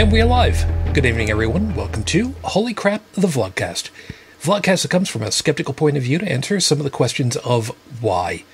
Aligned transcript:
And 0.00 0.10
we're 0.10 0.24
live. 0.24 0.64
Good 0.94 1.04
evening, 1.04 1.28
everyone. 1.28 1.74
Welcome 1.74 2.04
to 2.04 2.34
Holy 2.42 2.72
Crap, 2.72 3.02
the 3.12 3.28
Vlogcast. 3.28 3.90
Vlogcast 4.40 4.80
that 4.80 4.90
comes 4.90 5.10
from 5.10 5.22
a 5.22 5.30
skeptical 5.30 5.74
point 5.74 5.98
of 5.98 6.04
view 6.04 6.16
to 6.16 6.26
answer 6.26 6.58
some 6.58 6.78
of 6.78 6.84
the 6.84 6.90
questions 6.90 7.36
of 7.36 7.68
why. 8.00 8.44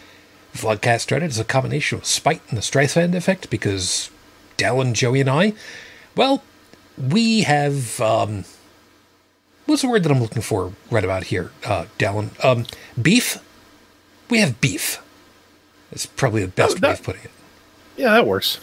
Vlogcast 0.55 1.03
started 1.03 1.27
as 1.27 1.39
a 1.39 1.45
combination 1.45 1.99
of 1.99 2.05
spite 2.05 2.43
and 2.49 2.59
the 2.59 2.63
Streisand 2.63 3.15
effect 3.15 3.49
because 3.49 4.11
Dallin, 4.59 4.93
Joey, 4.93 5.21
and 5.21 5.31
I, 5.31 5.53
well, 6.17 6.43
we 6.99 7.43
have, 7.43 8.01
um, 8.01 8.45
what's 9.67 9.83
the 9.83 9.89
word 9.89 10.03
that 10.03 10.11
I'm 10.11 10.21
looking 10.21 10.43
for 10.43 10.73
right 10.91 11.05
about 11.05 11.23
here, 11.25 11.53
uh, 11.65 11.85
Dallin? 11.97 12.45
Um, 12.45 12.67
beef? 13.01 13.39
We 14.29 14.41
have 14.41 14.61
beef. 14.61 15.01
That's 15.93 16.07
probably 16.07 16.43
the 16.43 16.49
best 16.49 16.81
that- 16.81 16.89
way 16.89 16.93
of 16.95 17.03
putting 17.05 17.23
it 17.23 17.31
Yeah, 17.97 18.11
that 18.11 18.27
works. 18.27 18.59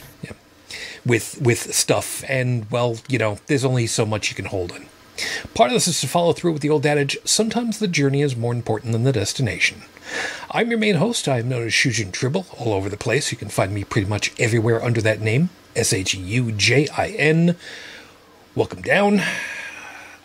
With 1.05 1.41
with 1.41 1.73
stuff. 1.73 2.23
And 2.27 2.69
well 2.71 2.97
you 3.07 3.17
know 3.17 3.39
there's 3.47 3.65
only 3.65 3.87
so 3.87 4.05
much 4.05 4.29
you 4.29 4.35
can 4.35 4.45
hold 4.45 4.71
in. 4.71 4.87
Part 5.53 5.69
of 5.69 5.75
this 5.75 5.87
is 5.87 6.01
to 6.01 6.07
follow 6.07 6.33
through 6.33 6.53
with 6.53 6.61
the 6.61 6.69
old 6.69 6.85
adage 6.85 7.17
sometimes 7.23 7.79
the 7.79 7.87
journey 7.87 8.21
is 8.21 8.35
more 8.35 8.53
important 8.53 8.93
than 8.93 9.03
the 9.03 9.11
destination. 9.11 9.83
I'm 10.51 10.69
your 10.69 10.79
main 10.79 10.95
host. 10.95 11.27
I 11.27 11.39
am 11.39 11.49
known 11.49 11.67
as 11.67 11.73
shujin 11.73 12.11
tribble 12.11 12.45
all 12.57 12.73
over 12.73 12.89
the 12.89 12.97
place. 12.97 13.31
You 13.31 13.37
can 13.37 13.49
find 13.49 13.73
me 13.73 13.83
pretty 13.83 14.07
much 14.07 14.33
everywhere 14.39 14.83
under 14.83 15.01
that 15.01 15.21
name 15.21 15.49
s-h-u-j-i-n 15.75 17.55
welcome 18.55 18.81
down. 18.81 19.21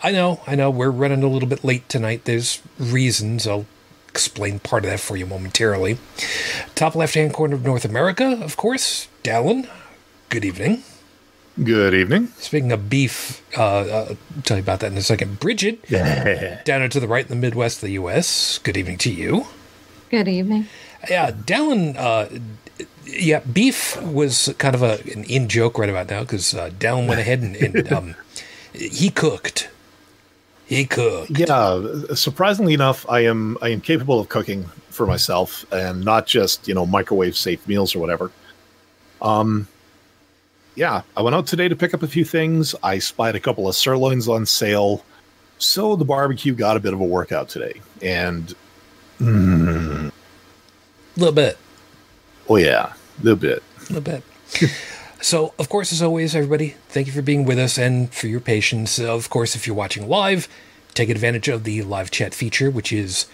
I 0.01 0.11
know 0.11 0.41
i 0.47 0.55
know 0.55 0.69
we're 0.69 0.91
running 0.91 1.23
a 1.23 1.27
little 1.27 1.49
bit 1.49 1.63
late 1.63 1.87
tonight. 1.89 2.25
There's 2.25 2.61
reasons. 2.77 3.47
I'll 3.47 3.65
explain 4.07 4.59
part 4.59 4.85
of 4.85 4.91
that 4.91 4.99
for 4.99 5.17
you 5.17 5.25
momentarily. 5.25 5.97
Top 6.75 6.95
left 6.95 7.15
hand 7.15 7.33
corner 7.33 7.55
of 7.55 7.65
north 7.65 7.85
america 7.85 8.39
of 8.41 8.57
course 8.57 9.07
dallin 9.23 9.67
good 10.29 10.45
evening 10.45 10.83
Good 11.61 11.93
evening. 11.93 12.27
Speaking 12.37 12.71
of 12.71 12.89
beef, 12.89 13.43
uh, 13.57 13.61
uh, 13.61 14.05
I'll 14.11 14.41
tell 14.43 14.55
you 14.55 14.63
about 14.63 14.79
that 14.79 14.93
in 14.93 14.97
a 14.97 15.01
second. 15.01 15.41
Bridget, 15.41 15.83
Yeah. 15.89 16.61
down 16.65 16.89
to 16.89 16.99
the 17.01 17.07
right 17.07 17.25
in 17.25 17.29
the 17.29 17.35
Midwest 17.35 17.77
of 17.77 17.81
the 17.87 17.93
U.S. 17.93 18.59
Good 18.59 18.77
evening 18.77 18.97
to 18.99 19.11
you. 19.11 19.47
Good 20.09 20.29
evening. 20.29 20.67
Yeah, 21.09 21.31
Dallin, 21.31 21.97
uh, 21.97 22.29
yeah, 23.05 23.41
beef 23.41 24.01
was 24.01 24.53
kind 24.57 24.73
of 24.73 24.81
a, 24.81 25.01
an 25.11 25.25
in 25.25 25.49
joke 25.49 25.77
right 25.77 25.89
about 25.89 26.09
now 26.09 26.21
because 26.21 26.53
uh, 26.53 26.69
Dallin 26.69 27.09
went 27.09 27.19
ahead 27.19 27.41
and, 27.41 27.57
and 27.57 27.91
um, 27.91 28.15
he 28.71 29.09
cooked. 29.09 29.69
He 30.65 30.85
cooked. 30.85 31.31
Yeah. 31.31 31.83
Surprisingly 32.13 32.73
enough, 32.73 33.05
I 33.09 33.25
am 33.25 33.57
I 33.61 33.69
am 33.69 33.81
capable 33.81 34.21
of 34.21 34.29
cooking 34.29 34.63
for 34.91 35.05
myself 35.05 35.65
and 35.73 36.05
not 36.05 36.25
just 36.25 36.69
you 36.69 36.73
know 36.73 36.85
microwave 36.85 37.35
safe 37.35 37.67
meals 37.67 37.93
or 37.95 37.99
whatever. 37.99 38.31
Um. 39.21 39.67
Yeah, 40.79 41.01
I 41.17 41.21
went 41.21 41.35
out 41.35 41.45
today 41.45 41.67
to 41.67 41.75
pick 41.75 41.93
up 41.93 42.03
a 42.03 42.07
few 42.07 42.23
things. 42.23 42.73
I 42.81 42.99
spied 42.99 43.35
a 43.35 43.39
couple 43.41 43.67
of 43.67 43.75
sirloins 43.75 44.29
on 44.29 44.45
sale, 44.45 45.03
so 45.57 45.97
the 45.97 46.05
barbecue 46.05 46.53
got 46.53 46.77
a 46.77 46.79
bit 46.79 46.93
of 46.93 47.01
a 47.01 47.03
workout 47.03 47.49
today. 47.49 47.81
And 48.01 48.55
A 49.19 50.09
little 51.17 51.33
bit. 51.33 51.57
oh 52.47 52.55
yeah, 52.55 52.93
A 53.19 53.23
little 53.23 53.35
bit. 53.35 53.61
A 53.89 53.93
little 53.93 53.99
bit. 53.99 54.23
so, 55.19 55.53
of 55.59 55.67
course, 55.67 55.91
as 55.91 56.01
always, 56.01 56.33
everybody, 56.33 56.75
thank 56.87 57.07
you 57.07 57.13
for 57.13 57.21
being 57.21 57.43
with 57.43 57.59
us 57.59 57.77
and 57.77 58.13
for 58.13 58.27
your 58.27 58.39
patience. 58.39 58.99
Of 58.99 59.29
course, 59.29 59.57
if 59.57 59.67
you're 59.67 59.75
watching 59.75 60.07
live, 60.07 60.47
take 60.93 61.09
advantage 61.09 61.49
of 61.49 61.65
the 61.65 61.81
live 61.81 62.09
chat 62.09 62.33
feature, 62.33 62.71
which 62.71 62.93
is 62.93 63.25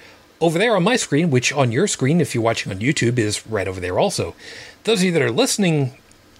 over 0.42 0.58
there 0.58 0.76
on 0.76 0.82
my 0.82 0.96
screen, 0.96 1.30
which 1.30 1.54
on 1.54 1.72
your 1.72 1.86
screen, 1.86 2.22
if 2.22 2.34
you're 2.34 2.44
watching 2.44 2.72
on 2.72 2.80
YouTube, 2.80 3.20
is 3.20 3.46
right 3.46 3.68
over 3.68 3.80
there 3.80 4.00
also. 4.00 4.34
Those 4.86 5.02
of 5.02 5.06
you 5.06 5.12
that 5.12 5.22
are 5.22 5.32
listening 5.32 5.96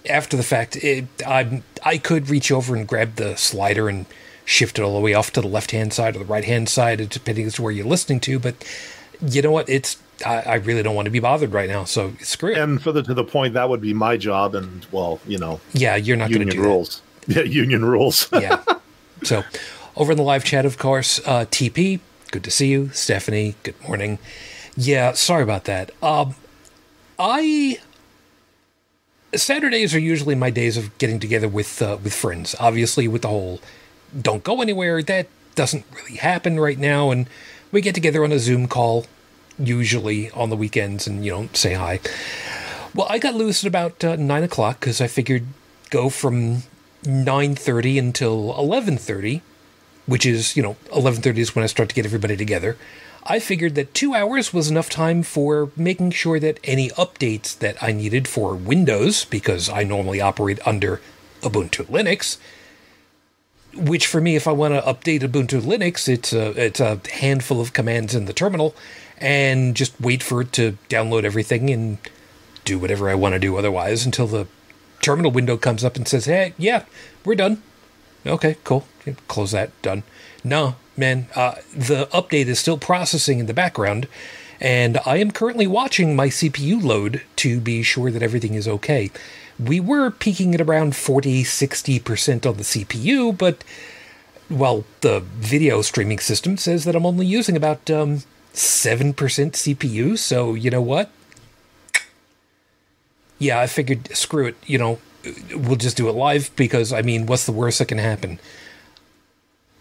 after 0.08 0.36
the 0.36 0.42
fact, 0.42 0.76
it, 0.76 1.06
I, 1.26 1.62
I 1.84 1.98
could 1.98 2.28
reach 2.28 2.50
over 2.50 2.74
and 2.74 2.86
grab 2.86 3.16
the 3.16 3.36
slider 3.36 3.88
and 3.88 4.06
shift 4.44 4.78
it 4.78 4.82
all 4.82 4.94
the 4.94 5.00
way 5.00 5.14
off 5.14 5.32
to 5.32 5.40
the 5.40 5.48
left 5.48 5.72
hand 5.72 5.92
side 5.92 6.16
or 6.16 6.20
the 6.20 6.24
right 6.24 6.44
hand 6.44 6.68
side, 6.68 7.08
depending 7.08 7.46
as 7.46 7.54
to 7.54 7.62
where 7.62 7.72
you're 7.72 7.86
listening 7.86 8.20
to. 8.20 8.38
But 8.38 8.54
you 9.20 9.42
know 9.42 9.50
what? 9.50 9.68
It's 9.68 9.98
I, 10.24 10.40
I 10.42 10.54
really 10.54 10.82
don't 10.82 10.94
want 10.94 11.06
to 11.06 11.10
be 11.10 11.18
bothered 11.18 11.52
right 11.52 11.68
now, 11.68 11.84
so 11.84 12.12
screw 12.20 12.52
it. 12.52 12.58
And 12.58 12.82
further 12.82 13.02
to 13.02 13.14
the 13.14 13.24
point, 13.24 13.54
that 13.54 13.68
would 13.68 13.80
be 13.80 13.92
my 13.92 14.16
job. 14.16 14.54
And 14.54 14.86
well, 14.92 15.20
you 15.26 15.38
know, 15.38 15.60
yeah, 15.72 15.96
you're 15.96 16.16
not 16.16 16.30
going 16.30 16.46
to 16.46 16.54
union 16.54 16.56
do 16.56 16.62
that. 16.62 16.68
rules. 16.68 17.02
Yeah, 17.28 17.42
union 17.42 17.84
rules. 17.84 18.28
yeah. 18.32 18.62
So, 19.24 19.42
over 19.96 20.12
in 20.12 20.16
the 20.16 20.22
live 20.22 20.44
chat, 20.44 20.64
of 20.64 20.78
course, 20.78 21.18
uh, 21.26 21.44
TP, 21.46 21.98
good 22.30 22.44
to 22.44 22.52
see 22.52 22.68
you. 22.68 22.90
Stephanie, 22.90 23.56
good 23.64 23.74
morning. 23.82 24.20
Yeah, 24.76 25.10
sorry 25.14 25.42
about 25.42 25.64
that. 25.64 25.90
Um, 26.00 26.36
I 27.18 27.80
Saturdays 29.34 29.94
are 29.94 29.98
usually 29.98 30.34
my 30.34 30.50
days 30.50 30.76
of 30.76 30.96
getting 30.98 31.18
together 31.18 31.48
with 31.48 31.82
uh, 31.82 31.98
with 32.02 32.14
friends. 32.14 32.54
Obviously, 32.60 33.08
with 33.08 33.22
the 33.22 33.28
whole 33.28 33.60
don't 34.18 34.44
go 34.44 34.62
anywhere, 34.62 35.02
that 35.02 35.26
doesn't 35.54 35.84
really 35.92 36.16
happen 36.16 36.60
right 36.60 36.78
now, 36.78 37.10
and 37.10 37.28
we 37.72 37.80
get 37.80 37.94
together 37.94 38.22
on 38.24 38.32
a 38.32 38.38
Zoom 38.38 38.68
call, 38.68 39.06
usually 39.58 40.30
on 40.30 40.50
the 40.50 40.56
weekends, 40.56 41.06
and 41.06 41.24
you 41.24 41.32
know 41.32 41.48
say 41.52 41.74
hi. 41.74 42.00
Well, 42.94 43.06
I 43.10 43.18
got 43.18 43.34
loose 43.34 43.64
at 43.64 43.68
about 43.68 44.02
uh, 44.04 44.16
nine 44.16 44.42
o'clock 44.42 44.80
because 44.80 45.00
I 45.00 45.06
figured 45.06 45.46
go 45.90 46.08
from 46.08 46.62
nine 47.04 47.54
thirty 47.54 47.98
until 47.98 48.56
eleven 48.56 48.96
thirty, 48.96 49.42
which 50.06 50.24
is 50.24 50.56
you 50.56 50.62
know 50.62 50.76
eleven 50.94 51.20
thirty 51.20 51.40
is 51.40 51.54
when 51.54 51.64
I 51.64 51.66
start 51.66 51.88
to 51.88 51.94
get 51.94 52.06
everybody 52.06 52.36
together. 52.36 52.76
I 53.28 53.40
figured 53.40 53.74
that 53.74 53.92
two 53.92 54.14
hours 54.14 54.54
was 54.54 54.70
enough 54.70 54.88
time 54.88 55.22
for 55.22 55.70
making 55.76 56.12
sure 56.12 56.38
that 56.38 56.60
any 56.62 56.90
updates 56.90 57.58
that 57.58 57.82
I 57.82 57.92
needed 57.92 58.28
for 58.28 58.54
Windows, 58.54 59.24
because 59.24 59.68
I 59.68 59.82
normally 59.82 60.20
operate 60.20 60.60
under 60.66 61.00
Ubuntu 61.42 61.86
Linux. 61.86 62.38
Which 63.74 64.06
for 64.06 64.20
me, 64.20 64.36
if 64.36 64.46
I 64.46 64.52
want 64.52 64.74
to 64.74 64.80
update 64.80 65.20
Ubuntu 65.20 65.60
Linux, 65.60 66.08
it's 66.08 66.32
a 66.32 66.50
it's 66.52 66.80
a 66.80 67.00
handful 67.12 67.60
of 67.60 67.72
commands 67.72 68.14
in 68.14 68.24
the 68.24 68.32
terminal, 68.32 68.74
and 69.18 69.74
just 69.74 70.00
wait 70.00 70.22
for 70.22 70.40
it 70.42 70.52
to 70.52 70.78
download 70.88 71.24
everything 71.24 71.68
and 71.70 71.98
do 72.64 72.78
whatever 72.78 73.10
I 73.10 73.14
want 73.14 73.34
to 73.34 73.38
do 73.38 73.56
otherwise 73.56 74.06
until 74.06 74.26
the 74.26 74.46
terminal 75.02 75.30
window 75.30 75.56
comes 75.56 75.84
up 75.84 75.96
and 75.96 76.08
says, 76.08 76.24
"Hey, 76.24 76.54
yeah, 76.56 76.84
we're 77.24 77.34
done." 77.34 77.62
Okay, 78.24 78.56
cool. 78.64 78.86
Close 79.28 79.50
that. 79.50 79.70
Done. 79.82 80.04
No, 80.42 80.76
man, 80.96 81.26
uh, 81.34 81.56
the 81.74 82.06
update 82.06 82.46
is 82.46 82.58
still 82.58 82.78
processing 82.78 83.38
in 83.38 83.46
the 83.46 83.54
background, 83.54 84.08
and 84.60 84.98
I 85.04 85.16
am 85.16 85.30
currently 85.30 85.66
watching 85.66 86.16
my 86.16 86.28
CPU 86.28 86.82
load 86.82 87.22
to 87.36 87.60
be 87.60 87.82
sure 87.82 88.10
that 88.10 88.22
everything 88.22 88.54
is 88.54 88.68
okay. 88.68 89.10
We 89.58 89.80
were 89.80 90.10
peaking 90.10 90.54
at 90.54 90.60
around 90.60 90.96
40 90.96 91.42
60% 91.44 92.46
on 92.46 92.56
the 92.56 92.62
CPU, 92.62 93.36
but, 93.36 93.64
well, 94.50 94.84
the 95.00 95.20
video 95.20 95.82
streaming 95.82 96.18
system 96.18 96.56
says 96.56 96.84
that 96.84 96.94
I'm 96.94 97.06
only 97.06 97.26
using 97.26 97.56
about 97.56 97.90
um, 97.90 98.22
7% 98.54 99.14
CPU, 99.14 100.18
so 100.18 100.54
you 100.54 100.70
know 100.70 100.82
what? 100.82 101.10
yeah, 103.38 103.60
I 103.60 103.66
figured, 103.66 104.14
screw 104.16 104.46
it, 104.46 104.56
you 104.66 104.78
know, 104.78 104.98
we'll 105.54 105.76
just 105.76 105.96
do 105.96 106.08
it 106.08 106.12
live 106.12 106.50
because, 106.56 106.92
I 106.92 107.02
mean, 107.02 107.26
what's 107.26 107.46
the 107.46 107.52
worst 107.52 107.78
that 107.78 107.88
can 107.88 107.98
happen? 107.98 108.38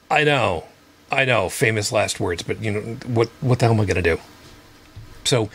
I 0.09 0.23
know, 0.23 0.65
I 1.11 1.25
know, 1.25 1.49
famous 1.49 1.91
last 1.91 2.19
words, 2.19 2.41
but, 2.41 2.61
you 2.61 2.71
know, 2.71 2.81
what, 3.05 3.29
what 3.41 3.59
the 3.59 3.66
hell 3.66 3.73
am 3.73 3.81
I 3.81 3.85
going 3.85 4.01
to 4.01 4.16
do? 4.16 4.19
So, 5.23 5.49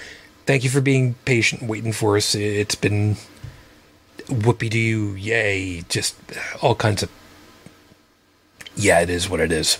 thank 0.46 0.64
you 0.64 0.70
for 0.70 0.80
being 0.80 1.14
patient, 1.24 1.62
waiting 1.62 1.92
for 1.92 2.16
us. 2.16 2.34
It's 2.34 2.74
been 2.74 3.16
whoopee 4.28 4.68
doo, 4.68 5.16
yay, 5.16 5.82
just 5.88 6.16
all 6.62 6.74
kinds 6.74 7.02
of. 7.02 7.10
Yeah, 8.76 9.00
it 9.00 9.10
is 9.10 9.28
what 9.28 9.40
it 9.40 9.50
is. 9.52 9.78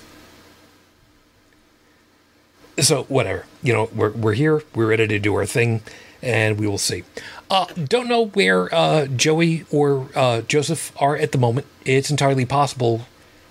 So, 2.78 3.05
whatever. 3.05 3.46
You 3.62 3.72
know, 3.72 3.90
we're, 3.94 4.11
we're 4.11 4.34
here, 4.34 4.62
we're 4.75 4.87
ready 4.88 5.06
to 5.06 5.19
do 5.19 5.34
our 5.34 5.46
thing, 5.46 5.82
and 6.22 6.58
we 6.58 6.67
will 6.67 6.78
see. 6.78 7.05
Uh, 7.49 7.67
don't 7.67 8.08
know 8.08 8.26
where 8.26 8.72
uh, 8.75 9.06
Joey 9.06 9.64
or 9.70 10.08
uh, 10.14 10.43
Joseph 10.43 10.93
are 11.00 11.17
at 11.17 11.32
the 11.32 11.38
moment. 11.38 11.67
It's 11.84 12.11
entirely 12.11 12.44
possible 12.44 13.06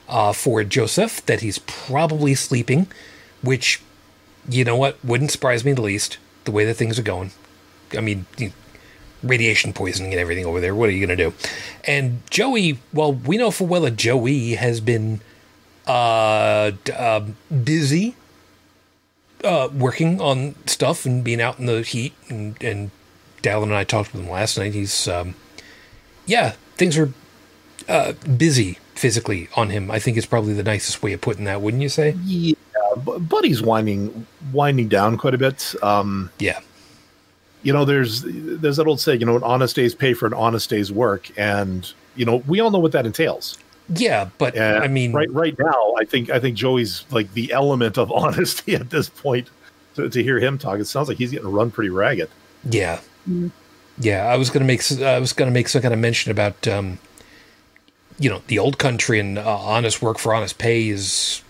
uh, 0.10 0.34
for 0.34 0.64
Joseph 0.64 1.26
that 1.28 1.42
he's 1.42 1.60
probably 1.60 2.36
sleeping, 2.36 2.88
which, 3.42 3.82
you 4.50 4.64
know 4.66 4.76
what, 4.76 5.04
wouldn't 5.04 5.32
surprise 5.32 5.64
me 5.64 5.74
the 5.74 5.82
least, 5.82 6.18
the 6.46 6.52
way 6.52 6.66
that 6.66 6.74
things 6.74 7.00
are 7.00 7.04
going. 7.04 7.32
I 7.98 8.02
mean, 8.02 8.26
radiation 9.24 9.74
poisoning 9.74 10.12
and 10.12 10.20
everything 10.20 10.46
over 10.46 10.60
there. 10.60 10.76
What 10.76 10.90
are 10.90 10.92
you 10.92 11.06
going 11.06 11.18
to 11.18 11.30
do? 11.30 11.34
And 11.86 12.22
Joey, 12.30 12.80
well, 12.94 13.14
we 13.14 13.38
know 13.38 13.52
for 13.52 13.68
well 13.68 13.82
that 13.82 13.96
Joey 13.96 14.56
has 14.56 14.82
been 14.82 15.22
uh, 15.88 16.72
d- 16.84 16.92
uh, 16.92 17.22
busy 17.64 18.16
uh, 19.44 19.70
working 19.74 20.22
on 20.22 20.56
stuff 20.66 21.06
and 21.06 21.24
being 21.24 21.42
out 21.42 21.60
in 21.60 21.66
the 21.66 21.82
heat. 21.82 22.14
And, 22.30 22.62
and 22.62 22.92
Dallin 23.42 23.64
and 23.64 23.76
I 23.76 23.84
talked 23.84 24.14
with 24.14 24.24
him 24.24 24.30
last 24.30 24.58
night. 24.58 24.74
He's, 24.74 25.08
um, 25.08 25.36
yeah, 26.26 26.56
things 26.76 26.98
are 26.98 27.14
uh, 27.88 28.14
busy 28.14 28.78
physically 29.00 29.48
on 29.56 29.70
him. 29.70 29.90
I 29.90 30.00
think 30.00 30.18
is 30.18 30.26
probably 30.26 30.54
the 30.54 30.64
nicest 30.64 31.02
way 31.02 31.14
of 31.14 31.22
putting 31.22 31.46
that, 31.46 31.62
wouldn't 31.62 31.82
you 31.82 31.90
say? 31.90 32.16
Yeah, 32.24 32.54
Buddy's 32.98 33.62
winding 33.62 34.26
winding 34.52 34.88
down 34.90 35.18
quite 35.18 35.34
a 35.34 35.38
bit. 35.38 35.74
Um, 35.82 36.30
Yeah. 36.40 36.60
you 37.64 37.74
know, 37.74 37.86
there's 37.86 38.24
there's 38.26 38.78
that 38.78 38.88
old 38.88 39.00
saying, 39.00 39.20
you 39.22 39.26
know, 39.26 39.36
an 39.38 39.44
honest 39.44 39.76
day's 39.76 39.96
pay 39.96 40.14
for 40.14 40.26
an 40.28 40.34
honest 40.34 40.70
day's 40.70 40.92
work, 40.92 41.30
and 41.38 41.92
you 42.16 42.26
know, 42.26 42.38
we 42.48 42.60
all 42.60 42.72
know 42.72 42.80
what 42.80 42.92
that 42.92 43.06
entails. 43.06 43.58
Yeah, 43.96 44.30
but 44.38 44.56
And 44.56 44.84
I 44.84 44.88
mean, 44.88 45.14
right 45.14 45.32
right 45.34 45.56
now, 45.58 45.96
I 46.00 46.06
think 46.06 46.30
I 46.30 46.40
think 46.40 46.56
Joey's 46.58 47.06
like 47.12 47.34
the 47.34 47.52
element 47.52 47.98
of 47.98 48.12
honesty 48.24 48.76
at 48.76 48.90
this 48.90 49.10
point. 49.10 49.50
To, 49.96 50.08
to 50.08 50.22
hear 50.24 50.40
him 50.40 50.58
talk, 50.60 50.80
it 50.80 50.86
sounds 50.86 51.08
like 51.10 51.18
he's 51.18 51.32
getting 51.32 51.52
run 51.52 51.72
pretty 51.72 51.90
ragged. 51.90 52.30
yeah, 52.70 53.00
yeah. 54.00 54.26
I 54.28 54.36
was 54.38 54.50
gonna 54.50 54.66
make 54.66 54.82
I 55.02 55.20
was 55.20 55.34
gonna 55.34 55.52
make 55.52 55.68
some 55.68 55.82
kind 55.82 55.94
of 55.94 56.00
mention 56.00 56.32
about 56.32 56.68
um, 56.68 57.00
you 58.20 58.30
know 58.30 58.42
the 58.48 58.60
old 58.60 58.78
country 58.78 59.20
and 59.20 59.38
uh, 59.38 59.58
honest 59.58 60.02
work 60.02 60.20
for 60.20 60.34
honest 60.34 60.58
pay 60.58 60.90
is 60.90 61.42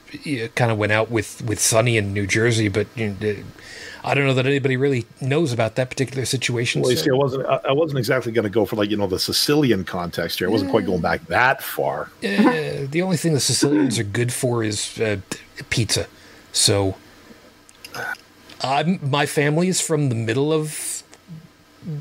kind 0.56 0.72
of 0.72 0.78
went 0.78 0.92
out 0.92 1.12
with 1.12 1.42
with 1.44 1.60
Sonny 1.60 1.98
in 1.98 2.14
New 2.14 2.28
Jersey, 2.28 2.68
but 2.68 2.88
you 2.96 3.16
know, 3.20 3.36
I 4.04 4.14
don't 4.14 4.26
know 4.26 4.34
that 4.34 4.46
anybody 4.46 4.78
really 4.78 5.06
knows 5.22 5.52
about 5.52 5.76
that 5.76 5.90
particular 5.90 6.26
situation. 6.26 6.82
Well, 6.82 6.92
you 6.92 6.98
so- 6.98 7.04
see, 7.04 7.10
I 7.12 7.16
wasn't 7.16 7.46
I, 7.46 7.60
I 7.70 7.72
wasn't 7.74 8.00
exactly 8.00 8.32
going 8.32 8.44
to 8.44 8.50
go 8.50 8.66
for 8.66 8.76
like 8.76 8.90
you 8.90 8.98
know 8.98 9.08
the 9.08 9.20
Sicilian 9.20 9.84
context 9.84 10.40
here. 10.40 10.48
I 10.48 10.52
wasn't 10.52 10.72
quite 10.72 10.86
going 10.86 11.02
back 11.02 11.26
that 11.28 11.64
far. 11.64 12.10
Uh, 12.24 12.88
the 12.90 13.02
only 13.04 13.18
thing 13.18 13.34
the 13.34 13.40
Sicilians 13.40 14.00
are 14.00 14.04
good 14.04 14.34
for 14.34 14.64
is 14.64 15.00
uh, 15.00 15.18
pizza. 15.70 16.08
So, 16.52 16.96
I'm 18.62 19.00
my 19.08 19.26
family 19.26 19.68
is 19.68 19.82
from 19.82 20.10
the 20.10 20.16
middle 20.16 20.52
of 20.52 21.04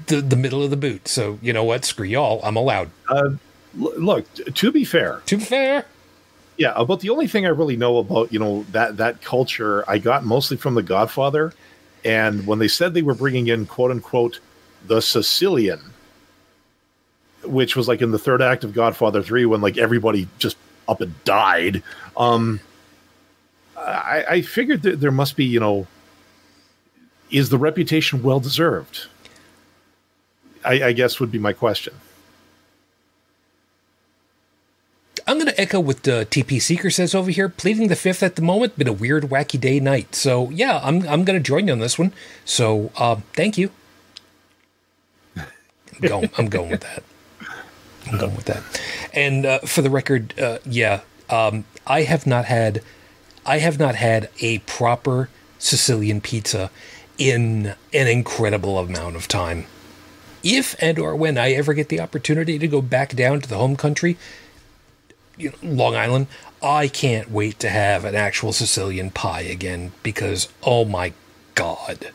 the 0.07 0.21
the 0.21 0.37
middle 0.37 0.63
of 0.63 0.71
the 0.71 0.77
boot. 0.77 1.09
So 1.09 1.39
you 1.43 1.53
know 1.53 1.65
what? 1.65 1.85
Screw 1.85 2.07
y'all. 2.07 2.41
I'm 2.43 2.57
allowed. 2.57 2.91
Uh, 3.09 3.31
look, 3.79 4.27
to 4.35 4.73
be 4.73 4.85
fair, 4.85 5.23
To 5.27 5.37
be 5.37 5.45
fair, 5.45 5.85
yeah, 6.59 6.73
about 6.75 7.01
the 7.01 7.11
only 7.11 7.29
thing 7.29 7.47
I 7.47 7.51
really 7.51 7.77
know 7.77 7.99
about 7.99 8.33
you 8.33 8.39
know 8.39 8.65
that 8.73 8.97
that 8.97 9.23
culture, 9.23 9.85
I 9.89 9.99
got 9.99 10.25
mostly 10.25 10.57
from 10.57 10.75
The 10.75 10.83
Godfather, 10.83 11.53
and 12.05 12.47
when 12.47 12.59
they 12.59 12.69
said 12.69 12.95
they 12.95 13.03
were 13.03 13.15
bringing 13.15 13.47
in 13.47 13.65
quote 13.67 13.93
unquote 13.93 14.41
the 14.87 15.01
Sicilian, 15.01 15.81
which 17.45 17.77
was 17.77 17.87
like 17.87 18.03
in 18.03 18.11
the 18.11 18.19
third 18.19 18.43
act 18.43 18.65
of 18.65 18.75
Godfather 18.75 19.23
Three, 19.23 19.47
when 19.47 19.61
like 19.61 19.79
everybody 19.79 20.29
just 20.39 20.57
up 20.89 21.01
and 21.01 21.15
died. 21.25 21.83
Um, 22.17 22.61
I, 23.77 24.25
I 24.29 24.43
figured 24.43 24.83
that 24.83 25.01
there 25.01 25.13
must 25.13 25.37
be 25.37 25.45
you 25.45 25.61
know, 25.61 25.87
is 27.31 27.51
the 27.51 27.59
reputation 27.59 28.23
well 28.23 28.41
deserved? 28.41 29.07
I, 30.65 30.83
I 30.83 30.93
guess 30.93 31.21
would 31.21 31.31
be 31.31 31.39
my 31.39 31.53
question. 31.53 31.95
I'm 35.29 35.37
going 35.37 35.47
to 35.47 35.61
echo 35.61 35.79
what 35.79 36.09
uh, 36.09 36.25
TP 36.25 36.61
Seeker 36.61 36.89
says 36.89 37.15
over 37.15 37.31
here. 37.31 37.51
Pleading 37.51 37.89
the 37.89 37.97
fifth 37.97 38.23
at 38.23 38.37
the 38.37 38.43
moment. 38.43 38.79
Been 38.79 38.89
a 38.89 38.95
weird, 38.95 39.25
wacky 39.25 39.61
day 39.61 39.79
night. 39.79 40.15
So 40.15 40.49
yeah, 40.49 40.81
I'm 40.83 41.07
I'm 41.07 41.25
going 41.25 41.39
to 41.39 41.41
join 41.41 41.67
you 41.67 41.75
on 41.75 41.81
this 41.81 41.99
one. 41.99 42.15
So 42.47 42.91
uh, 42.97 43.17
thank 43.35 43.59
you. 43.59 43.71
I'm 45.37 46.09
going. 46.09 46.31
I'm 46.39 46.49
going 46.49 46.71
with 46.71 46.81
that. 46.81 47.03
I'm 48.11 48.19
going 48.19 48.37
with 48.37 48.47
that. 48.47 48.63
And 49.13 49.45
uh, 49.45 49.59
for 49.61 49.83
the 49.83 49.91
record, 49.91 50.39
uh, 50.41 50.59
yeah, 50.65 51.03
um, 51.29 51.65
I 51.87 52.03
have 52.03 52.27
not 52.27 52.47
had, 52.47 52.83
I 53.45 53.59
have 53.59 53.79
not 53.79 53.97
had 53.97 54.31
a 54.41 54.59
proper 54.61 55.29
Sicilian 55.59 56.23
pizza 56.23 56.71
in 57.19 57.75
an 57.93 58.07
incredible 58.07 58.79
amount 58.79 59.17
of 59.17 59.29
time. 59.29 59.67
If 60.43 60.75
and 60.81 60.99
or 60.99 61.17
when 61.17 61.37
I 61.37 61.51
ever 61.53 61.75
get 61.75 61.89
the 61.89 62.01
opportunity 62.01 62.59
to 62.59 62.69
go 62.69 62.81
back 62.81 63.15
down 63.15 63.41
to 63.41 63.49
the 63.49 63.57
home 63.57 63.77
country, 63.77 64.17
you 65.39 65.51
know, 65.51 65.57
Long 65.63 65.97
Island, 65.97 66.27
I 66.63 66.89
can't 66.89 67.31
wait 67.31 67.59
to 67.61 67.69
have 67.69 68.05
an 68.05 68.15
actual 68.15 68.53
Sicilian 68.53 69.11
pie 69.11 69.43
again 69.43 69.93
because 70.03 70.49
oh 70.63 70.85
my 70.85 71.13
god. 71.55 72.11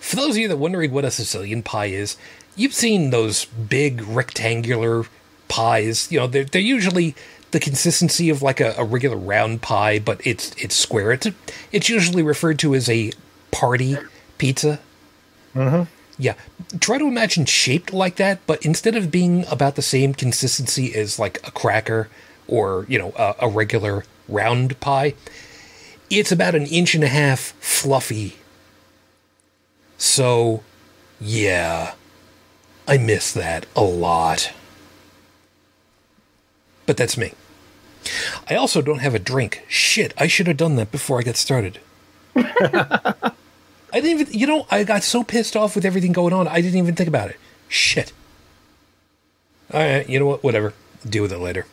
For 0.00 0.16
those 0.16 0.30
of 0.30 0.36
you 0.38 0.48
that 0.48 0.56
wondering 0.56 0.92
what 0.92 1.04
a 1.04 1.10
Sicilian 1.10 1.62
pie 1.62 1.86
is, 1.86 2.16
you've 2.56 2.74
seen 2.74 3.10
those 3.10 3.44
big 3.44 4.02
rectangular 4.02 5.04
pies. 5.48 6.10
You 6.10 6.20
know, 6.20 6.26
they're, 6.26 6.44
they're 6.44 6.60
usually 6.60 7.14
the 7.50 7.60
consistency 7.60 8.30
of 8.30 8.42
like 8.42 8.60
a, 8.60 8.74
a 8.76 8.84
regular 8.84 9.16
round 9.16 9.62
pie, 9.62 9.98
but 9.98 10.20
it's 10.26 10.52
it's 10.62 10.74
square. 10.74 11.12
It's 11.12 11.28
it's 11.72 11.88
usually 11.88 12.22
referred 12.22 12.58
to 12.60 12.74
as 12.74 12.88
a 12.88 13.12
party 13.50 13.96
pizza. 14.36 14.80
Mm-hmm. 15.54 15.90
Yeah. 16.18 16.34
Try 16.80 16.98
to 16.98 17.06
imagine 17.06 17.44
shaped 17.44 17.92
like 17.92 18.16
that, 18.16 18.40
but 18.46 18.64
instead 18.64 18.96
of 18.96 19.10
being 19.10 19.46
about 19.46 19.76
the 19.76 19.82
same 19.82 20.12
consistency 20.12 20.94
as 20.94 21.18
like 21.18 21.38
a 21.46 21.50
cracker 21.50 22.08
or, 22.46 22.86
you 22.88 22.98
know, 22.98 23.12
a, 23.16 23.34
a 23.42 23.48
regular 23.48 24.04
round 24.28 24.78
pie, 24.80 25.14
it's 26.10 26.32
about 26.32 26.54
an 26.54 26.66
inch 26.66 26.94
and 26.94 27.04
a 27.04 27.08
half 27.08 27.52
fluffy. 27.60 28.36
So, 29.96 30.62
yeah. 31.20 31.94
I 32.86 32.96
miss 32.96 33.32
that 33.32 33.66
a 33.76 33.82
lot. 33.82 34.52
But 36.86 36.96
that's 36.96 37.18
me. 37.18 37.34
I 38.48 38.54
also 38.54 38.80
don't 38.80 39.00
have 39.00 39.14
a 39.14 39.18
drink. 39.18 39.64
Shit, 39.68 40.14
I 40.16 40.26
should 40.26 40.46
have 40.46 40.56
done 40.56 40.76
that 40.76 40.90
before 40.90 41.18
I 41.18 41.22
got 41.22 41.36
started. 41.36 41.80
I 43.92 44.00
didn't 44.00 44.20
even, 44.20 44.38
you 44.38 44.46
know, 44.46 44.66
I 44.70 44.84
got 44.84 45.02
so 45.02 45.24
pissed 45.24 45.56
off 45.56 45.74
with 45.74 45.84
everything 45.84 46.12
going 46.12 46.32
on, 46.32 46.46
I 46.46 46.60
didn't 46.60 46.78
even 46.78 46.94
think 46.94 47.08
about 47.08 47.30
it. 47.30 47.36
Shit. 47.68 48.12
All 49.72 49.80
right, 49.80 50.08
you 50.08 50.18
know 50.18 50.26
what? 50.26 50.42
Whatever. 50.42 50.74
Deal 51.08 51.22
with 51.22 51.32
it 51.32 51.38
later. 51.38 51.66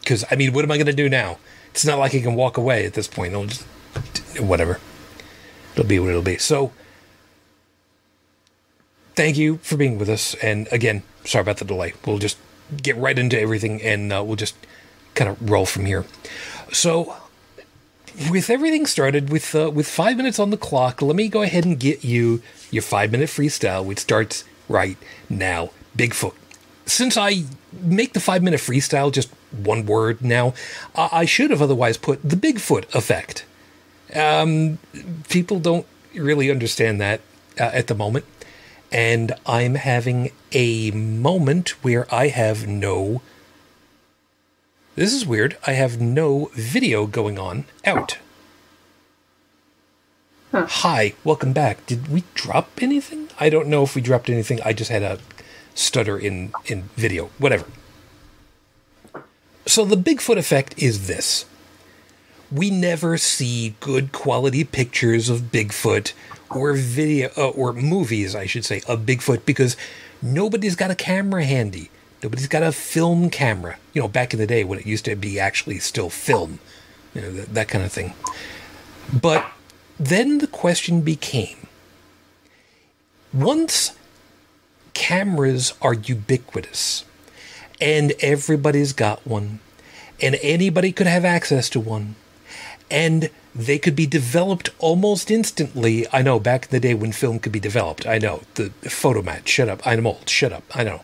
Because, 0.00 0.24
I 0.30 0.36
mean, 0.36 0.52
what 0.52 0.64
am 0.64 0.70
I 0.70 0.76
going 0.76 0.86
to 0.86 0.92
do 0.92 1.08
now? 1.08 1.38
It's 1.70 1.84
not 1.84 1.98
like 1.98 2.14
I 2.14 2.20
can 2.20 2.34
walk 2.34 2.56
away 2.56 2.84
at 2.84 2.94
this 2.94 3.08
point. 3.08 3.34
I'll 3.34 3.46
just, 3.46 3.62
whatever. 4.38 4.80
It'll 5.72 5.84
be 5.84 5.98
what 5.98 6.10
it'll 6.10 6.22
be. 6.22 6.36
So, 6.38 6.72
thank 9.14 9.36
you 9.36 9.58
for 9.58 9.76
being 9.76 9.98
with 9.98 10.08
us. 10.08 10.34
And 10.36 10.68
again, 10.70 11.02
sorry 11.24 11.42
about 11.42 11.58
the 11.58 11.64
delay. 11.64 11.94
We'll 12.06 12.18
just 12.18 12.36
get 12.76 12.96
right 12.96 13.18
into 13.18 13.40
everything 13.40 13.80
and 13.82 14.12
uh, 14.12 14.22
we'll 14.24 14.36
just 14.36 14.54
kind 15.14 15.30
of 15.30 15.50
roll 15.50 15.66
from 15.66 15.86
here. 15.86 16.04
So, 16.72 17.16
with 18.30 18.50
everything 18.50 18.86
started 18.86 19.30
with 19.30 19.54
uh, 19.54 19.70
with 19.70 19.88
five 19.88 20.16
minutes 20.16 20.38
on 20.38 20.50
the 20.50 20.56
clock, 20.56 21.02
let 21.02 21.16
me 21.16 21.28
go 21.28 21.42
ahead 21.42 21.64
and 21.64 21.78
get 21.78 22.04
you 22.04 22.42
your 22.70 22.82
five 22.82 23.10
minute 23.10 23.28
freestyle, 23.28 23.84
which 23.84 23.98
starts 23.98 24.44
right 24.68 24.96
now. 25.28 25.70
Bigfoot. 25.96 26.34
Since 26.86 27.16
I 27.16 27.44
make 27.72 28.12
the 28.12 28.20
five 28.20 28.42
minute 28.42 28.60
freestyle 28.60 29.12
just 29.12 29.30
one 29.52 29.86
word 29.86 30.22
now, 30.22 30.54
I 30.94 31.24
should 31.24 31.50
have 31.50 31.62
otherwise 31.62 31.96
put 31.96 32.20
the 32.22 32.36
Bigfoot 32.36 32.92
effect. 32.94 33.44
Um, 34.14 34.78
people 35.28 35.58
don't 35.58 35.86
really 36.14 36.50
understand 36.50 37.00
that 37.00 37.20
uh, 37.58 37.64
at 37.64 37.86
the 37.86 37.94
moment, 37.94 38.24
and 38.90 39.32
I'm 39.46 39.76
having 39.76 40.32
a 40.52 40.90
moment 40.90 41.70
where 41.82 42.12
I 42.14 42.28
have 42.28 42.66
no 42.66 43.22
this 44.94 45.12
is 45.12 45.26
weird. 45.26 45.56
I 45.66 45.72
have 45.72 46.00
no 46.00 46.50
video 46.54 47.06
going 47.06 47.38
on 47.38 47.64
out. 47.84 48.18
Hi, 50.52 51.14
welcome 51.24 51.54
back. 51.54 51.86
Did 51.86 52.08
we 52.08 52.24
drop 52.34 52.68
anything? 52.82 53.30
I 53.40 53.48
don't 53.48 53.68
know 53.68 53.82
if 53.82 53.94
we 53.94 54.02
dropped 54.02 54.28
anything. 54.28 54.60
I 54.62 54.74
just 54.74 54.90
had 54.90 55.02
a 55.02 55.18
stutter 55.74 56.18
in 56.18 56.52
in 56.66 56.82
video. 56.94 57.30
Whatever. 57.38 57.64
So 59.64 59.84
the 59.84 59.96
Bigfoot 59.96 60.36
effect 60.36 60.74
is 60.76 61.06
this. 61.06 61.46
We 62.50 62.70
never 62.70 63.16
see 63.16 63.76
good 63.80 64.12
quality 64.12 64.64
pictures 64.64 65.30
of 65.30 65.52
Bigfoot 65.52 66.12
or 66.50 66.74
video 66.74 67.30
uh, 67.38 67.48
or 67.48 67.72
movies, 67.72 68.34
I 68.34 68.44
should 68.44 68.66
say, 68.66 68.82
of 68.86 69.06
Bigfoot 69.06 69.46
because 69.46 69.74
nobody's 70.20 70.76
got 70.76 70.90
a 70.90 70.94
camera 70.94 71.44
handy. 71.44 71.90
Nobody's 72.22 72.48
got 72.48 72.62
a 72.62 72.72
film 72.72 73.30
camera. 73.30 73.78
You 73.92 74.02
know, 74.02 74.08
back 74.08 74.32
in 74.32 74.38
the 74.38 74.46
day 74.46 74.64
when 74.64 74.78
it 74.78 74.86
used 74.86 75.04
to 75.06 75.16
be 75.16 75.40
actually 75.40 75.78
still 75.80 76.08
film, 76.08 76.60
you 77.14 77.20
know, 77.20 77.32
that, 77.32 77.54
that 77.54 77.68
kind 77.68 77.84
of 77.84 77.92
thing. 77.92 78.14
But 79.12 79.44
then 79.98 80.38
the 80.38 80.46
question 80.46 81.02
became 81.02 81.66
once 83.32 83.96
cameras 84.94 85.74
are 85.80 85.94
ubiquitous 85.94 87.04
and 87.80 88.12
everybody's 88.20 88.92
got 88.92 89.26
one 89.26 89.58
and 90.20 90.38
anybody 90.42 90.92
could 90.92 91.06
have 91.06 91.24
access 91.24 91.68
to 91.70 91.80
one 91.80 92.14
and 92.90 93.30
they 93.54 93.78
could 93.78 93.96
be 93.96 94.06
developed 94.06 94.70
almost 94.78 95.30
instantly. 95.30 96.06
I 96.12 96.22
know 96.22 96.38
back 96.38 96.64
in 96.64 96.70
the 96.70 96.80
day 96.80 96.94
when 96.94 97.12
film 97.12 97.38
could 97.38 97.52
be 97.52 97.60
developed. 97.60 98.06
I 98.06 98.18
know 98.18 98.42
the 98.54 98.70
Fotomat. 98.82 99.46
Shut 99.46 99.68
up. 99.68 99.86
I'm 99.86 100.06
old. 100.06 100.28
Shut 100.28 100.52
up. 100.52 100.64
I 100.74 100.84
know 100.84 101.02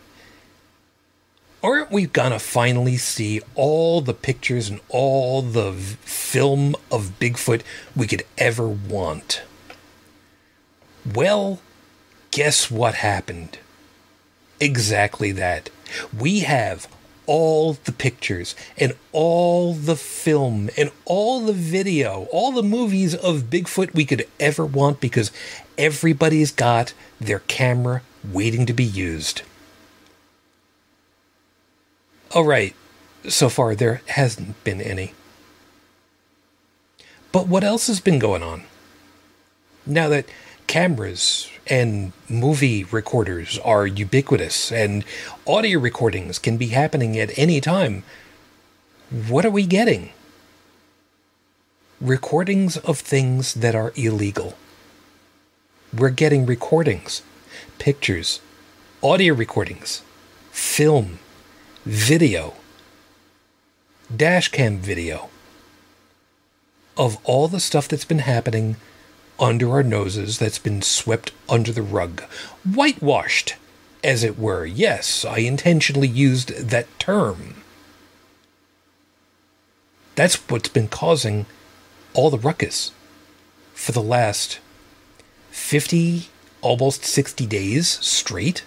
aren't 1.62 1.90
we 1.90 2.06
gonna 2.06 2.38
finally 2.38 2.96
see 2.96 3.40
all 3.54 4.00
the 4.00 4.14
pictures 4.14 4.68
and 4.68 4.80
all 4.88 5.42
the 5.42 5.72
v- 5.72 5.96
film 6.02 6.76
of 6.90 7.18
Bigfoot 7.18 7.62
we 7.96 8.06
could 8.06 8.24
ever 8.36 8.68
want? 8.68 9.42
Well, 11.14 11.60
guess 12.30 12.70
what 12.70 12.96
happened? 12.96 13.58
Exactly 14.60 15.32
that. 15.32 15.70
We 16.16 16.40
have 16.40 16.88
all 17.26 17.74
the 17.74 17.92
pictures 17.92 18.54
and 18.76 18.94
all 19.12 19.74
the 19.74 19.96
film 19.96 20.70
and 20.76 20.90
all 21.04 21.40
the 21.40 21.52
video, 21.52 22.26
all 22.32 22.52
the 22.52 22.62
movies 22.62 23.14
of 23.14 23.50
Bigfoot 23.50 23.94
we 23.94 24.04
could 24.04 24.26
ever 24.40 24.64
want 24.64 25.00
because 25.00 25.30
everybody's 25.76 26.50
got 26.50 26.94
their 27.20 27.40
camera 27.40 28.02
waiting 28.24 28.66
to 28.66 28.72
be 28.72 28.84
used. 28.84 29.42
All 32.34 32.44
right, 32.44 32.74
so 33.26 33.48
far, 33.48 33.74
there 33.74 34.02
hasn't 34.08 34.62
been 34.62 34.82
any. 34.82 35.14
But 37.32 37.48
what 37.48 37.64
else 37.64 37.86
has 37.86 38.00
been 38.00 38.18
going 38.18 38.42
on? 38.42 38.64
Now 39.86 40.08
that 40.08 40.26
cameras 40.66 41.48
and 41.66 42.12
movie 42.28 42.84
recorders 42.84 43.58
are 43.60 43.86
ubiquitous 43.86 44.70
and 44.70 45.04
audio 45.46 45.78
recordings 45.78 46.38
can 46.38 46.58
be 46.58 46.68
happening 46.68 47.18
at 47.18 47.36
any 47.38 47.62
time, 47.62 48.04
what 49.28 49.46
are 49.46 49.50
we 49.50 49.66
getting? 49.66 50.10
Recordings 51.98 52.76
of 52.76 52.98
things 52.98 53.54
that 53.54 53.74
are 53.74 53.92
illegal. 53.96 54.58
We're 55.96 56.10
getting 56.10 56.44
recordings, 56.44 57.22
pictures, 57.78 58.40
audio 59.02 59.32
recordings, 59.32 60.02
film, 60.50 61.18
video, 61.88 62.52
dashcam 64.14 64.76
video 64.76 65.30
of 66.98 67.16
all 67.24 67.48
the 67.48 67.58
stuff 67.58 67.88
that's 67.88 68.04
been 68.04 68.18
happening 68.18 68.76
under 69.40 69.70
our 69.70 69.82
noses 69.82 70.38
that's 70.38 70.58
been 70.58 70.82
swept 70.82 71.32
under 71.48 71.72
the 71.72 71.80
rug, 71.80 72.20
whitewashed, 72.62 73.54
as 74.04 74.22
it 74.22 74.38
were. 74.38 74.66
Yes, 74.66 75.24
I 75.24 75.38
intentionally 75.38 76.08
used 76.08 76.50
that 76.68 76.86
term. 76.98 77.54
That's 80.14 80.34
what's 80.50 80.68
been 80.68 80.88
causing 80.88 81.46
all 82.12 82.28
the 82.28 82.36
ruckus 82.36 82.92
for 83.72 83.92
the 83.92 84.02
last 84.02 84.58
50, 85.52 86.28
almost 86.60 87.06
60 87.06 87.46
days 87.46 87.88
straight 87.88 88.62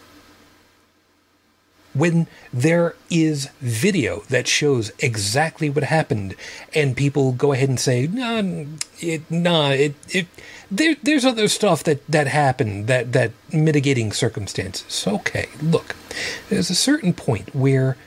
when 1.93 2.27
there 2.53 2.95
is 3.09 3.49
video 3.59 4.21
that 4.29 4.47
shows 4.47 4.91
exactly 4.99 5.69
what 5.69 5.83
happened 5.83 6.35
and 6.73 6.95
people 6.95 7.33
go 7.33 7.51
ahead 7.51 7.69
and 7.69 7.79
say 7.79 8.07
nah 8.07 8.41
it 8.99 9.29
nah 9.29 9.69
it, 9.69 9.95
it 10.09 10.27
there, 10.69 10.95
there's 11.03 11.25
other 11.25 11.47
stuff 11.47 11.83
that 11.83 12.05
that 12.07 12.27
happened 12.27 12.87
that 12.87 13.11
that 13.11 13.31
mitigating 13.51 14.11
circumstances. 14.11 15.05
Okay 15.05 15.49
look 15.61 15.95
there's 16.49 16.69
a 16.69 16.75
certain 16.75 17.13
point 17.13 17.53
where 17.53 17.97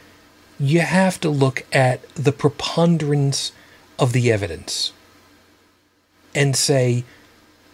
you 0.58 0.80
have 0.80 1.20
to 1.20 1.28
look 1.28 1.66
at 1.72 2.08
the 2.14 2.32
preponderance 2.32 3.52
of 3.98 4.12
the 4.12 4.32
evidence 4.32 4.92
and 6.34 6.56
say 6.56 7.04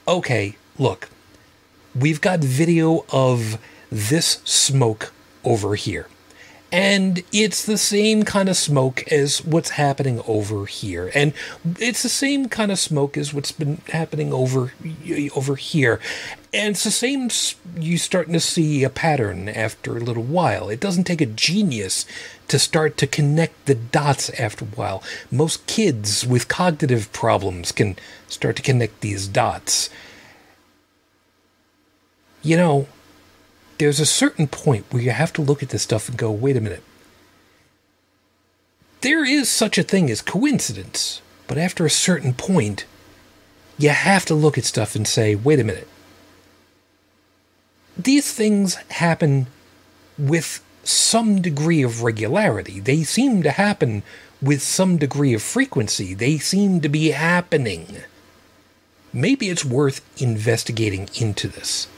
okay 0.08 0.56
look 0.76 1.08
we've 1.94 2.20
got 2.20 2.40
video 2.40 3.04
of 3.12 3.58
this 3.90 4.40
smoke 4.44 5.12
over 5.44 5.74
here. 5.74 6.06
And 6.72 7.24
it's 7.32 7.66
the 7.66 7.76
same 7.76 8.22
kind 8.22 8.48
of 8.48 8.56
smoke 8.56 9.02
as 9.10 9.44
what's 9.44 9.70
happening 9.70 10.22
over 10.26 10.66
here. 10.66 11.10
And 11.14 11.32
it's 11.80 12.04
the 12.04 12.08
same 12.08 12.48
kind 12.48 12.70
of 12.70 12.78
smoke 12.78 13.16
as 13.16 13.34
what's 13.34 13.50
been 13.50 13.78
happening 13.88 14.32
over 14.32 14.72
over 15.34 15.56
here. 15.56 15.98
And 16.54 16.70
it's 16.70 16.84
the 16.84 16.92
same 16.92 17.28
You're 17.76 17.98
starting 17.98 18.34
to 18.34 18.40
see 18.40 18.84
a 18.84 18.90
pattern 18.90 19.48
after 19.48 19.96
a 19.96 20.00
little 20.00 20.22
while. 20.22 20.68
It 20.68 20.78
doesn't 20.78 21.04
take 21.04 21.20
a 21.20 21.26
genius 21.26 22.06
to 22.46 22.58
start 22.58 22.96
to 22.98 23.06
connect 23.06 23.66
the 23.66 23.74
dots 23.74 24.30
after 24.30 24.64
a 24.64 24.68
while. 24.68 25.02
Most 25.30 25.66
kids 25.66 26.24
with 26.24 26.46
cognitive 26.46 27.12
problems 27.12 27.72
can 27.72 27.96
start 28.28 28.54
to 28.56 28.62
connect 28.62 29.00
these 29.00 29.26
dots. 29.26 29.90
You 32.42 32.56
know, 32.56 32.86
there's 33.80 33.98
a 33.98 34.04
certain 34.04 34.46
point 34.46 34.84
where 34.90 35.02
you 35.02 35.10
have 35.10 35.32
to 35.32 35.40
look 35.40 35.62
at 35.62 35.70
this 35.70 35.84
stuff 35.84 36.06
and 36.06 36.18
go, 36.18 36.30
wait 36.30 36.54
a 36.54 36.60
minute. 36.60 36.82
There 39.00 39.24
is 39.24 39.48
such 39.48 39.78
a 39.78 39.82
thing 39.82 40.10
as 40.10 40.20
coincidence, 40.20 41.22
but 41.46 41.56
after 41.56 41.86
a 41.86 41.90
certain 41.90 42.34
point, 42.34 42.84
you 43.78 43.88
have 43.88 44.26
to 44.26 44.34
look 44.34 44.58
at 44.58 44.64
stuff 44.64 44.94
and 44.94 45.08
say, 45.08 45.34
wait 45.34 45.60
a 45.60 45.64
minute. 45.64 45.88
These 47.96 48.34
things 48.34 48.74
happen 48.90 49.46
with 50.18 50.62
some 50.84 51.40
degree 51.40 51.82
of 51.82 52.02
regularity. 52.02 52.80
They 52.80 53.02
seem 53.02 53.42
to 53.44 53.50
happen 53.50 54.02
with 54.42 54.60
some 54.60 54.98
degree 54.98 55.32
of 55.32 55.40
frequency. 55.40 56.12
They 56.12 56.36
seem 56.36 56.82
to 56.82 56.90
be 56.90 57.12
happening. 57.12 57.96
Maybe 59.10 59.48
it's 59.48 59.64
worth 59.64 60.02
investigating 60.20 61.08
into 61.18 61.48
this. 61.48 61.88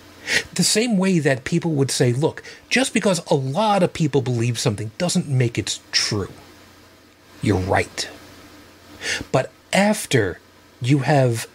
The 0.55 0.63
same 0.63 0.99
way 0.99 1.19
that 1.19 1.45
people 1.45 1.73
would 1.73 1.91
say, 1.91 2.13
look, 2.13 2.43
just 2.69 2.95
because 2.95 3.25
a 3.31 3.35
lot 3.35 3.83
of 3.83 3.93
people 3.93 4.23
believe 4.23 4.59
something 4.59 4.93
doesn't 4.99 5.29
make 5.29 5.59
it 5.59 5.79
true. 5.91 6.33
You're 7.41 7.59
right. 7.59 8.09
But 9.33 9.51
after 9.73 10.39
you 10.81 11.01
have 11.01 11.49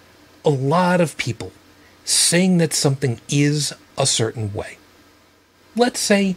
a 0.43 0.49
lot 0.49 0.99
of 0.99 1.17
people 1.17 1.51
saying 2.03 2.57
that 2.57 2.73
something 2.73 3.21
is 3.29 3.73
a 3.97 4.05
certain 4.05 4.53
way, 4.53 4.77
let's 5.75 5.99
say 5.99 6.35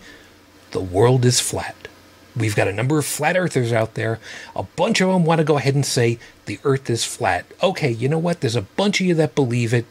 the 0.71 0.81
world 0.81 1.25
is 1.25 1.41
flat. 1.41 1.89
We've 2.37 2.55
got 2.55 2.69
a 2.69 2.73
number 2.73 2.99
of 2.99 3.07
flat 3.07 3.37
earthers 3.37 3.73
out 3.73 3.95
there. 3.95 4.21
A 4.55 4.63
bunch 4.63 5.01
of 5.01 5.09
them 5.09 5.25
want 5.25 5.41
to 5.41 5.45
go 5.45 5.59
ahead 5.59 5.75
and 5.75 5.85
say 5.85 6.19
the 6.47 6.61
earth 6.63 6.89
is 6.89 7.05
flat. 7.05 7.45
Okay, 7.63 7.91
you 7.91 8.09
know 8.09 8.19
what? 8.19 8.41
There's 8.41 8.57
a 8.57 8.63
bunch 8.63 9.01
of 9.01 9.07
you 9.07 9.15
that 9.15 9.35
believe 9.35 9.75
it. 9.75 9.87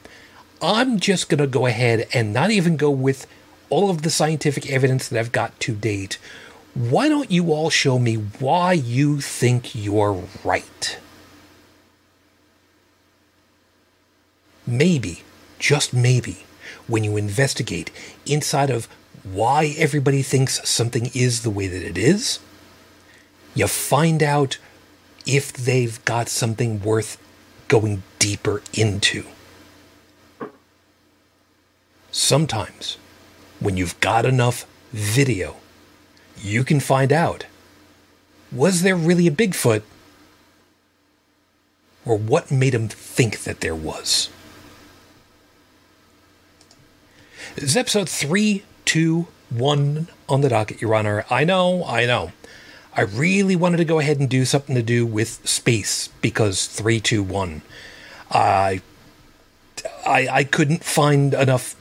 I'm 0.62 1.00
just 1.00 1.30
going 1.30 1.40
to 1.40 1.48
go 1.48 1.66
ahead 1.66 2.08
and 2.14 2.34
not 2.34 2.52
even 2.52 2.76
go 2.76 2.92
with 2.92 3.26
all 3.70 3.90
of 3.90 4.02
the 4.02 4.10
scientific 4.10 4.70
evidence 4.70 5.08
that 5.08 5.20
I've 5.20 5.32
got 5.32 5.58
to 5.62 5.74
date. 5.74 6.18
Why 6.74 7.08
don't 7.08 7.32
you 7.32 7.52
all 7.52 7.70
show 7.70 7.98
me 7.98 8.16
why 8.16 8.74
you 8.74 9.22
think 9.22 9.74
you're 9.74 10.24
right? 10.44 11.00
Maybe, 14.68 15.24
just 15.58 15.94
maybe, 15.94 16.44
when 16.88 17.04
you 17.04 17.18
investigate 17.18 17.92
inside 18.26 18.70
of 18.70 18.88
why 19.24 19.74
everybody 19.78 20.22
thinks 20.22 20.68
something 20.70 21.10
is 21.14 21.42
the 21.42 21.50
way 21.50 21.68
that 21.68 21.84
it 21.84 21.98
is, 21.98 22.40
you 23.56 23.68
find 23.68 24.22
out 24.22 24.58
if 25.26 25.54
they've 25.54 26.04
got 26.06 26.30
something 26.30 26.82
worth 26.82 27.18
going 27.68 28.04
deeper 28.20 28.62
into. 28.74 29.26
Sometimes, 32.20 32.98
when 33.62 33.78
you've 33.78 33.98
got 34.02 34.26
enough 34.26 34.66
video, 34.92 35.56
you 36.38 36.66
can 36.66 36.82
find 36.82 37.14
out 37.14 37.46
was 38.52 38.82
there 38.82 38.98
really 38.98 39.26
a 39.26 39.32
Bigfoot? 39.32 39.84
Or 42.06 42.18
what 42.18 42.52
made 42.52 42.76
him 42.76 42.90
think 42.90 43.44
that 43.44 43.62
there 43.62 43.74
was? 43.74 44.30
This 47.56 47.64
is 47.64 47.78
episode 47.78 48.10
321 48.10 50.10
on 50.28 50.42
the 50.42 50.50
docket, 50.50 50.82
Your 50.82 50.96
Honor. 50.96 51.24
I 51.30 51.46
know, 51.46 51.86
I 51.86 52.06
know. 52.06 52.34
I 52.98 53.04
really 53.04 53.56
wanted 53.56 53.78
to 53.78 53.86
go 53.86 54.00
ahead 54.00 54.20
and 54.20 54.30
do 54.30 54.44
something 54.44 54.76
to 54.76 54.84
do 54.84 55.06
with 55.06 55.48
space 55.48 56.10
because 56.22 56.68
321. 56.68 57.62
I 58.30 58.82
I, 60.06 60.28
I 60.30 60.44
couldn't 60.44 60.84
find 60.84 61.34
enough 61.34 61.78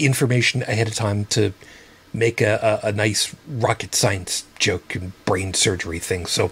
information 0.00 0.62
ahead 0.62 0.88
of 0.88 0.94
time 0.94 1.24
to 1.26 1.52
make 2.12 2.40
a, 2.40 2.80
a, 2.82 2.88
a 2.88 2.92
nice 2.92 3.34
rocket 3.46 3.94
science 3.94 4.44
joke 4.58 4.94
and 4.94 5.12
brain 5.24 5.54
surgery 5.54 5.98
thing. 5.98 6.26
So 6.26 6.50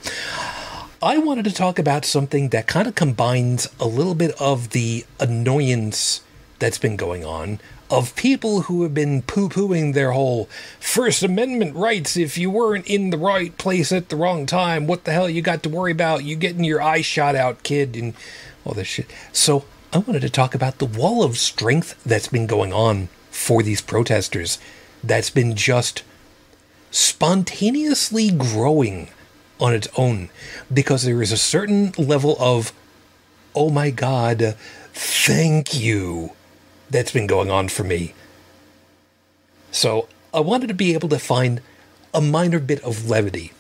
I 1.03 1.19
wanted 1.19 1.45
to 1.45 1.53
talk 1.53 1.79
about 1.79 2.05
something 2.05 2.49
that 2.51 2.67
kind 2.67 2.89
of 2.89 2.95
combines 2.95 3.69
a 3.79 3.87
little 3.87 4.15
bit 4.15 4.33
of 4.41 4.71
the 4.71 5.05
annoyance 5.21 6.23
that's 6.59 6.79
been 6.79 6.97
going 6.97 7.25
on 7.25 7.61
of 7.91 8.15
people 8.17 8.63
who 8.63 8.83
have 8.83 8.93
been 8.93 9.23
poo 9.23 9.49
pooing 9.49 9.95
their 9.95 10.13
whole 10.13 10.49
First 10.79 11.23
Amendment 11.23 11.75
rights. 11.75 12.17
If 12.17 12.37
you 12.37 12.51
weren't 12.51 12.87
in 12.87 13.11
the 13.11 13.19
right 13.19 13.57
place 13.57 13.93
at 13.93 14.09
the 14.09 14.17
wrong 14.17 14.45
time, 14.45 14.87
what 14.87 15.05
the 15.05 15.13
hell 15.13 15.29
you 15.29 15.41
got 15.41 15.63
to 15.63 15.69
worry 15.69 15.93
about? 15.93 16.25
You 16.25 16.37
getting 16.37 16.65
your 16.65 16.83
eye 16.83 17.01
shot 17.01 17.35
out, 17.35 17.63
kid, 17.63 17.97
and 17.97 18.15
all 18.65 18.75
this 18.75 18.89
shit. 18.89 19.11
So 19.33 19.65
I 19.93 19.99
wanted 19.99 20.21
to 20.23 20.31
talk 20.31 20.55
about 20.55 20.79
the 20.79 20.85
wall 20.85 21.23
of 21.23 21.39
strength 21.39 22.03
that's 22.05 22.29
been 22.29 22.47
going 22.47 22.73
on 22.73 23.09
for 23.39 23.63
these 23.63 23.81
protesters 23.81 24.59
that's 25.03 25.31
been 25.31 25.55
just 25.55 26.03
spontaneously 26.91 28.31
growing 28.31 29.09
on 29.61 29.73
its 29.73 29.89
own 29.97 30.29
because 30.73 31.05
there 31.05 31.23
is 31.23 31.31
a 31.31 31.37
certain 31.37 31.93
level 31.97 32.37
of, 32.41 32.73
oh 33.55 33.71
my 33.71 33.91
God, 33.91 34.57
thank 34.93 35.73
you, 35.73 36.33
that's 36.91 37.13
been 37.13 37.29
going 37.29 37.51
on 37.51 37.69
for 37.69 37.85
me. 37.85 38.13
So 39.71 40.09
I 40.35 40.41
wanted 40.41 40.67
to 40.67 40.75
be 40.75 40.93
able 40.95 41.09
to 41.11 41.19
find 41.19 41.63
a 42.13 42.21
minor 42.21 42.59
bit 42.59 42.83
of 42.83 43.09
levity 43.09 43.53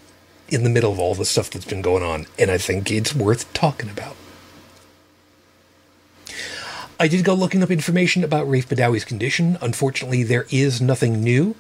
in 0.48 0.64
the 0.64 0.70
middle 0.70 0.92
of 0.92 0.98
all 0.98 1.14
the 1.14 1.24
stuff 1.24 1.50
that's 1.50 1.66
been 1.66 1.82
going 1.82 2.02
on, 2.02 2.26
and 2.38 2.50
I 2.50 2.58
think 2.58 2.90
it's 2.90 3.14
worth 3.14 3.52
talking 3.52 3.90
about. 3.90 4.16
I 7.00 7.06
did 7.08 7.24
go 7.24 7.34
looking 7.34 7.62
up 7.62 7.70
information 7.70 8.24
about 8.24 8.48
Raif 8.48 8.66
Badawi's 8.66 9.04
condition. 9.04 9.56
Unfortunately, 9.60 10.24
there 10.24 10.46
is 10.50 10.80
nothing 10.80 11.22
new 11.22 11.54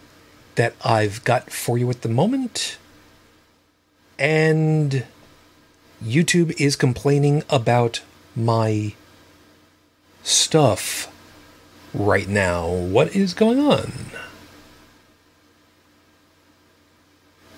that 0.56 0.74
I've 0.84 1.22
got 1.24 1.50
for 1.50 1.78
you 1.78 1.88
at 1.90 2.02
the 2.02 2.08
moment. 2.08 2.78
and 4.18 5.04
YouTube 6.04 6.60
is 6.60 6.76
complaining 6.76 7.42
about 7.48 8.02
my 8.36 8.94
stuff 10.22 11.12
right 11.94 12.28
now. 12.28 12.68
What 12.68 13.14
is 13.14 13.34
going 13.34 13.58
on? 13.58 13.92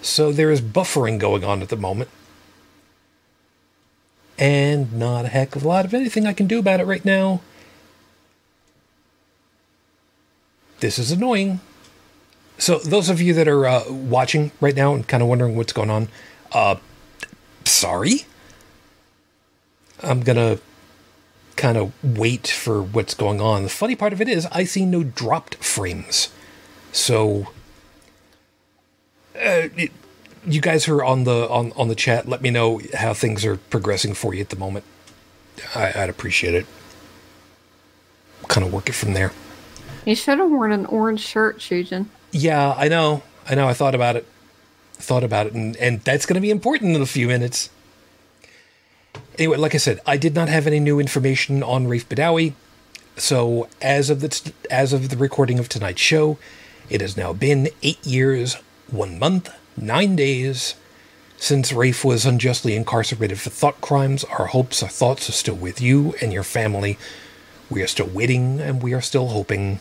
So 0.03 0.33
there 0.33 0.51
is 0.51 0.61
buffering 0.61 1.19
going 1.19 1.45
on 1.45 1.61
at 1.61 1.69
the 1.69 1.77
moment. 1.77 2.09
And 4.39 4.95
not 4.95 5.27
a 5.27 5.29
heck 5.29 5.55
of 5.55 5.65
a 5.65 5.69
lot 5.69 5.85
of 5.85 5.93
anything 5.93 6.27
I 6.27 6.33
can 6.33 6.47
do 6.47 6.59
about 6.59 6.81
it 6.81 6.87
right 6.87 7.05
now. 7.05 7.43
This 10.81 10.99
is 10.99 11.13
annoying. 11.13 11.61
So, 12.57 12.79
those 12.79 13.09
of 13.09 13.21
you 13.21 13.33
that 13.35 13.49
are 13.49 13.67
uh, 13.67 13.91
watching 13.91 14.51
right 14.61 14.75
now 14.75 14.95
and 14.95 15.07
kind 15.07 15.23
of 15.23 15.29
wondering 15.29 15.57
what's 15.57 15.73
going 15.73 15.91
on, 15.91 16.09
uh, 16.53 16.77
sorry. 17.65 18.25
I'm 20.03 20.23
gonna 20.23 20.59
kind 21.57 21.77
of 21.77 21.93
wait 22.03 22.49
for 22.49 22.83
what's 22.83 23.13
going 23.13 23.41
on. 23.41 23.65
The 23.65 23.69
funny 23.69 23.95
part 23.95 24.15
of 24.15 24.21
it 24.23 24.29
is, 24.29 24.47
I 24.47 24.65
see 24.65 24.87
no 24.87 25.05
dropped 25.05 25.57
frames. 25.57 26.31
So, 26.93 27.49
uh, 29.37 29.69
it, 29.77 29.93
you 30.47 30.63
guys 30.63 30.87
who 30.87 30.95
are 30.99 31.05
on 31.05 31.25
the 31.25 31.49
on 31.51 31.73
on 31.77 31.89
the 31.89 31.95
chat, 31.95 32.27
let 32.27 32.41
me 32.41 32.51
know 32.51 32.81
how 32.95 33.13
things 33.13 33.45
are 33.45 33.57
progressing 33.57 34.15
for 34.15 34.35
you 34.35 34.41
at 34.41 34.49
the 34.49 34.57
moment. 34.57 34.85
I, 35.75 35.93
I'd 35.95 36.09
appreciate 36.09 36.55
it. 36.55 36.67
Kind 38.49 38.67
of 38.67 38.73
work 38.73 38.89
it 38.89 38.95
from 38.95 39.13
there. 39.13 39.33
You 40.11 40.17
should 40.17 40.40
have 40.40 40.50
worn 40.50 40.73
an 40.73 40.87
orange 40.87 41.21
shirt, 41.21 41.59
Shujin. 41.59 42.07
Yeah, 42.33 42.75
I 42.76 42.88
know. 42.88 43.23
I 43.47 43.55
know. 43.55 43.69
I 43.69 43.75
thought 43.75 43.95
about 43.95 44.17
it. 44.17 44.26
thought 44.95 45.23
about 45.23 45.47
it, 45.47 45.52
and 45.52 45.76
and 45.76 46.00
that's 46.00 46.26
going 46.26 46.35
to 46.35 46.40
be 46.40 46.50
important 46.50 46.97
in 46.97 47.00
a 47.00 47.07
few 47.07 47.29
minutes. 47.29 47.71
Anyway, 49.38 49.57
like 49.57 49.73
I 49.73 49.79
said, 49.79 50.00
I 50.05 50.17
did 50.17 50.35
not 50.35 50.49
have 50.49 50.67
any 50.67 50.81
new 50.81 50.99
information 50.99 51.62
on 51.62 51.87
Raif 51.87 52.07
Badawi. 52.07 52.55
So 53.17 53.69
as 53.81 54.11
of 54.11 54.21
the 54.21 54.52
as 54.69 54.93
of 54.93 55.11
the 55.11 55.17
recording 55.17 55.61
of 55.61 55.69
tonight's 55.69 56.00
show, 56.00 56.38
it 56.88 57.00
has 57.00 57.17
now 57.17 57.33
been 57.33 57.69
eight 57.85 58.05
years, 58.05 58.57
one 58.90 59.17
month, 59.17 59.49
nine 59.76 60.17
days 60.17 60.75
since 61.37 61.71
Raif 61.71 62.05
was 62.05 62.26
unjustly 62.26 62.75
incarcerated 62.75 63.38
for 63.38 63.50
thought 63.50 63.81
crimes. 63.81 64.25
Our 64.25 64.47
hopes, 64.47 64.83
our 64.83 64.88
thoughts 64.88 65.29
are 65.29 65.38
still 65.45 65.55
with 65.55 65.81
you 65.81 66.17
and 66.21 66.33
your 66.33 66.43
family. 66.43 66.99
We 67.71 67.81
are 67.81 67.87
still 67.87 68.09
waiting, 68.09 68.59
and 68.59 68.83
we 68.83 68.93
are 68.93 69.00
still 69.00 69.29
hoping. 69.29 69.79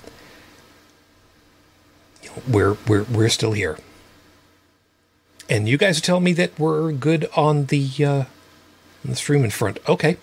We're 2.47 2.77
we're 2.87 3.03
we're 3.03 3.29
still 3.29 3.53
here. 3.53 3.77
And 5.49 5.67
you 5.67 5.77
guys 5.77 5.97
are 5.97 6.01
telling 6.01 6.23
me 6.23 6.33
that 6.33 6.57
we're 6.59 6.91
good 6.91 7.27
on 7.35 7.65
the 7.65 7.89
uh, 8.05 8.11
on 8.11 8.27
the 9.03 9.15
streaming 9.15 9.49
front. 9.49 9.79
Okay. 9.87 10.17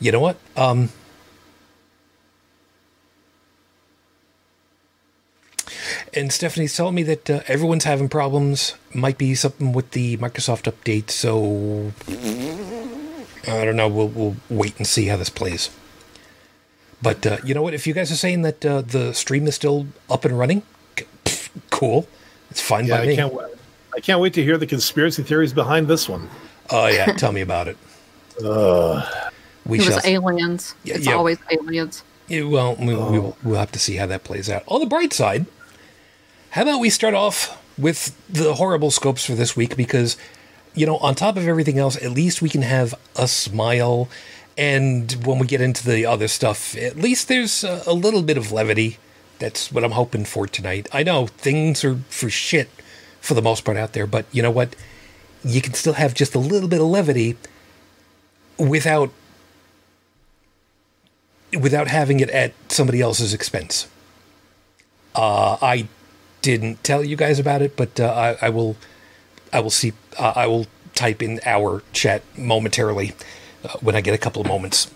You 0.00 0.12
know 0.12 0.20
what? 0.20 0.38
Um. 0.56 0.90
And 6.14 6.32
Stephanie's 6.32 6.74
telling 6.74 6.94
me 6.94 7.02
that 7.02 7.28
uh, 7.28 7.40
everyone's 7.46 7.84
having 7.84 8.08
problems. 8.08 8.74
Might 8.94 9.18
be 9.18 9.34
something 9.34 9.72
with 9.72 9.90
the 9.90 10.16
Microsoft 10.16 10.70
update. 10.72 11.10
So 11.10 11.92
I 13.46 13.64
don't 13.64 13.76
know. 13.76 13.88
We'll 13.88 14.08
we'll 14.08 14.36
wait 14.48 14.78
and 14.78 14.86
see 14.86 15.06
how 15.06 15.18
this 15.18 15.28
plays. 15.28 15.68
But 17.02 17.26
uh, 17.26 17.36
you 17.44 17.54
know 17.54 17.62
what? 17.62 17.74
If 17.74 17.86
you 17.86 17.92
guys 17.94 18.10
are 18.10 18.16
saying 18.16 18.42
that 18.42 18.64
uh, 18.64 18.80
the 18.82 19.12
stream 19.12 19.46
is 19.46 19.54
still 19.54 19.86
up 20.10 20.24
and 20.24 20.38
running, 20.38 20.62
pff, 21.24 21.50
cool. 21.70 22.08
It's 22.50 22.60
fine 22.60 22.86
Yeah, 22.86 22.96
by 22.98 23.02
I 23.02 23.06
me. 23.06 23.16
can't. 23.16 23.32
wa- 23.34 23.48
I 23.96 24.00
can't 24.00 24.20
wait 24.20 24.34
to 24.34 24.42
hear 24.42 24.58
the 24.58 24.66
conspiracy 24.66 25.22
theories 25.22 25.52
behind 25.52 25.88
this 25.88 26.08
one. 26.08 26.28
Oh 26.70 26.86
yeah, 26.86 27.06
tell 27.12 27.32
me 27.32 27.40
about 27.40 27.68
it. 27.68 27.76
Uh, 28.44 29.04
We 29.64 29.78
It 29.78 29.82
shall. 29.84 29.94
was 29.96 30.04
aliens. 30.06 30.74
Yeah, 30.84 30.96
it's 30.96 31.06
yeah. 31.06 31.14
always 31.14 31.38
aliens. 31.50 32.02
Yeah, 32.28 32.42
well, 32.44 32.76
we, 32.76 32.86
we 32.88 33.18
will, 33.18 33.36
we'll 33.42 33.58
have 33.58 33.72
to 33.72 33.78
see 33.78 33.96
how 33.96 34.06
that 34.06 34.24
plays 34.24 34.50
out. 34.50 34.64
On 34.66 34.80
the 34.80 34.86
bright 34.86 35.12
side, 35.12 35.46
how 36.50 36.62
about 36.62 36.80
we 36.80 36.90
start 36.90 37.14
off 37.14 37.56
with 37.78 38.16
the 38.28 38.54
horrible 38.54 38.90
scopes 38.90 39.24
for 39.24 39.34
this 39.34 39.56
week? 39.56 39.76
Because, 39.76 40.16
you 40.74 40.86
know, 40.86 40.96
on 40.98 41.14
top 41.14 41.36
of 41.36 41.46
everything 41.46 41.78
else, 41.78 41.96
at 42.02 42.10
least 42.10 42.42
we 42.42 42.48
can 42.48 42.62
have 42.62 42.94
a 43.16 43.28
smile. 43.28 44.08
And 44.58 45.12
when 45.26 45.38
we 45.38 45.46
get 45.46 45.60
into 45.60 45.88
the 45.88 46.06
other 46.06 46.28
stuff, 46.28 46.76
at 46.76 46.96
least 46.96 47.28
there's 47.28 47.62
a, 47.62 47.82
a 47.86 47.92
little 47.92 48.22
bit 48.22 48.38
of 48.38 48.52
levity. 48.52 48.98
That's 49.38 49.70
what 49.70 49.84
I'm 49.84 49.92
hoping 49.92 50.24
for 50.24 50.46
tonight. 50.46 50.88
I 50.92 51.02
know 51.02 51.26
things 51.26 51.84
are 51.84 51.96
for 52.08 52.30
shit 52.30 52.70
for 53.20 53.34
the 53.34 53.42
most 53.42 53.64
part 53.64 53.76
out 53.76 53.92
there, 53.92 54.06
but 54.06 54.24
you 54.32 54.40
know 54.40 54.50
what? 54.50 54.74
You 55.44 55.60
can 55.60 55.74
still 55.74 55.92
have 55.94 56.14
just 56.14 56.34
a 56.34 56.38
little 56.38 56.68
bit 56.68 56.80
of 56.80 56.86
levity 56.86 57.36
without 58.58 59.10
without 61.60 61.88
having 61.88 62.20
it 62.20 62.30
at 62.30 62.52
somebody 62.68 63.00
else's 63.00 63.32
expense. 63.34 63.88
Uh, 65.14 65.56
I 65.62 65.88
didn't 66.42 66.82
tell 66.82 67.04
you 67.04 67.16
guys 67.16 67.38
about 67.38 67.62
it, 67.62 67.76
but 67.76 68.00
uh, 68.00 68.36
I, 68.40 68.46
I 68.46 68.48
will. 68.50 68.76
I 69.52 69.60
will 69.60 69.70
see. 69.70 69.92
Uh, 70.18 70.32
I 70.34 70.46
will 70.46 70.66
type 70.94 71.22
in 71.22 71.40
our 71.44 71.82
chat 71.92 72.22
momentarily 72.38 73.12
uh, 73.66 73.78
when 73.80 73.96
I 73.96 74.00
get 74.00 74.14
a 74.14 74.18
couple 74.18 74.42
of 74.42 74.48
moments. 74.48 74.90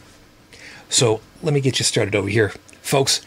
So 0.89 1.21
let 1.43 1.55
me 1.55 1.61
get 1.61 1.79
you 1.79 1.85
started 1.85 2.15
over 2.15 2.29
here, 2.29 2.53
folks. 2.83 3.21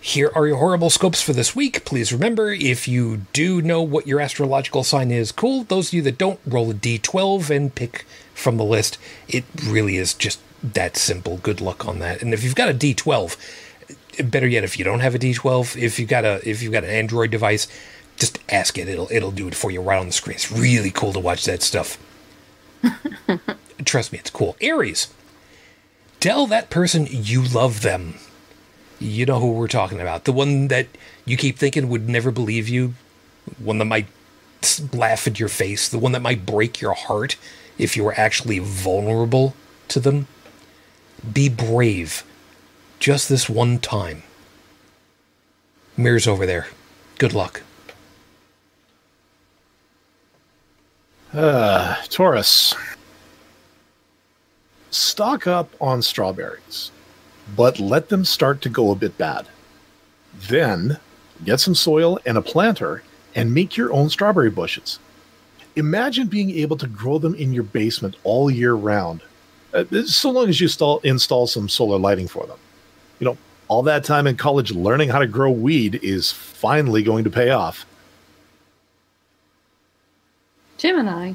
Here 0.00 0.30
are 0.34 0.46
your 0.46 0.58
horrible 0.58 0.90
scopes 0.90 1.22
for 1.22 1.32
this 1.32 1.56
week. 1.56 1.84
Please 1.86 2.12
remember, 2.12 2.52
if 2.52 2.86
you 2.86 3.22
do 3.32 3.62
know 3.62 3.80
what 3.80 4.06
your 4.06 4.20
astrological 4.20 4.84
sign 4.84 5.10
is, 5.10 5.32
cool. 5.32 5.64
Those 5.64 5.88
of 5.88 5.94
you 5.94 6.02
that 6.02 6.18
don't, 6.18 6.38
roll 6.46 6.70
a 6.70 6.74
d12 6.74 7.48
and 7.48 7.74
pick 7.74 8.04
from 8.34 8.58
the 8.58 8.64
list. 8.64 8.98
It 9.28 9.44
really 9.64 9.96
is 9.96 10.12
just 10.12 10.40
that 10.62 10.98
simple. 10.98 11.38
Good 11.38 11.62
luck 11.62 11.86
on 11.88 12.00
that. 12.00 12.20
And 12.20 12.34
if 12.34 12.44
you've 12.44 12.54
got 12.54 12.68
a 12.68 12.74
d12, 12.74 13.36
better 14.30 14.46
yet, 14.46 14.62
if 14.62 14.78
you 14.78 14.84
don't 14.84 15.00
have 15.00 15.14
a 15.14 15.18
d12, 15.18 15.80
if 15.80 15.98
you've 15.98 16.08
got 16.08 16.24
a 16.24 16.46
if 16.48 16.62
you've 16.62 16.72
got 16.72 16.84
an 16.84 16.90
Android 16.90 17.30
device, 17.30 17.66
just 18.16 18.38
ask 18.50 18.76
it. 18.78 18.88
It'll 18.88 19.08
it'll 19.10 19.30
do 19.30 19.48
it 19.48 19.54
for 19.54 19.70
you 19.70 19.80
right 19.80 19.98
on 19.98 20.06
the 20.06 20.12
screen. 20.12 20.34
It's 20.34 20.52
really 20.52 20.90
cool 20.90 21.12
to 21.12 21.20
watch 21.20 21.44
that 21.46 21.62
stuff. 21.62 21.98
Trust 23.84 24.12
me, 24.12 24.18
it's 24.18 24.30
cool. 24.30 24.56
Aries, 24.60 25.12
tell 26.20 26.46
that 26.46 26.70
person 26.70 27.06
you 27.10 27.42
love 27.42 27.82
them. 27.82 28.14
You 29.00 29.26
know 29.26 29.40
who 29.40 29.52
we're 29.52 29.68
talking 29.68 30.00
about. 30.00 30.24
The 30.24 30.32
one 30.32 30.68
that 30.68 30.86
you 31.24 31.36
keep 31.36 31.58
thinking 31.58 31.88
would 31.88 32.08
never 32.08 32.30
believe 32.30 32.68
you. 32.68 32.94
One 33.58 33.78
that 33.78 33.84
might 33.86 34.06
laugh 34.92 35.26
at 35.26 35.40
your 35.40 35.48
face. 35.48 35.88
The 35.88 35.98
one 35.98 36.12
that 36.12 36.22
might 36.22 36.46
break 36.46 36.80
your 36.80 36.94
heart 36.94 37.36
if 37.76 37.96
you 37.96 38.04
were 38.04 38.14
actually 38.18 38.60
vulnerable 38.60 39.54
to 39.88 40.00
them. 40.00 40.28
Be 41.30 41.48
brave. 41.48 42.22
Just 43.00 43.28
this 43.28 43.48
one 43.48 43.78
time. 43.78 44.22
Mirror's 45.96 46.26
over 46.26 46.46
there. 46.46 46.68
Good 47.18 47.32
luck. 47.34 47.62
uh, 51.34 51.96
Taurus. 52.08 52.74
Stock 54.94 55.48
up 55.48 55.74
on 55.80 56.02
strawberries, 56.02 56.92
but 57.56 57.80
let 57.80 58.10
them 58.10 58.24
start 58.24 58.62
to 58.62 58.68
go 58.68 58.92
a 58.92 58.94
bit 58.94 59.18
bad. 59.18 59.48
Then 60.48 61.00
get 61.44 61.58
some 61.58 61.74
soil 61.74 62.20
and 62.24 62.38
a 62.38 62.42
planter 62.42 63.02
and 63.34 63.52
make 63.52 63.76
your 63.76 63.92
own 63.92 64.08
strawberry 64.08 64.50
bushes. 64.50 65.00
Imagine 65.74 66.28
being 66.28 66.50
able 66.52 66.76
to 66.76 66.86
grow 66.86 67.18
them 67.18 67.34
in 67.34 67.52
your 67.52 67.64
basement 67.64 68.14
all 68.22 68.48
year 68.48 68.74
round, 68.74 69.20
uh, 69.72 69.82
so 70.04 70.30
long 70.30 70.48
as 70.48 70.60
you 70.60 70.66
install, 70.66 71.00
install 71.00 71.48
some 71.48 71.68
solar 71.68 71.98
lighting 71.98 72.28
for 72.28 72.46
them. 72.46 72.58
You 73.18 73.24
know, 73.24 73.38
all 73.66 73.82
that 73.82 74.04
time 74.04 74.28
in 74.28 74.36
college 74.36 74.70
learning 74.70 75.08
how 75.08 75.18
to 75.18 75.26
grow 75.26 75.50
weed 75.50 75.98
is 76.04 76.30
finally 76.30 77.02
going 77.02 77.24
to 77.24 77.30
pay 77.30 77.50
off. 77.50 77.84
Gemini. 80.78 81.32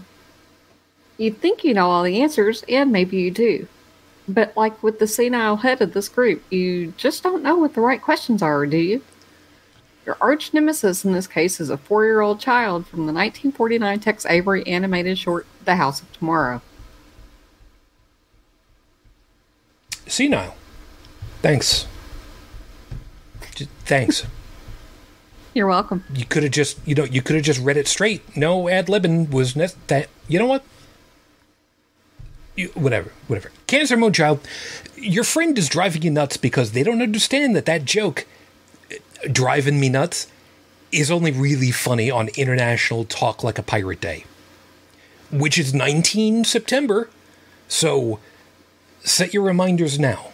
You 1.19 1.31
think 1.31 1.65
you 1.65 1.73
know 1.73 1.91
all 1.91 2.03
the 2.03 2.21
answers, 2.21 2.63
and 2.69 2.93
maybe 2.93 3.17
you 3.17 3.29
do. 3.29 3.67
But 4.25 4.55
like 4.55 4.81
with 4.81 4.99
the 4.99 5.05
senile 5.05 5.57
head 5.57 5.81
of 5.81 5.91
this 5.93 6.07
group, 6.07 6.41
you 6.49 6.93
just 6.95 7.23
don't 7.23 7.43
know 7.43 7.57
what 7.57 7.73
the 7.73 7.81
right 7.81 8.01
questions 8.01 8.41
are, 8.41 8.65
do 8.65 8.77
you? 8.77 9.01
Your 10.05 10.15
arch 10.21 10.53
nemesis 10.53 11.03
in 11.03 11.11
this 11.11 11.27
case 11.27 11.59
is 11.59 11.69
a 11.69 11.77
four 11.77 12.05
year 12.05 12.21
old 12.21 12.39
child 12.39 12.87
from 12.87 12.99
the 12.99 13.11
1949 13.11 13.99
Tex 13.99 14.25
Avery 14.27 14.65
animated 14.65 15.17
short 15.17 15.45
The 15.65 15.75
House 15.75 16.01
of 16.01 16.11
Tomorrow. 16.13 16.61
Senile. 20.07 20.55
Thanks. 21.41 21.85
Thanks. 23.85 24.25
You're 25.53 25.67
welcome. 25.67 26.05
You 26.13 26.25
could 26.25 26.43
have 26.43 26.53
just, 26.53 26.79
you 26.87 26.95
know, 26.95 27.03
you 27.03 27.21
could 27.21 27.35
have 27.35 27.45
just 27.45 27.59
read 27.59 27.75
it 27.75 27.89
straight. 27.89 28.37
No 28.37 28.69
ad 28.69 28.87
libbing 28.87 29.31
was 29.31 29.57
ne- 29.57 29.67
that. 29.87 30.07
You 30.29 30.39
know 30.39 30.45
what? 30.45 30.63
You, 32.59 32.67
whatever, 32.75 33.11
whatever. 33.27 33.51
Cancer 33.67 33.95
Moonchild, 33.95 34.39
your 34.97 35.23
friend 35.23 35.57
is 35.57 35.69
driving 35.69 36.01
you 36.01 36.11
nuts 36.11 36.35
because 36.37 36.73
they 36.73 36.83
don't 36.83 37.01
understand 37.01 37.55
that 37.55 37.65
that 37.65 37.85
joke, 37.85 38.25
uh, 38.91 38.95
driving 39.31 39.79
me 39.79 39.87
nuts, 39.87 40.27
is 40.91 41.09
only 41.09 41.31
really 41.31 41.71
funny 41.71 42.11
on 42.11 42.27
International 42.35 43.05
Talk 43.05 43.43
Like 43.43 43.57
a 43.57 43.63
Pirate 43.63 44.01
Day. 44.01 44.25
which 45.31 45.57
is 45.59 45.73
19 45.75 46.43
September. 46.43 47.07
So 47.67 48.19
set 49.03 49.31
your 49.33 49.43
reminders 49.43 49.99
now. 49.99 50.31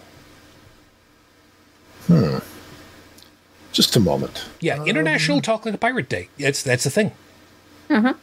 Hmm. 2.07 2.37
Just 3.73 3.95
a 3.97 3.99
moment. 3.99 4.45
Yeah, 4.61 4.83
International 4.85 5.41
Talk 5.41 5.65
Like 5.65 5.75
a 5.75 5.77
Pirate 5.77 6.07
Day. 6.07 6.29
That's 6.39 6.63
that's 6.63 6.85
the 6.85 6.89
thing. 6.89 7.11
Uh-huh. 7.89 8.13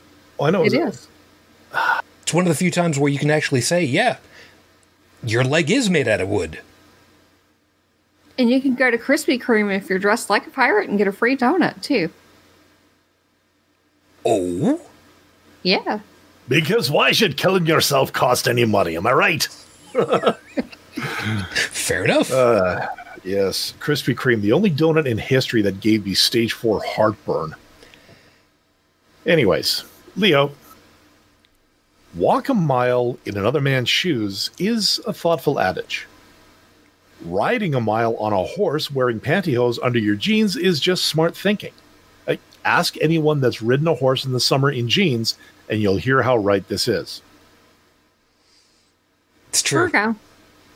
Oh, 0.40 0.44
I 0.46 0.50
know. 0.50 0.64
It 0.64 0.72
it- 0.72 0.80
is. 0.88 1.08
It's 2.32 2.34
one 2.34 2.46
of 2.46 2.48
the 2.48 2.54
few 2.54 2.70
times 2.70 2.98
where 2.98 3.12
you 3.12 3.18
can 3.18 3.30
actually 3.30 3.60
say, 3.60 3.84
"Yeah, 3.84 4.16
your 5.22 5.44
leg 5.44 5.70
is 5.70 5.90
made 5.90 6.08
out 6.08 6.22
of 6.22 6.30
wood." 6.30 6.60
And 8.38 8.48
you 8.48 8.58
can 8.58 8.74
go 8.74 8.90
to 8.90 8.96
Krispy 8.96 9.38
Kreme 9.38 9.76
if 9.76 9.90
you're 9.90 9.98
dressed 9.98 10.30
like 10.30 10.46
a 10.46 10.50
pirate 10.50 10.88
and 10.88 10.96
get 10.96 11.06
a 11.06 11.12
free 11.12 11.36
donut 11.36 11.82
too. 11.82 12.08
Oh, 14.24 14.80
Yeah. 15.62 15.98
Because 16.48 16.90
why 16.90 17.12
should 17.12 17.36
killing 17.36 17.66
yourself 17.66 18.14
cost 18.14 18.48
any 18.48 18.64
money? 18.64 18.96
Am 18.96 19.06
I 19.06 19.12
right? 19.12 19.46
fair 21.52 22.02
enough. 22.02 22.32
Uh, 22.32 22.86
yes. 23.24 23.74
Krispy 23.78 24.14
Kreme, 24.14 24.40
the 24.40 24.52
only 24.52 24.70
donut 24.70 25.04
in 25.04 25.18
history 25.18 25.60
that 25.60 25.82
gave 25.82 26.06
me 26.06 26.14
stage 26.14 26.54
four 26.54 26.82
heartburn. 26.82 27.56
Anyways, 29.26 29.84
Leo, 30.16 30.52
walk 32.14 32.48
a 32.48 32.54
mile 32.54 33.18
in 33.24 33.36
another 33.36 33.60
man's 33.60 33.88
shoes 33.88 34.50
is 34.58 35.00
a 35.06 35.12
thoughtful 35.12 35.58
adage. 35.60 36.06
Riding 37.24 37.74
a 37.74 37.80
mile 37.80 38.16
on 38.16 38.32
a 38.32 38.42
horse 38.42 38.90
wearing 38.90 39.20
pantyhose 39.20 39.78
under 39.82 39.98
your 39.98 40.16
jeans 40.16 40.56
is 40.56 40.80
just 40.80 41.06
smart 41.06 41.36
thinking. 41.36 41.72
Like, 42.26 42.40
ask 42.64 42.96
anyone 43.00 43.40
that's 43.40 43.62
ridden 43.62 43.86
a 43.88 43.94
horse 43.94 44.24
in 44.24 44.32
the 44.32 44.40
summer 44.40 44.70
in 44.70 44.88
jeans, 44.88 45.36
and 45.68 45.80
you'll 45.80 45.96
hear 45.96 46.22
how 46.22 46.36
right 46.36 46.66
this 46.68 46.88
is. 46.88 47.22
it's 49.48 49.62
true. 49.62 49.88
Virgo. 49.88 50.16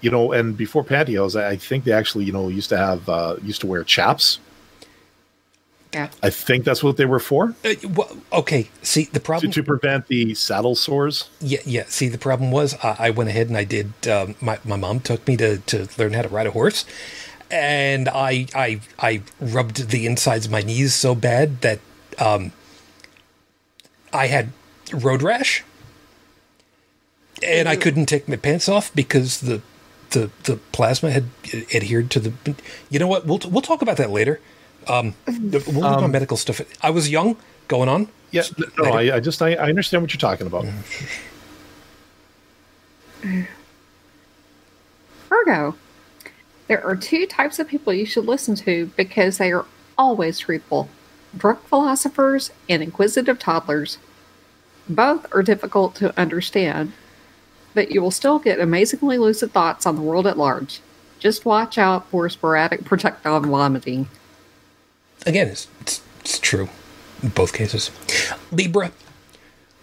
you 0.01 0.11
know, 0.11 0.33
and 0.33 0.57
before 0.57 0.85
pantyhose, 0.85 1.40
I 1.40 1.51
I 1.51 1.57
think 1.57 1.85
they 1.85 1.92
actually, 1.92 2.25
you 2.25 2.33
know, 2.33 2.49
used 2.49 2.68
to 2.68 2.77
have 2.77 3.09
uh, 3.09 3.37
used 3.42 3.61
to 3.62 3.66
wear 3.66 3.83
chaps. 3.85 4.38
Yeah. 5.92 6.09
I 6.22 6.31
think 6.31 6.64
that's 6.64 6.83
what 6.83 6.96
they 6.99 7.07
were 7.07 7.20
for 7.20 7.55
Uh, 7.64 7.75
well, 7.94 8.14
okay, 8.33 8.68
see 8.83 9.05
the 9.05 9.12
to, 9.14 9.20
problem. 9.20 9.53
to 9.53 9.62
prevent 9.62 10.09
the 10.09 10.35
saddle 10.35 10.75
sores. 10.75 11.31
Yeah, 11.40 11.61
yeah. 11.64 11.85
See, 11.88 12.09
the 12.09 12.18
problem 12.18 12.51
was 12.51 12.75
I, 12.83 12.96
I 12.99 13.11
went 13.11 13.31
ahead 13.31 13.49
and 13.49 13.57
I 13.57 13.64
did. 13.64 13.92
Um, 14.07 14.35
my 14.40 14.59
my 14.64 14.77
mom 14.77 15.01
took 15.01 15.27
me 15.27 15.37
to 15.38 15.59
to 15.59 15.88
learn 15.96 16.12
how 16.12 16.22
to 16.22 16.29
ride 16.29 16.46
a 16.46 16.51
horse, 16.51 16.85
and 17.51 18.09
I 18.09 18.46
I 18.55 18.81
I 18.99 19.22
rubbed 19.40 19.88
the 19.90 20.07
insides 20.07 20.46
of 20.46 20.53
my 20.53 20.61
knees 20.61 20.92
so 20.94 21.14
bad 21.14 21.62
that 21.62 21.79
um, 22.18 22.53
I 24.12 24.27
had 24.27 24.51
road 24.92 25.22
rash, 25.22 25.64
and 27.42 27.68
I 27.68 27.77
couldn't 27.77 28.07
take 28.07 28.29
my 28.29 28.37
pants 28.37 28.68
off 28.68 28.94
because 28.94 29.40
the 29.40 29.62
the 30.11 30.31
the 30.44 30.57
plasma 30.72 31.11
had 31.11 31.25
adhered 31.75 32.11
to 32.11 32.20
the. 32.20 32.33
You 32.90 32.99
know 32.99 33.09
what? 33.09 33.25
We'll 33.27 33.40
we'll 33.49 33.62
talk 33.62 33.83
about 33.83 33.96
that 33.99 34.11
later. 34.11 34.40
Um, 34.88 35.14
we'll 35.27 35.62
leave 35.62 36.01
my 36.01 36.07
medical 36.07 36.37
stuff. 36.37 36.61
I 36.83 36.90
was 36.90 37.11
young, 37.11 37.37
going 37.68 37.88
on. 37.88 38.09
Yeah, 38.31 38.42
no, 38.79 38.92
I, 38.92 39.16
I 39.16 39.20
just 39.20 39.40
I, 39.42 39.55
I 39.55 39.68
understand 39.68 40.03
what 40.03 40.12
you're 40.12 40.18
talking 40.18 40.46
about. 40.46 40.66
Virgo. 45.29 45.75
There 46.68 46.85
are 46.85 46.96
two 46.96 47.27
types 47.27 47.59
of 47.61 47.68
people 47.68 47.92
you 47.92 48.07
should 48.07 48.27
listen 48.27 48.57
to 48.57 48.87
because 48.96 49.38
they 49.38 49.53
are 49.53 49.64
always 49.96 50.40
truthful 50.40 50.88
drunk 51.37 51.61
philosophers 51.66 52.51
and 52.68 52.83
inquisitive 52.83 53.38
toddlers. 53.38 53.99
Both 54.88 55.27
are 55.35 55.42
difficult 55.42 55.94
to 55.96 56.18
understand, 56.18 56.92
but 57.75 57.90
you 57.90 58.01
will 58.01 58.11
still 58.11 58.38
get 58.38 58.61
amazingly 58.61 59.18
lucid 59.18 59.53
thoughts 59.53 59.87
on 59.87 59.96
the 59.96 60.03
world 60.03 60.27
at 60.27 60.38
large. 60.38 60.81
Just 61.18 61.44
watch 61.44 61.79
out 61.79 62.09
for 62.09 62.29
sporadic 62.29 62.85
projectile 62.85 63.40
vomiting. 63.40 64.09
Again, 65.27 65.49
it's, 65.49 65.69
it's, 65.81 66.01
it's 66.21 66.39
true 66.39 66.69
in 67.23 67.31
both 67.31 67.53
cases. 67.53 67.91
Libra, 68.53 68.93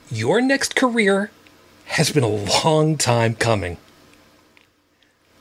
your 0.10 0.41
next 0.41 0.75
career 0.75 1.32
has 1.86 2.12
been 2.12 2.23
a 2.23 2.27
long 2.27 2.97
time 2.97 3.36
coming. 3.36 3.77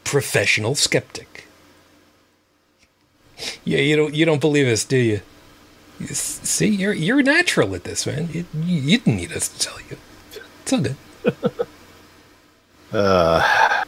Professional 0.04 0.74
skeptic. 0.74 1.46
Yeah, 3.64 3.78
you 3.78 3.96
don't 3.96 4.14
you 4.14 4.24
don't 4.24 4.40
believe 4.40 4.66
us, 4.66 4.84
do 4.84 4.96
you? 4.96 5.20
See, 6.06 6.68
you're 6.68 6.92
you're 6.92 7.22
natural 7.22 7.74
at 7.74 7.84
this, 7.84 8.06
man. 8.06 8.28
You, 8.32 8.44
you, 8.64 8.98
didn't 8.98 9.16
need 9.16 9.32
us 9.32 9.48
to 9.48 9.58
tell 9.58 9.78
you. 9.88 9.96
It's 10.62 10.72
all 10.72 10.80
good. 10.80 10.96
Uh, 12.92 13.84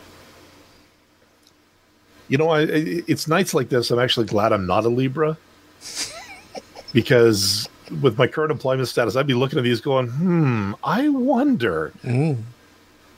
you 2.27 2.39
know, 2.39 2.49
I- 2.49 2.63
it's 3.07 3.29
nights 3.29 3.53
like 3.53 3.69
this. 3.69 3.91
I'm 3.91 3.99
actually 3.99 4.25
glad 4.25 4.51
I'm 4.51 4.67
not 4.67 4.87
a 4.87 4.89
Libra 4.89 5.37
because 6.93 7.69
with 8.01 8.17
my 8.19 8.27
current 8.27 8.51
employment 8.51 8.89
status, 8.89 9.17
I'd 9.17 9.27
be 9.27 9.35
looking 9.35 9.59
at 9.59 9.63
these 9.65 9.81
going, 9.81 10.09
"Hmm, 10.09 10.73
I 10.83 11.09
wonder." 11.09 11.93
Mm. 12.03 12.39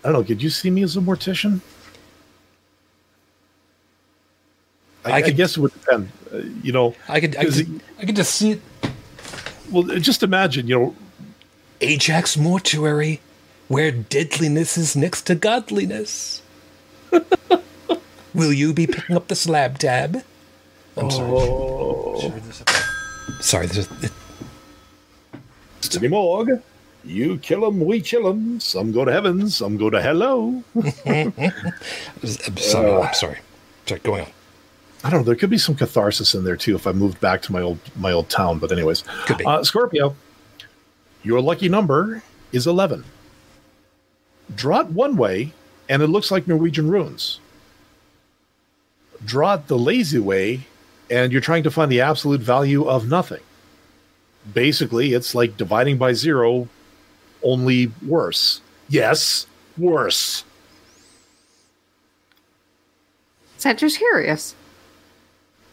I 0.04 0.08
don't 0.08 0.12
know. 0.12 0.24
Could 0.24 0.42
you 0.42 0.50
see 0.50 0.70
me 0.70 0.82
as 0.82 0.96
a 0.96 1.00
mortician? 1.00 1.60
I, 5.04 5.10
I 5.10 5.14
I, 5.16 5.22
could- 5.22 5.36
guess 5.36 5.56
it 5.56 5.60
would 5.60 5.72
depend. 5.72 6.10
Uh, 6.32 6.38
you 6.62 6.72
know, 6.72 6.94
I 7.08 7.20
could 7.20 7.36
I 7.36 7.44
could, 7.44 7.80
I 8.00 8.04
could 8.06 8.16
just 8.16 8.34
see 8.34 8.52
it. 8.52 8.60
well, 9.70 9.82
just 9.98 10.22
imagine. 10.22 10.66
You 10.66 10.78
know, 10.78 10.96
Ajax 11.80 12.36
mortuary, 12.36 13.20
where 13.68 13.90
deadliness 13.92 14.76
is 14.76 14.96
next 14.96 15.22
to 15.22 15.34
godliness. 15.34 16.42
Will 18.34 18.52
you 18.52 18.72
be 18.74 18.86
picking 18.86 19.16
up 19.16 19.28
the 19.28 19.34
slab 19.36 19.78
tab? 19.78 20.22
I'm 20.96 21.10
sorry. 21.10 22.30
Sorry, 23.40 23.66
there's 23.66 23.90
a, 23.90 24.04
it, 24.06 24.12
City 25.80 26.08
Morgue. 26.08 26.62
You 27.04 27.38
kill 27.38 27.60
kill 27.60 27.66
'em, 27.68 27.80
we 27.80 28.00
chill 28.00 28.28
'em. 28.28 28.58
Some 28.58 28.90
go 28.92 29.04
to 29.04 29.12
heaven, 29.12 29.48
some 29.48 29.76
go 29.76 29.90
to 29.90 30.02
hello. 30.02 30.62
I'm 31.06 31.32
sorry. 32.56 32.92
I'm 33.02 33.14
sorry. 33.14 33.38
Sorry, 33.86 34.00
going 34.00 34.22
on. 34.24 34.30
I 35.04 35.10
don't 35.10 35.20
know. 35.20 35.24
There 35.24 35.36
could 35.36 35.50
be 35.50 35.58
some 35.58 35.76
catharsis 35.76 36.34
in 36.34 36.42
there 36.42 36.56
too 36.56 36.74
if 36.74 36.86
I 36.86 36.92
moved 36.92 37.20
back 37.20 37.42
to 37.42 37.52
my 37.52 37.60
old 37.60 37.78
my 37.96 38.10
old 38.10 38.28
town. 38.28 38.58
But 38.58 38.72
anyways, 38.72 39.04
Could 39.26 39.38
be. 39.38 39.44
Uh, 39.44 39.62
Scorpio, 39.62 40.16
your 41.22 41.40
lucky 41.40 41.68
number 41.68 42.22
is 42.50 42.66
eleven. 42.66 43.04
Draw 44.54 44.80
it 44.80 44.86
one 44.88 45.16
way, 45.16 45.52
and 45.88 46.02
it 46.02 46.08
looks 46.08 46.30
like 46.32 46.48
Norwegian 46.48 46.90
runes. 46.90 47.38
Draw 49.24 49.54
it 49.54 49.66
the 49.68 49.78
lazy 49.78 50.18
way, 50.18 50.66
and 51.10 51.32
you're 51.32 51.40
trying 51.40 51.62
to 51.62 51.70
find 51.70 51.90
the 51.90 52.00
absolute 52.00 52.40
value 52.40 52.84
of 52.84 53.08
nothing. 53.08 53.42
Basically, 54.52 55.12
it's 55.12 55.34
like 55.34 55.56
dividing 55.56 55.98
by 55.98 56.12
zero, 56.12 56.68
only 57.42 57.92
worse. 58.06 58.60
Yes, 58.88 59.46
worse. 59.76 60.44
Sagittarius. 63.56 64.54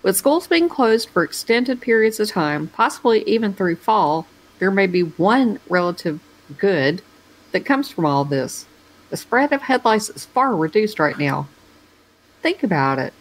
With 0.01 0.17
schools 0.17 0.47
being 0.47 0.67
closed 0.67 1.09
for 1.09 1.23
extended 1.23 1.79
periods 1.79 2.19
of 2.19 2.29
time, 2.29 2.67
possibly 2.67 3.23
even 3.23 3.53
through 3.53 3.77
fall, 3.77 4.27
there 4.59 4.71
may 4.71 4.87
be 4.87 5.01
one 5.01 5.59
relative 5.69 6.19
good 6.57 7.01
that 7.51 7.65
comes 7.65 7.89
from 7.89 8.05
all 8.05 8.25
this. 8.25 8.65
The 9.09 9.17
spread 9.17 9.53
of 9.53 9.61
head 9.61 9.85
lice 9.85 10.09
is 10.09 10.25
far 10.25 10.55
reduced 10.55 10.99
right 10.99 11.17
now. 11.17 11.47
Think 12.41 12.63
about 12.63 12.99
it. 12.99 13.13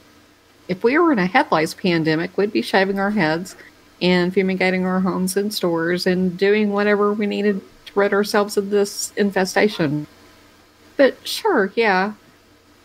If 0.68 0.84
we 0.84 0.98
were 0.98 1.12
in 1.12 1.18
a 1.18 1.26
head 1.26 1.50
lice 1.50 1.74
pandemic, 1.74 2.36
we'd 2.36 2.52
be 2.52 2.62
shaving 2.62 2.98
our 2.98 3.10
heads 3.10 3.56
and 4.00 4.32
fumigating 4.32 4.84
our 4.84 5.00
homes 5.00 5.36
and 5.36 5.52
stores 5.52 6.06
and 6.06 6.36
doing 6.36 6.72
whatever 6.72 7.12
we 7.12 7.26
needed 7.26 7.60
to 7.86 7.98
rid 7.98 8.12
ourselves 8.12 8.56
of 8.56 8.70
this 8.70 9.12
infestation. 9.16 10.06
But 10.96 11.26
sure, 11.26 11.72
yeah, 11.74 12.14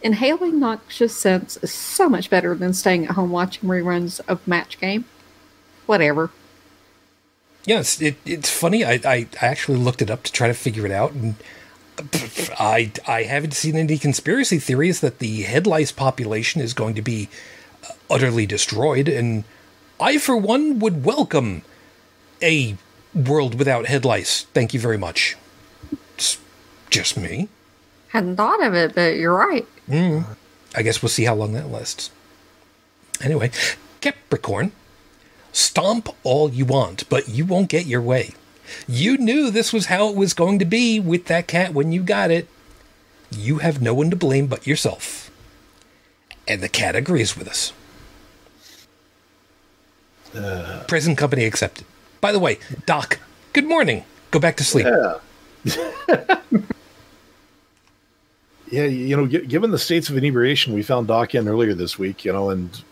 Inhaling 0.02 0.60
noxious 0.60 1.16
scents 1.16 1.58
is 1.58 1.74
so 1.74 2.08
much 2.08 2.30
better 2.30 2.54
than 2.54 2.74
staying 2.74 3.06
at 3.06 3.12
home 3.12 3.32
watching 3.32 3.68
reruns 3.68 4.22
of 4.28 4.48
Match 4.48 4.80
Game. 4.80 5.06
Whatever. 5.88 6.30
Yes, 7.66 8.00
it, 8.02 8.16
it's 8.24 8.50
funny. 8.50 8.86
I, 8.86 9.00
I, 9.04 9.28
actually 9.42 9.80
looked 9.80 10.02
it 10.02 10.12
up 10.12 10.24
to 10.24 10.32
try 10.32 10.48
to 10.48 10.54
figure 10.54 10.86
it 10.86 10.92
out, 10.92 11.14
and 11.14 11.36
I 12.60 12.92
I 13.08 13.24
haven't 13.24 13.54
seen 13.54 13.76
any 13.76 13.98
conspiracy 13.98 14.60
theories 14.60 15.02
that 15.02 15.20
the 15.20 15.42
head 15.42 15.66
lice 15.66 15.92
population 15.92 16.62
is 16.62 16.74
going 16.74 16.94
to 16.96 17.02
be 17.02 17.28
utterly 18.10 18.46
destroyed. 18.46 19.08
And 19.08 19.44
I, 20.00 20.18
for 20.18 20.38
one, 20.38 20.80
would 20.80 21.04
welcome 21.04 21.64
a 22.42 22.78
world 23.14 23.56
without 23.56 23.88
head 23.88 24.06
lice. 24.06 24.44
Thank 24.54 24.74
you 24.74 24.80
very 24.80 24.98
much. 24.98 25.36
It's 26.16 26.40
just 26.90 27.18
me. 27.18 27.50
Hadn't 28.10 28.38
thought 28.38 28.64
of 28.64 28.74
it, 28.74 28.96
but 28.96 29.16
you're 29.16 29.36
right. 29.36 29.68
Mm. 29.90 30.26
I 30.76 30.82
guess 30.82 31.02
we'll 31.02 31.10
see 31.10 31.26
how 31.26 31.36
long 31.36 31.54
that 31.54 31.70
lasts. 31.70 32.12
Anyway, 33.22 33.52
Capricorn, 34.02 34.72
stomp 35.52 36.10
all 36.24 36.50
you 36.52 36.66
want, 36.66 37.10
but 37.10 37.28
you 37.28 37.46
won't 37.46 37.70
get 37.70 37.86
your 37.86 38.02
way. 38.02 38.34
You 38.88 39.18
knew 39.18 39.50
this 39.50 39.74
was 39.74 39.88
how 39.88 40.10
it 40.10 40.16
was 40.16 40.34
going 40.34 40.60
to 40.60 40.66
be 40.66 41.00
with 41.00 41.26
that 41.26 41.48
cat 41.48 41.74
when 41.74 41.92
you 41.92 42.04
got 42.04 42.32
it. 42.32 42.48
You 43.32 43.60
have 43.60 43.82
no 43.82 43.94
one 43.94 44.10
to 44.10 44.16
blame 44.16 44.48
but 44.48 44.68
yourself. 44.68 45.32
And 46.48 46.62
the 46.62 46.70
cat 46.70 46.96
agrees 46.96 47.36
with 47.36 47.48
us. 47.48 47.74
Uh, 50.36 50.84
Present 50.88 51.18
company 51.18 51.46
accepted. 51.46 51.86
By 52.22 52.32
the 52.32 52.40
way, 52.40 52.60
Doc, 52.86 53.20
good 53.54 53.66
morning. 53.66 54.04
Go 54.32 54.40
back 54.40 54.58
to 54.58 54.64
sleep. 54.64 54.86
Yeah. 54.86 55.20
yeah, 58.72 58.86
you 58.86 59.16
know, 59.16 59.26
given 59.26 59.72
the 59.72 59.80
states 59.80 60.10
of 60.10 60.18
inebriation 60.18 60.74
we 60.74 60.84
found 60.84 61.08
Doc 61.08 61.36
in 61.36 61.48
earlier 61.48 61.74
this 61.74 61.98
week, 61.98 62.26
you 62.26 62.34
know, 62.34 62.50
and 62.50 62.84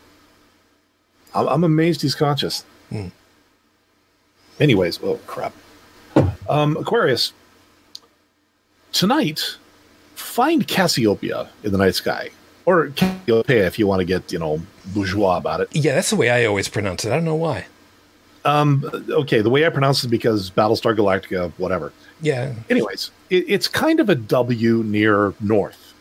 I'm, 1.34 1.48
I'm 1.48 1.64
amazed 1.64 2.02
he's 2.02 2.16
conscious. 2.16 2.64
Hmm. 2.90 3.08
Anyways, 4.60 5.00
oh 5.04 5.20
crap. 5.28 5.54
Um, 6.48 6.78
Aquarius, 6.78 7.34
tonight, 8.92 9.58
find 10.14 10.68
Cassiopeia 10.68 11.50
in 11.64 11.72
the 11.72 11.78
night 11.78 11.96
sky. 11.96 12.30
Or 12.66 12.88
Cassiopeia 12.90 13.66
if 13.66 13.78
you 13.78 13.88
want 13.88 14.00
to 14.00 14.06
get, 14.06 14.32
you 14.32 14.40
know, 14.40 14.62
bourgeois 14.88 15.38
about 15.38 15.62
it. 15.62 15.76
Yeah, 15.76 15.96
that's 15.96 16.10
the 16.10 16.16
way 16.16 16.30
I 16.30 16.46
always 16.46 16.68
pronounce 16.68 17.06
it. 17.06 17.12
I 17.12 17.16
don't 17.16 17.26
know 17.26 17.36
why. 17.36 17.66
Um, 18.44 18.84
okay, 19.10 19.42
the 19.42 19.50
way 19.50 19.66
I 19.66 19.70
pronounce 19.70 20.04
it 20.04 20.10
because 20.10 20.52
Battlestar 20.52 20.96
Galactica, 20.96 21.52
whatever. 21.58 21.92
Yeah. 22.22 22.54
Anyways, 22.70 23.12
it, 23.30 23.46
it's 23.48 23.68
kind 23.68 24.00
of 24.00 24.10
a 24.10 24.16
W 24.16 24.84
near 24.84 25.34
north. 25.40 25.94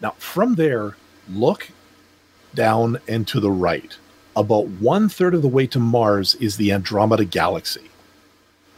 Now, 0.00 0.10
from 0.18 0.56
there, 0.56 0.96
look 1.30 1.70
down 2.54 2.98
and 3.08 3.26
to 3.28 3.40
the 3.40 3.50
right. 3.50 3.96
About 4.36 4.66
one 4.66 5.08
third 5.08 5.34
of 5.34 5.42
the 5.42 5.48
way 5.48 5.66
to 5.68 5.78
Mars 5.78 6.34
is 6.36 6.56
the 6.56 6.72
Andromeda 6.72 7.24
Galaxy. 7.24 7.90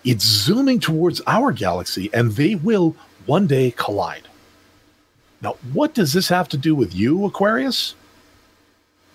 It's 0.05 0.25
zooming 0.25 0.81
towards 0.81 1.20
our 1.27 1.51
galaxy, 1.51 2.11
and 2.12 2.33
they 2.33 2.55
will 2.55 2.94
one 3.27 3.47
day 3.47 3.70
collide. 3.70 4.29
Now, 5.40 5.57
what 5.73 5.94
does 5.94 6.12
this 6.12 6.29
have 6.29 6.49
to 6.51 6.57
do 6.57 6.75
with 6.75 6.94
you, 6.94 7.25
Aquarius? 7.25 7.94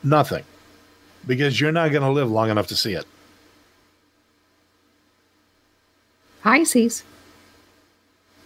Nothing, 0.03 0.43
because 1.27 1.59
you're 1.59 1.71
not 1.71 1.91
going 1.91 2.03
to 2.03 2.09
live 2.09 2.31
long 2.31 2.49
enough 2.49 2.67
to 2.67 2.75
see 2.75 2.93
it. 2.93 3.05
Pisces. 6.41 7.03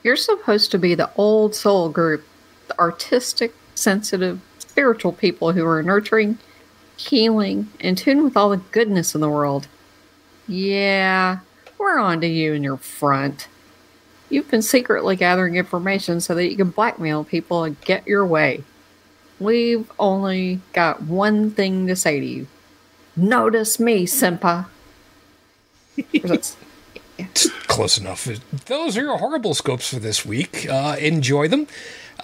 You're 0.04 0.16
supposed 0.16 0.72
to 0.72 0.80
be 0.80 0.96
the 0.96 1.12
old 1.16 1.56
soul 1.56 1.90
group, 1.90 2.26
the 2.68 2.78
artistic, 2.80 3.54
sensitive, 3.76 4.42
spiritual 4.60 5.14
people 5.14 5.52
who 5.52 5.66
are 5.66 5.84
nurturing, 5.84 6.40
healing, 6.98 7.70
in 7.80 7.96
tune 7.96 8.24
with 8.24 8.36
all 8.36 8.50
the 8.50 8.58
goodness 8.58 9.14
in 9.14 9.22
the 9.22 9.30
world. 9.30 9.68
Yeah, 10.48 11.40
we're 11.78 12.00
on 12.00 12.20
to 12.22 12.28
you 12.28 12.54
and 12.54 12.64
your 12.64 12.78
front. 12.78 13.48
You've 14.30 14.50
been 14.50 14.64
secretly 14.64 15.16
gathering 15.16 15.56
information 15.56 16.20
so 16.20 16.34
that 16.34 16.50
you 16.50 16.58
can 16.58 16.72
blackmail 16.72 17.24
people 17.24 17.64
and 17.64 17.80
get 17.82 18.08
your 18.08 18.26
way. 18.26 18.64
We've 19.44 19.92
only 20.00 20.62
got 20.72 21.04
one 21.04 21.52
thing 21.52 21.88
to 21.88 21.98
say 21.98 22.22
to 22.22 22.26
you. 22.26 22.48
Notice 23.18 23.78
me, 23.78 24.06
Senpai. 24.06 24.68
Close 27.68 27.98
enough. 27.98 28.24
Those 28.66 28.98
are 28.98 29.02
your 29.02 29.18
horrible 29.18 29.54
scopes 29.54 29.90
for 29.90 30.00
this 30.00 30.26
week. 30.26 30.66
Uh, 30.70 30.96
enjoy 30.98 31.50
them. 31.50 31.68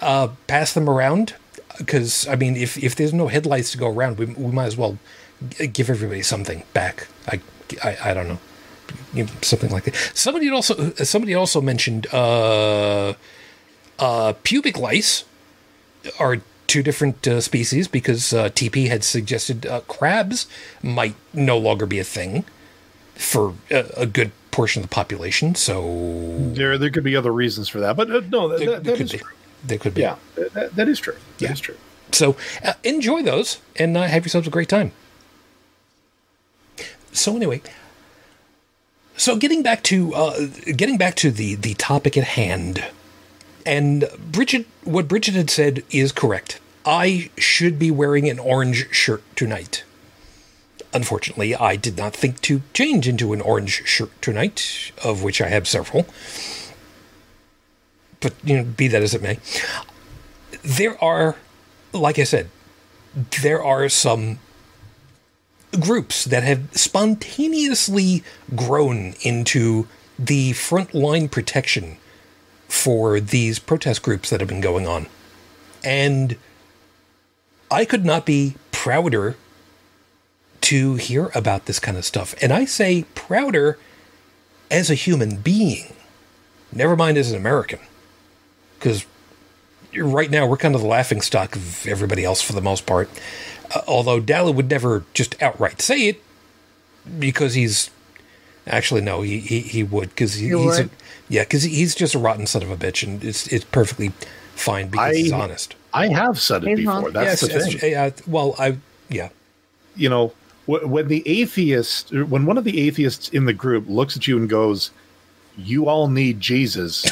Uh, 0.00 0.28
pass 0.46 0.72
them 0.72 0.88
around. 0.88 1.34
Because, 1.76 2.26
I 2.26 2.36
mean, 2.36 2.56
if, 2.56 2.82
if 2.82 2.96
there's 2.96 3.12
no 3.12 3.28
headlights 3.28 3.72
to 3.72 3.78
go 3.78 3.88
around, 3.88 4.16
we, 4.16 4.24
we 4.24 4.50
might 4.50 4.66
as 4.66 4.76
well 4.78 4.98
give 5.72 5.90
everybody 5.90 6.22
something 6.22 6.62
back. 6.72 7.06
I, 7.28 7.40
I, 7.84 7.98
I 8.10 8.14
don't 8.14 8.28
know. 8.28 8.38
You 9.12 9.24
know, 9.24 9.30
something 9.42 9.70
like 9.70 9.84
that. 9.84 9.94
Somebody 10.14 10.50
also 10.50 10.90
somebody 10.94 11.34
also 11.34 11.60
mentioned 11.60 12.08
uh, 12.12 13.14
uh, 13.98 14.32
pubic 14.42 14.78
lice 14.78 15.24
are 16.18 16.38
two 16.70 16.82
different 16.84 17.26
uh, 17.26 17.40
species 17.40 17.88
because 17.88 18.32
uh, 18.32 18.48
TP 18.50 18.86
had 18.86 19.02
suggested 19.02 19.66
uh, 19.66 19.80
crabs 19.88 20.46
might 20.84 21.16
no 21.34 21.58
longer 21.58 21.84
be 21.84 21.98
a 21.98 22.04
thing 22.04 22.44
for 23.14 23.54
a, 23.72 23.84
a, 23.96 24.06
good 24.06 24.30
portion 24.52 24.80
of 24.80 24.88
the 24.88 24.94
population. 24.94 25.56
So 25.56 26.36
there, 26.38 26.78
there 26.78 26.90
could 26.90 27.02
be 27.02 27.16
other 27.16 27.32
reasons 27.32 27.68
for 27.68 27.80
that, 27.80 27.96
but 27.96 28.08
uh, 28.08 28.20
no, 28.30 28.46
that, 28.48 28.60
there, 28.60 28.78
that 28.78 29.00
is 29.00 29.10
be. 29.10 29.18
true. 29.18 29.32
There 29.64 29.78
could 29.78 29.94
be. 29.94 30.02
Yeah, 30.02 30.14
that, 30.36 30.76
that 30.76 30.88
is 30.88 31.00
true. 31.00 31.16
That 31.38 31.44
yeah. 31.44 31.52
is 31.52 31.60
true. 31.60 31.76
So 32.12 32.36
uh, 32.64 32.74
enjoy 32.84 33.22
those 33.22 33.58
and 33.74 33.96
uh, 33.96 34.02
have 34.02 34.24
yourselves 34.24 34.46
a 34.46 34.50
great 34.50 34.68
time. 34.68 34.92
So 37.12 37.34
anyway, 37.34 37.62
so 39.16 39.34
getting 39.36 39.64
back 39.64 39.82
to 39.84 40.14
uh, 40.14 40.46
getting 40.76 40.98
back 40.98 41.16
to 41.16 41.32
the 41.32 41.56
the 41.56 41.74
topic 41.74 42.16
at 42.16 42.24
hand, 42.24 42.84
and 43.66 44.08
Bridget, 44.18 44.66
what 44.84 45.08
Bridget 45.08 45.34
had 45.34 45.50
said 45.50 45.82
is 45.90 46.12
correct. 46.12 46.59
I 46.84 47.30
should 47.36 47.78
be 47.78 47.90
wearing 47.90 48.28
an 48.28 48.38
orange 48.38 48.92
shirt 48.94 49.22
tonight. 49.36 49.84
Unfortunately, 50.92 51.54
I 51.54 51.76
did 51.76 51.96
not 51.96 52.14
think 52.14 52.40
to 52.42 52.62
change 52.72 53.06
into 53.06 53.32
an 53.32 53.40
orange 53.40 53.82
shirt 53.86 54.10
tonight, 54.20 54.92
of 55.04 55.22
which 55.22 55.40
I 55.40 55.48
have 55.48 55.68
several. 55.68 56.06
But 58.20 58.34
you 58.42 58.56
know, 58.56 58.64
be 58.64 58.88
that 58.88 59.02
as 59.02 59.14
it 59.14 59.22
may, 59.22 59.38
there 60.62 61.02
are, 61.02 61.36
like 61.92 62.18
I 62.18 62.24
said, 62.24 62.50
there 63.42 63.62
are 63.62 63.88
some 63.88 64.38
groups 65.78 66.24
that 66.24 66.42
have 66.42 66.76
spontaneously 66.76 68.24
grown 68.56 69.14
into 69.22 69.86
the 70.18 70.52
frontline 70.52 71.30
protection 71.30 71.96
for 72.68 73.20
these 73.20 73.58
protest 73.58 74.02
groups 74.02 74.30
that 74.30 74.40
have 74.40 74.48
been 74.48 74.60
going 74.60 74.86
on. 74.86 75.06
And 75.82 76.36
I 77.70 77.84
could 77.84 78.04
not 78.04 78.26
be 78.26 78.54
prouder 78.72 79.36
to 80.62 80.94
hear 80.96 81.30
about 81.34 81.66
this 81.66 81.78
kind 81.78 81.96
of 81.96 82.04
stuff. 82.04 82.34
And 82.42 82.52
I 82.52 82.64
say 82.64 83.04
prouder 83.14 83.78
as 84.70 84.90
a 84.90 84.94
human 84.94 85.36
being, 85.36 85.94
never 86.72 86.96
mind 86.96 87.18
as 87.18 87.30
an 87.30 87.36
American. 87.36 87.80
Because 88.78 89.04
right 89.96 90.30
now 90.30 90.46
we're 90.46 90.56
kind 90.56 90.74
of 90.74 90.80
the 90.80 90.86
laughing 90.86 91.20
stock 91.20 91.56
of 91.56 91.86
everybody 91.86 92.24
else 92.24 92.40
for 92.42 92.52
the 92.52 92.60
most 92.60 92.86
part. 92.86 93.10
Uh, 93.74 93.80
although 93.86 94.20
Dalla 94.20 94.52
would 94.52 94.70
never 94.70 95.04
just 95.14 95.40
outright 95.42 95.80
say 95.80 96.08
it 96.08 96.22
because 97.18 97.54
he's 97.54 97.90
actually 98.66 99.00
no, 99.00 99.22
he 99.22 99.40
he, 99.40 99.60
he 99.60 99.82
would 99.82 100.10
because 100.10 100.34
he, 100.34 100.48
he's 100.48 100.78
a, 100.78 100.90
yeah 101.28 101.42
because 101.42 101.64
he's 101.64 101.94
just 101.94 102.14
a 102.14 102.18
rotten 102.18 102.46
son 102.46 102.62
of 102.62 102.70
a 102.70 102.76
bitch 102.76 103.02
and 103.06 103.24
it's 103.24 103.46
it's 103.48 103.64
perfectly 103.66 104.12
fine 104.54 104.88
because 104.88 105.14
I, 105.14 105.16
he's 105.16 105.32
honest. 105.32 105.74
I 105.92 106.08
have 106.08 106.40
said 106.40 106.64
it 106.64 106.76
before. 106.76 107.10
That's 107.10 107.42
yes, 107.42 107.52
the 107.52 107.78
thing. 107.78 107.94
Uh, 107.94 108.10
well, 108.26 108.54
I 108.58 108.76
yeah. 109.08 109.30
You 109.96 110.08
know, 110.08 110.32
when 110.66 111.08
the 111.08 111.26
atheist, 111.26 112.12
when 112.12 112.46
one 112.46 112.56
of 112.56 112.64
the 112.64 112.80
atheists 112.80 113.28
in 113.30 113.44
the 113.44 113.52
group 113.52 113.88
looks 113.88 114.16
at 114.16 114.26
you 114.26 114.38
and 114.38 114.48
goes, 114.48 114.90
"You 115.56 115.88
all 115.88 116.08
need 116.08 116.40
Jesus." 116.40 117.04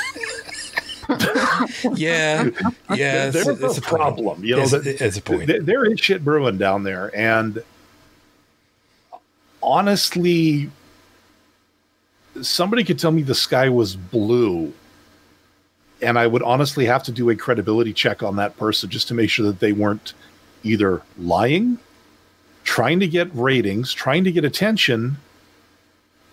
yeah, 1.94 2.48
yeah. 2.94 3.30
There's 3.30 3.46
a, 3.46 3.66
a 3.66 3.80
problem. 3.80 4.44
You 4.44 4.56
know, 4.56 4.62
it's, 4.62 5.16
a 5.16 5.22
point. 5.22 5.66
there 5.66 5.90
is 5.90 6.00
shit 6.00 6.24
brewing 6.24 6.58
down 6.58 6.84
there, 6.84 7.10
and 7.16 7.62
honestly, 9.62 10.70
somebody 12.42 12.84
could 12.84 12.98
tell 12.98 13.10
me 13.10 13.22
the 13.22 13.34
sky 13.34 13.68
was 13.68 13.96
blue, 13.96 14.72
and 16.00 16.18
I 16.18 16.26
would 16.26 16.42
honestly 16.42 16.86
have 16.86 17.02
to 17.04 17.12
do 17.12 17.30
a 17.30 17.36
credibility 17.36 17.92
check 17.92 18.22
on 18.22 18.36
that 18.36 18.56
person 18.56 18.90
just 18.90 19.08
to 19.08 19.14
make 19.14 19.30
sure 19.30 19.46
that 19.46 19.60
they 19.60 19.72
weren't 19.72 20.14
either 20.62 21.02
lying, 21.18 21.78
trying 22.64 23.00
to 23.00 23.06
get 23.06 23.34
ratings, 23.34 23.92
trying 23.92 24.24
to 24.24 24.32
get 24.32 24.44
attention, 24.44 25.16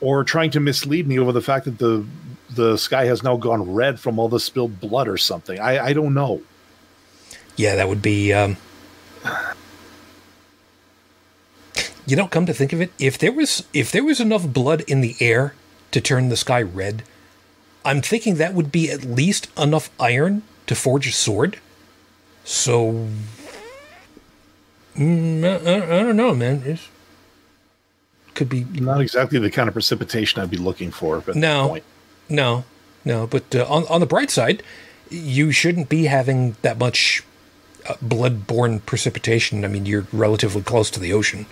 or 0.02 0.24
trying 0.24 0.52
to 0.52 0.60
mislead 0.60 1.08
me 1.08 1.18
over 1.20 1.32
the 1.32 1.42
fact 1.42 1.66
that 1.66 1.78
the 1.80 2.06
the 2.50 2.78
sky 2.78 3.06
has 3.06 3.24
now 3.24 3.36
gone 3.36 3.74
red 3.74 4.00
from 4.00 4.20
all 4.20 4.30
the 4.30 4.40
spilled 4.40 4.80
blood 4.80 5.08
or 5.08 5.18
something. 5.18 5.60
I, 5.60 5.88
I 5.88 5.94
don't 5.94 6.14
know. 6.14 6.42
Yeah, 7.56 7.76
that 7.76 7.88
would 7.88 8.02
be. 8.02 8.34
Um, 8.34 8.58
you 12.06 12.16
know, 12.16 12.28
come 12.28 12.46
to 12.46 12.54
think 12.54 12.72
of 12.72 12.82
it, 12.82 12.92
if 13.00 13.18
there 13.18 13.32
was 13.32 13.66
if 13.74 13.92
there 13.92 14.04
was 14.04 14.20
enough 14.20 14.48
blood 14.48 14.82
in 14.82 15.02
the 15.02 15.16
air 15.20 15.56
to 15.92 16.00
turn 16.00 16.30
the 16.30 16.38
sky 16.38 16.62
red, 16.62 17.04
I'm 17.86 18.02
thinking 18.02 18.36
that 18.36 18.54
would 18.54 18.72
be 18.72 18.92
at 18.92 19.06
least 19.06 19.48
enough 19.58 19.90
iron 20.00 20.42
to 20.66 20.76
forge 20.76 21.08
a 21.08 21.12
sword. 21.12 21.60
So, 22.44 23.08
mm, 24.98 25.44
I, 25.44 25.76
I, 25.76 26.04
don't 26.04 26.18
know, 26.18 26.34
man. 26.34 26.64
It's, 26.66 26.90
could 28.34 28.50
be 28.50 28.66
not 28.66 29.02
exactly 29.02 29.40
the 29.40 29.50
kind 29.50 29.70
of 29.70 29.74
precipitation 29.74 30.42
I'd 30.42 30.52
be 30.52 30.58
looking 30.58 30.92
for. 30.92 31.22
But 31.22 31.36
no, 31.36 31.78
no, 32.28 32.66
no. 33.06 33.28
But 33.28 33.56
uh, 33.56 33.66
on 33.70 33.86
on 33.88 34.00
the 34.02 34.06
bright 34.06 34.30
side, 34.30 34.62
you 35.10 35.52
shouldn't 35.52 35.88
be 35.88 36.06
having 36.06 36.58
that 36.62 36.78
much 36.78 37.24
uh, 37.88 37.96
blood-borne 38.02 38.80
precipitation. 38.82 39.64
I 39.64 39.70
mean, 39.70 39.86
you're 39.86 40.08
relatively 40.12 40.62
close 40.62 40.92
to 40.92 41.00
the 41.00 41.14
ocean. 41.14 41.46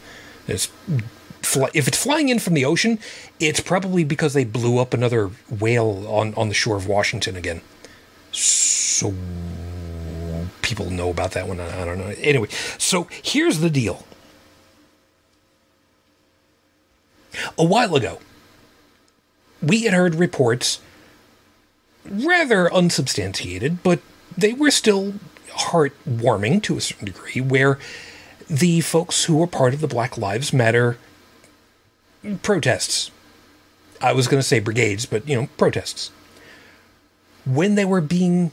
It's 0.47 0.69
fly, 1.43 1.69
if 1.73 1.87
it's 1.87 2.01
flying 2.01 2.29
in 2.29 2.39
from 2.39 2.53
the 2.53 2.65
ocean, 2.65 2.99
it's 3.39 3.59
probably 3.59 4.03
because 4.03 4.33
they 4.33 4.45
blew 4.45 4.79
up 4.79 4.93
another 4.93 5.31
whale 5.49 6.05
on 6.07 6.33
on 6.35 6.47
the 6.49 6.55
shore 6.55 6.75
of 6.75 6.87
Washington 6.87 7.35
again. 7.35 7.61
So 8.31 9.13
people 10.61 10.89
know 10.89 11.09
about 11.09 11.31
that 11.31 11.47
one. 11.47 11.59
I 11.59 11.85
don't 11.85 11.99
know. 11.99 12.13
Anyway, 12.17 12.47
so 12.77 13.07
here's 13.23 13.59
the 13.59 13.69
deal. 13.69 14.05
A 17.57 17.63
while 17.63 17.95
ago, 17.95 18.19
we 19.61 19.83
had 19.83 19.93
heard 19.93 20.15
reports, 20.15 20.79
rather 22.05 22.71
unsubstantiated, 22.73 23.81
but 23.83 23.99
they 24.37 24.53
were 24.53 24.71
still 24.71 25.13
heartwarming 25.49 26.61
to 26.63 26.77
a 26.77 26.81
certain 26.81 27.05
degree, 27.05 27.41
where 27.41 27.79
the 28.49 28.81
folks 28.81 29.25
who 29.25 29.37
were 29.37 29.47
part 29.47 29.73
of 29.73 29.81
the 29.81 29.87
Black 29.87 30.17
Lives 30.17 30.53
Matter 30.53 30.97
protests, 32.41 33.11
I 34.01 34.13
was 34.13 34.27
going 34.27 34.39
to 34.39 34.47
say 34.47 34.59
brigades, 34.59 35.05
but 35.05 35.27
you 35.27 35.39
know, 35.39 35.47
protests, 35.57 36.11
when 37.45 37.75
they 37.75 37.85
were 37.85 38.01
being 38.01 38.51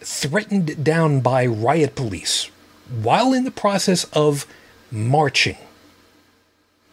threatened 0.00 0.84
down 0.84 1.20
by 1.20 1.44
riot 1.46 1.94
police 1.94 2.50
while 2.88 3.32
in 3.32 3.44
the 3.44 3.50
process 3.50 4.04
of 4.12 4.46
marching. 4.90 5.56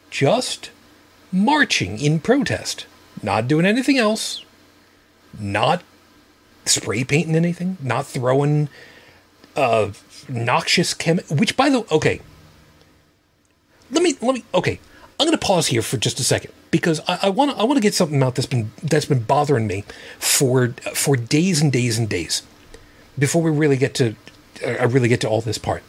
Just 0.09 0.71
marching 1.31 1.99
in 1.99 2.19
protest, 2.19 2.85
not 3.21 3.47
doing 3.47 3.65
anything 3.65 3.97
else, 3.97 4.43
not 5.37 5.83
spray 6.65 7.03
painting 7.03 7.35
anything, 7.35 7.77
not 7.81 8.05
throwing 8.05 8.69
uh, 9.55 9.91
noxious 10.29 10.93
chem. 10.93 11.19
Which, 11.29 11.57
by 11.57 11.69
the 11.69 11.81
way, 11.81 11.87
okay, 11.91 12.21
let 13.91 14.03
me 14.03 14.15
let 14.21 14.35
me. 14.35 14.43
Okay, 14.53 14.79
I'm 15.19 15.27
going 15.27 15.37
to 15.37 15.45
pause 15.45 15.67
here 15.67 15.81
for 15.81 15.97
just 15.97 16.19
a 16.19 16.23
second 16.23 16.51
because 16.71 16.99
I 17.07 17.29
want 17.29 17.51
to 17.51 17.57
I 17.57 17.63
want 17.63 17.77
to 17.77 17.81
get 17.81 17.93
something 17.93 18.21
out 18.21 18.35
that's 18.35 18.47
been 18.47 18.71
that's 18.83 19.05
been 19.05 19.23
bothering 19.23 19.65
me 19.65 19.85
for 20.19 20.69
for 20.93 21.15
days 21.15 21.61
and 21.61 21.71
days 21.71 21.97
and 21.97 22.09
days 22.09 22.43
before 23.17 23.41
we 23.41 23.49
really 23.51 23.77
get 23.77 23.93
to 23.95 24.15
uh, 24.63 24.71
I 24.71 24.83
really 24.83 25.07
get 25.07 25.21
to 25.21 25.29
all 25.29 25.41
this 25.41 25.57
part. 25.57 25.83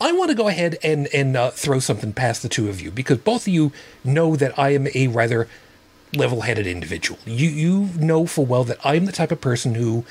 I 0.00 0.12
want 0.12 0.30
to 0.30 0.36
go 0.36 0.46
ahead 0.48 0.76
and 0.82 1.08
and 1.12 1.36
uh, 1.36 1.50
throw 1.50 1.80
something 1.80 2.12
past 2.12 2.42
the 2.42 2.48
two 2.48 2.68
of 2.68 2.80
you 2.80 2.90
because 2.90 3.18
both 3.18 3.42
of 3.42 3.48
you 3.48 3.72
know 4.04 4.36
that 4.36 4.56
I 4.58 4.70
am 4.70 4.86
a 4.94 5.08
rather 5.08 5.48
level-headed 6.14 6.66
individual. 6.66 7.18
You 7.26 7.48
you 7.48 7.88
know 7.96 8.26
full 8.26 8.46
well 8.46 8.64
that 8.64 8.78
I 8.84 8.94
am 8.94 9.06
the 9.06 9.12
type 9.12 9.32
of 9.32 9.40
person 9.40 9.74
who, 9.74 10.04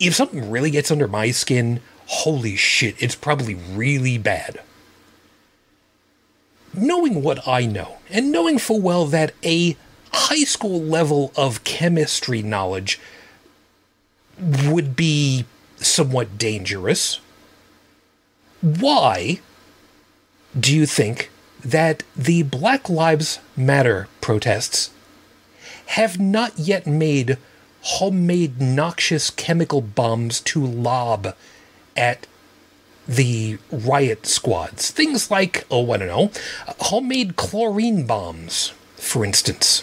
if 0.00 0.14
something 0.14 0.50
really 0.50 0.70
gets 0.70 0.90
under 0.90 1.06
my 1.06 1.30
skin, 1.30 1.80
holy 2.06 2.56
shit, 2.56 3.00
it's 3.00 3.14
probably 3.14 3.54
really 3.54 4.18
bad. 4.18 4.60
Knowing 6.72 7.22
what 7.22 7.46
I 7.46 7.66
know, 7.66 7.98
and 8.08 8.30
knowing 8.30 8.58
full 8.58 8.80
well 8.80 9.06
that 9.06 9.34
a 9.44 9.76
high 10.12 10.44
school 10.44 10.80
level 10.80 11.32
of 11.36 11.64
chemistry 11.64 12.42
knowledge 12.42 13.00
would 14.38 14.96
be 14.96 15.44
somewhat 15.76 16.38
dangerous. 16.38 17.20
Why 18.60 19.40
do 20.58 20.74
you 20.74 20.86
think 20.86 21.30
that 21.64 22.02
the 22.16 22.42
Black 22.42 22.88
Lives 22.88 23.38
Matter 23.56 24.08
protests 24.20 24.90
have 25.86 26.18
not 26.18 26.58
yet 26.58 26.86
made 26.86 27.38
homemade 27.82 28.60
noxious 28.60 29.30
chemical 29.30 29.80
bombs 29.80 30.40
to 30.40 30.64
lob 30.64 31.34
at 31.96 32.26
the 33.10 33.58
riot 33.72 34.24
squads? 34.24 34.90
Things 34.90 35.30
like, 35.30 35.66
oh, 35.70 35.90
I 35.90 35.96
don't 35.96 36.08
know, 36.08 36.30
homemade 36.78 37.34
chlorine 37.34 38.06
bombs, 38.06 38.72
for 38.94 39.24
instance. 39.24 39.82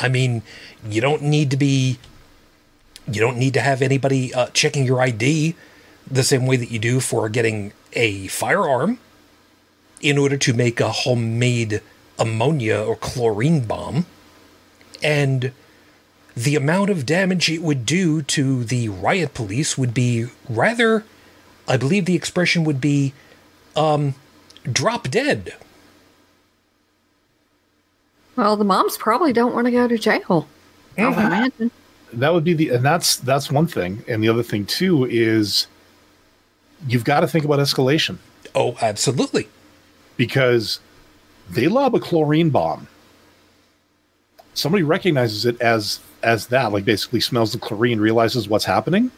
I 0.00 0.08
mean, 0.08 0.42
you 0.88 1.00
don't 1.00 1.22
need 1.22 1.50
to 1.50 1.56
be, 1.56 1.98
you 3.10 3.20
don't 3.20 3.36
need 3.36 3.54
to 3.54 3.60
have 3.60 3.82
anybody 3.82 4.32
uh, 4.32 4.46
checking 4.52 4.84
your 4.84 5.00
ID 5.00 5.56
the 6.08 6.22
same 6.22 6.46
way 6.46 6.56
that 6.56 6.70
you 6.70 6.78
do 6.78 7.00
for 7.00 7.28
getting 7.28 7.72
a 7.94 8.28
firearm 8.28 9.00
in 10.00 10.16
order 10.16 10.36
to 10.36 10.52
make 10.52 10.78
a 10.78 10.90
homemade 10.90 11.82
ammonia 12.20 12.80
or 12.80 12.94
chlorine 12.94 13.66
bomb. 13.66 14.06
And 15.02 15.52
the 16.44 16.54
amount 16.56 16.90
of 16.90 17.04
damage 17.04 17.50
it 17.50 17.62
would 17.62 17.84
do 17.84 18.22
to 18.22 18.62
the 18.64 18.88
riot 18.88 19.34
police 19.34 19.76
would 19.76 19.92
be 19.92 20.26
rather, 20.48 21.04
I 21.66 21.76
believe 21.76 22.04
the 22.04 22.14
expression 22.14 22.64
would 22.64 22.80
be, 22.80 23.12
um, 23.74 24.14
drop 24.70 25.08
dead. 25.10 25.54
Well, 28.36 28.56
the 28.56 28.64
moms 28.64 28.96
probably 28.96 29.32
don't 29.32 29.52
want 29.54 29.64
to 29.66 29.70
go 29.72 29.88
to 29.88 29.98
jail. 29.98 30.46
I 30.96 31.08
would 31.08 31.18
imagine. 31.18 31.70
That 32.12 32.32
would 32.32 32.44
be 32.44 32.54
the, 32.54 32.70
and 32.70 32.84
that's 32.84 33.16
that's 33.16 33.50
one 33.50 33.66
thing. 33.66 34.04
And 34.08 34.22
the 34.22 34.28
other 34.28 34.42
thing 34.42 34.64
too 34.64 35.04
is, 35.04 35.66
you've 36.86 37.04
got 37.04 37.20
to 37.20 37.26
think 37.28 37.44
about 37.44 37.58
escalation 37.58 38.18
Oh, 38.54 38.76
absolutely. 38.80 39.48
because 40.16 40.80
they 41.50 41.68
lob 41.68 41.94
a 41.94 42.00
chlorine 42.00 42.50
bomb. 42.50 42.86
Somebody 44.54 44.82
recognizes 44.84 45.44
it 45.44 45.60
as 45.60 46.00
as 46.22 46.48
that, 46.48 46.72
like 46.72 46.84
basically 46.84 47.20
smells 47.20 47.52
the 47.52 47.58
chlorine, 47.58 48.00
realizes 48.00 48.48
what's 48.48 48.64
happening. 48.64 49.10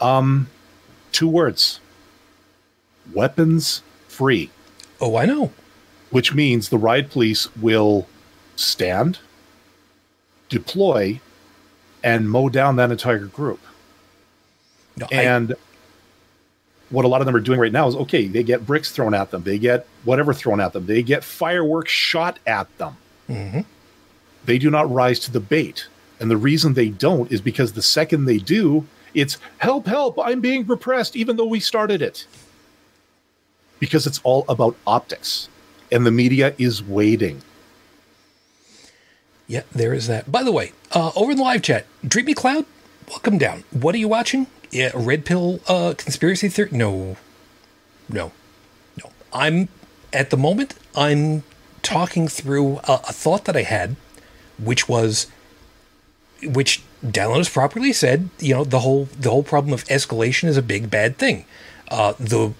Um, 0.00 0.48
two 1.12 1.28
words: 1.28 1.80
weapons 3.12 3.82
free. 4.08 4.50
Oh, 5.00 5.16
I 5.16 5.26
know. 5.26 5.52
which 6.10 6.32
means 6.32 6.68
the 6.68 6.78
riot 6.78 7.10
police 7.10 7.54
will 7.56 8.06
stand, 8.54 9.18
deploy, 10.48 11.20
and 12.02 12.30
mow 12.30 12.48
down 12.48 12.76
that 12.76 12.90
entire 12.92 13.26
group. 13.26 13.60
No, 14.96 15.06
I- 15.10 15.14
And 15.22 15.54
what 16.90 17.04
a 17.04 17.08
lot 17.08 17.20
of 17.20 17.26
them 17.26 17.34
are 17.34 17.40
doing 17.40 17.58
right 17.58 17.72
now 17.72 17.88
is 17.88 17.96
okay, 17.96 18.28
they 18.28 18.44
get 18.44 18.64
bricks 18.64 18.92
thrown 18.92 19.12
at 19.14 19.32
them, 19.32 19.42
they 19.42 19.58
get 19.58 19.86
whatever 20.04 20.32
thrown 20.32 20.60
at 20.60 20.72
them, 20.72 20.86
they 20.86 21.02
get 21.02 21.24
fireworks 21.24 21.90
shot 21.90 22.38
at 22.46 22.68
them. 22.78 22.96
Mhm. 23.28 23.64
They 24.46 24.58
do 24.58 24.70
not 24.70 24.90
rise 24.90 25.18
to 25.20 25.32
the 25.32 25.40
bait. 25.40 25.86
And 26.18 26.30
the 26.30 26.36
reason 26.36 26.74
they 26.74 26.88
don't 26.88 27.30
is 27.30 27.40
because 27.40 27.72
the 27.72 27.82
second 27.82 28.24
they 28.24 28.38
do, 28.38 28.86
it's 29.12 29.38
help, 29.58 29.86
help, 29.86 30.18
I'm 30.22 30.40
being 30.40 30.66
repressed, 30.66 31.16
even 31.16 31.36
though 31.36 31.46
we 31.46 31.60
started 31.60 32.00
it. 32.00 32.26
Because 33.78 34.06
it's 34.06 34.20
all 34.24 34.44
about 34.48 34.76
optics. 34.86 35.48
And 35.92 36.06
the 36.06 36.10
media 36.10 36.54
is 36.58 36.82
waiting. 36.82 37.42
Yeah, 39.46 39.62
there 39.72 39.92
is 39.92 40.06
that. 40.06 40.32
By 40.32 40.42
the 40.42 40.52
way, 40.52 40.72
uh, 40.92 41.12
over 41.14 41.30
in 41.32 41.36
the 41.36 41.42
live 41.42 41.62
chat, 41.62 41.86
Dreamy 42.06 42.34
Cloud, 42.34 42.64
welcome 43.08 43.38
down. 43.38 43.64
What 43.70 43.94
are 43.94 43.98
you 43.98 44.08
watching? 44.08 44.46
Yeah, 44.70 44.90
Red 44.94 45.24
Pill 45.24 45.60
uh, 45.68 45.94
conspiracy 45.96 46.48
theory? 46.48 46.70
No, 46.72 47.16
no, 48.08 48.32
no. 49.02 49.10
I'm 49.32 49.68
at 50.12 50.30
the 50.30 50.36
moment. 50.36 50.74
I'm 50.96 51.44
talking 51.82 52.26
through 52.26 52.78
a, 52.78 53.00
a 53.08 53.12
thought 53.12 53.44
that 53.44 53.56
I 53.56 53.62
had, 53.62 53.94
which 54.58 54.88
was, 54.88 55.26
which 56.42 56.82
Dallin 57.04 57.38
has 57.38 57.48
properly 57.48 57.92
said. 57.92 58.30
You 58.38 58.54
know, 58.54 58.64
the 58.64 58.80
whole 58.80 59.08
the 59.18 59.30
whole 59.30 59.42
problem 59.42 59.72
of 59.72 59.84
escalation 59.84 60.48
is 60.48 60.56
a 60.56 60.62
big 60.62 60.90
bad 60.90 61.18
thing. 61.18 61.44
Uh, 61.88 62.14
the 62.18 62.52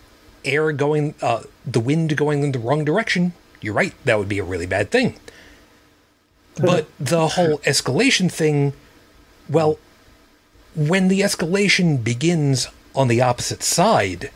air 0.45 0.73
going, 0.73 1.15
uh, 1.21 1.43
the 1.65 1.81
wind 1.81 2.17
going 2.17 2.43
in 2.43 2.53
the 2.53 2.59
wrong 2.59 2.85
direction. 2.85 3.33
You're 3.61 3.75
right. 3.75 3.95
That 4.05 4.19
would 4.19 4.29
be 4.29 4.39
a 4.39 4.45
really 4.45 4.67
bad 4.67 4.91
thing. 4.91 5.19
But 6.57 6.89
the 6.99 7.29
whole 7.29 7.59
escalation 7.59 8.31
thing, 8.33 8.73
well, 9.49 9.79
when 10.75 11.09
the 11.09 11.21
escalation 11.21 12.03
begins 12.03 12.69
on 12.95 13.09
the 13.09 13.21
opposite 13.21 13.63
side, 13.63 14.31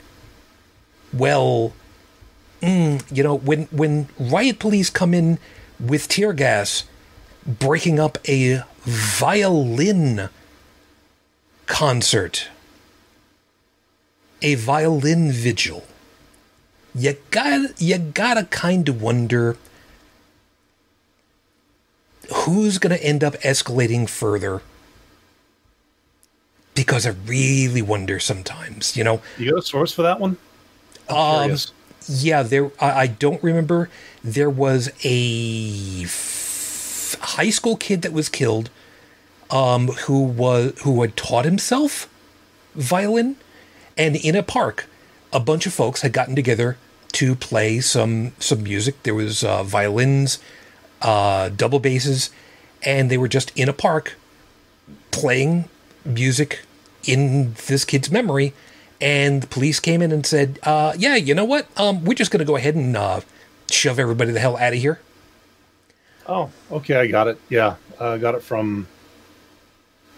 well, 1.12 1.72
mm, 2.61 3.02
you 3.11 3.22
know, 3.22 3.36
when 3.36 3.64
when 3.66 4.08
riot 4.18 4.58
police 4.58 4.90
come 4.90 5.14
in 5.14 5.38
with 5.78 6.08
tear 6.08 6.32
gas, 6.32 6.84
breaking 7.47 7.99
up 7.99 8.18
a 8.28 8.62
violin 8.84 10.28
concert, 11.66 12.49
a 14.43 14.55
violin 14.55 15.30
vigil, 15.30 15.84
you 16.95 17.16
got 17.30 17.80
you 17.80 17.99
gotta 17.99 18.45
kind 18.45 18.88
of 18.88 19.01
wonder 19.01 19.57
who's 22.32 22.78
to 22.78 23.05
end 23.05 23.22
up 23.24 23.34
escalating 23.34 24.09
further. 24.09 24.62
Because 26.74 27.07
i 27.07 27.11
really 27.26 27.82
wonder 27.82 28.18
sometimes 28.18 28.97
you 28.97 29.05
know? 29.05 29.20
You 29.38 29.51
got 29.51 29.59
a 29.59 29.62
source 29.62 29.93
for 29.93 30.03
that 30.03 30.18
one? 30.18 30.36
I'm 31.09 31.16
um, 31.16 31.41
curious. 31.43 31.72
yeah 32.09 32.43
there 32.43 32.70
I, 32.80 32.91
I 33.03 33.07
don't 33.07 33.43
remember. 33.43 33.91
There 34.24 34.51
was 34.51 34.91
a 35.05 36.07
high 37.16 37.50
school 37.50 37.76
kid 37.76 38.02
that 38.02 38.12
was 38.12 38.28
killed 38.28 38.70
um 39.50 39.88
who 40.06 40.22
was 40.22 40.72
who 40.82 41.00
had 41.02 41.16
taught 41.16 41.44
himself 41.44 42.08
violin 42.74 43.36
And 43.96 44.16
in 44.16 44.34
a 44.36 44.42
park, 44.42 44.86
a 45.32 45.40
bunch 45.40 45.66
of 45.66 45.74
folks 45.74 46.02
had 46.02 46.12
gotten 46.12 46.34
together 46.34 46.76
to 47.12 47.34
play 47.34 47.80
some 47.80 48.32
some 48.38 48.62
music. 48.62 49.02
There 49.02 49.14
was 49.14 49.44
uh, 49.44 49.62
violins, 49.62 50.38
uh, 51.02 51.50
double 51.50 51.80
basses, 51.80 52.30
and 52.82 53.11
they 53.11 53.18
were 53.18 53.28
just 53.28 53.52
in 53.56 53.68
a 53.68 53.72
park 53.72 54.16
playing 55.11 55.68
music 56.04 56.61
in 57.04 57.54
this 57.66 57.84
kid's 57.84 58.11
memory. 58.11 58.54
And 59.00 59.42
the 59.42 59.46
police 59.46 59.80
came 59.80 60.02
in 60.02 60.12
and 60.12 60.24
said, 60.26 60.58
uh, 60.62 60.92
"Yeah, 60.96 61.16
you 61.16 61.34
know 61.34 61.44
what? 61.44 61.66
Um, 61.76 62.04
we're 62.04 62.14
just 62.14 62.30
going 62.30 62.40
to 62.40 62.44
go 62.46 62.56
ahead 62.56 62.74
and 62.74 62.96
uh, 62.96 63.20
shove 63.70 63.98
everybody 63.98 64.32
the 64.32 64.40
hell 64.40 64.56
out 64.56 64.72
of 64.72 64.78
here." 64.78 65.00
Oh, 66.31 66.49
okay, 66.70 66.95
I 66.95 67.09
got 67.09 67.26
it. 67.26 67.41
Yeah, 67.49 67.74
I 67.99 68.05
uh, 68.05 68.16
got 68.16 68.37
it 68.37 68.43
from. 68.43 68.87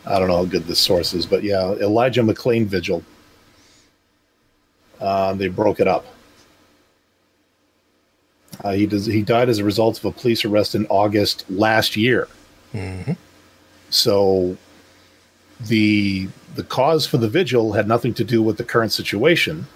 I 0.04 0.18
don't 0.18 0.28
know 0.28 0.36
how 0.36 0.44
good 0.44 0.64
this 0.64 0.78
source 0.78 1.14
is, 1.14 1.24
but 1.24 1.42
yeah, 1.42 1.72
Elijah 1.72 2.20
McClain 2.20 2.66
Vigil. 2.66 3.02
Uh, 5.00 5.32
they 5.32 5.48
broke 5.48 5.80
it 5.80 5.88
up. 5.88 6.04
Uh, 8.62 8.72
he 8.72 8.86
does. 8.86 9.06
He 9.06 9.22
died 9.22 9.48
as 9.48 9.58
a 9.58 9.64
result 9.64 9.98
of 9.98 10.04
a 10.04 10.12
police 10.12 10.44
arrest 10.44 10.74
in 10.74 10.86
August 10.90 11.50
last 11.50 11.96
year. 11.96 12.28
Mm-hmm. 12.74 13.12
So, 13.88 14.58
the 15.60 16.28
the 16.56 16.64
cause 16.64 17.06
for 17.06 17.16
the 17.16 17.28
vigil 17.28 17.72
had 17.72 17.88
nothing 17.88 18.12
to 18.14 18.24
do 18.24 18.42
with 18.42 18.58
the 18.58 18.64
current 18.64 18.92
situation. 18.92 19.66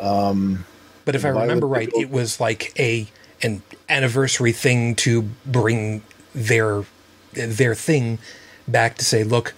Um, 0.00 0.64
but 1.04 1.14
if 1.14 1.24
I 1.24 1.28
remember 1.28 1.68
right, 1.68 1.88
it 1.94 2.10
was 2.10 2.40
like 2.40 2.72
a 2.76 3.06
an 3.42 3.62
anniversary 3.88 4.52
thing 4.52 4.94
to 4.96 5.22
bring 5.44 6.02
their 6.34 6.84
their 7.32 7.74
thing 7.74 8.18
back 8.66 8.96
to 8.96 9.04
say, 9.04 9.22
look, 9.24 9.54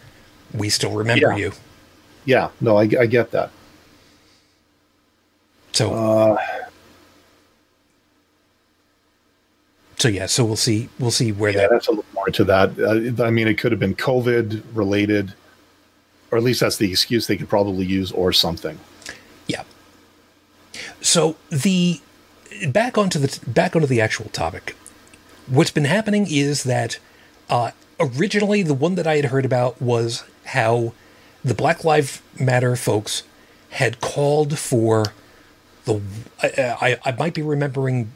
we 0.52 0.68
still 0.68 0.92
remember 0.92 1.30
yeah. 1.30 1.36
you. 1.36 1.52
Yeah, 2.24 2.50
no, 2.60 2.76
I, 2.76 2.82
I 2.82 3.06
get 3.06 3.30
that. 3.30 3.50
So, 5.72 5.92
uh, 5.94 6.36
so 9.96 10.08
yeah, 10.08 10.26
so 10.26 10.44
we'll 10.44 10.56
see. 10.56 10.88
We'll 10.98 11.10
see 11.10 11.32
where 11.32 11.52
yeah, 11.52 11.60
that. 11.60 11.70
That's 11.70 11.88
a 11.88 11.92
little 11.92 12.04
more 12.14 12.28
to 12.30 12.44
that. 12.44 12.78
Uh, 12.78 13.22
I 13.22 13.30
mean, 13.30 13.46
it 13.46 13.58
could 13.58 13.72
have 13.72 13.80
been 13.80 13.94
COVID 13.94 14.62
related, 14.74 15.34
or 16.30 16.38
at 16.38 16.44
least 16.44 16.60
that's 16.60 16.76
the 16.76 16.90
excuse 16.90 17.26
they 17.26 17.36
could 17.36 17.48
probably 17.48 17.86
use, 17.86 18.10
or 18.12 18.32
something. 18.32 18.78
Yeah. 19.46 19.62
So 21.00 21.36
the 21.50 22.00
back 22.66 22.98
onto 22.98 23.18
the 23.18 23.38
back 23.46 23.74
onto 23.76 23.86
the 23.86 24.00
actual 24.00 24.26
topic. 24.30 24.76
What's 25.46 25.70
been 25.70 25.84
happening 25.84 26.26
is 26.28 26.64
that 26.64 26.98
uh, 27.48 27.70
originally 27.98 28.62
the 28.62 28.74
one 28.74 28.94
that 28.96 29.06
I 29.06 29.16
had 29.16 29.26
heard 29.26 29.44
about 29.44 29.80
was 29.80 30.24
how 30.46 30.92
the 31.44 31.54
Black 31.54 31.84
Lives 31.84 32.20
Matter 32.38 32.76
folks 32.76 33.22
had 33.70 34.00
called 34.00 34.58
for 34.58 35.06
the. 35.84 36.00
I, 36.42 36.76
I, 36.80 36.98
I 37.04 37.12
might 37.12 37.34
be 37.34 37.42
remembering. 37.42 38.12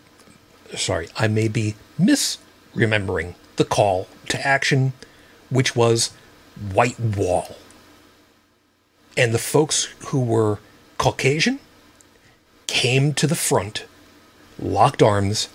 Sorry, 0.75 1.09
I 1.17 1.29
may 1.29 1.49
be 1.49 1.75
misremembering 2.01 3.35
the 3.57 3.65
call 3.65 4.09
to 4.29 4.47
action, 4.47 4.93
which 5.51 5.77
was 5.77 6.13
white 6.73 6.99
wall. 6.99 7.57
And 9.17 9.35
the 9.35 9.39
folks 9.39 9.93
who 10.07 10.21
were 10.21 10.59
Caucasian 10.97 11.61
came 12.67 13.13
to 13.15 13.27
the 13.27 13.35
front 13.35 13.85
locked 14.59 15.03
arms, 15.03 15.49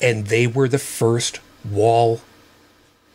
and 0.00 0.26
they 0.26 0.46
were 0.46 0.68
the 0.68 0.78
first 0.78 1.40
wall 1.68 2.20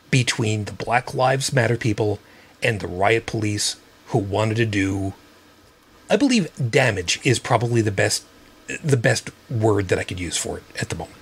between 0.10 0.66
the 0.66 0.74
Black 0.74 1.14
Lives 1.14 1.54
Matter 1.54 1.78
people 1.78 2.20
and 2.62 2.80
the 2.80 2.88
riot 2.88 3.26
police 3.26 3.78
who 4.08 4.18
wanted 4.18 4.58
to 4.58 4.66
do 4.66 5.14
I 6.12 6.18
believe 6.18 6.52
damage 6.70 7.22
is 7.24 7.40
probably 7.40 7.82
the 7.82 7.92
best 7.92 8.26
the 8.84 8.98
best 8.98 9.30
word 9.50 9.88
that 9.88 9.98
I 9.98 10.04
could 10.04 10.20
use 10.20 10.36
for 10.36 10.58
it 10.58 10.64
at 10.80 10.90
the 10.90 10.96
moment. 10.96 11.18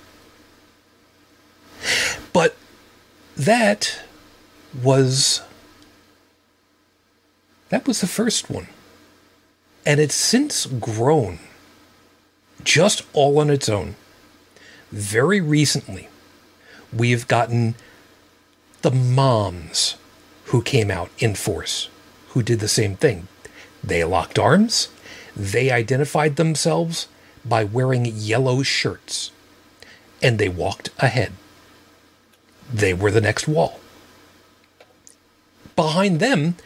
But 2.32 2.56
that 3.36 4.00
was 4.82 5.42
that 7.68 7.86
was 7.86 8.00
the 8.00 8.08
first 8.08 8.50
one. 8.50 8.66
And 9.86 10.00
it's 10.00 10.14
since 10.14 10.66
grown 10.66 11.38
just 12.64 13.02
all 13.12 13.38
on 13.38 13.48
its 13.48 13.68
own 13.68 13.94
very 14.90 15.40
recently, 15.40 16.08
we've 16.92 17.28
gotten 17.28 17.74
the 18.82 18.90
moms 18.90 19.96
who 20.46 20.62
came 20.62 20.90
out 20.90 21.10
in 21.18 21.34
force, 21.34 21.88
who 22.28 22.42
did 22.42 22.60
the 22.60 22.68
same 22.68 22.96
thing. 22.96 23.28
They 23.84 24.02
locked 24.04 24.38
arms, 24.38 24.88
they 25.36 25.70
identified 25.70 26.36
themselves 26.36 27.08
by 27.44 27.64
wearing 27.64 28.04
yellow 28.04 28.62
shirts, 28.62 29.30
and 30.22 30.38
they 30.38 30.48
walked 30.48 30.90
ahead. 30.98 31.32
They 32.72 32.92
were 32.94 33.10
the 33.10 33.20
next 33.20 33.48
wall. 33.48 33.80
Behind 35.76 36.20
them, 36.20 36.56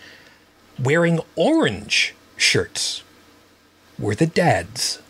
wearing 0.82 1.20
orange 1.36 2.14
shirts, 2.36 3.02
were 3.98 4.14
the 4.14 4.26
dads. 4.26 5.00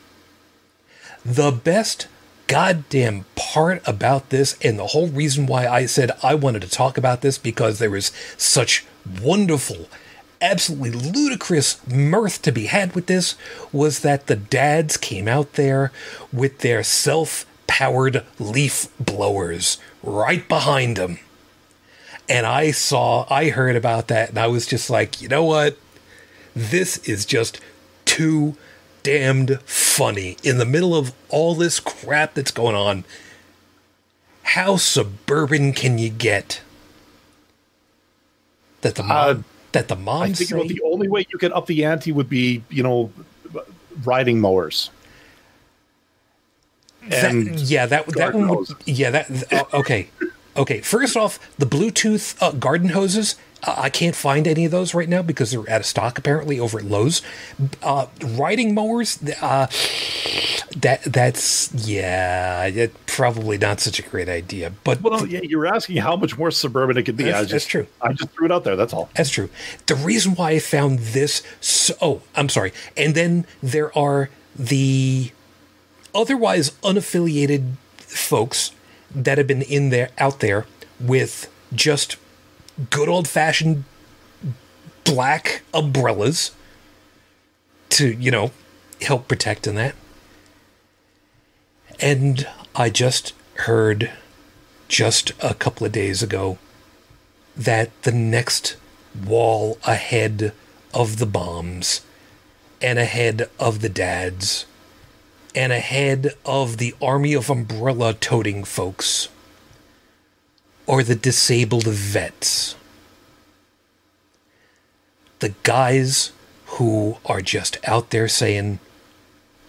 The 1.25 1.51
best 1.51 2.07
goddamn 2.47 3.25
part 3.37 3.83
about 3.87 4.31
this 4.31 4.57
and 4.63 4.79
the 4.79 4.89
whole 4.89 5.09
reason 5.09 5.47
why 5.47 5.67
I 5.67 5.87
said 5.87 6.11
I 6.23 6.35
wanted 6.35 6.63
to 6.63 6.71
talk 6.71 6.99
about 6.99 7.23
this 7.23 7.39
because 7.39 7.79
there 7.79 7.91
was 7.91 8.13
such 8.37 8.85
wonderful 9.23 9.89
absolutely 10.45 10.91
ludicrous 10.91 11.85
mirth 11.87 12.43
to 12.43 12.53
be 12.53 12.67
had 12.67 12.95
with 12.95 13.07
this 13.07 13.35
was 13.73 14.01
that 14.01 14.27
the 14.27 14.37
dads 14.37 14.97
came 14.97 15.27
out 15.27 15.55
there 15.55 15.91
with 16.33 16.59
their 16.59 16.83
self 16.83 17.47
powered 17.67 18.25
leaf 18.39 18.89
blowers 19.01 19.79
right 20.03 20.47
behind 20.49 20.97
them. 20.97 21.19
And 22.29 22.47
I 22.47 22.71
saw, 22.71 23.27
I 23.29 23.51
heard 23.51 23.77
about 23.77 24.09
that, 24.09 24.31
and 24.31 24.39
I 24.39 24.47
was 24.47 24.67
just 24.67 24.89
like, 24.89 25.21
you 25.21 25.29
know 25.29 25.45
what? 25.45 25.77
This 26.55 26.99
is 27.09 27.27
just 27.27 27.61
too 28.05 28.57
damned 29.05 29.61
funny 29.63 30.37
in 30.43 30.59
the 30.59 30.65
middle 30.65 30.97
of 30.97 31.13
all 31.29 31.55
this 31.55 31.79
crap 31.79 32.35
that's 32.35 32.51
going 32.51 32.75
on. 32.75 33.05
How 34.43 34.77
suburban 34.77 35.73
can 35.73 35.99
you 35.99 36.11
get? 36.11 36.63
That 38.81 38.97
the 38.97 39.05
mom, 39.05 39.39
uh, 39.39 39.43
that 39.73 39.87
the 39.87 39.97
mom. 39.97 40.23
I 40.23 40.33
think 40.33 40.51
say, 40.51 40.67
the 40.67 40.83
only 40.85 41.09
way 41.09 41.25
you 41.31 41.39
could 41.39 41.53
up 41.53 41.67
the 41.67 41.85
ante 41.85 42.11
would 42.11 42.29
be, 42.29 42.65
you 42.69 42.83
know, 42.83 43.13
riding 44.05 44.41
mowers. 44.41 44.91
That, 47.09 47.35
yeah, 47.59 47.87
that 47.87 48.07
that 48.09 48.35
one. 48.35 48.49
Would, 48.49 48.69
yeah, 48.87 49.11
that 49.11 49.53
uh, 49.53 49.65
okay, 49.75 50.09
okay. 50.57 50.81
First 50.81 51.17
off, 51.17 51.39
the 51.59 51.67
Bluetooth 51.67 52.37
uh, 52.43 52.53
garden 52.53 52.91
hoses 52.91 53.37
I 53.67 53.91
can't 53.91 54.17
find 54.17 54.47
any 54.47 54.65
of 54.65 54.71
those 54.71 54.95
right 54.95 55.09
now 55.09 55.23
because 55.23 55.51
they're 55.51 55.69
out 55.71 55.81
of 55.81 55.87
stock 55.87 56.19
apparently 56.19 56.59
over 56.61 56.79
at 56.79 56.85
Lowe's. 56.85 57.23
Uh, 57.83 58.07
riding 58.23 58.75
mowers, 58.75 59.23
uh, 59.41 59.67
that 60.77 61.03
that's 61.05 61.73
yeah, 61.73 62.67
it, 62.67 63.07
probably 63.07 63.59
not 63.59 63.81
such 63.81 63.99
a 63.99 64.03
great 64.03 64.29
idea. 64.29 64.73
But 64.85 65.01
well, 65.03 65.27
yeah, 65.27 65.41
you're 65.43 65.67
asking 65.67 65.99
how 65.99 66.17
much 66.17 66.37
more 66.37 66.51
suburban 66.51 66.97
it 66.97 67.05
could 67.05 67.17
be. 67.17 67.25
That's, 67.25 67.43
just, 67.43 67.53
that's 67.53 67.67
true. 67.67 67.87
I 68.03 68.13
just 68.13 68.31
threw 68.31 68.47
it 68.47 68.53
out 68.53 68.65
there. 68.65 68.77
That's 68.77 68.93
all. 68.93 69.09
That's 69.15 69.31
true. 69.31 69.49
The 69.87 69.95
reason 69.95 70.35
why 70.35 70.53
I 70.53 70.59
found 70.59 70.99
this 70.99 71.43
so 71.61 71.95
oh, 72.01 72.23
I'm 72.35 72.49
sorry, 72.49 72.73
and 72.97 73.15
then 73.15 73.47
there 73.63 73.97
are 73.97 74.31
the 74.57 75.31
otherwise 76.15 76.71
unaffiliated 76.83 77.75
folks 77.99 78.73
that 79.15 79.39
have 79.39 79.47
been 79.47 79.63
in 79.63 79.91
there 79.91 80.11
out 80.19 80.41
there 80.41 80.67
with 81.01 81.51
just 81.73 82.17
good 82.91 83.09
old 83.09 83.29
fashioned 83.29 83.85
black 85.05 85.63
umbrellas 85.73 86.51
to, 87.91 88.13
you 88.13 88.31
know, 88.31 88.51
help 89.03 89.29
protect 89.29 89.67
in 89.67 89.75
that. 89.77 89.95
And 92.01 92.47
I 92.75 92.91
just 92.91 93.33
heard 93.55 94.11
just 94.89 95.33
a 95.43 95.55
couple 95.55 95.87
of 95.87 95.93
days 95.93 96.23
ago 96.23 96.59
that 97.57 97.91
the 98.03 98.13
next 98.13 98.77
wall 99.25 99.79
ahead 99.87 100.53
of 100.93 101.19
the 101.19 101.27
bombs 101.27 102.01
and 102.83 102.99
ahead 102.99 103.49
of 103.59 103.81
the 103.81 103.89
dads 103.89 104.67
and 105.55 105.73
ahead 105.73 106.35
of 106.45 106.79
the 106.79 106.95
army 107.01 107.33
of 107.33 107.49
umbrella 107.49 108.13
toting 108.13 108.65
folks 108.65 109.29
or 110.87 111.03
the 111.03 111.15
disabled 111.15 111.87
vets. 111.87 112.77
The 115.41 115.55
guys 115.63 116.33
who 116.67 117.19
are 117.27 117.41
just 117.41 117.79
out 117.87 118.11
there 118.11 118.29
saying, 118.29 118.79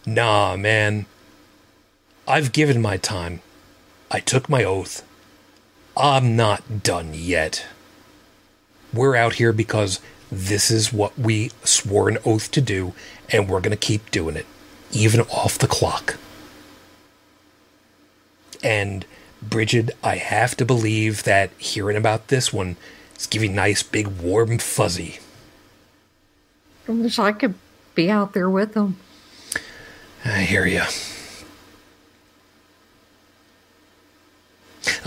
nah, 0.06 0.56
man, 0.56 1.06
I've 2.28 2.52
given 2.52 2.82
my 2.82 2.98
time. 2.98 3.42
I 4.12 4.20
took 4.20 4.50
my 4.50 4.64
oath. 4.64 5.04
I'm 5.98 6.36
not 6.36 6.84
done 6.84 7.12
yet. 7.14 7.66
We're 8.94 9.16
out 9.16 9.34
here 9.34 9.54
because 9.54 10.00
This 10.32 10.72
is 10.72 10.92
what 10.92 11.18
we 11.18 11.52
swore 11.64 12.10
an 12.10 12.18
oath 12.26 12.52
to 12.52 12.62
do, 12.62 12.94
and 13.30 13.48
we're 13.48 13.62
going 13.62 13.72
to 13.72 13.78
keep 13.78 14.12
doing 14.12 14.36
it, 14.36 14.46
even 14.92 15.22
off 15.22 15.60
the 15.60 15.68
clock. 15.68 16.18
And 18.64 19.06
Bridget, 19.50 19.92
I 20.04 20.16
have 20.18 20.56
to 20.58 20.66
believe 20.66 21.24
that 21.24 21.52
hearing 21.58 21.98
about 21.98 22.28
this 22.28 22.52
one 22.52 22.78
is 23.18 23.28
giving 23.28 23.56
nice, 23.56 23.84
big, 23.84 24.08
warm 24.08 24.58
fuzzy. 24.58 25.20
I 26.88 26.92
wish 26.92 27.20
I 27.20 27.32
could 27.32 27.56
be 27.96 28.10
out 28.10 28.34
there 28.34 28.50
with 28.50 28.74
them. 28.74 28.98
I 30.24 30.42
hear 30.42 30.66
you. 30.66 30.84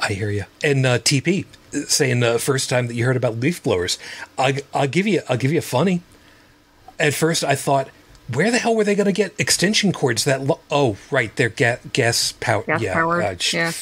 I 0.01 0.13
hear 0.13 0.31
you. 0.31 0.45
And 0.63 0.85
uh, 0.87 0.99
TP 0.99 1.45
saying 1.87 2.21
the 2.21 2.37
uh, 2.37 2.39
first 2.39 2.71
time 2.71 2.87
that 2.87 2.95
you 2.95 3.05
heard 3.05 3.17
about 3.17 3.39
leaf 3.39 3.63
blowers, 3.63 3.99
I'll, 4.37 4.55
I'll 4.73 4.89
give 4.89 5.07
you 5.07 5.23
I'll 5.29 5.37
give 5.37 5.53
you 5.53 5.59
a 5.59 5.63
funny. 5.63 6.03
At 6.99 7.15
first, 7.15 7.45
I 7.45 7.55
thought, 7.55 7.89
where 8.33 8.51
the 8.51 8.59
hell 8.59 8.75
were 8.75 8.85
they 8.85 8.95
going 8.95 9.07
to 9.07 9.13
get 9.13 9.39
extension 9.39 9.93
cords 9.93 10.25
that? 10.25 10.43
Lo- 10.43 10.61
oh, 10.71 10.97
right, 11.11 11.35
they're 11.37 11.49
ga- 11.49 11.79
gas 11.93 12.33
power. 12.33 12.65
Gas 12.65 12.83
yeah, 12.83 12.93
powered, 12.93 13.25
uh, 13.25 13.37
sh- 13.39 13.55
yeah. 13.55 13.73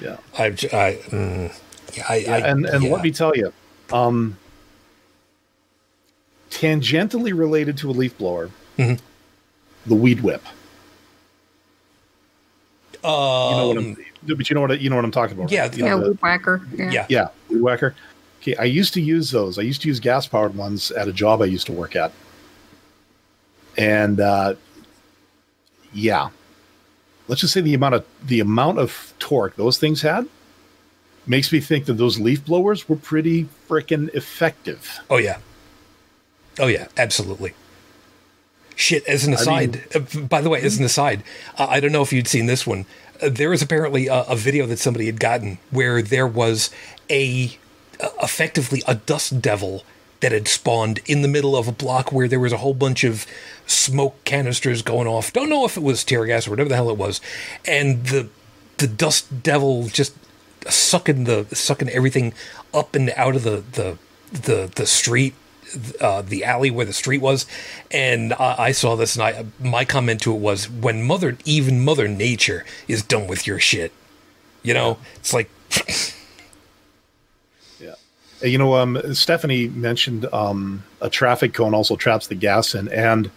Yeah. 0.00 0.16
I, 0.38 0.46
I, 0.46 0.48
mm, 0.50 1.60
yeah, 1.96 2.04
I, 2.08 2.14
I, 2.14 2.38
and 2.48 2.66
and 2.66 2.84
yeah. 2.84 2.90
let 2.92 3.02
me 3.02 3.10
tell 3.10 3.34
you, 3.36 3.52
um, 3.92 4.36
tangentially 6.50 7.36
related 7.36 7.76
to 7.78 7.90
a 7.90 7.92
leaf 7.92 8.16
blower, 8.18 8.50
Mhm. 8.78 9.00
the 9.86 9.94
weed 9.94 10.20
whip. 10.20 10.42
Um, 13.04 13.10
You 13.50 13.56
know 13.56 13.68
what 13.68 13.76
I'm, 13.78 13.94
but 14.36 14.48
you 14.50 14.54
know 14.54 14.60
what 14.62 14.80
you 14.80 14.90
know 14.90 14.96
what 14.96 15.04
I'm 15.04 15.10
talking 15.10 15.36
about. 15.36 15.50
Yeah, 15.50 15.62
right? 15.62 15.76
You 15.76 15.84
Yeah, 15.84 15.90
know, 15.90 16.00
the- 16.00 16.10
weed 16.10 16.18
whacker. 16.22 16.62
Yeah. 16.76 16.90
yeah, 16.90 17.06
yeah, 17.08 17.28
weed 17.50 17.60
whacker. 17.60 17.94
Okay, 18.40 18.56
I 18.56 18.64
used 18.64 18.94
to 18.94 19.00
use 19.00 19.30
those. 19.30 19.58
I 19.58 19.62
used 19.62 19.82
to 19.82 19.88
use 19.88 20.00
gas 20.00 20.26
powered 20.26 20.54
ones 20.54 20.90
at 20.90 21.06
a 21.08 21.12
job 21.12 21.40
I 21.42 21.46
used 21.46 21.66
to 21.66 21.72
work 21.72 21.96
at, 21.96 22.12
and 23.76 24.20
uh, 24.20 24.54
yeah, 25.92 26.28
let's 27.28 27.40
just 27.40 27.52
say 27.54 27.60
the 27.60 27.74
amount 27.74 27.94
of 27.94 28.04
the 28.22 28.40
amount 28.40 28.78
of 28.78 29.12
torque 29.18 29.56
those 29.56 29.78
things 29.78 30.02
had 30.02 30.28
makes 31.26 31.50
me 31.52 31.60
think 31.60 31.86
that 31.86 31.94
those 31.94 32.20
leaf 32.20 32.44
blowers 32.44 32.88
were 32.88 32.96
pretty 32.96 33.48
freaking 33.68 34.12
effective. 34.14 34.98
Oh 35.08 35.16
yeah. 35.16 35.38
Oh 36.58 36.66
yeah, 36.66 36.88
absolutely. 36.96 37.54
Shit. 38.76 39.06
As 39.06 39.24
an 39.26 39.32
I 39.34 39.36
aside, 39.36 39.72
mean- 39.94 40.06
uh, 40.16 40.26
by 40.26 40.40
the 40.40 40.50
way, 40.50 40.60
as 40.60 40.78
an 40.78 40.84
aside, 40.84 41.22
uh, 41.58 41.66
I 41.68 41.80
don't 41.80 41.92
know 41.92 42.02
if 42.02 42.12
you'd 42.12 42.28
seen 42.28 42.46
this 42.46 42.66
one. 42.66 42.86
Uh, 43.22 43.28
there 43.28 43.50
was 43.50 43.62
apparently 43.62 44.08
a, 44.08 44.22
a 44.22 44.36
video 44.36 44.66
that 44.66 44.78
somebody 44.78 45.06
had 45.06 45.20
gotten 45.20 45.58
where 45.70 46.02
there 46.02 46.26
was 46.26 46.70
a 47.08 47.56
uh, 48.00 48.08
effectively 48.22 48.82
a 48.86 48.96
dust 48.96 49.40
devil 49.40 49.84
that 50.24 50.32
had 50.32 50.48
spawned 50.48 51.00
in 51.04 51.20
the 51.20 51.28
middle 51.28 51.54
of 51.54 51.68
a 51.68 51.72
block 51.72 52.10
where 52.10 52.26
there 52.26 52.40
was 52.40 52.52
a 52.52 52.56
whole 52.56 52.72
bunch 52.72 53.04
of 53.04 53.26
smoke 53.66 54.16
canisters 54.24 54.80
going 54.80 55.06
off. 55.06 55.32
Don't 55.34 55.50
know 55.50 55.66
if 55.66 55.76
it 55.76 55.82
was 55.82 56.02
tear 56.02 56.24
gas 56.24 56.46
or 56.46 56.50
whatever 56.50 56.70
the 56.70 56.76
hell 56.76 56.88
it 56.88 56.96
was, 56.96 57.20
and 57.66 58.06
the 58.06 58.28
the 58.78 58.86
dust 58.86 59.42
devil 59.42 59.86
just 59.88 60.14
sucking 60.66 61.24
the 61.24 61.46
sucking 61.52 61.90
everything 61.90 62.32
up 62.72 62.94
and 62.94 63.10
out 63.16 63.36
of 63.36 63.42
the 63.42 63.62
the 63.72 63.98
the 64.32 64.72
the 64.74 64.86
street 64.86 65.34
uh, 66.00 66.22
the 66.22 66.42
alley 66.42 66.70
where 66.70 66.86
the 66.86 66.94
street 66.94 67.20
was. 67.20 67.44
And 67.90 68.32
I, 68.32 68.54
I 68.58 68.72
saw 68.72 68.96
this 68.96 69.16
and 69.16 69.22
I 69.24 69.44
my 69.60 69.84
comment 69.84 70.22
to 70.22 70.34
it 70.34 70.40
was 70.40 70.70
when 70.70 71.02
mother 71.02 71.36
even 71.44 71.84
mother 71.84 72.08
nature 72.08 72.64
is 72.88 73.02
done 73.02 73.26
with 73.26 73.46
your 73.46 73.60
shit 73.60 73.92
you 74.64 74.74
know? 74.74 74.98
It's 75.16 75.32
like 75.32 75.48
You 78.44 78.58
know, 78.58 78.74
um, 78.74 79.00
Stephanie 79.14 79.68
mentioned 79.68 80.26
um, 80.32 80.84
a 81.00 81.08
traffic 81.08 81.54
cone 81.54 81.72
also 81.74 81.96
traps 81.96 82.26
the 82.26 82.34
gas 82.34 82.74
in, 82.74 82.88
and 82.88 83.30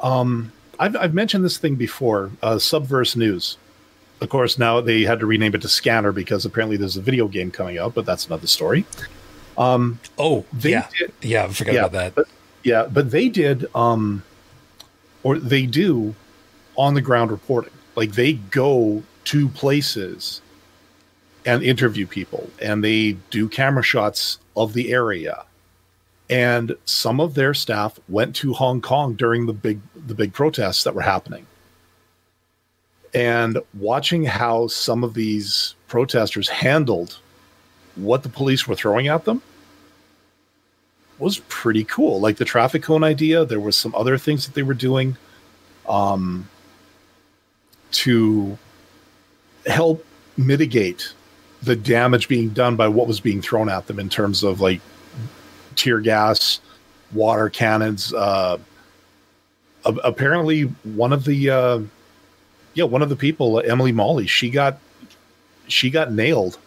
um, 0.00 0.50
I've, 0.78 0.96
I've 0.96 1.14
mentioned 1.14 1.44
this 1.44 1.58
thing 1.58 1.74
before. 1.74 2.30
Uh, 2.42 2.54
Subverse 2.54 3.16
News, 3.16 3.58
of 4.22 4.28
course, 4.30 4.58
now 4.58 4.80
they 4.80 5.02
had 5.02 5.20
to 5.20 5.26
rename 5.26 5.54
it 5.54 5.60
to 5.62 5.68
Scanner 5.68 6.12
because 6.12 6.46
apparently 6.46 6.76
there's 6.78 6.96
a 6.96 7.02
video 7.02 7.28
game 7.28 7.50
coming 7.50 7.76
out, 7.78 7.94
but 7.94 8.06
that's 8.06 8.26
another 8.26 8.46
story. 8.46 8.86
Um, 9.58 9.98
oh 10.18 10.44
They 10.52 10.70
yeah 10.70 10.88
did- 10.96 11.12
yeah 11.20 11.44
I 11.44 11.48
forgot 11.48 11.74
yeah, 11.74 11.80
about 11.80 11.92
that 11.92 12.14
But, 12.14 12.28
yeah, 12.62 12.86
but 12.86 13.10
they 13.10 13.28
did, 13.28 13.66
um, 13.74 14.22
or 15.24 15.38
they 15.38 15.66
do, 15.66 16.14
on 16.76 16.94
the 16.94 17.00
ground 17.02 17.30
reporting. 17.32 17.72
Like 17.96 18.12
they 18.12 18.34
go 18.34 19.02
to 19.24 19.48
places 19.48 20.40
and 21.48 21.62
interview 21.62 22.06
people, 22.06 22.50
and 22.60 22.84
they 22.84 23.12
do 23.30 23.48
camera 23.48 23.82
shots 23.82 24.38
of 24.54 24.74
the 24.74 24.92
area. 24.92 25.46
And 26.28 26.76
some 26.84 27.20
of 27.20 27.32
their 27.32 27.54
staff 27.54 27.98
went 28.06 28.36
to 28.36 28.52
Hong 28.52 28.82
Kong 28.82 29.14
during 29.14 29.46
the 29.46 29.54
big 29.54 29.80
the 29.96 30.14
big 30.14 30.34
protests 30.34 30.84
that 30.84 30.94
were 30.94 31.00
happening. 31.00 31.46
And 33.14 33.60
watching 33.72 34.24
how 34.24 34.66
some 34.66 35.02
of 35.02 35.14
these 35.14 35.74
protesters 35.86 36.50
handled 36.50 37.18
what 37.96 38.24
the 38.24 38.28
police 38.28 38.68
were 38.68 38.76
throwing 38.76 39.08
at 39.08 39.24
them 39.24 39.40
was 41.18 41.38
pretty 41.48 41.84
cool. 41.84 42.20
Like 42.20 42.36
the 42.36 42.44
traffic 42.44 42.82
cone 42.82 43.02
idea, 43.02 43.46
there 43.46 43.58
was 43.58 43.74
some 43.74 43.94
other 43.94 44.18
things 44.18 44.44
that 44.44 44.54
they 44.54 44.62
were 44.62 44.74
doing 44.74 45.16
um, 45.88 46.46
to 47.92 48.58
help 49.64 50.04
mitigate 50.36 51.14
the 51.62 51.76
damage 51.76 52.28
being 52.28 52.50
done 52.50 52.76
by 52.76 52.88
what 52.88 53.06
was 53.06 53.20
being 53.20 53.42
thrown 53.42 53.68
at 53.68 53.86
them 53.86 53.98
in 53.98 54.08
terms 54.08 54.42
of 54.42 54.60
like 54.60 54.80
tear 55.76 56.00
gas, 56.00 56.60
water 57.12 57.48
cannons. 57.48 58.12
Uh, 58.14 58.58
a- 59.84 59.92
apparently, 60.04 60.62
one 60.84 61.12
of 61.12 61.24
the 61.24 61.50
uh, 61.50 61.80
yeah, 62.74 62.84
one 62.84 63.02
of 63.02 63.08
the 63.08 63.16
people, 63.16 63.60
Emily 63.64 63.92
Molli, 63.92 64.26
she 64.26 64.50
got 64.50 64.78
she 65.66 65.90
got 65.90 66.12
nailed 66.12 66.58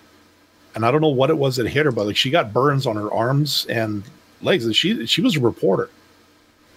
and 0.75 0.85
I 0.85 0.91
don't 0.91 1.01
know 1.01 1.09
what 1.09 1.29
it 1.29 1.37
was 1.37 1.57
that 1.57 1.67
hit 1.67 1.85
her, 1.85 1.91
but 1.91 2.05
like 2.05 2.15
she 2.15 2.29
got 2.29 2.53
burns 2.53 2.85
on 2.87 2.95
her 2.95 3.11
arms 3.11 3.65
and 3.69 4.03
legs, 4.41 4.65
and 4.65 4.75
she 4.75 5.05
she 5.05 5.21
was 5.21 5.35
a 5.35 5.39
reporter. 5.39 5.89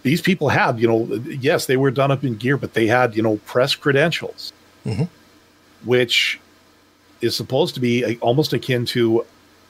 These 0.03 0.21
people 0.21 0.49
had, 0.51 0.79
you 0.81 0.87
know, 0.89 1.05
yes, 1.41 1.67
they 1.67 1.77
were 1.79 1.91
done 1.91 2.11
up 2.11 2.25
in 2.25 2.35
gear, 2.37 2.57
but 2.59 2.75
they 2.75 2.87
had, 2.87 3.17
you 3.17 3.23
know, 3.23 3.37
press 3.47 3.75
credentials, 3.75 4.53
Mhm. 4.85 5.09
which 5.85 6.39
is 7.25 7.35
supposed 7.37 7.75
to 7.75 7.81
be 7.81 8.05
a, 8.05 8.17
almost 8.19 8.53
akin 8.53 8.85
to 8.87 9.25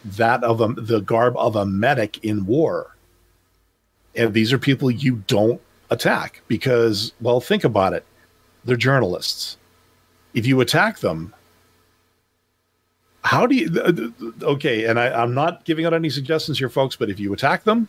that 0.05 0.45
of 0.45 0.61
a, 0.61 0.69
the 0.69 1.01
garb 1.01 1.37
of 1.37 1.57
a 1.57 1.65
medic 1.65 2.23
in 2.25 2.45
war. 2.47 2.95
And 4.15 4.33
these 4.33 4.53
are 4.53 4.59
people 4.59 4.91
you 4.91 5.17
don't 5.27 5.61
attack 5.91 6.43
because, 6.49 7.13
well, 7.21 7.41
think 7.41 7.65
about 7.65 7.93
it. 7.95 8.05
They're 8.65 8.77
journalists. 8.77 9.57
If 10.35 10.47
you 10.47 10.61
attack 10.61 10.99
them, 10.99 11.33
how 13.25 13.47
do 13.47 13.55
you 13.55 14.13
okay 14.43 14.85
and 14.85 15.01
I, 15.01 15.23
i'm 15.23 15.35
not 15.35 15.65
giving 15.65 15.87
out 15.87 15.95
any 15.95 16.11
suggestions 16.11 16.59
here 16.59 16.69
folks 16.69 16.95
but 16.95 17.09
if 17.09 17.19
you 17.19 17.33
attack 17.33 17.65
them 17.65 17.89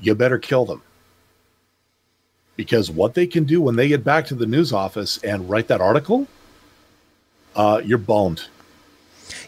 you 0.00 0.14
better 0.14 0.38
kill 0.38 0.66
them 0.66 0.82
because 2.54 2.90
what 2.90 3.14
they 3.14 3.26
can 3.26 3.44
do 3.44 3.62
when 3.62 3.76
they 3.76 3.88
get 3.88 4.04
back 4.04 4.26
to 4.26 4.34
the 4.34 4.46
news 4.46 4.72
office 4.72 5.16
and 5.24 5.48
write 5.48 5.68
that 5.68 5.80
article 5.80 6.28
uh, 7.56 7.80
you're 7.84 7.98
boned 7.98 8.48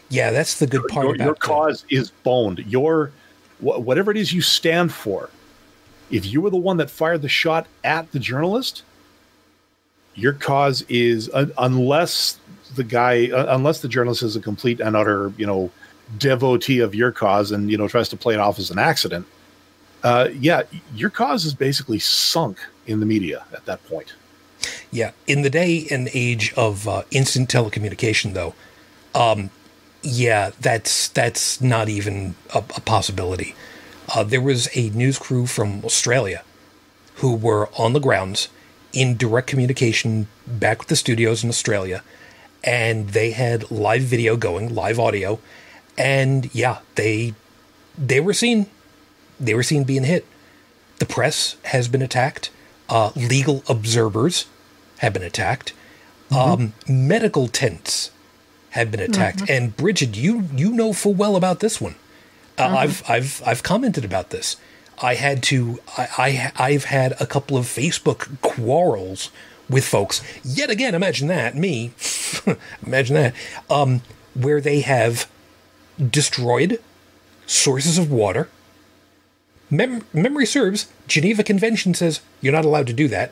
yeah 0.09 0.31
that's 0.31 0.59
the 0.59 0.67
good 0.67 0.87
part 0.87 1.05
your, 1.05 1.15
about 1.15 1.25
your 1.25 1.35
cause 1.35 1.85
is 1.89 2.11
boned. 2.11 2.59
Your 2.59 3.11
wh- 3.59 3.79
whatever 3.79 4.11
it 4.11 4.17
is 4.17 4.33
you 4.33 4.41
stand 4.41 4.93
for 4.93 5.29
if 6.09 6.25
you 6.25 6.41
were 6.41 6.49
the 6.49 6.57
one 6.57 6.77
that 6.77 6.89
fired 6.89 7.21
the 7.21 7.29
shot 7.29 7.67
at 7.83 8.11
the 8.11 8.19
journalist 8.19 8.83
your 10.15 10.33
cause 10.33 10.83
is 10.89 11.29
un 11.33 11.51
unless 11.57 12.39
the 12.75 12.83
guy 12.83 13.29
uh, 13.29 13.55
unless 13.55 13.81
the 13.81 13.87
journalist 13.87 14.23
is 14.23 14.35
a 14.35 14.39
complete 14.39 14.79
and 14.79 14.95
utter 14.95 15.31
you 15.37 15.45
know 15.45 15.71
devotee 16.17 16.79
of 16.79 16.95
your 16.95 17.11
cause 17.11 17.51
and 17.51 17.69
you 17.69 17.77
know 17.77 17.87
tries 17.87 18.09
to 18.09 18.17
play 18.17 18.33
it 18.33 18.39
off 18.39 18.57
as 18.59 18.71
an 18.71 18.79
accident 18.79 19.25
uh, 20.03 20.29
yeah 20.33 20.61
your 20.95 21.09
cause 21.09 21.45
is 21.45 21.53
basically 21.53 21.99
sunk 21.99 22.59
in 22.87 22.99
the 22.99 23.05
media 23.05 23.45
at 23.53 23.65
that 23.65 23.83
point. 23.85 24.13
Yeah, 24.91 25.11
in 25.27 25.43
the 25.43 25.49
day 25.49 25.85
and 25.91 26.09
age 26.13 26.53
of 26.55 26.87
uh, 26.87 27.03
instant 27.11 27.49
telecommunication, 27.49 28.33
though, 28.33 28.55
um, 29.13 29.49
yeah, 30.07 30.51
that's 30.61 31.09
that's 31.09 31.59
not 31.59 31.89
even 31.89 32.35
a, 32.53 32.59
a 32.59 32.81
possibility. 32.81 33.55
Uh, 34.15 34.23
there 34.23 34.41
was 34.41 34.69
a 34.73 34.89
news 34.91 35.19
crew 35.19 35.45
from 35.45 35.83
Australia 35.83 36.43
who 37.15 37.35
were 37.35 37.67
on 37.77 37.91
the 37.91 37.99
grounds 37.99 38.47
in 38.93 39.17
direct 39.17 39.47
communication 39.47 40.27
back 40.47 40.79
with 40.79 40.87
the 40.87 40.95
studios 40.95 41.43
in 41.43 41.49
Australia, 41.49 42.03
and 42.63 43.09
they 43.09 43.31
had 43.31 43.69
live 43.69 44.03
video 44.03 44.37
going, 44.37 44.73
live 44.73 44.97
audio, 44.97 45.39
and 45.97 46.53
yeah, 46.55 46.79
they 46.95 47.33
they 47.97 48.21
were 48.21 48.33
seen 48.33 48.67
they 49.37 49.53
were 49.53 49.63
seen 49.63 49.83
being 49.83 50.05
hit. 50.05 50.25
The 50.99 51.05
press 51.05 51.57
has 51.63 51.89
been 51.89 52.01
attacked. 52.01 52.49
Uh, 52.87 53.11
legal 53.13 53.61
observers 53.67 54.45
have 54.99 55.11
been 55.11 55.23
attacked. 55.23 55.73
Um, 56.31 56.73
medical 56.87 57.49
tents 57.49 58.11
have 58.77 58.91
been 58.91 58.99
attacked. 59.01 59.49
And 59.49 59.75
Bridget, 59.75 60.15
you 60.15 60.45
you 60.55 60.71
know 60.71 60.93
full 60.93 61.13
well 61.13 61.35
about 61.35 61.59
this 61.59 61.81
one. 61.81 61.95
Uh, 62.57 62.63
I've 62.77 63.03
I've 63.09 63.41
I've 63.45 63.63
commented 63.63 64.05
about 64.05 64.29
this. 64.29 64.55
I 65.01 65.15
had 65.15 65.43
to. 65.43 65.79
I, 65.97 66.07
I 66.57 66.65
I've 66.69 66.85
had 66.85 67.19
a 67.21 67.25
couple 67.27 67.57
of 67.57 67.65
Facebook 67.65 68.39
quarrels 68.41 69.29
with 69.69 69.85
folks. 69.85 70.21
Yet 70.43 70.69
again, 70.69 70.95
imagine 70.95 71.27
that 71.27 71.55
me. 71.55 71.91
imagine 72.85 73.15
that. 73.15 73.35
Um, 73.69 74.01
where 74.33 74.61
they 74.61 74.79
have 74.81 75.29
destroyed 75.99 76.81
sources 77.45 77.97
of 77.97 78.09
water. 78.11 78.49
Mem- 79.69 80.05
memory 80.13 80.45
serves, 80.45 80.87
Geneva 81.07 81.43
Convention 81.43 81.93
says 81.93 82.21
you're 82.41 82.53
not 82.53 82.63
allowed 82.65 82.87
to 82.87 82.93
do 82.93 83.07
that. 83.09 83.31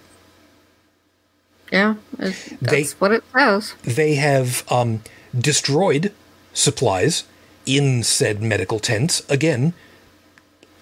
Yeah, 1.72 1.96
that's 2.18 2.50
They- 2.62 2.84
what 3.00 3.12
it 3.12 3.24
says. 3.34 3.74
They 3.84 4.16
have 4.16 4.64
um, 4.72 5.02
destroyed 5.38 6.14
supplies 6.54 7.24
in 7.66 8.04
said 8.04 8.42
medical 8.42 8.80
tents, 8.80 9.22
again, 9.30 9.74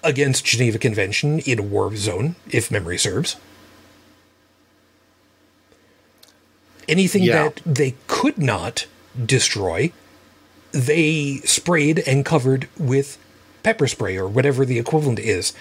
against 0.02 0.44
Geneva 0.44 0.78
Convention 0.78 1.38
in 1.40 1.58
a 1.58 1.62
war 1.62 1.94
zone, 1.96 2.36
if 2.50 2.70
memory 2.70 2.98
serves. 2.98 3.36
Anything 6.86 7.22
Yeah. 7.22 7.44
that 7.44 7.60
they 7.64 7.94
could 8.06 8.36
not 8.38 8.86
destroy, 9.24 9.92
they 10.72 11.40
sprayed 11.44 12.00
and 12.00 12.24
covered 12.24 12.68
with 12.76 13.16
pepper 13.62 13.86
spray 13.86 14.16
or 14.16 14.28
whatever 14.28 14.66
the 14.66 14.78
equivalent 14.78 15.18
is, 15.18 15.54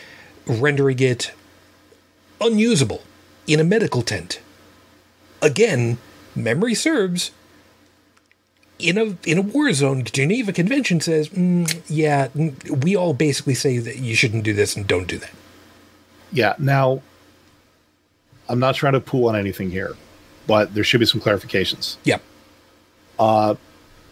rendering 0.45 0.99
it 0.99 1.31
unusable 2.41 3.03
in 3.47 3.59
a 3.61 3.63
medical 3.63 4.01
tent. 4.01 4.39
Again, 5.41 5.97
memory 6.35 6.75
serves. 6.75 7.31
In 8.79 8.97
a 8.97 9.15
in 9.29 9.37
a 9.37 9.41
war 9.41 9.71
zone, 9.73 10.03
Geneva 10.03 10.51
Convention 10.51 10.99
says, 10.99 11.29
mm, 11.29 11.81
yeah, 11.87 12.27
we 12.69 12.95
all 12.95 13.13
basically 13.13 13.55
say 13.55 13.77
that 13.77 13.97
you 13.97 14.15
shouldn't 14.15 14.43
do 14.43 14.53
this 14.53 14.75
and 14.75 14.87
don't 14.87 15.07
do 15.07 15.17
that. 15.17 15.31
Yeah. 16.31 16.55
Now, 16.57 17.01
I'm 18.49 18.59
not 18.59 18.75
trying 18.75 18.93
to 18.93 18.99
pull 18.99 19.29
on 19.29 19.35
anything 19.35 19.69
here, 19.69 19.95
but 20.47 20.73
there 20.73 20.83
should 20.83 20.99
be 20.99 21.05
some 21.05 21.21
clarifications. 21.21 21.97
Yep. 22.03 22.21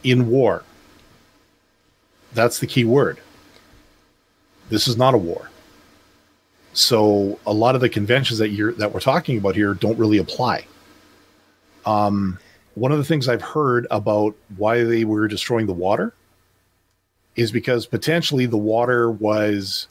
In 0.03 0.30
war, 0.30 0.64
that's 2.34 2.59
the 2.59 2.68
key 2.68 2.86
word. 2.86 3.20
This 4.70 4.88
is 4.88 4.95
not 4.97 5.14
a 5.14 5.18
war. 5.18 5.49
So 6.74 7.39
a 7.45 7.53
lot 7.53 7.76
of 7.76 7.82
the 7.82 7.89
conventions 7.89 8.39
that 8.39 8.49
you're 8.49 8.72
that 8.74 8.93
we're 8.93 9.01
talking 9.01 9.38
about 9.38 9.55
here 9.55 9.74
don't 9.74 9.97
really 9.97 10.18
apply. 10.18 10.66
Um, 11.86 12.39
one 12.76 12.91
of 12.91 12.97
the 12.97 13.03
things 13.03 13.28
I've 13.28 13.41
heard 13.41 13.88
about 13.91 14.36
why 14.57 14.84
they 14.84 15.03
were 15.03 15.28
destroying 15.28 15.65
the 15.65 15.74
water 15.74 16.13
is 17.36 17.51
because 17.51 17.86
potentially 17.86 18.45
the 18.45 18.57
water 18.57 19.09
was 19.11 19.88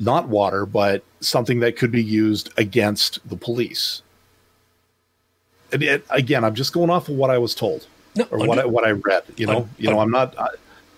not 0.00 0.28
water, 0.28 0.64
but 0.66 1.02
something 1.20 1.60
that 1.60 1.76
could 1.76 1.90
be 1.90 2.02
used 2.02 2.50
against 2.56 3.26
the 3.28 3.36
police. 3.36 4.02
And 5.72 5.82
it, 5.82 6.04
again, 6.10 6.44
I'm 6.44 6.54
just 6.54 6.72
going 6.72 6.90
off 6.90 7.08
of 7.08 7.16
what 7.16 7.30
I 7.30 7.38
was 7.38 7.54
told 7.54 7.86
No, 8.16 8.24
or 8.30 8.46
what 8.46 8.58
I, 8.58 8.64
what 8.64 8.84
I 8.84 8.92
read. 8.92 9.24
You 9.36 9.46
know, 9.46 9.56
Un- 9.58 9.70
you 9.78 9.90
know, 9.90 10.00
un- 10.00 10.06
I'm 10.06 10.10
not, 10.10 10.38
I, 10.38 10.48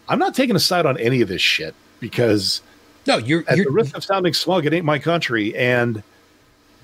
I'm 0.09 0.19
not 0.19 0.35
taking 0.35 0.55
a 0.55 0.61
side 0.61 0.87
on 0.87 0.97
any 0.99 1.21
of 1.23 1.29
this 1.29 1.43
shit 1.43 1.75
because 1.99 2.63
no, 3.07 3.17
you're 3.17 3.45
at 3.49 3.57
you're 3.57 3.67
the 3.67 3.73
risk 3.73 3.97
of 3.97 4.05
sounding 4.05 4.35
smug, 4.35 4.67
it 4.67 4.73
ain't 4.73 4.85
my 4.85 4.99
country, 4.99 5.57
and 5.57 6.03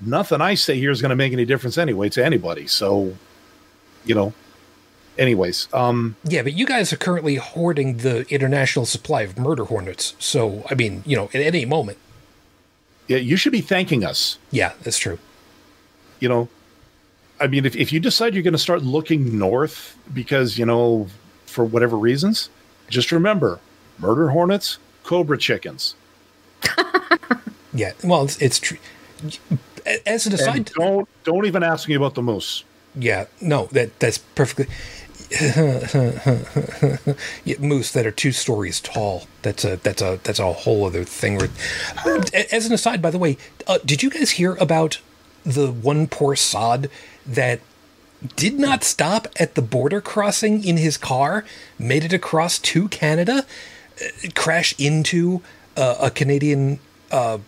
nothing 0.01 0.41
I 0.41 0.55
say 0.55 0.77
here 0.77 0.91
is 0.91 1.01
going 1.01 1.09
to 1.11 1.15
make 1.15 1.33
any 1.33 1.45
difference 1.45 1.77
anyway 1.77 2.09
to 2.09 2.25
anybody. 2.25 2.67
So, 2.67 3.15
you 4.07 4.15
know, 4.15 4.33
anyways, 5.17 5.67
um, 5.73 6.15
yeah, 6.23 6.41
but 6.43 6.53
you 6.53 6.65
guys 6.65 6.91
are 6.93 6.97
currently 6.97 7.35
hoarding 7.35 7.97
the 7.97 8.25
international 8.33 8.85
supply 8.85 9.21
of 9.23 9.37
murder 9.37 9.65
hornets. 9.65 10.15
So 10.19 10.65
I 10.69 10.75
mean, 10.75 11.03
you 11.05 11.15
know, 11.15 11.25
at 11.33 11.41
any 11.41 11.65
moment, 11.65 11.97
yeah, 13.07 13.17
you 13.17 13.37
should 13.37 13.51
be 13.53 13.61
thanking 13.61 14.03
us. 14.05 14.37
yeah, 14.51 14.73
that's 14.83 14.97
true. 14.97 15.19
you 16.19 16.27
know 16.29 16.49
i 17.39 17.45
mean 17.47 17.65
if, 17.65 17.75
if 17.75 17.93
you 17.93 17.99
decide 17.99 18.33
you're 18.33 18.41
going 18.43 18.51
to 18.53 18.57
start 18.57 18.81
looking 18.81 19.37
north 19.37 19.95
because 20.13 20.57
you 20.57 20.65
know 20.65 21.07
for 21.45 21.63
whatever 21.63 21.95
reasons 21.95 22.49
just 22.89 23.11
remember 23.11 23.59
murder 23.99 24.29
hornets 24.29 24.79
cobra 25.03 25.37
chickens 25.37 25.95
Yeah, 27.73 27.91
well, 28.03 28.23
it's, 28.23 28.41
it's 28.41 28.59
true. 28.59 28.79
As 30.05 30.25
an 30.25 30.33
aside, 30.33 30.55
and 30.57 30.65
don't 30.65 31.07
don't 31.23 31.45
even 31.45 31.63
ask 31.63 31.87
me 31.87 31.95
about 31.95 32.15
the 32.15 32.21
moose 32.23 32.63
Yeah, 32.97 33.25
no, 33.41 33.65
that 33.71 33.99
that's 33.99 34.17
perfectly. 34.17 34.67
moose 37.59 37.91
that 37.91 38.05
are 38.05 38.11
two 38.11 38.31
stories 38.31 38.79
tall. 38.79 39.27
That's 39.41 39.65
a 39.65 39.75
that's 39.77 40.01
a 40.01 40.19
that's 40.23 40.39
a 40.39 40.53
whole 40.53 40.85
other 40.85 41.03
thing. 41.03 41.39
As 42.51 42.65
an 42.65 42.73
aside, 42.73 43.01
by 43.01 43.11
the 43.11 43.17
way, 43.17 43.37
uh, 43.67 43.79
did 43.85 44.01
you 44.01 44.09
guys 44.09 44.31
hear 44.31 44.55
about 44.55 44.99
the 45.43 45.71
one 45.71 46.07
poor 46.07 46.35
sod 46.35 46.89
that 47.25 47.59
did 48.35 48.59
not 48.59 48.83
stop 48.83 49.27
at 49.39 49.55
the 49.55 49.61
border 49.61 50.01
crossing 50.01 50.63
in 50.63 50.77
his 50.77 50.97
car, 50.97 51.45
made 51.77 52.03
it 52.03 52.13
across 52.13 52.57
to 52.59 52.87
Canada, 52.89 53.45
uh, 54.01 54.63
into 54.77 55.41
uh, 55.75 55.95
a 56.01 56.09
Canadian. 56.09 56.79
Uh, 57.11 57.39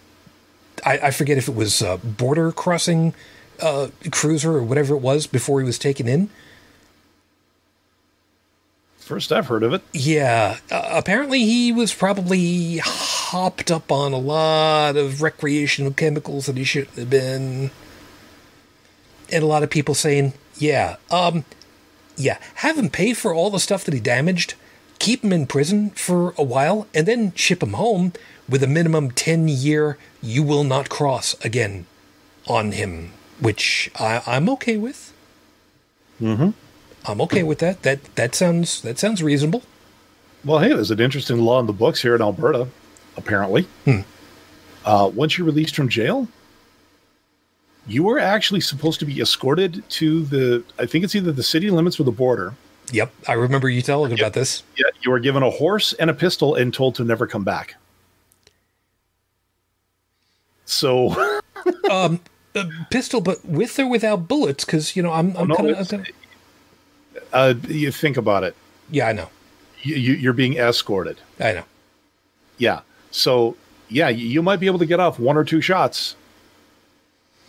I, 0.86 1.00
I 1.00 1.12
forget 1.12 1.38
if 1.38 1.50
it 1.50 1.56
was 1.56 1.82
uh, 1.82 1.98
border 1.98 2.52
crossing 2.52 3.14
uh, 3.62 3.90
cruiser 4.12 4.58
or 4.58 4.64
whatever 4.64 4.96
it 4.96 5.02
was 5.02 5.28
before 5.28 5.60
he 5.60 5.66
was 5.66 5.78
taken 5.80 6.08
in. 6.08 6.30
first 8.98 9.32
i've 9.32 9.48
heard 9.48 9.64
of 9.64 9.74
it 9.74 9.82
Yeah, 9.92 10.58
uh, 10.70 10.88
apparently 10.92 11.40
he 11.40 11.72
was 11.72 11.94
probably 11.94 12.80
hopped 12.84 13.72
up 13.72 13.92
on 13.92 14.14
a 14.14 14.18
lot 14.20 14.96
of 14.98 15.22
recreational 15.24 15.94
chemicals 15.94 16.46
that 16.46 16.58
he 16.58 16.64
shouldn't 16.64 16.96
have 16.96 17.10
been. 17.10 17.72
And 19.32 19.44
a 19.44 19.48
lot 19.48 19.64
of 19.64 19.70
people 19.70 19.96
saying, 19.96 20.34
yeah, 20.58 20.98
um, 21.12 21.44
yeah, 22.18 22.38
have 22.56 22.78
him 22.78 22.90
pay 22.90 23.14
for 23.14 23.34
all 23.34 23.50
the 23.50 23.60
stuff 23.60 23.84
that 23.86 23.94
he 23.94 24.00
damaged, 24.00 24.54
keep 25.00 25.24
him 25.24 25.32
in 25.34 25.48
prison 25.48 25.90
for 25.92 26.34
a 26.38 26.44
while, 26.44 26.88
and 26.94 27.08
then 27.08 27.34
ship 27.34 27.64
him 27.64 27.74
home 27.74 28.14
with 28.48 28.62
a 28.64 28.68
minimum 28.68 29.12
10 29.12 29.48
year 29.48 29.98
you 30.22 30.44
will 30.44 30.64
not 30.64 30.90
cross 30.90 31.36
again 31.44 31.86
on 32.48 32.72
him, 32.74 33.12
which 33.42 33.90
I, 34.00 34.22
I'm 34.28 34.50
okay 34.50 34.78
with. 34.78 35.14
mm-hmm. 36.22 36.50
I'm 37.06 37.22
okay 37.22 37.44
with 37.44 37.60
that. 37.60 37.82
That 37.84 38.04
that 38.16 38.36
sounds 38.36 38.82
that 38.82 39.00
sounds 39.00 39.24
reasonable. 39.24 39.64
well 40.46 40.60
hey 40.60 40.70
there's 40.70 40.92
an 40.92 41.00
interesting 41.00 41.40
law 41.40 41.60
in 41.60 41.66
the 41.66 41.74
books 41.74 42.02
here 42.02 42.16
in 42.16 42.22
alberta 42.22 42.68
apparently 43.18 43.64
Hmm. 43.86 44.02
uh, 44.86 45.10
once 45.14 45.38
you're 45.38 45.46
released 45.48 45.76
from 45.76 45.90
jail 45.90 46.28
you 47.88 48.04
were 48.04 48.20
actually 48.20 48.62
supposed 48.62 49.00
to 49.00 49.06
be 49.06 49.20
escorted 49.20 49.84
to 49.90 50.24
the 50.26 50.64
i 50.78 50.86
think 50.86 51.04
it's 51.04 51.16
either 51.16 51.32
the 51.34 51.44
city 51.44 51.70
limits 51.70 52.00
or 52.00 52.04
the 52.04 52.12
border 52.12 52.54
Yep, 52.92 53.12
I 53.28 53.34
remember 53.34 53.70
you 53.70 53.84
telling 53.84 54.12
about 54.14 54.34
this. 54.34 54.64
Yeah, 54.76 54.88
you 55.04 55.12
were 55.12 55.20
given 55.20 55.44
a 55.44 55.50
horse 55.52 55.94
and 55.94 56.10
a 56.10 56.14
pistol 56.14 56.56
and 56.56 56.74
told 56.74 56.96
to 56.96 57.04
never 57.04 57.28
come 57.28 57.44
back. 57.44 57.76
So, 60.66 61.14
Um, 61.92 62.20
a 62.56 62.70
pistol, 62.90 63.22
but 63.22 63.44
with 63.46 63.78
or 63.80 63.88
without 63.88 64.28
bullets? 64.28 64.66
Because 64.66 64.96
you 64.96 65.04
know, 65.04 65.12
I'm, 65.12 65.36
I'm 65.38 65.48
no, 65.48 65.56
kind 65.56 65.70
of. 65.72 65.94
uh, 67.34 67.54
you 67.68 67.92
think 67.92 68.18
about 68.18 68.44
it. 68.44 68.56
Yeah, 68.90 69.08
I 69.08 69.14
know. 69.14 69.30
You, 69.82 69.96
you, 69.96 70.14
you're 70.14 70.34
being 70.34 70.58
escorted. 70.58 71.20
I 71.40 71.54
know. 71.54 71.64
Yeah. 72.58 72.82
So, 73.12 73.56
yeah, 73.88 74.10
you, 74.10 74.28
you 74.28 74.42
might 74.42 74.60
be 74.60 74.66
able 74.68 74.80
to 74.80 74.86
get 74.86 75.00
off 75.00 75.20
one 75.20 75.38
or 75.38 75.44
two 75.44 75.62
shots. 75.62 76.16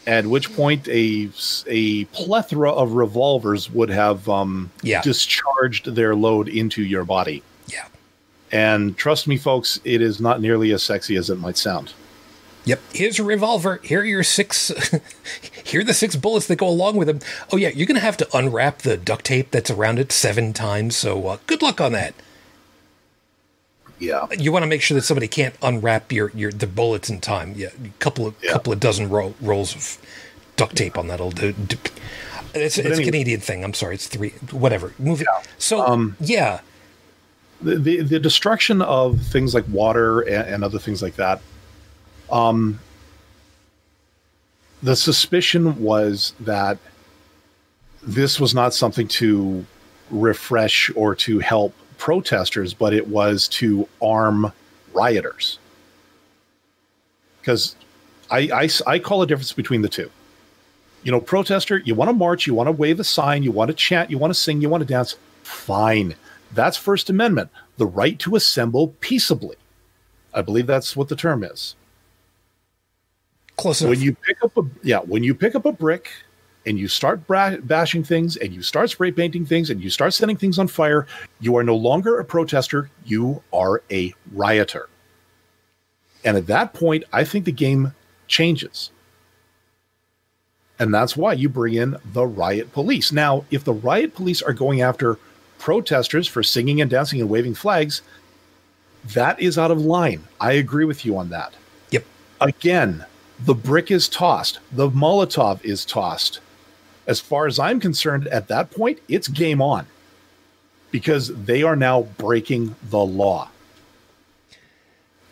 At 0.06 0.26
which 0.26 0.52
point, 0.54 0.88
a 0.88 1.28
a 1.66 2.04
plethora 2.06 2.70
of 2.72 2.92
revolvers 2.92 3.70
would 3.70 3.90
have 3.90 4.28
um, 4.28 4.70
Yeah. 4.82 5.02
discharged 5.02 5.94
their 5.94 6.14
load 6.14 6.48
into 6.48 6.82
your 6.82 7.04
body. 7.04 7.42
Yeah. 7.66 7.86
And 8.50 8.96
trust 8.96 9.28
me, 9.28 9.36
folks, 9.36 9.78
it 9.84 10.00
is 10.00 10.18
not 10.20 10.40
nearly 10.40 10.72
as 10.72 10.82
sexy 10.82 11.16
as 11.16 11.28
it 11.28 11.38
might 11.38 11.58
sound. 11.58 11.92
Yep. 12.70 12.80
Here's 12.92 13.18
a 13.18 13.24
revolver. 13.24 13.80
Here 13.82 14.00
are 14.00 14.04
your 14.04 14.22
six. 14.22 14.68
here 15.64 15.80
are 15.80 15.84
the 15.84 15.92
six 15.92 16.14
bullets 16.14 16.46
that 16.46 16.54
go 16.56 16.68
along 16.68 16.94
with 16.96 17.08
them. 17.08 17.18
Oh 17.52 17.56
yeah, 17.56 17.70
you're 17.70 17.86
gonna 17.88 17.98
have 17.98 18.16
to 18.18 18.36
unwrap 18.36 18.82
the 18.82 18.96
duct 18.96 19.24
tape 19.24 19.50
that's 19.50 19.70
around 19.72 19.98
it 19.98 20.12
seven 20.12 20.52
times. 20.52 20.94
So 20.94 21.26
uh, 21.26 21.38
good 21.48 21.62
luck 21.62 21.80
on 21.80 21.90
that. 21.92 22.14
Yeah. 23.98 24.26
You 24.38 24.52
want 24.52 24.62
to 24.62 24.66
make 24.68 24.82
sure 24.82 24.94
that 24.94 25.02
somebody 25.02 25.26
can't 25.26 25.54
unwrap 25.62 26.12
your, 26.12 26.30
your 26.30 26.52
the 26.52 26.68
bullets 26.68 27.10
in 27.10 27.20
time. 27.20 27.54
Yeah, 27.56 27.70
a 27.84 27.88
couple 27.98 28.24
of 28.26 28.34
Yeah. 28.40 28.52
couple 28.52 28.72
of 28.72 28.78
dozen 28.78 29.08
ro- 29.08 29.34
rolls 29.40 29.74
of 29.74 29.98
duct 30.56 30.76
tape 30.76 30.96
on 30.96 31.08
that'll 31.08 31.32
do. 31.32 31.52
do- 31.52 31.76
It's, 32.54 32.78
it's 32.78 32.98
a 33.00 33.02
Canadian 33.04 33.40
thing. 33.40 33.64
I'm 33.64 33.74
sorry. 33.74 33.96
It's 33.96 34.06
three. 34.06 34.30
Whatever. 34.52 34.94
Move 34.98 35.22
it. 35.22 35.26
So 35.58 35.84
Um, 35.84 36.16
yeah, 36.20 36.60
the, 37.60 37.76
the 37.76 38.00
the 38.02 38.20
destruction 38.20 38.80
of 38.80 39.20
things 39.20 39.54
like 39.54 39.64
water 39.68 40.20
and, 40.20 40.48
and 40.54 40.64
other 40.64 40.78
things 40.78 41.02
like 41.02 41.16
that. 41.16 41.40
Um, 42.30 42.80
the 44.82 44.96
suspicion 44.96 45.80
was 45.82 46.34
that 46.40 46.78
this 48.02 48.40
was 48.40 48.54
not 48.54 48.74
something 48.74 49.08
to 49.08 49.66
refresh 50.10 50.90
or 50.96 51.14
to 51.16 51.38
help 51.40 51.74
protesters, 51.98 52.74
but 52.74 52.92
it 52.94 53.08
was 53.08 53.48
to 53.48 53.88
arm 54.02 54.52
rioters. 54.94 55.58
because 57.40 57.76
I, 58.30 58.50
I 58.52 58.68
I 58.86 58.98
call 58.98 59.22
a 59.22 59.26
difference 59.26 59.52
between 59.52 59.82
the 59.82 59.88
two. 59.88 60.10
You 61.02 61.12
know, 61.12 61.20
protester, 61.20 61.78
you 61.78 61.94
want 61.94 62.10
to 62.10 62.14
march, 62.14 62.46
you 62.46 62.54
want 62.54 62.68
to 62.68 62.72
wave 62.72 63.00
a 63.00 63.04
sign, 63.04 63.42
you 63.42 63.52
want 63.52 63.70
to 63.70 63.74
chant, 63.74 64.10
you 64.10 64.18
want 64.18 64.32
to 64.34 64.38
sing, 64.40 64.60
you 64.60 64.68
want 64.68 64.82
to 64.82 64.86
dance. 64.86 65.16
Fine, 65.42 66.16
that's 66.52 66.76
First 66.76 67.10
Amendment, 67.10 67.50
the 67.78 67.86
right 67.86 68.18
to 68.20 68.36
assemble 68.36 68.88
peaceably. 69.00 69.56
I 70.34 70.42
believe 70.42 70.66
that's 70.66 70.96
what 70.96 71.08
the 71.08 71.16
term 71.16 71.44
is. 71.44 71.76
Close 73.60 73.82
enough. 73.82 73.90
When 73.90 74.00
you 74.00 74.14
pick 74.14 74.42
up 74.42 74.56
a 74.56 74.62
yeah, 74.82 75.00
when 75.00 75.22
you 75.22 75.34
pick 75.34 75.54
up 75.54 75.66
a 75.66 75.72
brick 75.72 76.10
and 76.66 76.78
you 76.78 76.88
start 76.88 77.26
bashing 77.26 78.02
things 78.02 78.36
and 78.36 78.52
you 78.52 78.62
start 78.62 78.90
spray 78.90 79.12
painting 79.12 79.44
things 79.44 79.70
and 79.70 79.82
you 79.82 79.90
start 79.90 80.14
setting 80.14 80.36
things 80.36 80.58
on 80.58 80.66
fire, 80.66 81.06
you 81.40 81.56
are 81.56 81.64
no 81.64 81.76
longer 81.76 82.18
a 82.18 82.24
protester, 82.24 82.90
you 83.04 83.42
are 83.52 83.82
a 83.90 84.14
rioter. 84.32 84.88
And 86.24 86.36
at 86.36 86.46
that 86.46 86.74
point, 86.74 87.04
I 87.12 87.24
think 87.24 87.44
the 87.44 87.52
game 87.52 87.94
changes. 88.28 88.90
And 90.78 90.94
that's 90.94 91.16
why 91.16 91.34
you 91.34 91.50
bring 91.50 91.74
in 91.74 91.96
the 92.12 92.26
riot 92.26 92.72
police. 92.72 93.12
Now, 93.12 93.44
if 93.50 93.64
the 93.64 93.74
riot 93.74 94.14
police 94.14 94.40
are 94.40 94.54
going 94.54 94.80
after 94.80 95.18
protesters 95.58 96.26
for 96.26 96.42
singing 96.42 96.80
and 96.80 96.90
dancing 96.90 97.20
and 97.20 97.28
waving 97.28 97.54
flags, 97.54 98.00
that 99.12 99.38
is 99.40 99.58
out 99.58 99.70
of 99.70 99.80
line. 99.80 100.24
I 100.40 100.52
agree 100.52 100.86
with 100.86 101.04
you 101.04 101.18
on 101.18 101.28
that. 101.30 101.52
Yep. 101.90 102.04
Again, 102.40 103.04
the 103.44 103.54
brick 103.54 103.90
is 103.90 104.08
tossed, 104.08 104.60
the 104.72 104.90
Molotov 104.90 105.64
is 105.64 105.84
tossed. 105.84 106.40
As 107.06 107.20
far 107.20 107.46
as 107.46 107.58
I'm 107.58 107.80
concerned, 107.80 108.28
at 108.28 108.48
that 108.48 108.70
point, 108.70 109.00
it's 109.08 109.28
game 109.28 109.60
on 109.62 109.86
because 110.90 111.28
they 111.44 111.62
are 111.62 111.76
now 111.76 112.02
breaking 112.18 112.74
the 112.90 112.98
law. 112.98 113.48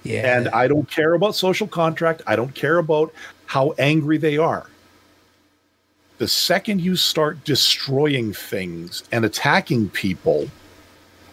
Yeah. 0.03 0.39
And 0.39 0.49
I 0.49 0.69
don't 0.69 0.89
care 0.91 1.15
about 1.15 1.35
social 1.35 1.67
contract. 1.67 2.23
I 2.27 2.37
don't 2.37 2.55
care 2.55 2.79
about 2.79 3.13
how 3.47 3.75
angry 3.79 4.17
they 4.19 4.39
are. 4.39 4.67
The 6.19 6.29
second 6.29 6.81
you 6.81 6.97
start 6.97 7.45
destroying 7.45 8.33
things 8.33 9.05
and 9.13 9.25
attacking 9.25 9.91
people 9.91 10.49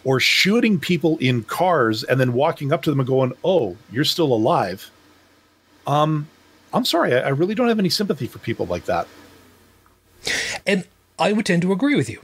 or 0.03 0.19
shooting 0.19 0.79
people 0.79 1.17
in 1.17 1.43
cars 1.43 2.03
and 2.03 2.19
then 2.19 2.33
walking 2.33 2.71
up 2.71 2.83
to 2.83 2.91
them 2.91 2.99
and 2.99 3.07
going, 3.07 3.33
"Oh, 3.43 3.75
you're 3.91 4.03
still 4.03 4.31
alive." 4.31 4.91
Um, 5.87 6.27
I'm 6.75 6.85
sorry, 6.85 7.15
I, 7.15 7.21
I 7.21 7.29
really 7.29 7.55
don't 7.55 7.69
have 7.69 7.79
any 7.79 7.89
sympathy 7.89 8.27
for 8.27 8.39
people 8.39 8.65
like 8.65 8.85
that. 8.85 9.07
And 10.67 10.85
I 11.17 11.31
would 11.31 11.45
tend 11.45 11.61
to 11.61 11.71
agree 11.71 11.95
with 11.95 12.09
you. 12.09 12.21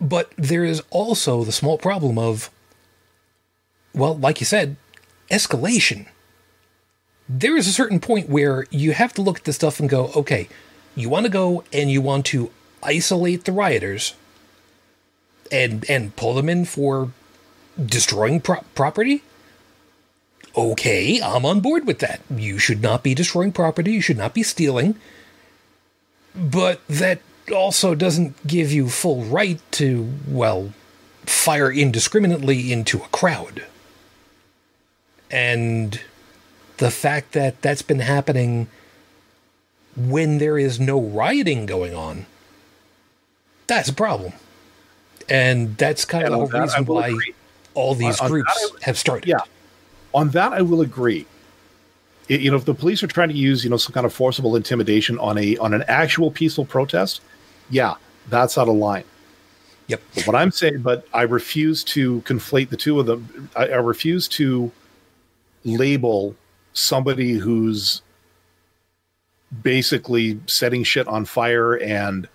But 0.00 0.32
there 0.36 0.64
is 0.64 0.82
also 0.90 1.42
the 1.42 1.52
small 1.52 1.76
problem 1.76 2.18
of, 2.18 2.50
well, 3.94 4.16
like 4.16 4.40
you 4.40 4.46
said, 4.46 4.76
escalation. 5.30 6.06
There 7.28 7.56
is 7.56 7.66
a 7.66 7.72
certain 7.72 7.98
point 7.98 8.28
where 8.28 8.66
you 8.70 8.92
have 8.92 9.12
to 9.14 9.22
look 9.22 9.38
at 9.38 9.44
this 9.44 9.56
stuff 9.56 9.80
and 9.80 9.88
go, 9.88 10.12
okay, 10.14 10.48
you 10.94 11.08
want 11.08 11.26
to 11.26 11.32
go 11.32 11.64
and 11.72 11.90
you 11.90 12.00
want 12.00 12.26
to 12.26 12.50
isolate 12.82 13.44
the 13.44 13.52
rioters 13.52 14.14
and 15.50 15.88
and 15.88 16.14
pull 16.16 16.34
them 16.34 16.48
in 16.48 16.64
for 16.64 17.10
destroying 17.84 18.40
pro- 18.40 18.64
property 18.74 19.22
okay 20.56 21.20
i'm 21.22 21.44
on 21.44 21.60
board 21.60 21.86
with 21.86 21.98
that. 22.00 22.20
You 22.34 22.58
should 22.58 22.80
not 22.82 23.02
be 23.02 23.14
destroying 23.14 23.52
property 23.52 23.92
you 23.92 24.00
should 24.00 24.16
not 24.18 24.34
be 24.34 24.42
stealing. 24.42 24.94
But 26.34 26.80
that 26.88 27.20
also 27.54 27.94
doesn't 27.94 28.46
give 28.46 28.72
you 28.72 28.88
full 28.88 29.24
right 29.24 29.60
to 29.72 30.12
well 30.28 30.72
fire 31.24 31.70
indiscriminately 31.72 32.72
into 32.72 32.98
a 32.98 33.08
crowd. 33.08 33.64
And 35.30 36.00
the 36.78 36.90
fact 36.90 37.32
that 37.32 37.62
that's 37.62 37.82
been 37.82 38.00
happening 38.00 38.68
when 39.96 40.38
there 40.38 40.58
is 40.58 40.78
no 40.78 41.00
rioting 41.00 41.66
going 41.66 41.94
on 41.94 42.26
that's 43.66 43.88
a 43.88 43.92
problem. 43.94 44.32
And 45.28 45.76
that's 45.76 46.04
kind 46.04 46.24
And 46.26 46.34
of 46.36 46.50
the 46.52 46.60
reason 46.60 46.84
why 46.84 47.08
agree. 47.08 47.34
all 47.74 47.96
these 47.96 48.20
On- 48.20 48.28
groups 48.30 48.70
have 48.82 48.96
started. 48.96 49.26
Yeah. 49.28 49.38
On 50.16 50.30
that, 50.30 50.52
I 50.52 50.62
will 50.62 50.80
agree. 50.80 51.26
I- 52.28 52.34
you 52.34 52.50
know, 52.50 52.56
if 52.56 52.64
the 52.64 52.74
police 52.74 53.02
are 53.04 53.06
trying 53.06 53.28
to 53.28 53.36
use, 53.36 53.62
you 53.62 53.70
know, 53.70 53.76
some 53.76 53.92
kind 53.92 54.04
of 54.06 54.12
forcible 54.12 54.56
intimidation 54.56 55.18
on 55.18 55.38
a 55.38 55.56
on 55.58 55.72
an 55.74 55.84
actual 55.86 56.30
peaceful 56.30 56.64
protest, 56.64 57.20
yeah, 57.70 57.94
that's 58.30 58.58
out 58.58 58.68
of 58.68 58.74
line. 58.74 59.04
yep 59.88 60.00
But 60.14 60.26
what 60.26 60.34
I'm 60.34 60.50
saying, 60.50 60.80
but 60.80 61.06
I 61.12 61.22
refuse 61.22 61.84
to 61.84 62.22
conflate 62.22 62.70
the 62.70 62.76
two 62.76 62.98
of 62.98 63.06
them. 63.06 63.48
I, 63.54 63.68
I 63.68 63.76
refuse 63.76 64.26
to 64.40 64.72
label 65.64 66.34
somebody 66.72 67.34
who's 67.34 68.02
basically 69.62 70.40
setting 70.46 70.82
shit 70.82 71.06
on 71.08 71.24
fire 71.24 71.74
and 71.74 72.28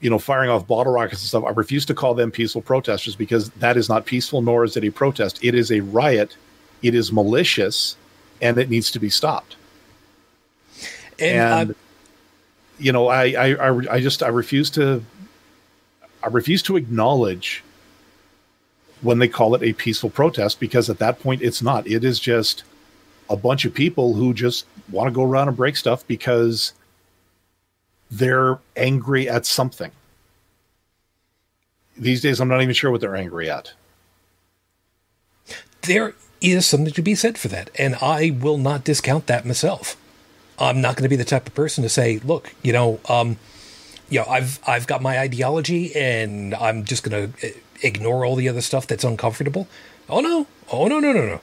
you 0.00 0.10
know 0.10 0.18
firing 0.18 0.50
off 0.50 0.66
bottle 0.66 0.92
rockets 0.92 1.22
and 1.22 1.28
stuff. 1.28 1.44
I 1.44 1.50
refuse 1.50 1.86
to 1.86 1.94
call 1.94 2.14
them 2.14 2.30
peaceful 2.30 2.62
protesters 2.62 3.16
because 3.16 3.48
that 3.50 3.76
is 3.76 3.88
not 3.88 4.04
peaceful, 4.06 4.42
nor 4.42 4.64
is 4.64 4.76
it 4.76 4.84
a 4.84 4.90
protest. 4.90 5.38
It 5.42 5.54
is 5.54 5.70
a 5.72 5.80
riot. 5.80 6.36
It 6.82 6.94
is 6.94 7.12
malicious, 7.12 7.96
and 8.40 8.58
it 8.58 8.70
needs 8.70 8.90
to 8.92 8.98
be 8.98 9.10
stopped. 9.10 9.56
And, 11.18 11.60
and 11.60 11.70
uh, 11.70 11.74
you 12.78 12.92
know 12.92 13.08
I, 13.08 13.24
I 13.32 13.54
i 13.54 13.94
i 13.94 14.00
just 14.00 14.22
i 14.22 14.28
refuse 14.28 14.70
to 14.70 15.02
i 16.22 16.28
refuse 16.28 16.62
to 16.62 16.76
acknowledge 16.76 17.64
when 19.00 19.18
they 19.18 19.28
call 19.28 19.54
it 19.54 19.62
a 19.62 19.72
peaceful 19.72 20.10
protest 20.10 20.60
because 20.60 20.90
at 20.90 20.98
that 20.98 21.20
point 21.20 21.42
it's 21.42 21.62
not. 21.62 21.86
It 21.86 22.04
is 22.04 22.18
just 22.18 22.64
a 23.30 23.36
bunch 23.36 23.64
of 23.64 23.74
people 23.74 24.14
who 24.14 24.34
just 24.34 24.66
want 24.90 25.08
to 25.08 25.14
go 25.14 25.22
around 25.22 25.48
and 25.48 25.56
break 25.56 25.76
stuff 25.76 26.06
because 26.06 26.72
they're 28.10 28.58
angry 28.76 29.28
at 29.28 29.46
something. 29.46 29.90
These 31.96 32.20
days 32.22 32.40
i'm 32.40 32.48
not 32.48 32.62
even 32.62 32.74
sure 32.74 32.90
what 32.90 33.00
they're 33.00 33.16
angry 33.16 33.50
at. 33.50 33.72
There 35.82 36.14
is 36.40 36.66
something 36.66 36.92
to 36.94 37.02
be 37.02 37.14
said 37.14 37.38
for 37.38 37.48
that, 37.48 37.70
and 37.76 37.96
I 37.96 38.30
will 38.30 38.58
not 38.58 38.84
discount 38.84 39.26
that 39.26 39.46
myself. 39.46 39.96
I'm 40.58 40.80
not 40.80 40.96
going 40.96 41.04
to 41.04 41.08
be 41.08 41.16
the 41.16 41.24
type 41.24 41.46
of 41.46 41.54
person 41.54 41.82
to 41.82 41.88
say, 41.88 42.18
"Look, 42.18 42.52
you 42.62 42.72
know, 42.72 43.00
um, 43.08 43.36
you 44.08 44.20
know, 44.20 44.26
I've 44.26 44.60
I've 44.66 44.86
got 44.86 45.02
my 45.02 45.18
ideology, 45.18 45.94
and 45.94 46.54
I'm 46.54 46.84
just 46.84 47.02
going 47.02 47.32
to 47.32 47.54
ignore 47.82 48.24
all 48.24 48.36
the 48.36 48.48
other 48.48 48.60
stuff 48.60 48.86
that's 48.86 49.04
uncomfortable." 49.04 49.68
Oh 50.08 50.20
no! 50.20 50.46
Oh 50.72 50.88
no! 50.88 51.00
No! 51.00 51.12
No! 51.12 51.26
No! 51.26 51.40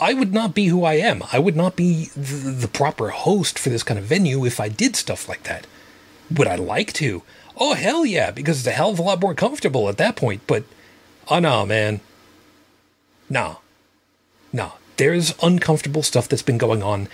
I 0.00 0.14
would 0.14 0.32
not 0.32 0.54
be 0.54 0.66
who 0.66 0.84
I 0.84 0.94
am. 0.94 1.22
I 1.32 1.38
would 1.38 1.56
not 1.56 1.74
be 1.74 2.06
the, 2.14 2.50
the 2.50 2.68
proper 2.68 3.08
host 3.08 3.58
for 3.58 3.68
this 3.68 3.82
kind 3.82 3.98
of 3.98 4.04
venue 4.04 4.44
if 4.44 4.60
I 4.60 4.68
did 4.68 4.94
stuff 4.94 5.28
like 5.28 5.42
that. 5.44 5.66
Would 6.30 6.46
I 6.46 6.54
like 6.54 6.92
to? 6.94 7.22
Oh 7.56 7.74
hell 7.74 8.06
yeah! 8.06 8.30
Because 8.30 8.58
it's 8.58 8.66
a 8.66 8.72
hell 8.72 8.90
of 8.90 8.98
a 8.98 9.02
lot 9.02 9.20
more 9.20 9.34
comfortable 9.34 9.88
at 9.88 9.96
that 9.98 10.16
point. 10.16 10.42
But 10.46 10.64
oh 11.28 11.40
no, 11.40 11.66
man. 11.66 12.00
No. 13.28 13.58
No. 14.52 14.72
There's 14.96 15.34
uncomfortable 15.42 16.02
stuff 16.02 16.28
that's 16.28 16.42
been 16.42 16.58
going 16.58 16.82
on 16.82 17.08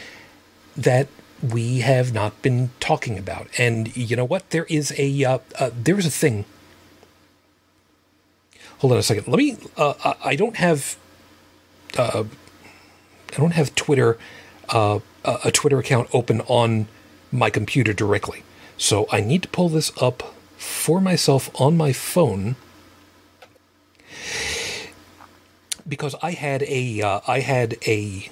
that 0.76 1.08
we 1.42 1.80
have 1.80 2.14
not 2.14 2.40
been 2.40 2.70
talking 2.80 3.18
about. 3.18 3.48
And 3.58 3.94
you 3.96 4.16
know 4.16 4.24
what? 4.24 4.48
There 4.50 4.64
is 4.64 4.94
a 4.98 5.24
uh, 5.24 5.38
uh, 5.58 5.70
there 5.74 5.98
is 5.98 6.06
a 6.06 6.10
thing. 6.10 6.46
Hold 8.78 8.92
on 8.92 8.98
a 8.98 9.02
second. 9.02 9.28
Let 9.28 9.38
me. 9.38 9.56
Uh, 9.76 10.14
I- 10.24 10.36
don't 10.36 10.56
have. 10.56 10.96
Uh, 11.96 12.24
I 13.32 13.36
don't 13.36 13.52
have 13.52 13.74
Twitter, 13.74 14.16
uh, 14.70 15.00
a 15.24 15.50
Twitter 15.50 15.78
account 15.78 16.08
open 16.12 16.40
on 16.42 16.86
my 17.32 17.50
computer 17.50 17.92
directly, 17.92 18.44
so 18.76 19.06
I 19.10 19.20
need 19.20 19.42
to 19.42 19.48
pull 19.48 19.68
this 19.68 19.90
up 20.00 20.34
for 20.56 21.00
myself 21.00 21.50
on 21.60 21.76
my 21.76 21.92
phone 21.92 22.56
because 25.86 26.14
I 26.22 26.32
had 26.32 26.62
a 26.64 27.02
uh, 27.02 27.20
I 27.26 27.40
had 27.40 27.76
a 27.86 28.28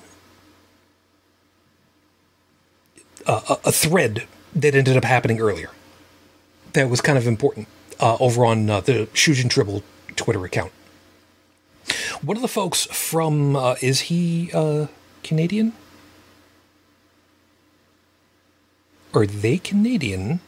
a, 3.26 3.56
a 3.64 3.72
thread 3.72 4.26
that 4.54 4.74
ended 4.74 4.96
up 4.96 5.04
happening 5.04 5.40
earlier 5.40 5.70
that 6.72 6.88
was 6.88 7.00
kind 7.00 7.18
of 7.18 7.26
important 7.26 7.68
uh, 8.00 8.16
over 8.18 8.44
on 8.44 8.68
uh, 8.68 8.80
the 8.80 9.06
Shujin 9.14 9.48
Tribble 9.50 9.82
Twitter 10.16 10.44
account. 10.44 10.72
One 12.22 12.36
of 12.36 12.42
the 12.42 12.48
folks 12.48 12.86
from 12.86 13.56
uh, 13.56 13.76
is 13.80 14.02
he 14.02 14.50
uh, 14.52 14.86
Canadian? 15.22 15.72
Are 19.14 19.26
they 19.26 19.58
Canadian? 19.58 20.40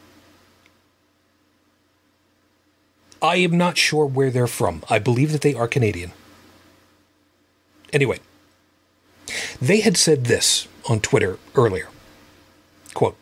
I 3.21 3.37
am 3.37 3.57
not 3.57 3.77
sure 3.77 4.05
where 4.05 4.31
they're 4.31 4.47
from. 4.47 4.83
I 4.89 4.99
believe 4.99 5.31
that 5.31 5.41
they 5.41 5.53
are 5.53 5.67
Canadian. 5.67 6.11
Anyway, 7.95 8.19
they 9.61 9.79
had 9.79 9.95
said 9.95 10.25
this 10.25 10.67
on 10.89 10.99
Twitter 10.99 11.39
earlier. 11.55 11.87
Quote 12.93 13.15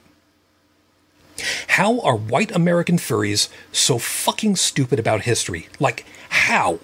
How 1.68 2.00
are 2.00 2.16
white 2.16 2.52
American 2.56 2.98
furries 2.98 3.50
so 3.72 4.00
fucking 4.00 4.56
stupid 4.56 4.98
about 4.98 5.22
history? 5.22 5.68
Like, 5.80 6.08
how? 6.30 6.80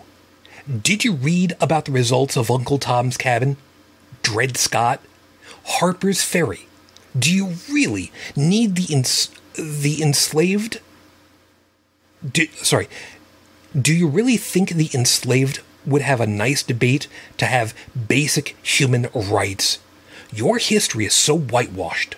Did 0.83 1.03
you 1.03 1.13
read 1.13 1.57
about 1.59 1.85
the 1.85 1.91
results 1.91 2.37
of 2.37 2.51
Uncle 2.51 2.77
Tom's 2.77 3.17
Cabin? 3.17 3.57
Dred 4.21 4.55
Scott? 4.55 5.01
Harper's 5.65 6.21
Ferry. 6.21 6.67
Do 7.17 7.33
you 7.33 7.55
really 7.71 8.11
need 8.35 8.75
the 8.75 8.85
the 9.55 10.03
enslaved? 10.03 10.79
Do, 12.31 12.45
sorry, 12.57 12.87
do 13.75 13.91
you 13.95 14.07
really 14.07 14.37
think 14.37 14.69
the 14.69 14.91
enslaved 14.93 15.61
would 15.89 16.01
have 16.01 16.21
a 16.21 16.27
nice 16.27 16.63
debate 16.63 17.07
to 17.37 17.45
have 17.45 17.73
basic 18.07 18.55
human 18.65 19.07
rights? 19.13 19.79
Your 20.31 20.57
history 20.57 21.05
is 21.05 21.13
so 21.13 21.37
whitewashed. 21.37 22.15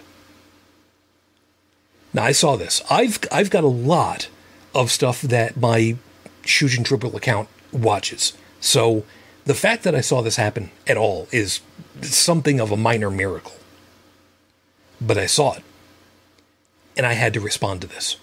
Now 2.13 2.24
I 2.26 2.32
saw 2.34 2.55
this. 2.55 2.82
I've 2.89 3.19
I've 3.32 3.49
got 3.49 3.63
a 3.63 3.67
lot 3.67 4.28
of 4.76 4.91
stuff 4.91 5.22
that 5.22 5.57
my 5.57 5.95
Shujin 6.43 6.84
Dribble 6.84 7.15
account 7.15 7.47
watches. 7.72 8.34
So 8.59 9.05
the 9.45 9.53
fact 9.53 9.84
that 9.84 9.95
I 9.95 10.01
saw 10.01 10.22
this 10.22 10.36
happen 10.36 10.72
at 10.88 10.97
all 10.97 11.28
is 11.32 11.61
something 12.01 12.59
of 12.59 12.72
a 12.72 12.78
minor 12.78 13.09
miracle. 13.09 13.55
But 14.99 15.17
I 15.17 15.26
saw 15.26 15.53
it. 15.53 15.63
And 16.97 17.05
I 17.05 17.13
had 17.13 17.34
to 17.34 17.39
respond 17.39 17.82
to 17.82 17.88
this. 17.88 18.17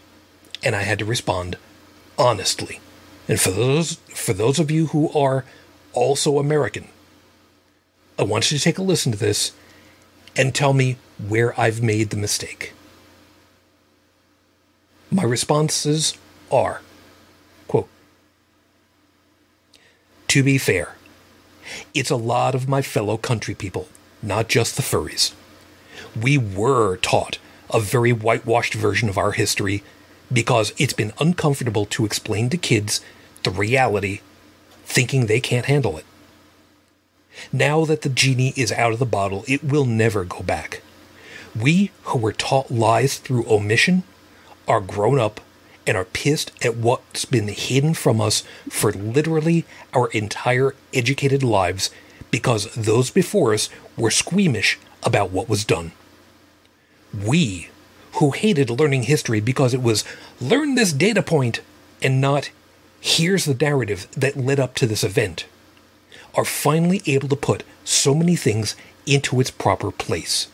And 0.63 0.77
I 0.77 0.83
had 0.83 0.99
to 0.99 1.05
respond 1.05 1.57
honestly. 2.19 2.81
And 3.29 3.39
for 3.39 3.51
those 3.51 3.95
for 4.15 4.33
those 4.33 4.59
of 4.59 4.71
you 4.71 4.87
who 4.87 5.13
are 5.13 5.45
also 5.93 6.39
American, 6.39 6.89
I 8.19 8.23
want 8.23 8.51
you 8.51 8.57
to 8.57 8.65
take 8.65 8.79
a 8.79 8.83
listen 8.83 9.13
to 9.13 9.19
this 9.19 9.53
and 10.35 10.55
tell 10.55 10.73
me 10.73 10.97
where 11.29 11.59
I've 11.61 11.83
made 11.83 12.11
the 12.11 12.17
mistake. 12.17 12.73
My 15.11 15.23
responses 15.23 16.15
are 16.51 16.81
quote 17.67 17.89
To 20.29 20.43
be 20.43 20.57
fair, 20.57 20.97
it's 21.95 22.11
a 22.11 22.17
lot 22.17 22.55
of 22.55 22.69
my 22.69 22.81
fellow 22.81 23.19
country 23.19 23.55
people, 23.55 23.89
not 24.23 24.49
just 24.49 24.77
the 24.77 24.83
furries. 24.83 25.35
We 26.19 26.39
were 26.39 26.97
taught 26.97 27.39
a 27.71 27.81
very 27.81 28.13
whitewashed 28.13 28.73
version 28.73 29.11
of 29.11 29.19
our 29.19 29.33
history 29.33 29.83
because 30.33 30.73
it's 30.79 30.95
been 30.95 31.13
uncomfortable 31.21 31.85
to 31.87 32.07
explain 32.07 32.49
to 32.51 32.57
kids 32.57 33.03
the 33.43 33.51
reality, 33.51 34.21
thinking 34.85 35.27
they 35.27 35.41
can't 35.41 35.67
handle 35.67 35.99
it. 35.99 36.05
Now 37.53 37.85
that 37.85 38.03
the 38.03 38.09
genie 38.09 38.53
is 38.57 38.73
out 38.73 38.93
of 38.93 38.99
the 38.99 39.07
bottle, 39.07 39.45
it 39.47 39.63
will 39.63 39.85
never 39.85 40.25
go 40.25 40.43
back. 40.43 40.83
We 41.55 41.91
who 42.05 42.19
were 42.19 42.33
taught 42.33 42.71
lies 42.71 43.19
through 43.19 43.49
omission 43.49 44.03
are 44.67 44.81
grown 44.81 45.19
up 45.19 45.41
and 45.87 45.97
are 45.97 46.05
pissed 46.05 46.53
at 46.65 46.77
what's 46.77 47.25
been 47.25 47.49
hidden 47.49 47.95
from 47.95 48.21
us 48.21 48.43
for 48.69 48.93
literally 48.93 49.65
our 49.95 50.09
entire 50.09 50.75
educated 50.93 51.43
lives 51.43 51.91
because 52.31 52.73
those 52.75 53.11
before 53.11 53.55
us 53.55 53.71
were 53.97 54.11
squeamish 54.11 54.79
about 55.03 55.31
what 55.31 55.49
was 55.49 55.65
done. 55.65 55.93
We, 57.15 57.71
who 58.15 58.33
hated 58.33 58.69
learning 58.69 59.05
history 59.05 59.41
because 59.41 59.73
it 59.73 59.83
was 59.83 60.05
learn 60.41 60.75
this 60.75 60.93
data 60.93 61.23
point 61.23 61.61
and 62.03 62.21
not 62.21 62.51
here's 63.01 63.45
the 63.45 63.55
narrative 63.55 64.09
that 64.17 64.37
led 64.37 64.61
up 64.61 64.75
to 64.77 64.87
this 64.87 65.05
event, 65.05 65.47
are 66.35 66.45
finally 66.45 67.03
able 67.07 67.29
to 67.29 67.37
put 67.37 67.65
so 67.85 68.15
many 68.15 68.37
things 68.37 68.77
into 69.07 69.41
its 69.41 69.51
proper 69.51 69.91
place. 69.91 70.49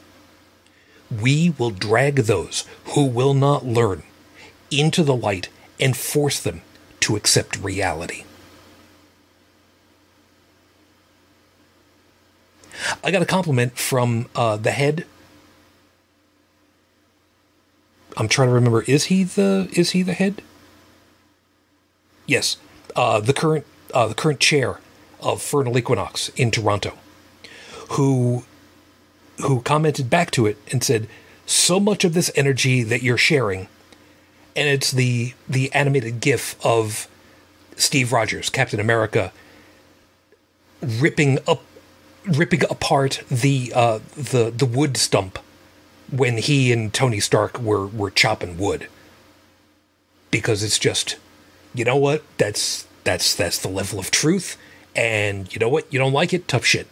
We 1.11 1.51
will 1.51 1.71
drag 1.71 2.17
those 2.17 2.65
who 2.87 3.05
will 3.05 3.35
not 3.35 3.67
learn 3.67 4.03
into 4.71 5.03
the 5.03 5.17
light 5.17 5.49
and 5.79 5.97
force 5.97 6.41
them 6.41 6.63
to 7.01 7.17
accept 7.17 7.59
reality. 7.59 8.25
I 13.03 13.11
got 13.11 13.23
a 13.23 13.27
compliment 13.27 13.79
from 13.79 14.29
uh, 14.35 14.57
the 14.57 14.71
head. 14.71 15.07
I'm 18.17 18.29
trying 18.29 18.49
to 18.49 18.55
remember. 18.55 18.83
Is 18.83 19.05
he 19.05 19.25
the 19.25 19.69
is 19.73 19.91
he 19.91 20.03
the 20.03 20.13
head? 20.13 20.43
Yes, 22.27 22.57
uh, 22.97 23.21
the 23.21 23.33
current 23.33 23.67
uh, 23.93 24.09
the 24.09 24.15
current 24.15 24.41
chair 24.41 24.81
of 25.21 25.41
Furnal 25.41 25.77
Equinox 25.77 26.31
in 26.31 26.51
Toronto, 26.51 26.95
who 27.91 28.45
who 29.43 29.61
commented 29.63 30.09
back 30.09 30.31
to 30.33 30.47
it 30.47 30.59
and 30.71 30.83
said, 30.83 31.09
"So 31.47 31.79
much 31.79 32.05
of 32.05 32.15
this 32.15 32.31
energy 32.35 32.83
that 32.83 33.03
you're 33.03 33.19
sharing, 33.19 33.69
and 34.57 34.69
it's 34.69 34.91
the 34.91 35.35
the 35.49 35.73
animated 35.73 36.21
GIF 36.21 36.57
of 36.65 37.09
Steve 37.77 38.13
Rogers, 38.13 38.51
Captain 38.51 38.81
America, 38.81 39.33
ripping 40.81 41.39
up 41.47 41.63
ripping 42.25 42.65
apart 42.71 43.23
the 43.31 43.73
uh, 43.75 43.99
the 44.17 44.51
the 44.51 44.67
wood 44.67 44.97
stump 44.97 45.39
when 46.11 46.39
he 46.39 46.73
and 46.73 46.93
Tony 46.93 47.21
Stark 47.21 47.59
were 47.59 47.87
were 47.87 48.11
chopping 48.11 48.59
wood. 48.59 48.89
Because 50.31 50.65
it's 50.65 50.81
just 50.81 51.17
you 51.75 51.85
know 51.85 51.97
what? 51.97 52.23
That's 52.39 52.87
that's 53.03 53.35
that's 53.35 53.59
the 53.59 53.69
level 53.69 53.99
of 53.99 54.11
truth. 54.11 54.57
And 54.97 55.53
you 55.53 55.59
know 55.59 55.69
what? 55.69 55.93
You 55.93 55.99
don't 55.99 56.13
like 56.13 56.33
it? 56.33 56.47
Tough 56.47 56.65
shit. 56.65 56.87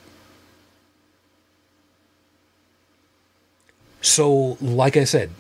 So 4.01 4.59
like 4.61 4.97
i 4.97 5.05
said 5.05 5.31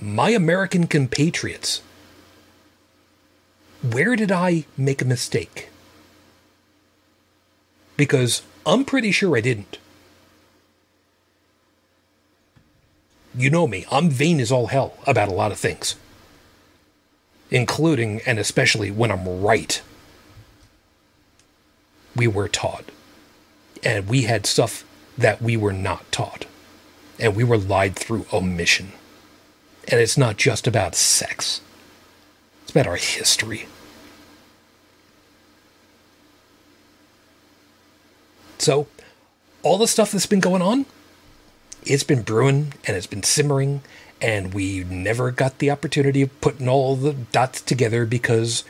my 0.00 0.30
american 0.30 0.86
compatriots 0.86 1.82
where 3.82 4.14
did 4.16 4.30
i 4.30 4.66
make 4.76 5.00
a 5.00 5.06
mistake? 5.06 5.70
Because 7.96 8.42
i'm 8.66 8.84
pretty 8.84 9.10
sure 9.12 9.36
i 9.36 9.40
didn't. 9.40 9.78
You 13.34 13.48
know 13.48 13.66
me. 13.66 13.86
I'm 13.90 14.10
vain 14.10 14.40
as 14.40 14.52
all 14.52 14.66
hell 14.66 14.92
about 15.06 15.28
a 15.28 15.34
lot 15.34 15.52
of 15.52 15.58
things 15.58 15.96
including 17.50 18.20
and 18.26 18.38
especially 18.38 18.90
when 18.90 19.10
I'm 19.10 19.42
right. 19.42 19.82
We 22.16 22.26
were 22.26 22.48
taught. 22.48 22.90
And 23.82 24.08
we 24.08 24.22
had 24.22 24.46
stuff 24.46 24.84
that 25.16 25.40
we 25.42 25.56
were 25.56 25.72
not 25.72 26.10
taught. 26.12 26.46
And 27.18 27.34
we 27.34 27.44
were 27.44 27.58
lied 27.58 27.96
through 27.96 28.26
omission. 28.32 28.92
And 29.88 30.00
it's 30.00 30.16
not 30.16 30.36
just 30.36 30.66
about 30.66 30.94
sex, 30.94 31.60
it's 32.62 32.70
about 32.70 32.86
our 32.86 32.96
history. 32.96 33.66
So, 38.58 38.88
all 39.62 39.78
the 39.78 39.88
stuff 39.88 40.12
that's 40.12 40.26
been 40.26 40.40
going 40.40 40.60
on, 40.60 40.84
it's 41.82 42.04
been 42.04 42.20
brewing 42.20 42.74
and 42.86 42.94
it's 42.94 43.06
been 43.06 43.22
simmering 43.22 43.80
and 44.20 44.52
we 44.52 44.84
never 44.84 45.30
got 45.30 45.58
the 45.58 45.70
opportunity 45.70 46.22
of 46.22 46.40
putting 46.40 46.68
all 46.68 46.96
the 46.96 47.12
dots 47.12 47.60
together 47.62 48.04
because 48.04 48.64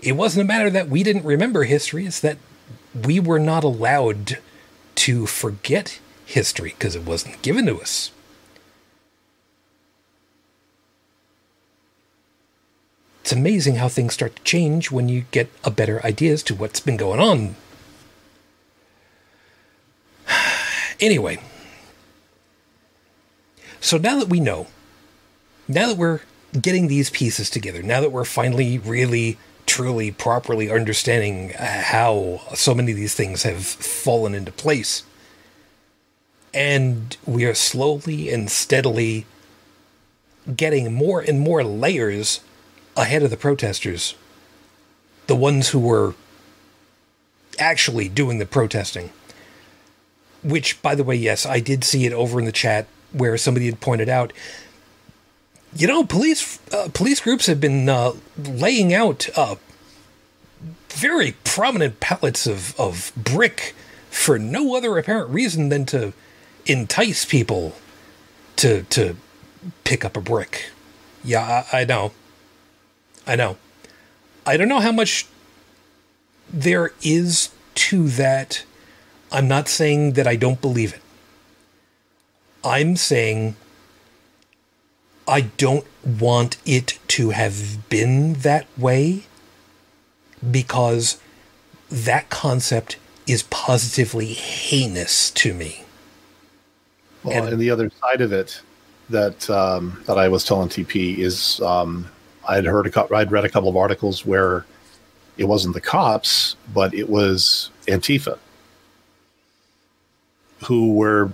it 0.00 0.12
wasn't 0.12 0.44
a 0.44 0.46
matter 0.46 0.70
that 0.70 0.88
we 0.88 1.02
didn't 1.02 1.24
remember 1.24 1.64
history, 1.64 2.06
it's 2.06 2.20
that 2.20 2.38
we 3.04 3.20
were 3.20 3.38
not 3.38 3.64
allowed 3.64 4.38
to 4.96 5.26
forget 5.26 6.00
history 6.26 6.70
because 6.70 6.94
it 6.96 7.04
wasn't 7.04 7.40
given 7.42 7.66
to 7.66 7.80
us. 7.80 8.10
It's 13.22 13.32
amazing 13.32 13.76
how 13.76 13.88
things 13.88 14.14
start 14.14 14.36
to 14.36 14.42
change 14.42 14.90
when 14.90 15.08
you 15.08 15.24
get 15.30 15.50
a 15.62 15.70
better 15.70 16.04
idea 16.04 16.32
as 16.32 16.42
to 16.44 16.54
what's 16.54 16.80
been 16.80 16.96
going 16.96 17.20
on. 17.20 17.56
anyway, 21.00 21.38
so 23.80 23.98
now 23.98 24.18
that 24.18 24.28
we 24.28 24.40
know 24.40 24.68
now 25.68 25.86
that 25.86 25.96
we're 25.96 26.20
getting 26.60 26.88
these 26.88 27.10
pieces 27.10 27.50
together, 27.50 27.82
now 27.82 28.00
that 28.00 28.10
we're 28.10 28.24
finally 28.24 28.78
really, 28.78 29.38
truly, 29.66 30.10
properly 30.10 30.70
understanding 30.70 31.54
uh, 31.54 31.82
how 31.82 32.40
so 32.54 32.74
many 32.74 32.92
of 32.92 32.96
these 32.96 33.14
things 33.14 33.42
have 33.42 33.64
fallen 33.64 34.34
into 34.34 34.50
place, 34.50 35.04
and 36.54 37.16
we 37.26 37.44
are 37.44 37.54
slowly 37.54 38.30
and 38.30 38.50
steadily 38.50 39.26
getting 40.56 40.94
more 40.94 41.20
and 41.20 41.38
more 41.38 41.62
layers 41.62 42.40
ahead 42.96 43.22
of 43.22 43.30
the 43.30 43.36
protesters, 43.36 44.14
the 45.26 45.36
ones 45.36 45.68
who 45.68 45.78
were 45.78 46.14
actually 47.58 48.08
doing 48.08 48.38
the 48.38 48.46
protesting. 48.46 49.10
Which, 50.42 50.80
by 50.80 50.94
the 50.94 51.04
way, 51.04 51.16
yes, 51.16 51.44
I 51.44 51.60
did 51.60 51.84
see 51.84 52.06
it 52.06 52.12
over 52.12 52.38
in 52.38 52.46
the 52.46 52.52
chat 52.52 52.86
where 53.12 53.36
somebody 53.36 53.66
had 53.66 53.80
pointed 53.80 54.08
out 54.08 54.32
you 55.78 55.86
know, 55.86 56.04
police 56.04 56.58
uh, 56.72 56.88
police 56.92 57.20
groups 57.20 57.46
have 57.46 57.60
been 57.60 57.88
uh, 57.88 58.12
laying 58.36 58.92
out 58.92 59.28
uh, 59.36 59.54
very 60.88 61.36
prominent 61.44 62.00
pallets 62.00 62.48
of, 62.48 62.78
of 62.78 63.12
brick 63.16 63.76
for 64.10 64.40
no 64.40 64.76
other 64.76 64.98
apparent 64.98 65.30
reason 65.30 65.68
than 65.68 65.86
to 65.86 66.12
entice 66.66 67.24
people 67.24 67.76
to 68.56 68.82
to 68.84 69.16
pick 69.84 70.04
up 70.04 70.16
a 70.16 70.20
brick. 70.20 70.70
Yeah, 71.22 71.64
I, 71.72 71.82
I 71.82 71.84
know. 71.84 72.12
I 73.24 73.36
know. 73.36 73.56
I 74.44 74.56
don't 74.56 74.68
know 74.68 74.80
how 74.80 74.92
much 74.92 75.26
there 76.52 76.90
is 77.02 77.50
to 77.74 78.08
that. 78.08 78.64
I'm 79.30 79.46
not 79.46 79.68
saying 79.68 80.14
that 80.14 80.26
I 80.26 80.34
don't 80.34 80.60
believe 80.60 80.92
it. 80.92 81.02
I'm 82.64 82.96
saying 82.96 83.54
I 85.28 85.42
don't 85.42 85.86
want 86.04 86.56
it 86.64 86.98
to 87.08 87.30
have 87.30 87.88
been 87.88 88.34
that 88.34 88.66
way 88.78 89.24
because 90.50 91.20
that 91.90 92.30
concept 92.30 92.96
is 93.26 93.42
positively 93.44 94.32
heinous 94.32 95.30
to 95.32 95.52
me. 95.52 95.84
Well, 97.22 97.36
And- 97.36 97.48
and, 97.54 97.60
the 97.60 97.70
other 97.70 97.90
side 98.00 98.20
of 98.20 98.32
it 98.32 98.60
that 99.10 99.48
um, 99.50 100.02
that 100.06 100.18
I 100.18 100.28
was 100.28 100.44
telling 100.44 100.68
TP 100.68 101.18
is 101.18 101.60
um, 101.60 102.08
I'd 102.48 102.64
heard 102.64 102.86
a 102.86 102.90
cou- 102.90 103.14
I'd 103.14 103.32
read 103.32 103.44
a 103.44 103.48
couple 103.48 103.68
of 103.68 103.76
articles 103.76 104.24
where 104.24 104.64
it 105.36 105.44
wasn't 105.44 105.74
the 105.74 105.80
cops, 105.80 106.56
but 106.72 106.94
it 106.94 107.08
was 107.08 107.70
Antifa 107.86 108.38
who 110.64 110.92
were 110.92 111.30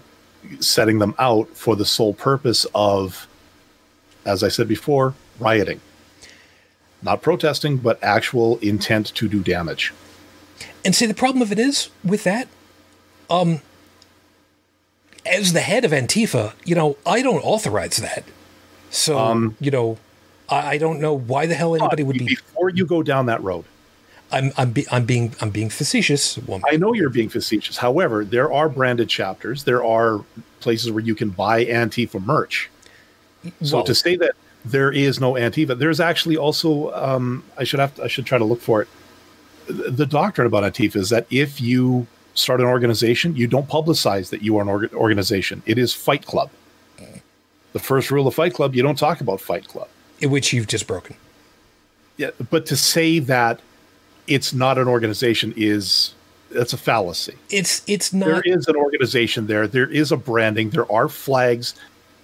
setting 0.60 0.98
them 0.98 1.14
out 1.18 1.48
for 1.56 1.74
the 1.76 1.84
sole 1.86 2.12
purpose 2.14 2.66
of, 2.74 3.26
as 4.24 4.42
I 4.42 4.48
said 4.48 4.68
before, 4.68 5.14
rioting, 5.38 5.80
not 7.02 7.22
protesting, 7.22 7.76
but 7.76 8.02
actual 8.02 8.58
intent 8.58 9.06
to 9.14 9.28
do 9.28 9.42
damage. 9.42 9.92
And 10.84 10.94
see, 10.94 11.06
the 11.06 11.14
problem 11.14 11.42
of 11.42 11.52
it 11.52 11.58
is 11.58 11.90
with 12.04 12.24
that, 12.24 12.48
um, 13.30 13.60
as 15.26 15.52
the 15.52 15.60
head 15.60 15.84
of 15.84 15.90
Antifa, 15.90 16.52
you 16.64 16.74
know, 16.74 16.96
I 17.06 17.22
don't 17.22 17.40
authorize 17.40 17.96
that. 17.96 18.24
So, 18.90 19.18
Um, 19.18 19.56
you 19.60 19.70
know, 19.70 19.98
I, 20.48 20.72
I 20.72 20.78
don't 20.78 21.00
know 21.00 21.14
why 21.14 21.46
the 21.46 21.54
hell 21.54 21.74
anybody 21.74 22.02
would 22.02 22.18
be. 22.18 22.26
Before 22.26 22.68
you 22.68 22.86
go 22.86 23.02
down 23.02 23.26
that 23.26 23.42
road, 23.42 23.64
I'm, 24.30 24.52
I'm, 24.56 24.72
be, 24.72 24.86
I'm 24.90 25.04
being, 25.04 25.34
I'm 25.40 25.50
being 25.50 25.70
facetious. 25.70 26.38
I 26.70 26.76
know 26.76 26.92
you're 26.92 27.10
being 27.10 27.28
facetious. 27.28 27.78
However, 27.78 28.24
there 28.24 28.52
are 28.52 28.68
branded 28.68 29.08
chapters. 29.08 29.64
There 29.64 29.84
are 29.84 30.24
places 30.60 30.90
where 30.90 31.02
you 31.02 31.14
can 31.14 31.30
buy 31.30 31.64
Antifa 31.64 32.22
merch. 32.22 32.68
So 33.62 33.78
well, 33.78 33.84
to 33.84 33.94
say 33.94 34.16
that 34.16 34.32
there 34.64 34.90
is 34.90 35.20
no 35.20 35.34
Antifa, 35.34 35.78
there's 35.78 36.00
actually 36.00 36.36
also 36.36 36.92
um, 36.94 37.44
I 37.58 37.64
should 37.64 37.80
have 37.80 37.94
to, 37.96 38.04
I 38.04 38.08
should 38.08 38.26
try 38.26 38.38
to 38.38 38.44
look 38.44 38.60
for 38.60 38.82
it. 38.82 38.88
The 39.66 40.06
doctrine 40.06 40.46
about 40.46 40.64
Antifa 40.64 40.96
is 40.96 41.10
that 41.10 41.26
if 41.30 41.60
you 41.60 42.06
start 42.34 42.60
an 42.60 42.66
organization, 42.66 43.36
you 43.36 43.46
don't 43.46 43.68
publicize 43.68 44.30
that 44.30 44.42
you 44.42 44.56
are 44.58 44.62
an 44.62 44.68
org- 44.68 44.94
organization. 44.94 45.62
It 45.66 45.78
is 45.78 45.92
Fight 45.92 46.26
Club. 46.26 46.50
The 47.72 47.80
first 47.80 48.10
rule 48.10 48.26
of 48.26 48.34
Fight 48.34 48.54
Club: 48.54 48.74
you 48.74 48.82
don't 48.82 48.98
talk 48.98 49.20
about 49.20 49.40
Fight 49.40 49.66
Club. 49.66 49.88
which 50.22 50.52
you've 50.52 50.68
just 50.68 50.86
broken. 50.86 51.16
Yeah, 52.16 52.30
but 52.50 52.66
to 52.66 52.76
say 52.76 53.18
that 53.18 53.60
it's 54.26 54.54
not 54.54 54.78
an 54.78 54.86
organization 54.86 55.52
is 55.56 56.14
that's 56.50 56.72
a 56.72 56.76
fallacy. 56.76 57.34
It's, 57.50 57.82
it's 57.88 58.12
not. 58.12 58.26
There 58.26 58.42
is 58.42 58.68
an 58.68 58.76
organization 58.76 59.48
there 59.48 59.66
there 59.66 59.90
is 59.90 60.12
a 60.12 60.16
branding 60.16 60.70
there 60.70 60.90
are 60.90 61.08
flags 61.08 61.74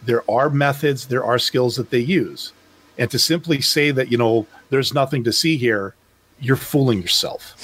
there 0.05 0.29
are 0.31 0.51
methods 0.51 1.07
there 1.07 1.25
are 1.25 1.39
skills 1.39 1.77
that 1.77 1.91
they 1.91 1.99
use 2.01 2.53
and 2.99 3.11
to 3.11 3.19
simply 3.19 3.61
say 3.61 3.91
that 3.91 4.11
you 4.11 4.19
know 4.19 4.47
there's 4.71 4.93
nothing 4.95 5.25
to 5.25 5.33
see 5.33 5.57
here 5.57 5.95
you're 6.41 6.57
fooling 6.57 7.01
yourself 7.03 7.55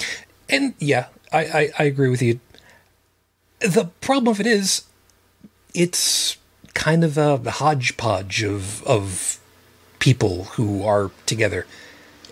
And 0.49 0.73
yeah, 0.79 1.07
I, 1.33 1.43
I, 1.45 1.69
I 1.79 1.83
agree 1.83 2.09
with 2.09 2.21
you. 2.21 2.39
The 3.59 3.89
problem 4.01 4.31
of 4.31 4.39
it 4.39 4.47
is, 4.47 4.83
it's 5.73 6.37
kind 6.73 7.03
of 7.03 7.17
a 7.17 7.37
hodgepodge 7.51 8.43
of 8.43 8.81
of 8.83 9.39
people 9.99 10.45
who 10.55 10.83
are 10.85 11.11
together. 11.25 11.65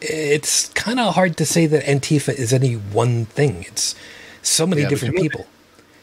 It's 0.02 0.70
kind 0.70 1.00
of 1.00 1.16
hard 1.16 1.36
to 1.38 1.46
say 1.46 1.66
that 1.68 1.84
Antifa 1.84 2.34
is 2.34 2.54
any 2.54 2.74
one 2.76 3.26
thing. 3.26 3.66
It's 3.68 3.96
so 4.42 4.66
many 4.68 4.84
Yeah, 4.84 4.88
different 4.88 5.16
you 5.16 5.20
know 5.20 5.24
what 5.24 5.32
people. 5.32 5.48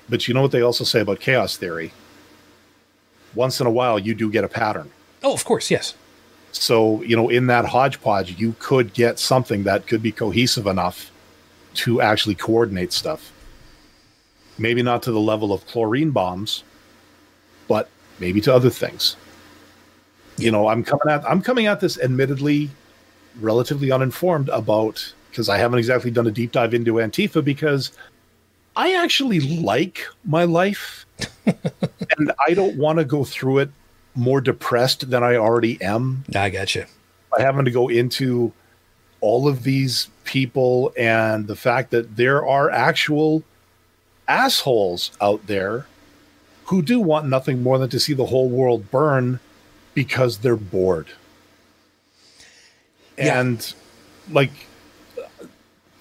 but 0.09 0.28
you 0.28 0.34
know 0.34 0.42
what 0.42 0.50
they 0.53 0.61
also 0.62 0.84
say 0.84 1.00
about 1.00 1.20
chaos 1.20 1.57
theory 1.57 1.92
once 3.35 3.61
in 3.61 3.66
a 3.66 3.70
while 3.70 3.99
you 3.99 4.14
do 4.14 4.30
get 4.30 4.45
a 4.45 4.49
pattern. 4.49 4.91
Oh, 5.22 5.33
of 5.33 5.45
course, 5.45 5.70
yes. 5.70 5.95
so 6.53 7.03
you 7.03 7.16
know 7.16 7.28
in 7.28 7.47
that 7.47 7.64
hodgepodge 7.64 8.39
you 8.39 8.55
could 8.59 8.93
get 8.93 9.18
something 9.18 9.62
that 9.64 9.87
could 9.87 10.03
be 10.03 10.12
cohesive 10.12 10.66
enough 10.66 11.11
to 11.74 12.01
actually 12.01 12.35
coordinate 12.35 12.93
stuff. 12.93 13.33
Maybe 14.59 14.83
not 14.83 15.03
to 15.05 15.12
the 15.12 15.20
level 15.20 15.53
of 15.53 15.66
chlorine 15.66 16.11
bombs 16.11 16.62
but 17.68 17.89
maybe 18.18 18.41
to 18.43 18.55
other 18.55 18.70
things. 18.70 19.16
You 20.37 20.51
know 20.51 20.68
i'm 20.68 20.83
coming 20.83 21.09
at 21.09 21.24
i'm 21.30 21.43
coming 21.43 21.66
at 21.66 21.80
this 21.80 21.99
admittedly 21.99 22.70
relatively 23.41 23.91
uninformed 23.91 24.49
about 24.49 25.14
because 25.30 25.49
i 25.49 25.57
haven't 25.59 25.78
exactly 25.78 26.11
done 26.11 26.26
a 26.26 26.30
deep 26.30 26.53
dive 26.53 26.74
into 26.74 26.95
antifa 26.95 27.45
because 27.45 27.93
i 28.76 28.95
actually 28.95 29.41
like 29.41 30.07
my 30.24 30.45
life 30.45 31.07
and 32.19 32.33
i 32.47 32.55
don't 32.55 32.77
want 32.77 32.99
to 32.99 33.05
go 33.05 33.25
through 33.25 33.59
it 33.59 33.71
more 34.15 34.41
depressed 34.41 35.11
than 35.11 35.23
i 35.23 35.37
already 35.37 35.81
am 35.83 36.25
I 36.35 36.51
gotcha. 36.51 36.87
by 37.31 37.43
having 37.43 37.65
to 37.65 37.71
go 37.71 37.89
into 37.89 38.53
all 39.21 39.49
of 39.49 39.63
these 39.63 40.09
people 40.25 40.93
and 40.99 41.47
the 41.47 41.57
fact 41.57 41.91
that 41.93 42.17
there 42.17 42.47
are 42.47 42.71
actual 42.71 43.43
assholes 44.29 45.13
out 45.21 45.47
there 45.47 45.87
who 46.65 46.83
do 46.83 47.01
want 47.01 47.27
nothing 47.27 47.63
more 47.63 47.79
than 47.79 47.89
to 47.91 48.01
see 48.01 48.13
the 48.13 48.27
whole 48.27 48.49
world 48.49 48.91
burn 48.91 49.41
because 49.95 50.39
they're 50.39 50.57
bored. 50.57 51.09
Yeah. 53.19 53.41
And 53.41 53.75
like 54.31 54.51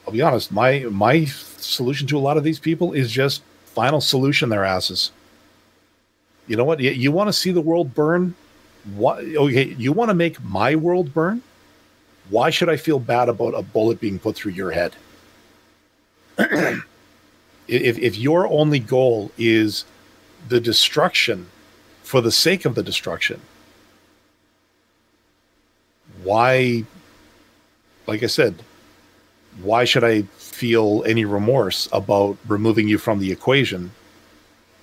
I'll 0.05 0.13
be 0.13 0.21
honest, 0.21 0.51
my 0.51 0.79
my 0.89 1.25
solution 1.25 2.07
to 2.07 2.17
a 2.17 2.19
lot 2.19 2.37
of 2.37 2.43
these 2.43 2.59
people 2.59 2.93
is 2.93 3.11
just 3.11 3.43
final 3.65 4.01
solution 4.01 4.49
their 4.49 4.65
asses. 4.65 5.11
You 6.51 6.57
know 6.57 6.65
what? 6.65 6.81
You, 6.81 6.91
you 6.91 7.13
want 7.13 7.29
to 7.29 7.33
see 7.33 7.53
the 7.53 7.61
world 7.61 7.95
burn? 7.95 8.35
What? 8.95 9.19
Okay, 9.23 9.73
you 9.77 9.93
want 9.93 10.09
to 10.09 10.13
make 10.13 10.43
my 10.43 10.75
world 10.75 11.13
burn? 11.13 11.41
Why 12.29 12.49
should 12.49 12.67
I 12.67 12.75
feel 12.75 12.99
bad 12.99 13.29
about 13.29 13.53
a 13.53 13.61
bullet 13.61 14.01
being 14.01 14.19
put 14.19 14.35
through 14.35 14.51
your 14.51 14.71
head? 14.71 14.93
if 16.37 16.83
if 17.69 18.17
your 18.17 18.49
only 18.49 18.79
goal 18.79 19.31
is 19.37 19.85
the 20.49 20.59
destruction 20.59 21.47
for 22.03 22.19
the 22.19 22.33
sake 22.33 22.65
of 22.65 22.75
the 22.75 22.83
destruction, 22.83 23.39
why? 26.21 26.83
Like 28.07 28.23
I 28.23 28.27
said, 28.27 28.55
why 29.61 29.85
should 29.85 30.03
I 30.03 30.23
feel 30.35 31.01
any 31.07 31.23
remorse 31.23 31.87
about 31.93 32.35
removing 32.45 32.89
you 32.89 32.97
from 32.97 33.19
the 33.19 33.31
equation 33.31 33.91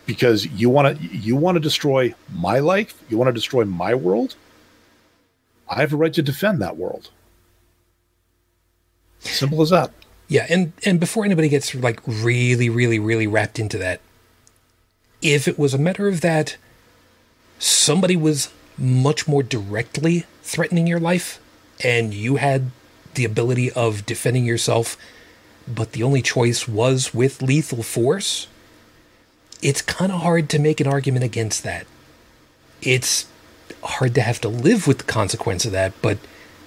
because 0.08 0.46
you 0.46 0.68
want 0.68 0.98
to 0.98 1.06
you 1.16 1.36
want 1.36 1.54
to 1.54 1.60
destroy 1.60 2.12
my 2.34 2.58
life 2.58 3.00
you 3.08 3.16
want 3.16 3.28
to 3.28 3.32
destroy 3.32 3.64
my 3.64 3.94
world 3.94 4.34
i 5.68 5.80
have 5.80 5.92
a 5.92 5.96
right 5.96 6.14
to 6.14 6.22
defend 6.22 6.60
that 6.60 6.76
world. 6.76 7.10
Simple 9.20 9.62
as 9.62 9.70
that. 9.70 9.92
Yeah, 10.28 10.46
and 10.48 10.72
and 10.84 11.00
before 11.00 11.24
anybody 11.24 11.48
gets 11.48 11.74
like 11.74 12.00
really, 12.06 12.68
really, 12.68 12.98
really 12.98 13.26
wrapped 13.26 13.58
into 13.58 13.78
that, 13.78 14.00
if 15.22 15.48
it 15.48 15.58
was 15.58 15.74
a 15.74 15.78
matter 15.78 16.08
of 16.08 16.20
that 16.20 16.56
somebody 17.58 18.14
was 18.14 18.52
much 18.76 19.26
more 19.26 19.42
directly 19.42 20.24
threatening 20.42 20.86
your 20.86 21.00
life 21.00 21.40
and 21.82 22.14
you 22.14 22.36
had 22.36 22.70
the 23.14 23.24
ability 23.24 23.72
of 23.72 24.06
defending 24.06 24.44
yourself, 24.44 24.96
but 25.66 25.90
the 25.92 26.04
only 26.04 26.22
choice 26.22 26.68
was 26.68 27.12
with 27.12 27.42
lethal 27.42 27.82
force, 27.82 28.46
it's 29.62 29.82
kind 29.82 30.12
of 30.12 30.20
hard 30.20 30.48
to 30.50 30.58
make 30.58 30.80
an 30.80 30.86
argument 30.86 31.24
against 31.24 31.62
that. 31.64 31.86
It's 32.80 33.26
hard 33.82 34.14
to 34.14 34.20
have 34.20 34.40
to 34.42 34.48
live 34.48 34.86
with 34.86 34.98
the 34.98 35.04
consequence 35.04 35.64
of 35.64 35.72
that, 35.72 35.92
but 36.02 36.18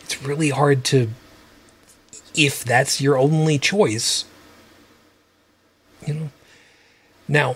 it's 0.02 0.22
really 0.24 0.50
hard 0.50 0.84
to 0.86 1.10
if 2.34 2.64
that's 2.64 3.02
your 3.02 3.18
only 3.18 3.60
choice, 3.60 4.26
you 6.06 6.14
know. 6.14 6.30
Now, 7.28 7.56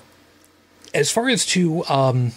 as 0.94 1.12
far 1.12 1.30
as 1.30 1.46
to 1.48 1.86
um, 1.86 2.32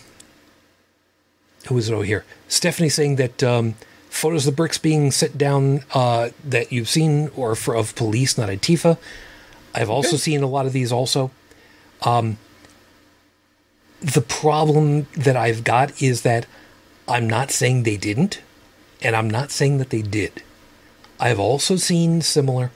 who 1.68 1.78
is 1.78 1.88
it 1.88 1.94
over 1.94 2.04
here? 2.04 2.24
Stephanie 2.48 2.88
saying 2.88 3.16
that 3.16 3.42
um, 3.42 3.74
photos 4.10 4.46
of 4.46 4.54
the 4.54 4.56
bricks 4.56 4.78
being 4.78 5.10
set 5.10 5.38
down 5.38 5.84
uh, 5.94 6.30
that 6.44 6.72
you've 6.72 6.88
seen 6.88 7.30
or 7.36 7.54
for 7.54 7.74
of 7.74 7.94
police, 7.94 8.38
not 8.38 8.48
Antifa. 8.48 8.98
I've 9.74 9.90
also 9.90 10.16
seen 10.16 10.42
a 10.42 10.46
lot 10.46 10.66
of 10.66 10.72
these. 10.72 10.90
Also, 10.90 11.30
um, 12.02 12.38
the 14.00 14.20
problem 14.20 15.06
that 15.16 15.36
I've 15.36 15.64
got 15.64 16.00
is 16.00 16.22
that 16.22 16.46
I'm 17.08 17.28
not 17.28 17.50
saying 17.50 17.82
they 17.82 17.96
didn't, 17.96 18.40
and 19.02 19.16
I'm 19.16 19.28
not 19.28 19.50
saying 19.50 19.78
that 19.78 19.90
they 19.90 20.02
did. 20.02 20.42
I've 21.18 21.40
also 21.40 21.76
seen 21.76 22.22
similar, 22.22 22.70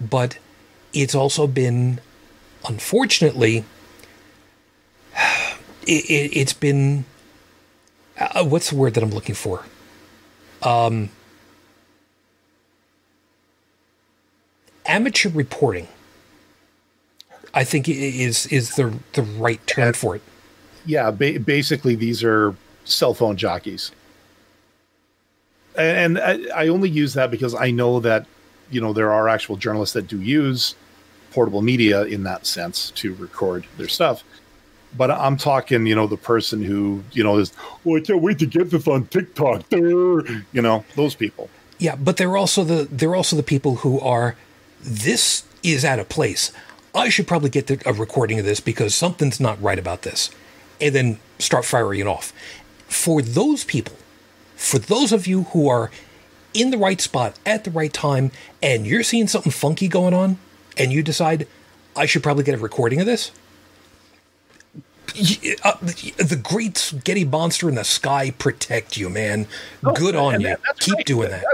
but 0.00 0.38
it's 0.92 1.14
also 1.14 1.46
been, 1.46 2.00
unfortunately, 2.66 3.64
it, 5.86 6.04
it, 6.10 6.36
it's 6.36 6.52
been. 6.52 7.04
Uh, 8.18 8.44
what's 8.44 8.70
the 8.70 8.76
word 8.76 8.94
that 8.94 9.02
I'm 9.02 9.10
looking 9.10 9.36
for? 9.36 9.64
Um, 10.62 11.10
amateur 14.86 15.28
reporting. 15.28 15.86
I 17.54 17.64
think 17.64 17.88
is 17.88 18.46
is 18.46 18.74
the 18.74 18.98
the 19.14 19.22
right 19.22 19.64
term 19.66 19.94
for 19.94 20.16
it. 20.16 20.22
Yeah, 20.88 21.10
ba- 21.10 21.38
basically 21.38 21.94
these 21.94 22.24
are 22.24 22.56
cell 22.84 23.12
phone 23.12 23.36
jockeys. 23.36 23.92
And, 25.76 26.18
and 26.18 26.50
I, 26.50 26.64
I 26.64 26.68
only 26.68 26.88
use 26.88 27.14
that 27.14 27.30
because 27.30 27.54
I 27.54 27.70
know 27.70 28.00
that, 28.00 28.26
you 28.70 28.80
know, 28.80 28.92
there 28.94 29.12
are 29.12 29.28
actual 29.28 29.56
journalists 29.56 29.92
that 29.92 30.08
do 30.08 30.20
use 30.20 30.74
portable 31.30 31.60
media 31.60 32.04
in 32.04 32.22
that 32.24 32.46
sense 32.46 32.90
to 32.92 33.14
record 33.14 33.66
their 33.76 33.86
stuff. 33.86 34.24
But 34.96 35.10
I'm 35.10 35.36
talking, 35.36 35.86
you 35.86 35.94
know, 35.94 36.06
the 36.06 36.16
person 36.16 36.62
who, 36.62 37.04
you 37.12 37.22
know, 37.22 37.36
is, 37.36 37.52
oh, 37.84 37.98
I 37.98 38.00
can't 38.00 38.22
wait 38.22 38.38
to 38.38 38.46
get 38.46 38.70
this 38.70 38.88
on 38.88 39.06
TikTok. 39.06 39.64
You 39.70 40.62
know, 40.62 40.84
those 40.96 41.14
people. 41.14 41.50
Yeah, 41.78 41.94
but 41.96 42.16
they're 42.16 42.36
also 42.36 42.64
the 42.64 42.88
they're 42.90 43.14
also 43.14 43.36
the 43.36 43.42
people 43.42 43.76
who 43.76 44.00
are 44.00 44.34
this 44.80 45.44
is 45.62 45.84
out 45.84 45.98
of 45.98 46.08
place. 46.08 46.50
I 46.94 47.10
should 47.10 47.28
probably 47.28 47.50
get 47.50 47.66
the, 47.66 47.80
a 47.86 47.92
recording 47.92 48.38
of 48.38 48.44
this 48.44 48.60
because 48.60 48.94
something's 48.94 49.38
not 49.38 49.60
right 49.62 49.78
about 49.78 50.02
this, 50.02 50.30
and 50.80 50.94
then 50.94 51.18
start 51.38 51.64
firing 51.64 52.00
it 52.00 52.06
off. 52.06 52.32
For 52.88 53.20
those 53.22 53.64
people, 53.64 53.96
for 54.56 54.78
those 54.78 55.12
of 55.12 55.26
you 55.26 55.42
who 55.44 55.68
are 55.68 55.90
in 56.54 56.70
the 56.70 56.78
right 56.78 57.00
spot 57.00 57.38
at 57.46 57.64
the 57.64 57.70
right 57.70 57.92
time, 57.92 58.30
and 58.62 58.86
you're 58.86 59.02
seeing 59.02 59.28
something 59.28 59.52
funky 59.52 59.86
going 59.88 60.14
on, 60.14 60.38
and 60.76 60.92
you 60.92 61.02
decide 61.02 61.46
I 61.96 62.06
should 62.06 62.22
probably 62.22 62.44
get 62.44 62.54
a 62.54 62.58
recording 62.58 63.00
of 63.00 63.06
this. 63.06 63.30
uh, 65.64 65.72
the 65.80 66.40
great 66.42 66.92
Getty 67.04 67.24
monster 67.24 67.68
in 67.68 67.74
the 67.74 67.84
sky 67.84 68.30
protect 68.30 68.96
you, 68.96 69.08
man. 69.08 69.46
Oh, 69.84 69.92
Good 69.92 70.14
on 70.14 70.34
and 70.34 70.42
you. 70.42 70.48
that- 70.50 70.60
Keep 70.78 70.94
right. 70.96 71.06
doing 71.06 71.30
that. 71.30 71.44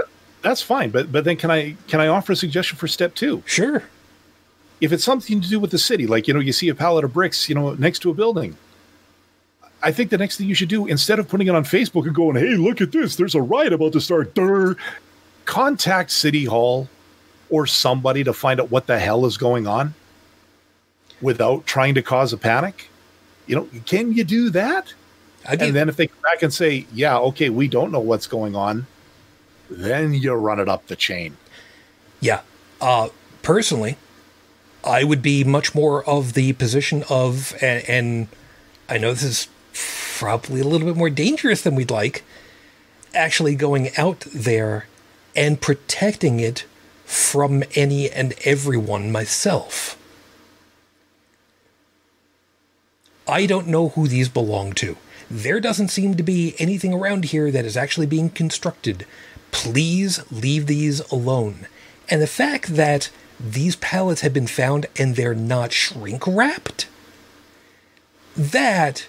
That's 0.41 0.61
fine, 0.61 0.91
but 0.91 1.11
but 1.11 1.23
then 1.23 1.37
can 1.37 1.49
I 1.49 1.75
can 1.87 1.99
I 1.99 2.07
offer 2.07 2.33
a 2.33 2.35
suggestion 2.35 2.77
for 2.77 2.87
step 2.87 3.15
two? 3.15 3.41
Sure. 3.47 3.83
If 4.81 4.91
it's 4.91 5.03
something 5.03 5.41
to 5.41 5.49
do 5.49 5.59
with 5.59 5.71
the 5.71 5.79
city, 5.79 6.05
like 6.05 6.27
you 6.27 6.33
know, 6.35 6.39
you 6.39 6.53
see 6.53 6.69
a 6.69 6.75
pallet 6.75 7.03
of 7.03 7.13
bricks, 7.13 7.49
you 7.49 7.55
know, 7.55 7.73
next 7.73 7.99
to 7.99 8.11
a 8.11 8.13
building. 8.13 8.55
I 9.85 9.91
think 9.91 10.09
the 10.09 10.17
next 10.17 10.37
thing 10.37 10.49
you 10.49 10.55
should 10.55 10.67
do, 10.67 10.87
instead 10.87 11.19
of 11.19 11.29
putting 11.29 11.47
it 11.47 11.53
on 11.53 11.63
Facebook 11.63 12.05
and 12.05 12.15
going, 12.15 12.35
"Hey, 12.35 12.55
look 12.55 12.81
at 12.81 12.91
this! 12.91 13.15
There's 13.15 13.35
a 13.35 13.41
riot 13.41 13.71
about 13.71 13.93
to 13.93 14.01
start," 14.01 14.33
Durr, 14.33 14.75
contact 15.45 16.09
City 16.09 16.45
Hall 16.45 16.89
or 17.51 17.67
somebody 17.67 18.23
to 18.23 18.33
find 18.33 18.59
out 18.59 18.71
what 18.71 18.87
the 18.87 18.97
hell 18.97 19.27
is 19.27 19.37
going 19.37 19.67
on, 19.67 19.93
without 21.21 21.67
trying 21.67 21.93
to 21.93 22.01
cause 22.01 22.33
a 22.33 22.37
panic. 22.37 22.89
You 23.45 23.55
know, 23.57 23.69
can 23.85 24.11
you 24.11 24.23
do 24.23 24.49
that? 24.49 24.93
And 25.47 25.75
then 25.75 25.87
if 25.87 25.95
they 25.95 26.07
come 26.07 26.21
back 26.23 26.41
and 26.41 26.51
say, 26.51 26.87
"Yeah, 26.91 27.19
okay, 27.19 27.49
we 27.49 27.67
don't 27.67 27.91
know 27.91 27.99
what's 27.99 28.25
going 28.25 28.55
on," 28.55 28.87
then 29.69 30.15
you 30.15 30.33
run 30.33 30.59
it 30.59 30.67
up 30.67 30.87
the 30.87 30.95
chain. 30.95 31.37
Yeah. 32.19 32.41
Uh, 32.81 33.09
personally, 33.43 33.97
I 34.83 35.03
would 35.03 35.21
be 35.21 35.43
much 35.43 35.75
more 35.75 36.03
of 36.09 36.33
the 36.33 36.53
position 36.53 37.03
of, 37.07 37.53
and, 37.61 37.87
and 37.87 38.27
I 38.89 38.97
know 38.97 39.13
this 39.13 39.23
is 39.23 39.47
probably 40.17 40.61
a 40.61 40.63
little 40.63 40.87
bit 40.87 40.95
more 40.95 41.09
dangerous 41.09 41.61
than 41.61 41.75
we'd 41.75 41.91
like, 41.91 42.23
actually 43.13 43.53
going 43.53 43.89
out 43.97 44.21
there 44.33 44.87
and 45.35 45.61
protecting 45.61 46.39
it 46.39 46.65
from 47.03 47.63
any 47.75 48.09
and 48.09 48.33
everyone 48.45 49.11
myself. 49.11 49.97
I 53.27 53.45
don't 53.45 53.67
know 53.67 53.89
who 53.89 54.07
these 54.07 54.29
belong 54.29 54.71
to. 54.73 54.97
There 55.29 55.59
doesn't 55.59 55.89
seem 55.89 56.15
to 56.15 56.23
be 56.23 56.55
anything 56.59 56.93
around 56.93 57.25
here 57.25 57.51
that 57.51 57.65
is 57.65 57.75
actually 57.75 58.05
being 58.05 58.29
constructed. 58.29 59.05
Please 59.51 60.23
leave 60.31 60.67
these 60.67 61.01
alone. 61.11 61.67
And 62.09 62.21
the 62.21 62.27
fact 62.27 62.75
that 62.75 63.09
these 63.39 63.75
pallets 63.75 64.21
have 64.21 64.33
been 64.33 64.47
found 64.47 64.85
and 64.97 65.15
they're 65.15 65.33
not 65.33 65.73
shrink 65.73 66.25
wrapped, 66.25 66.87
that 68.37 69.07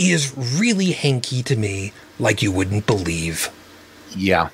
is 0.00 0.34
really 0.58 0.92
hanky 0.92 1.42
to 1.42 1.56
me, 1.56 1.92
like 2.18 2.42
you 2.42 2.50
wouldn't 2.50 2.86
believe. 2.86 3.50
Yeah. 4.16 4.48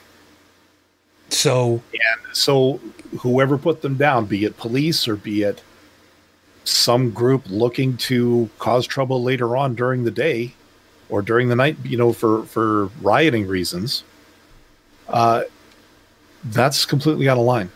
So, 1.29 1.83
And 1.93 2.37
so 2.37 2.81
whoever 3.21 3.57
put 3.57 3.83
them 3.83 3.97
down, 3.97 4.27
be 4.27 4.45
it 4.45 4.57
police 4.57 5.07
or 5.07 5.17
be 5.17 5.43
it 5.43 5.63
some 6.65 7.11
group 7.11 7.45
looking 7.47 7.97
to 7.97 8.51
cause 8.59 8.87
trouble 8.87 9.23
later 9.23 9.57
on 9.57 9.75
during 9.75 10.05
the 10.05 10.11
day 10.11 10.55
or 11.09 11.23
during 11.23 11.49
the 11.49 11.57
night, 11.57 11.77
you 11.85 11.97
know, 11.97 12.13
for 12.13 12.43
for 12.45 12.87
rioting 13.01 13.47
reasons, 13.47 14.03
uh, 15.09 15.43
that's 16.45 16.85
completely 16.85 17.29
out 17.29 17.39
of 17.39 17.45
line. 17.45 17.71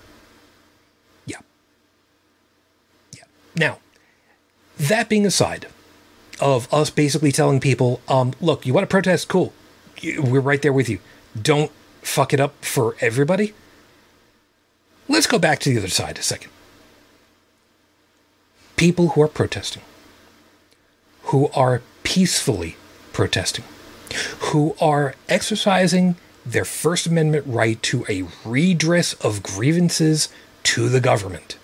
Yeah. 1.27 1.39
Yeah. 3.17 3.25
Now, 3.57 3.79
that 4.79 5.09
being 5.09 5.25
aside, 5.25 5.69
of 6.41 6.73
us 6.73 6.91
basically 6.91 7.33
telling 7.33 7.61
people, 7.61 8.01
um, 8.09 8.33
look, 8.41 8.67
you 8.67 8.75
want 8.75 8.83
to 8.83 8.93
protest? 8.93 9.29
Cool. 9.29 9.53
We're 10.19 10.41
right 10.41 10.63
there 10.63 10.73
with 10.73 10.89
you. 10.89 10.99
Don't 11.41 11.71
fuck 12.03 12.33
it 12.33 12.41
up 12.41 12.65
for 12.65 12.97
everybody. 13.01 13.55
Let's 15.09 15.27
go 15.27 15.39
back 15.39 15.59
to 15.61 15.71
the 15.71 15.79
other 15.79 15.89
side 15.89 16.19
a 16.19 16.23
second. 16.23 16.51
People 18.77 19.09
who 19.09 19.23
are 19.23 19.29
protesting, 19.29 19.83
who 21.25 21.49
are 21.55 21.83
peacefully 22.03 22.77
protesting, 23.13 23.65
who 24.39 24.75
are 24.81 25.15
exercising 25.29 26.17
their 26.47 26.65
First 26.65 27.07
Amendment 27.07 27.45
right 27.47 27.83
to 27.83 28.07
a 28.09 28.25
redress 28.45 29.13
of 29.15 29.43
grievances 29.43 30.29
to 30.63 30.89
the 30.89 31.01
government. 31.01 31.59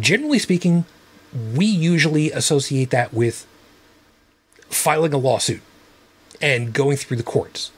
Generally 0.00 0.40
speaking, 0.40 0.84
we 1.34 1.66
usually 1.66 2.30
associate 2.30 2.90
that 2.90 3.12
with 3.12 3.46
filing 4.68 5.12
a 5.12 5.18
lawsuit 5.18 5.62
and 6.40 6.72
going 6.72 6.96
through 6.96 7.16
the 7.16 7.22
courts. 7.22 7.70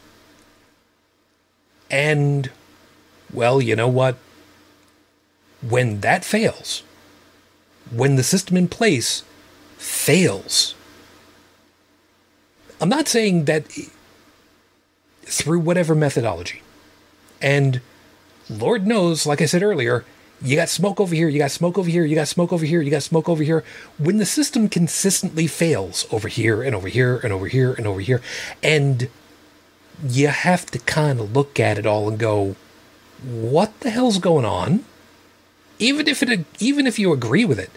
And, 1.91 2.51
well, 3.33 3.61
you 3.61 3.77
know 3.77 3.89
what? 3.89 4.17
When 5.67 6.01
that 6.01 6.25
fails, 6.25 6.83
when 7.91 8.17
the 8.17 8.23
system 8.23 8.57
in 8.57 8.69
place 8.69 9.23
fails, 9.79 10.75
I'm 12.81 12.89
not 12.89 13.09
saying 13.09 13.47
that 13.47 13.65
through 15.23 15.61
whatever 15.61 15.95
methodology. 15.95 16.63
And 17.41 17.81
Lord 18.51 18.87
knows, 18.87 19.27
like 19.27 19.41
I 19.41 19.47
said 19.47 19.63
earlier, 19.63 20.05
you 20.43 20.57
got 20.57 20.69
smoke 20.69 21.01
over 21.01 21.15
here, 21.15 21.29
you 21.29 21.39
got 21.39 21.51
smoke 21.51 21.79
over 21.79 21.89
here, 21.89 22.05
you 22.05 22.15
got 22.15 22.29
smoke 22.29 22.53
over 22.53 22.65
here, 22.65 22.83
you 22.83 22.91
got 22.91 23.03
smoke 23.03 23.29
over 23.29 23.43
here. 23.43 23.65
When 23.99 24.19
the 24.19 24.27
system 24.27 24.69
consistently 24.69 25.47
fails 25.47 26.07
over 26.13 26.29
here 26.29 26.63
and 26.63 26.75
over 26.75 26.89
here 26.89 27.19
and 27.19 27.33
over 27.33 27.49
here 27.49 27.73
and 27.73 27.87
over 27.87 28.01
here, 28.01 28.21
and 28.63 29.09
you 30.07 30.29
have 30.29 30.67
to 30.67 30.79
kind 30.81 31.21
of 31.21 31.35
look 31.35 31.59
at 31.59 31.79
it 31.79 31.87
all 31.87 32.09
and 32.09 32.19
go, 32.19 32.55
what 33.23 33.81
the 33.81 33.91
hell's 33.91 34.19
going 34.19 34.45
on? 34.45 34.85
Even 35.79 36.07
if 36.09 36.23
it 36.23 36.47
even 36.59 36.87
if 36.87 36.99
you 36.99 37.13
agree 37.13 37.45
with 37.45 37.59
it, 37.59 37.71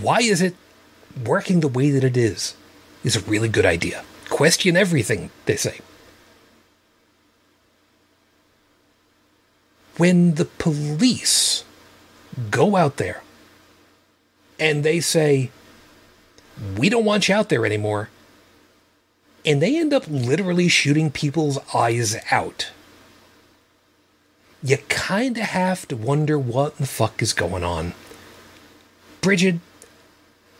why 0.00 0.18
is 0.18 0.42
it 0.42 0.54
working 1.24 1.60
the 1.60 1.68
way 1.68 1.90
that 1.90 2.04
it 2.04 2.16
is? 2.16 2.54
Is 3.02 3.16
a 3.16 3.20
really 3.20 3.48
good 3.48 3.66
idea. 3.66 4.04
Question 4.28 4.76
everything, 4.76 5.30
they 5.46 5.56
say. 5.56 5.80
When 10.00 10.36
the 10.36 10.46
police 10.46 11.62
go 12.50 12.74
out 12.74 12.96
there 12.96 13.22
and 14.58 14.82
they 14.82 14.98
say, 14.98 15.50
We 16.74 16.88
don't 16.88 17.04
want 17.04 17.28
you 17.28 17.34
out 17.34 17.50
there 17.50 17.66
anymore, 17.66 18.08
and 19.44 19.60
they 19.60 19.78
end 19.78 19.92
up 19.92 20.04
literally 20.08 20.68
shooting 20.68 21.10
people's 21.10 21.58
eyes 21.74 22.16
out, 22.30 22.70
you 24.62 24.78
kind 24.88 25.36
of 25.36 25.44
have 25.44 25.86
to 25.88 25.96
wonder 25.96 26.38
what 26.38 26.78
the 26.78 26.86
fuck 26.86 27.20
is 27.20 27.34
going 27.34 27.62
on. 27.62 27.92
Bridget, 29.20 29.56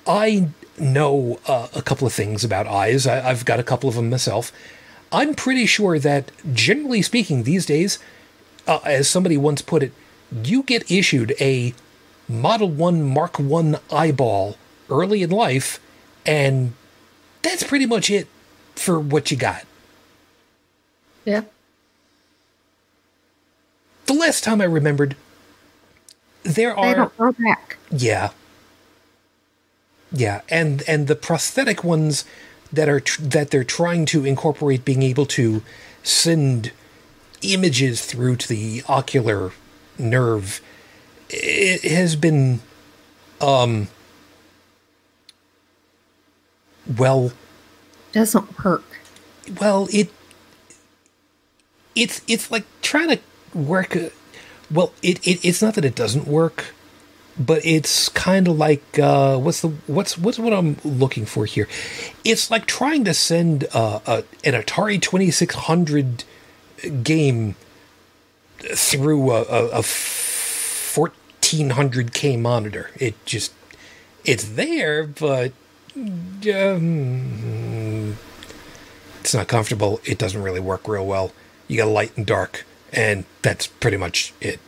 I 0.07 0.49
know 0.79 1.41
uh, 1.47 1.69
a 1.75 1.81
couple 1.81 2.07
of 2.07 2.13
things 2.13 2.45
about 2.45 2.67
eyes. 2.67 3.07
I, 3.07 3.31
I've 3.31 3.47
got 3.47 3.59
a 3.59 3.65
couple 3.65 3.89
of 3.89 3.95
them 3.95 4.11
myself. 4.11 4.53
I'm 5.11 5.35
pretty 5.35 5.65
sure 5.65 5.99
that, 5.99 6.31
generally 6.53 7.01
speaking, 7.01 7.45
these 7.45 7.65
days, 7.65 7.99
uh, 8.67 8.81
as 8.85 9.09
somebody 9.09 9.37
once 9.37 9.63
put 9.63 9.83
it, 9.83 9.93
you 10.43 10.63
get 10.63 10.91
issued 10.91 11.35
a 11.41 11.75
Model 12.29 12.69
1 12.71 13.03
Mark 13.03 13.39
1 13.39 13.79
eyeball 13.93 14.57
early 14.89 15.23
in 15.23 15.31
life, 15.31 15.81
and 16.25 16.73
that's 17.43 17.65
pretty 17.65 17.87
much 17.87 18.11
it 18.11 18.29
for 18.77 18.99
what 19.01 19.31
you 19.31 19.37
got. 19.37 19.65
Yeah. 21.25 21.43
The 24.07 24.15
last 24.15 24.43
time 24.45 24.61
I 24.61 24.65
remembered, 24.65 25.17
there 26.43 26.75
They 26.75 26.93
are 26.93 26.95
don't 26.95 27.17
grow 27.17 27.33
back. 27.33 27.77
Yeah. 27.91 28.31
Yeah, 30.13 30.41
and 30.49 30.83
and 30.89 31.07
the 31.07 31.15
prosthetic 31.15 31.85
ones 31.85 32.25
that 32.73 32.89
are 32.89 33.01
tr- 33.01 33.23
that 33.23 33.51
they're 33.51 33.65
trying 33.65 34.07
to 34.07 34.25
incorporate 34.25 34.85
being 34.85 35.03
able 35.03 35.27
to 35.27 35.63
send 36.03 36.73
images 37.43 38.05
through 38.05 38.37
to 38.37 38.49
the 38.49 38.83
ocular 38.89 39.53
nerve 39.99 40.61
it 41.29 41.83
has 41.83 42.17
been 42.17 42.61
um 43.41 43.89
well, 46.99 47.33
Doesn't 48.13 48.65
work. 48.65 48.85
well, 49.61 49.89
it 49.93 50.11
it's 51.95 52.23
it's 52.27 52.51
like 52.51 52.65
trying 52.83 53.09
to 53.09 53.19
work. 53.55 53.95
A, 53.97 54.11
well, 54.71 54.93
it, 55.03 55.27
it 55.27 55.45
it's 55.45 55.63
not 55.63 55.75
that 55.75 55.85
it 55.85 55.95
doesn't 55.95 56.27
work, 56.27 56.75
but 57.39 57.65
it's 57.65 58.09
kind 58.09 58.49
of 58.49 58.57
like 58.57 58.99
uh, 58.99 59.39
what's 59.39 59.61
the 59.61 59.69
what's 59.87 60.17
what's 60.19 60.39
what 60.39 60.53
I'm 60.53 60.77
looking 60.85 61.27
for 61.27 61.47
here? 61.47 61.69
It's 62.25 62.51
like 62.51 62.67
trying 62.67 63.05
to 63.05 63.15
send 63.15 63.67
uh, 63.73 64.01
a, 64.07 64.25
an 64.45 64.55
Atari 64.55 65.01
Twenty 65.01 65.31
Six 65.31 65.55
Hundred 65.55 66.25
game 66.89 67.57
through 68.59 69.31
a, 69.31 69.43
a, 69.43 69.67
a 69.69 69.81
1400k 69.81 72.39
monitor. 72.39 72.91
It 72.97 73.15
just 73.25 73.53
it's 74.25 74.49
there, 74.51 75.07
but 75.07 75.53
um, 75.97 78.17
it's 79.21 79.35
not 79.35 79.49
comfortable. 79.49 80.01
It 80.05 80.19
doesn't 80.19 80.43
really 80.43 80.61
work 80.61 80.87
real 80.87 81.07
well. 81.07 81.33
You 81.69 81.79
got 81.79 81.89
light 81.89 82.17
and 82.17 82.27
dark, 82.27 82.65
and 82.93 83.25
that's 83.43 83.67
pretty 83.67 83.97
much 83.97 84.35
it. 84.41 84.61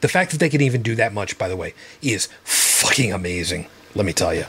The 0.00 0.08
fact 0.08 0.32
that 0.32 0.38
they 0.38 0.48
can 0.48 0.60
even 0.60 0.82
do 0.82 0.94
that 0.96 1.12
much, 1.12 1.38
by 1.38 1.48
the 1.48 1.56
way, 1.56 1.74
is 2.00 2.28
fucking 2.44 3.12
amazing. 3.12 3.68
Let 3.94 4.04
me 4.04 4.12
tell 4.12 4.34
you. 4.34 4.46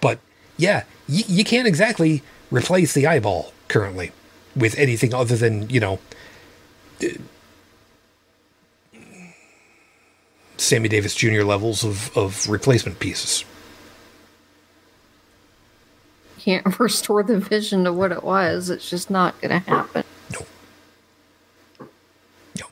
But 0.00 0.18
yeah, 0.56 0.84
y- 1.08 1.24
you 1.28 1.44
can't 1.44 1.68
exactly 1.68 2.22
replace 2.50 2.92
the 2.92 3.06
eyeball 3.06 3.52
currently 3.68 4.10
with 4.54 4.78
anything 4.78 5.14
other 5.14 5.36
than 5.36 5.68
you 5.70 5.80
know 5.80 5.98
Sammy 10.56 10.88
Davis 10.88 11.14
Jr. 11.14 11.42
levels 11.42 11.84
of, 11.84 12.16
of 12.16 12.48
replacement 12.48 12.98
pieces. 13.00 13.44
Can't 16.38 16.78
restore 16.78 17.22
the 17.22 17.38
vision 17.38 17.84
to 17.84 17.92
what 17.92 18.12
it 18.12 18.22
was. 18.22 18.70
It's 18.70 18.88
just 18.88 19.10
not 19.10 19.40
going 19.40 19.50
to 19.50 19.58
happen. 19.58 20.04
No. 20.32 20.46
No. 22.58 22.66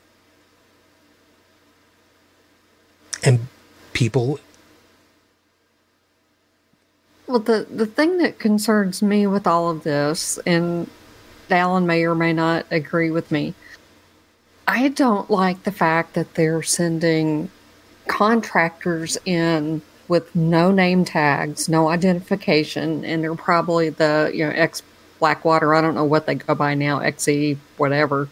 And 3.23 3.47
people, 3.93 4.39
Well, 7.27 7.39
the, 7.39 7.65
the 7.69 7.85
thing 7.85 8.17
that 8.17 8.39
concerns 8.39 9.01
me 9.01 9.25
with 9.25 9.47
all 9.47 9.69
of 9.69 9.83
this, 9.83 10.37
and 10.45 10.89
Alan 11.51 11.85
may 11.85 12.03
or 12.03 12.15
may 12.15 12.33
not 12.33 12.65
agree 12.71 13.11
with 13.11 13.31
me, 13.31 13.53
I 14.67 14.89
don't 14.89 15.29
like 15.29 15.63
the 15.63 15.71
fact 15.71 16.13
that 16.13 16.35
they're 16.35 16.63
sending 16.63 17.49
contractors 18.07 19.17
in 19.25 19.81
with 20.07 20.35
no 20.35 20.71
name 20.71 21.05
tags, 21.05 21.69
no 21.69 21.87
identification, 21.89 23.05
and 23.05 23.23
they're 23.23 23.35
probably 23.35 23.89
the 23.89 24.31
you 24.33 24.45
know 24.45 24.51
ex 24.51 24.83
Blackwater. 25.19 25.73
I 25.73 25.81
don't 25.81 25.95
know 25.95 26.03
what 26.03 26.25
they 26.25 26.35
go 26.35 26.55
by 26.55 26.73
now, 26.73 26.99
XE 26.99 27.57
whatever. 27.77 28.27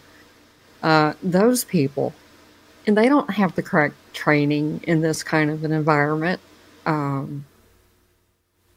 Uh, 0.82 1.14
those 1.22 1.64
people, 1.64 2.12
and 2.86 2.96
they 2.96 3.08
don't 3.08 3.30
have 3.30 3.54
the 3.54 3.62
correct 3.62 3.94
training 4.12 4.80
in 4.84 5.00
this 5.00 5.22
kind 5.22 5.50
of 5.50 5.64
an 5.64 5.72
environment. 5.72 6.40
Um, 6.86 7.44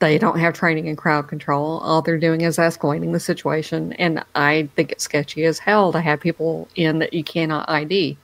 they 0.03 0.17
don't 0.17 0.39
have 0.39 0.53
training 0.53 0.87
in 0.87 0.95
crowd 0.95 1.27
control. 1.27 1.79
All 1.79 2.01
they're 2.01 2.17
doing 2.17 2.41
is 2.41 2.57
escalating 2.57 3.13
the 3.13 3.19
situation, 3.19 3.93
and 3.93 4.23
I 4.35 4.69
think 4.75 4.91
it's 4.91 5.03
sketchy 5.03 5.45
as 5.45 5.59
hell 5.59 5.91
to 5.91 6.01
have 6.01 6.19
people 6.19 6.67
in 6.75 6.99
that 6.99 7.13
you 7.13 7.23
cannot 7.23 7.69
ID 7.69 8.17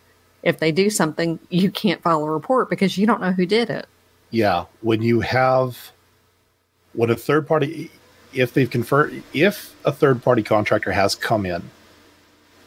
if 0.43 0.59
they 0.59 0.71
do 0.71 0.89
something, 0.89 1.39
you 1.49 1.69
can't 1.71 2.01
file 2.01 2.23
a 2.23 2.29
report 2.29 2.69
because 2.69 2.97
you 2.97 3.05
don't 3.05 3.21
know 3.21 3.31
who 3.31 3.45
did 3.45 3.69
it. 3.69 3.87
Yeah, 4.31 4.65
when 4.81 5.01
you 5.01 5.21
have 5.21 5.91
when 6.93 7.09
a 7.09 7.15
third 7.15 7.47
party 7.47 7.91
if 8.33 8.53
they've 8.53 8.69
confirmed 8.69 9.23
if 9.33 9.75
a 9.85 9.91
third 9.91 10.23
party 10.23 10.43
contractor 10.43 10.91
has 10.91 11.15
come 11.15 11.45
in 11.45 11.69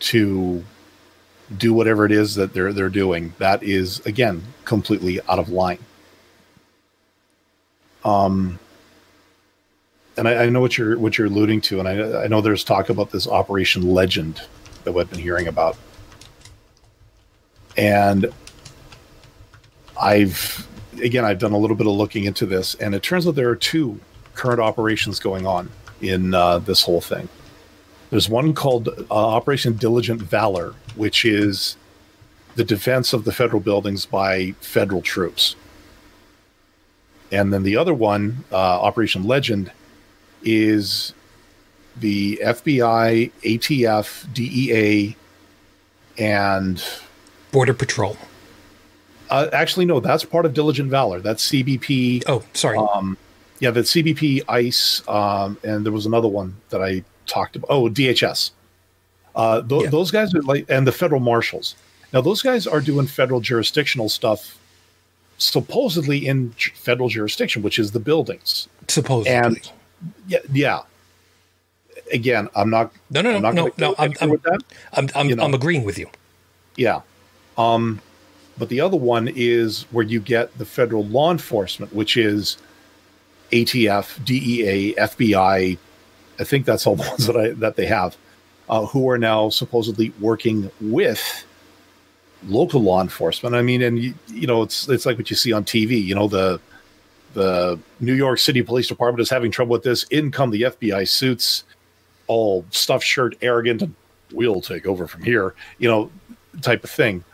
to 0.01 0.65
do 1.57 1.73
whatever 1.73 2.05
it 2.05 2.13
is 2.13 2.35
that 2.35 2.53
they're 2.53 2.73
they're 2.73 2.89
doing, 2.89 3.33
that 3.39 3.63
is 3.63 4.01
again 4.07 4.43
completely 4.65 5.21
out 5.29 5.39
of 5.39 5.49
line. 5.49 5.79
Um 8.05 8.59
and 10.17 10.29
I, 10.29 10.45
I 10.45 10.49
know 10.49 10.61
what 10.61 10.77
you're 10.79 10.99
what 10.99 11.19
you're 11.19 11.27
alluding 11.27 11.61
to, 11.63 11.81
and 11.81 11.89
I, 11.89 12.25
I 12.25 12.27
know 12.27 12.41
there's 12.41 12.65
talk 12.65 12.89
about 12.89 13.11
this 13.11 13.27
Operation 13.27 13.83
Legend 13.93 14.41
that 14.85 14.93
we've 14.93 15.09
been 15.09 15.19
hearing 15.19 15.49
about 15.49 15.77
and 17.77 18.33
I've 20.01 20.67
again 21.03 21.25
I've 21.25 21.39
done 21.39 21.53
a 21.53 21.59
little 21.59 21.77
bit 21.77 21.87
of 21.87 21.95
looking 21.95 22.25
into 22.25 22.47
this, 22.47 22.75
and 22.77 22.95
it 22.95 23.03
turns 23.03 23.27
out 23.27 23.35
there 23.35 23.51
are 23.51 23.57
two 23.57 24.01
current 24.35 24.61
operations 24.61 25.19
going 25.19 25.47
on 25.47 25.71
in 26.01 26.35
uh, 26.35 26.59
this 26.59 26.83
whole 26.83 27.01
thing. 27.01 27.29
There's 28.11 28.29
one 28.29 28.53
called 28.53 28.89
uh, 28.89 29.05
Operation 29.11 29.75
Diligent 29.75 30.21
Valor, 30.21 30.75
which 30.97 31.25
is 31.25 31.77
the 32.57 32.65
defense 32.65 33.13
of 33.13 33.25
the 33.25 33.33
federal 33.33 33.61
buildings 33.61 34.05
by 34.05 34.53
federal 34.61 35.01
troops, 35.01 35.57
and 37.31 37.53
then 37.53 37.63
the 37.63 37.77
other 37.77 37.95
one, 37.95 38.45
uh, 38.53 38.57
Operation 38.57 39.25
Legend, 39.25 39.73
is 40.44 41.12
the 41.97 42.40
FBI, 42.44 43.31
ATF, 43.43 44.32
DEA, 44.32 45.16
and 46.19 46.82
Border 47.51 47.74
Patrol. 47.74 48.16
Uh, 49.31 49.48
actually, 49.52 49.86
no, 49.86 50.01
that's 50.01 50.24
part 50.24 50.44
of 50.44 50.52
Diligent 50.55 50.90
Valor. 50.90 51.20
That's 51.20 51.48
CBP. 51.51 52.24
Oh, 52.27 52.43
sorry. 52.52 52.77
Um, 52.78 53.16
yeah, 53.60 53.70
that's 53.70 53.90
CBP, 53.93 54.43
ICE, 54.48 55.09
um, 55.09 55.56
and 55.64 55.85
there 55.86 55.93
was 55.93 56.05
another 56.06 56.28
one 56.28 56.56
that 56.70 56.82
I 56.82 57.02
talked 57.27 57.56
about. 57.56 57.69
Oh, 57.70 57.89
DHS. 57.89 58.51
Uh, 59.35 59.62
th- 59.62 59.85
Yeah. 59.85 59.90
Those 59.90 60.10
guys 60.10 60.35
are 60.35 60.43
like, 60.43 60.66
and 60.69 60.86
the 60.86 60.93
federal 60.93 61.20
marshals. 61.20 61.77
Now, 62.12 62.20
those 62.20 62.43
guys 62.43 62.66
are 62.66 62.81
doing 62.81 63.06
federal 63.06 63.40
jurisdictional 63.40 64.10
stuff, 64.10 64.59
supposedly 65.39 66.27
in 66.27 66.52
j- 66.59 66.73
federal 66.74 67.09
jurisdiction, 67.09 67.62
which 67.62 67.78
is 67.78 67.93
the 67.93 68.01
buildings. 68.01 68.69
Supposedly. 68.89 69.35
and- 69.39 69.70
Yeah, 70.27 70.39
yeah. 70.53 70.81
Again, 72.12 72.49
I'm 72.55 72.70
not. 72.70 72.93
no, 73.11 73.23
no, 73.23 73.37
I'm 73.37 73.43
no, 73.43 73.51
no, 73.53 73.70
no. 73.79 73.95
I'm, 73.99 74.12
I'm. 74.20 74.41
I'm, 74.93 75.09
I'm, 75.15 75.29
you 75.29 75.37
know. 75.37 75.45
I'm 75.45 75.55
agreeing 75.55 75.85
with 75.85 75.99
you. 75.99 76.09
Yeah. 76.77 77.01
Um, 77.57 78.01
but 78.59 78.69
the 78.69 78.81
other 78.81 78.97
one 78.97 79.29
is 79.35 79.85
where 79.91 80.05
you 80.05 80.20
get 80.20 80.57
the 80.59 80.65
federal 80.65 81.05
law 81.05 81.31
enforcement, 81.31 81.95
which 81.95 82.16
is 82.16 82.59
ATF, 83.51 84.24
DEA, 84.24 84.95
FBI. 84.99 85.79
I 86.39 86.45
think 86.45 86.66
that's 86.66 86.87
all 86.87 86.97
the 86.97 87.03
ones 87.09 87.27
that 87.27 87.37
I 87.37 87.51
that 87.51 87.77
they 87.77 87.87
have, 87.87 88.16
uh, 88.69 88.87
who 88.87 89.09
are 89.09 89.19
now 89.19 89.49
supposedly 89.49 90.12
working 90.20 90.70
with 90.81 91.45
local 92.49 92.83
law 92.83 93.01
enforcement. 93.01 93.55
I 93.55 93.62
mean, 93.62 93.83
and 93.83 93.99
you, 93.99 94.15
you 94.29 94.47
know, 94.47 94.62
it's 94.62 94.89
it's 94.89 95.07
like 95.07 95.16
what 95.16 95.31
you 95.31 95.37
see 95.37 95.53
on 95.53 95.65
TV. 95.65 96.03
You 96.03 96.15
know, 96.15 96.29
the 96.29 96.61
the 97.35 97.79
New 98.01 98.15
York 98.15 98.39
City 98.39 98.63
Police 98.63 98.89
Department 98.89 99.21
is 99.21 99.31
having 99.31 99.51
trouble 99.51 99.73
with 99.73 99.83
this. 99.83 100.05
In 100.05 100.31
come 100.31 100.51
the 100.51 100.63
FBI 100.63 101.09
suits, 101.09 101.65
all 102.27 102.65
stuffed 102.71 103.05
shirt, 103.05 103.37
arrogant, 103.43 103.83
and 103.83 103.95
we'll 104.33 104.61
take 104.61 104.87
over 104.87 105.07
from 105.07 105.23
here. 105.23 105.55
You 105.79 105.89
know, 105.89 106.11
type 106.61 106.85
of 106.85 106.91
thing. 106.91 107.25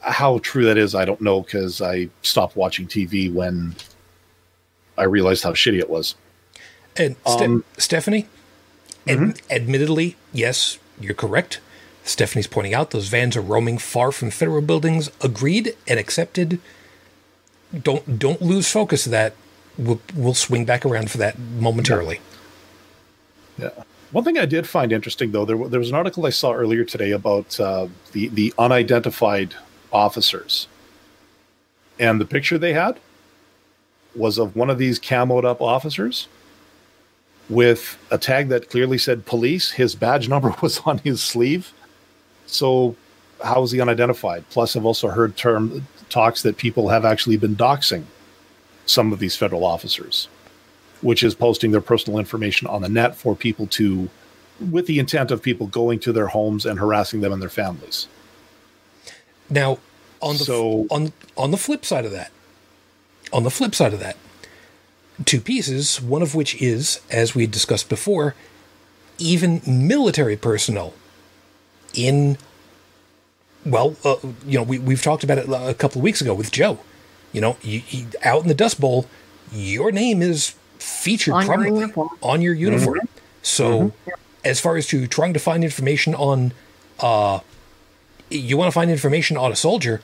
How 0.00 0.38
true 0.38 0.64
that 0.64 0.76
is, 0.78 0.94
I 0.94 1.04
don't 1.04 1.20
know 1.20 1.42
because 1.42 1.80
I 1.80 2.08
stopped 2.22 2.56
watching 2.56 2.86
TV 2.88 3.32
when 3.32 3.74
I 4.98 5.04
realized 5.04 5.44
how 5.44 5.52
shitty 5.52 5.78
it 5.78 5.88
was. 5.88 6.14
And 6.96 7.16
Ste- 7.26 7.40
Um, 7.42 7.64
Stephanie, 7.78 8.26
ad- 9.08 9.40
admittedly, 9.50 10.16
yes, 10.32 10.78
you're 11.00 11.14
correct. 11.14 11.60
Stephanie's 12.04 12.48
pointing 12.48 12.74
out 12.74 12.90
those 12.90 13.06
vans 13.08 13.36
are 13.36 13.40
roaming 13.40 13.78
far 13.78 14.10
from 14.10 14.30
federal 14.30 14.60
buildings. 14.60 15.08
Agreed 15.20 15.76
and 15.86 16.00
accepted. 16.00 16.58
Don't 17.80 18.18
don't 18.18 18.42
lose 18.42 18.70
focus 18.70 19.06
of 19.06 19.12
that. 19.12 19.34
We'll 19.78 20.00
we'll 20.14 20.34
swing 20.34 20.64
back 20.64 20.84
around 20.84 21.10
for 21.10 21.18
that 21.18 21.38
momentarily. 21.38 22.20
Yeah. 23.58 23.70
One 24.12 24.24
thing 24.24 24.36
I 24.36 24.44
did 24.44 24.68
find 24.68 24.92
interesting, 24.92 25.32
though, 25.32 25.46
there, 25.46 25.56
there 25.68 25.80
was 25.80 25.88
an 25.88 25.94
article 25.94 26.26
I 26.26 26.30
saw 26.30 26.52
earlier 26.52 26.84
today 26.84 27.12
about 27.12 27.58
uh, 27.58 27.88
the 28.12 28.28
the 28.28 28.52
unidentified 28.58 29.54
officers, 29.90 30.68
and 31.98 32.20
the 32.20 32.26
picture 32.26 32.58
they 32.58 32.74
had 32.74 33.00
was 34.14 34.36
of 34.36 34.54
one 34.54 34.68
of 34.68 34.76
these 34.76 35.00
camoed 35.00 35.44
up 35.44 35.62
officers 35.62 36.28
with 37.48 37.98
a 38.10 38.18
tag 38.18 38.48
that 38.48 38.68
clearly 38.68 38.98
said 38.98 39.24
police. 39.24 39.72
His 39.72 39.94
badge 39.94 40.28
number 40.34 40.54
was 40.60 40.80
on 40.80 40.98
his 40.98 41.22
sleeve. 41.22 41.72
So, 42.46 42.96
how 43.42 43.62
is 43.62 43.70
he 43.70 43.80
unidentified? 43.80 44.44
Plus, 44.50 44.76
I've 44.76 44.84
also 44.84 45.08
heard 45.08 45.38
term 45.38 45.86
talks 46.12 46.42
that 46.42 46.56
people 46.56 46.88
have 46.90 47.04
actually 47.04 47.36
been 47.36 47.56
doxing 47.56 48.04
some 48.86 49.12
of 49.12 49.18
these 49.18 49.34
federal 49.36 49.64
officers 49.64 50.28
which 51.00 51.24
is 51.24 51.34
posting 51.34 51.72
their 51.72 51.80
personal 51.80 52.16
information 52.18 52.68
on 52.68 52.80
the 52.80 52.88
net 52.88 53.16
for 53.16 53.34
people 53.34 53.66
to, 53.66 54.08
with 54.70 54.86
the 54.86 55.00
intent 55.00 55.32
of 55.32 55.42
people 55.42 55.66
going 55.66 55.98
to 55.98 56.12
their 56.12 56.28
homes 56.28 56.64
and 56.64 56.78
harassing 56.78 57.20
them 57.20 57.32
and 57.32 57.42
their 57.42 57.48
families. 57.48 58.06
Now, 59.50 59.78
on 60.20 60.36
the 60.36 60.44
So- 60.44 60.86
on 60.90 61.12
on 61.36 61.50
the 61.50 61.56
flip 61.56 61.84
side 61.84 62.04
of 62.04 62.12
that, 62.12 62.30
on 63.32 63.42
the 63.42 63.50
flip 63.50 63.74
side 63.74 63.92
of 63.92 63.98
that, 63.98 64.16
two 65.24 65.40
pieces, 65.40 66.00
one 66.00 66.22
of 66.22 66.36
which 66.36 66.54
is, 66.62 67.00
as 67.10 67.34
we 67.34 67.48
discussed 67.48 67.88
before, 67.88 68.36
even 69.18 69.60
military 69.66 70.36
personnel 70.36 70.94
in, 71.94 72.38
well, 73.64 73.96
uh, 74.04 74.16
you 74.46 74.58
know, 74.58 74.62
we, 74.62 74.78
we've 74.78 75.02
talked 75.02 75.24
about 75.24 75.38
it 75.38 75.46
a 75.48 75.74
couple 75.74 75.98
of 76.00 76.02
weeks 76.04 76.20
ago 76.20 76.34
with 76.34 76.50
Joe. 76.50 76.78
You 77.32 77.40
know, 77.40 77.56
you, 77.62 77.82
you, 77.88 78.06
out 78.24 78.42
in 78.42 78.48
the 78.48 78.54
Dust 78.54 78.80
Bowl, 78.80 79.06
your 79.52 79.90
name 79.92 80.20
is 80.22 80.54
featured 80.78 81.34
On 81.34 81.40
your 81.42 81.46
prominently 81.48 81.80
uniform. 81.80 82.08
on 82.22 82.42
your 82.42 82.54
uniform. 82.54 83.00
So, 83.42 83.92
as 84.44 84.60
far 84.60 84.76
as 84.76 84.86
to 84.88 85.06
trying 85.06 85.32
to 85.32 85.38
find 85.40 85.64
information 85.64 86.14
on, 86.14 86.52
uh, 87.00 87.40
you 88.30 88.56
want 88.56 88.68
to 88.68 88.72
find 88.72 88.90
information 88.90 89.36
on 89.36 89.50
a 89.52 89.56
soldier, 89.56 90.00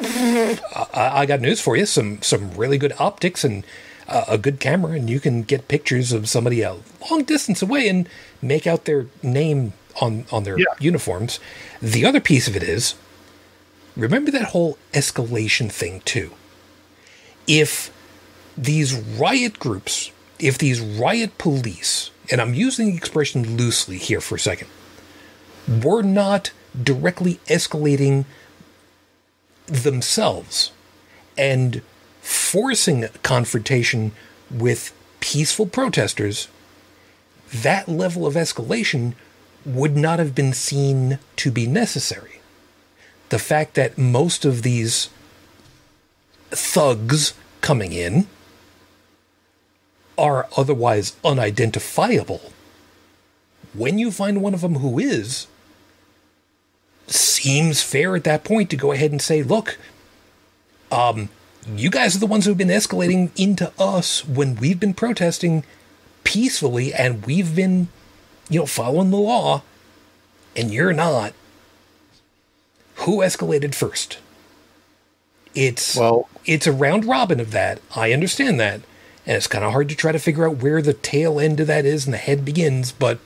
I, 0.00 0.58
I 0.94 1.26
got 1.26 1.40
news 1.40 1.60
for 1.60 1.76
you. 1.76 1.86
Some 1.86 2.20
some 2.22 2.52
really 2.52 2.78
good 2.78 2.92
optics 2.98 3.44
and 3.44 3.64
uh, 4.08 4.24
a 4.28 4.38
good 4.38 4.58
camera, 4.60 4.92
and 4.92 5.08
you 5.08 5.20
can 5.20 5.42
get 5.42 5.68
pictures 5.68 6.12
of 6.12 6.28
somebody 6.28 6.62
a 6.62 6.76
long 7.10 7.24
distance 7.24 7.62
away 7.62 7.88
and 7.88 8.08
make 8.42 8.66
out 8.66 8.84
their 8.86 9.06
name 9.22 9.72
on 10.00 10.24
on 10.32 10.44
their 10.44 10.58
Yeah. 10.58 10.64
uniforms. 10.80 11.38
The 11.80 12.04
other 12.04 12.20
piece 12.20 12.48
of 12.48 12.56
it 12.56 12.62
is, 12.62 12.94
remember 13.96 14.30
that 14.32 14.46
whole 14.46 14.78
escalation 14.92 15.70
thing 15.70 16.00
too. 16.04 16.32
If 17.46 17.92
these 18.56 18.94
riot 18.94 19.58
groups, 19.58 20.10
if 20.38 20.58
these 20.58 20.80
riot 20.80 21.38
police, 21.38 22.10
and 22.30 22.40
I'm 22.40 22.54
using 22.54 22.90
the 22.90 22.96
expression 22.96 23.56
loosely 23.56 23.98
here 23.98 24.20
for 24.20 24.34
a 24.34 24.40
second, 24.40 24.68
were 25.82 26.02
not 26.02 26.50
directly 26.80 27.40
escalating 27.46 28.24
themselves 29.66 30.72
and 31.36 31.82
forcing 32.20 33.06
confrontation 33.22 34.12
with 34.50 34.92
peaceful 35.20 35.66
protesters, 35.66 36.48
that 37.52 37.88
level 37.88 38.26
of 38.26 38.34
escalation 38.34 39.14
would 39.68 39.96
not 39.96 40.18
have 40.18 40.34
been 40.34 40.52
seen 40.52 41.18
to 41.36 41.50
be 41.50 41.66
necessary. 41.66 42.40
The 43.28 43.38
fact 43.38 43.74
that 43.74 43.98
most 43.98 44.44
of 44.44 44.62
these 44.62 45.10
thugs 46.50 47.34
coming 47.60 47.92
in 47.92 48.26
are 50.16 50.48
otherwise 50.56 51.14
unidentifiable, 51.24 52.52
when 53.74 53.98
you 53.98 54.10
find 54.10 54.42
one 54.42 54.54
of 54.54 54.62
them 54.62 54.76
who 54.76 54.98
is, 54.98 55.46
seems 57.06 57.82
fair 57.82 58.16
at 58.16 58.24
that 58.24 58.44
point 58.44 58.70
to 58.70 58.76
go 58.76 58.92
ahead 58.92 59.10
and 59.10 59.22
say, 59.22 59.42
look, 59.42 59.78
um, 60.90 61.28
you 61.76 61.90
guys 61.90 62.16
are 62.16 62.20
the 62.20 62.26
ones 62.26 62.44
who've 62.46 62.56
been 62.56 62.68
escalating 62.68 63.30
into 63.36 63.72
us 63.78 64.26
when 64.26 64.56
we've 64.56 64.80
been 64.80 64.94
protesting 64.94 65.64
peacefully 66.24 66.92
and 66.92 67.24
we've 67.26 67.54
been, 67.54 67.88
you 68.48 68.60
know, 68.60 68.66
following 68.66 69.10
the 69.10 69.16
law, 69.16 69.62
and 70.56 70.72
you're 70.72 70.92
not. 70.92 71.32
Who 72.96 73.18
escalated 73.18 73.74
first? 73.74 74.18
It's 75.54 75.96
Well- 75.96 76.28
it's 76.44 76.66
a 76.66 76.72
round 76.72 77.04
robin 77.04 77.40
of 77.40 77.50
that. 77.52 77.80
I 77.94 78.12
understand 78.12 78.58
that. 78.60 78.80
And 79.26 79.36
it's 79.36 79.46
kind 79.46 79.64
of 79.64 79.72
hard 79.72 79.88
to 79.90 79.94
try 79.94 80.12
to 80.12 80.18
figure 80.18 80.46
out 80.48 80.62
where 80.62 80.80
the 80.80 80.94
tail 80.94 81.38
end 81.38 81.60
of 81.60 81.66
that 81.66 81.84
is 81.84 82.06
and 82.06 82.14
the 82.14 82.18
head 82.18 82.44
begins, 82.44 82.92
but 82.92 83.18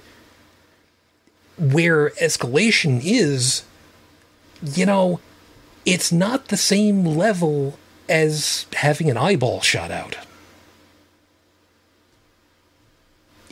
where 1.56 2.10
escalation 2.10 3.00
is, 3.04 3.62
you 4.62 4.84
know, 4.84 5.20
it's 5.86 6.10
not 6.10 6.48
the 6.48 6.56
same 6.56 7.04
level 7.04 7.78
as 8.08 8.66
having 8.74 9.10
an 9.10 9.16
eyeball 9.16 9.60
shot 9.60 9.90
out 9.90 10.16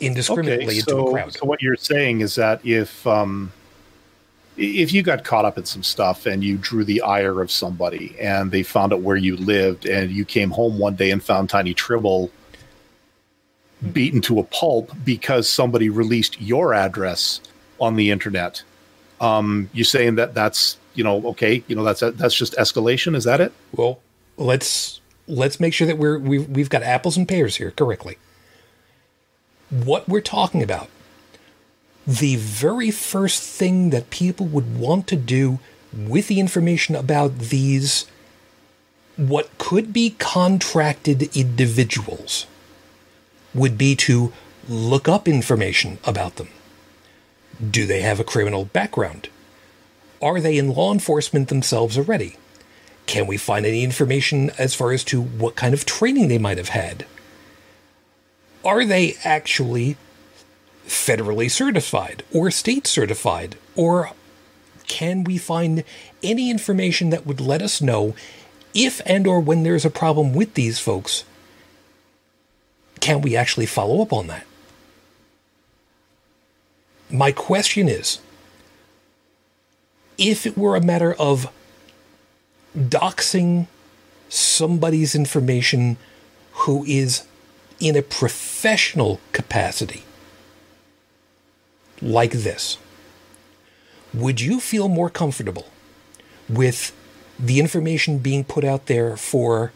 indiscriminately 0.01 0.79
into 0.79 0.97
a 0.97 0.99
so, 0.99 1.11
crowd. 1.11 1.33
so 1.33 1.45
what 1.45 1.61
you're 1.61 1.75
saying 1.75 2.21
is 2.21 2.35
that 2.35 2.65
if 2.65 3.05
um, 3.07 3.51
if 4.57 4.91
you 4.91 5.01
got 5.01 5.23
caught 5.23 5.45
up 5.45 5.57
in 5.57 5.65
some 5.65 5.83
stuff 5.83 6.25
and 6.25 6.43
you 6.43 6.57
drew 6.57 6.83
the 6.83 7.01
ire 7.01 7.41
of 7.41 7.49
somebody 7.49 8.15
and 8.19 8.51
they 8.51 8.63
found 8.63 8.93
out 8.93 9.01
where 9.01 9.15
you 9.15 9.37
lived 9.37 9.85
and 9.85 10.11
you 10.11 10.25
came 10.25 10.51
home 10.51 10.77
one 10.77 10.95
day 10.95 11.11
and 11.11 11.23
found 11.23 11.49
Tiny 11.49 11.73
Tribble 11.73 12.31
beaten 13.93 14.21
to 14.21 14.39
a 14.39 14.43
pulp 14.43 14.91
because 15.03 15.49
somebody 15.49 15.89
released 15.89 16.39
your 16.41 16.73
address 16.73 17.41
on 17.79 17.95
the 17.95 18.11
internet, 18.11 18.63
um, 19.19 19.69
you're 19.73 19.85
saying 19.85 20.15
that 20.15 20.33
that's 20.33 20.77
you 20.93 21.03
know 21.03 21.25
okay, 21.27 21.63
you 21.67 21.75
know 21.75 21.83
that's 21.83 22.01
that's 22.01 22.35
just 22.35 22.53
escalation. 22.53 23.15
Is 23.15 23.23
that 23.23 23.41
it? 23.41 23.51
Well, 23.73 23.99
let's 24.37 24.99
let's 25.27 25.59
make 25.59 25.73
sure 25.73 25.87
that 25.87 25.97
we're 25.97 26.19
we've, 26.19 26.47
we've 26.49 26.69
got 26.69 26.83
apples 26.83 27.17
and 27.17 27.27
pears 27.27 27.55
here 27.55 27.71
correctly. 27.71 28.17
What 29.71 30.07
we're 30.07 30.21
talking 30.21 30.61
about, 30.61 30.89
the 32.05 32.35
very 32.35 32.91
first 32.91 33.41
thing 33.41 33.89
that 33.91 34.09
people 34.09 34.45
would 34.47 34.77
want 34.77 35.07
to 35.07 35.15
do 35.15 35.59
with 35.93 36.27
the 36.27 36.39
information 36.39 36.95
about 36.95 37.39
these, 37.39 38.05
what 39.15 39.57
could 39.57 39.93
be 39.93 40.11
contracted 40.19 41.35
individuals, 41.35 42.47
would 43.53 43.77
be 43.77 43.95
to 43.95 44.33
look 44.67 45.07
up 45.07 45.27
information 45.27 45.99
about 46.03 46.35
them. 46.35 46.49
Do 47.69 47.85
they 47.85 48.01
have 48.01 48.19
a 48.19 48.25
criminal 48.25 48.65
background? 48.65 49.29
Are 50.21 50.41
they 50.41 50.57
in 50.57 50.73
law 50.73 50.91
enforcement 50.91 51.47
themselves 51.47 51.97
already? 51.97 52.35
Can 53.05 53.25
we 53.25 53.37
find 53.37 53.65
any 53.65 53.83
information 53.83 54.51
as 54.57 54.75
far 54.75 54.91
as 54.91 55.03
to 55.05 55.21
what 55.21 55.55
kind 55.55 55.73
of 55.73 55.85
training 55.85 56.27
they 56.27 56.37
might 56.37 56.57
have 56.57 56.69
had? 56.69 57.05
Are 58.63 58.85
they 58.85 59.15
actually 59.23 59.97
federally 60.85 61.49
certified 61.49 62.23
or 62.33 62.51
state 62.51 62.85
certified? 62.85 63.57
Or 63.75 64.11
can 64.87 65.23
we 65.23 65.37
find 65.37 65.83
any 66.21 66.49
information 66.49 67.09
that 67.09 67.25
would 67.25 67.41
let 67.41 67.61
us 67.61 67.81
know 67.81 68.13
if 68.73 69.01
and 69.05 69.25
or 69.25 69.39
when 69.39 69.63
there's 69.63 69.85
a 69.85 69.89
problem 69.89 70.33
with 70.33 70.53
these 70.53 70.79
folks? 70.79 71.23
Can 72.99 73.21
we 73.21 73.35
actually 73.35 73.65
follow 73.65 74.01
up 74.01 74.13
on 74.13 74.27
that? 74.27 74.45
My 77.09 77.31
question 77.31 77.89
is 77.89 78.19
if 80.17 80.45
it 80.45 80.57
were 80.57 80.75
a 80.75 80.81
matter 80.81 81.13
of 81.13 81.51
doxing 82.77 83.67
somebody's 84.29 85.15
information 85.15 85.97
who 86.51 86.85
is 86.85 87.25
in 87.81 87.95
a 87.95 88.01
professional 88.01 89.19
capacity 89.31 90.03
like 92.01 92.31
this, 92.31 92.77
would 94.13 94.41
you 94.41 94.59
feel 94.59 94.87
more 94.87 95.09
comfortable 95.09 95.67
with 96.47 96.95
the 97.39 97.59
information 97.59 98.19
being 98.19 98.43
put 98.43 98.63
out 98.63 98.85
there 98.85 99.17
for 99.17 99.71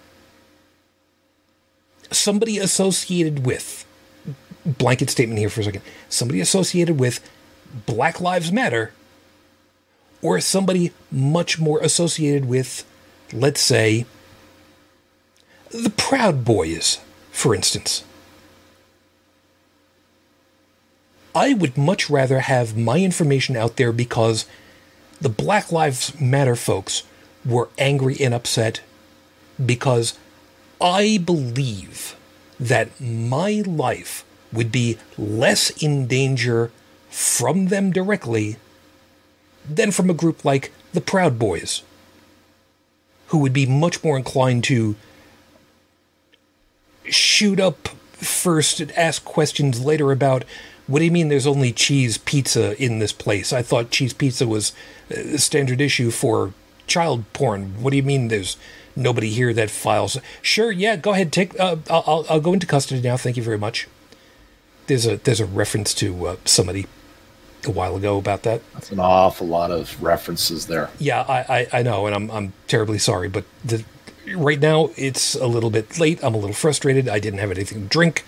somebody 2.12 2.58
associated 2.58 3.46
with 3.46 3.86
blanket 4.66 5.10
statement 5.10 5.40
here 5.40 5.50
for 5.50 5.62
a 5.62 5.64
second 5.64 5.82
somebody 6.10 6.40
associated 6.40 7.00
with 7.00 7.20
black 7.86 8.20
lives 8.20 8.52
matter 8.52 8.92
or 10.26 10.42
somebody 10.42 10.92
much 11.12 11.60
more 11.60 11.80
associated 11.82 12.46
with, 12.46 12.84
let's 13.32 13.62
say, 13.62 14.06
the 15.70 15.92
Proud 15.92 16.44
Boys, 16.44 17.00
for 17.36 17.54
instance. 17.54 18.06
I 21.36 21.54
would 21.54 21.78
much 21.78 22.10
rather 22.10 22.40
have 22.40 22.78
my 22.78 23.00
information 23.00 23.58
out 23.58 23.76
there 23.76 23.92
because 23.92 24.46
the 25.20 25.28
Black 25.30 25.70
Lives 25.70 26.20
Matter 26.20 26.56
folks 26.56 27.04
were 27.46 27.68
angry 27.78 28.16
and 28.22 28.34
upset 28.34 28.80
because 29.64 30.18
I 30.80 31.20
believe 31.24 32.16
that 32.58 33.02
my 33.02 33.62
life 33.68 34.24
would 34.54 34.72
be 34.72 34.98
less 35.18 35.72
in 35.84 36.08
danger 36.08 36.72
from 37.10 37.68
them 37.68 37.92
directly 37.92 38.56
than 39.70 39.92
from 39.92 40.10
a 40.10 40.14
group 40.14 40.46
like 40.46 40.72
the 40.94 41.02
Proud 41.02 41.38
Boys, 41.38 41.84
who 43.28 43.40
would 43.40 43.54
be 43.54 43.66
much 43.66 44.06
more 44.06 44.16
inclined 44.16 44.64
to 44.64 44.96
shoot 47.10 47.60
up 47.60 47.90
first 48.14 48.80
and 48.80 48.92
ask 48.94 49.24
questions 49.26 49.84
later 49.84 50.12
about 50.12 50.44
what 50.88 51.00
do 51.00 51.06
you 51.06 51.12
mean 51.12 51.30
there's 51.30 51.48
only 51.48 51.72
cheese 51.72 52.18
pizza 52.18 52.82
in 52.82 53.00
this 53.00 53.12
place? 53.12 53.52
I 53.52 53.62
thought 53.62 53.90
cheese 53.90 54.14
pizza 54.14 54.48
was 54.48 54.72
a 55.10 55.38
standard 55.38 55.82
issue 55.82 56.12
for 56.12 56.54
child 56.88 57.26
porn. 57.34 57.82
What 57.82 57.92
do 57.92 57.98
you 57.98 58.04
mean 58.04 58.28
there's 58.28 58.58
nobody 58.96 59.30
here 59.30 59.54
that 59.54 59.72
files? 59.72 60.18
Sure, 60.42 60.72
yeah, 60.72 60.96
go 60.96 61.14
ahead, 61.14 61.32
take. 61.32 61.60
Uh, 61.60 61.78
I'll, 61.90 62.04
I'll 62.06 62.26
I'll 62.30 62.40
go 62.40 62.54
into 62.54 62.68
custody 62.68 63.02
now. 63.02 63.18
Thank 63.18 63.38
you 63.38 63.44
very 63.44 63.58
much. 63.58 63.88
There's 64.88 65.08
a 65.08 65.18
there's 65.18 65.40
a 65.40 65.46
reference 65.46 65.94
to 65.96 66.28
uh, 66.28 66.36
somebody 66.46 66.86
a 67.66 67.72
while 67.72 67.96
ago 67.96 68.18
about 68.18 68.44
that. 68.44 68.62
That's 68.74 68.92
an 68.92 69.00
awful 69.00 69.48
lot 69.48 69.72
of 69.72 70.02
references 70.02 70.68
there. 70.68 70.92
Yeah, 71.00 71.22
I, 71.22 71.40
I, 71.40 71.80
I 71.80 71.84
know, 71.84 72.06
and 72.06 72.16
I'm 72.16 72.30
I'm 72.30 72.54
terribly 72.68 73.00
sorry, 73.00 73.28
but 73.28 73.44
the 73.64 73.84
right 74.36 74.60
now 74.60 74.90
it's 74.96 75.36
a 75.36 75.48
little 75.48 75.70
bit 75.70 76.00
late. 76.00 76.24
I'm 76.24 76.34
a 76.34 76.38
little 76.38 76.56
frustrated. 76.56 77.08
I 77.10 77.20
didn't 77.20 77.40
have 77.40 77.52
anything 77.52 77.84
to 77.84 77.88
drink. 77.88 78.24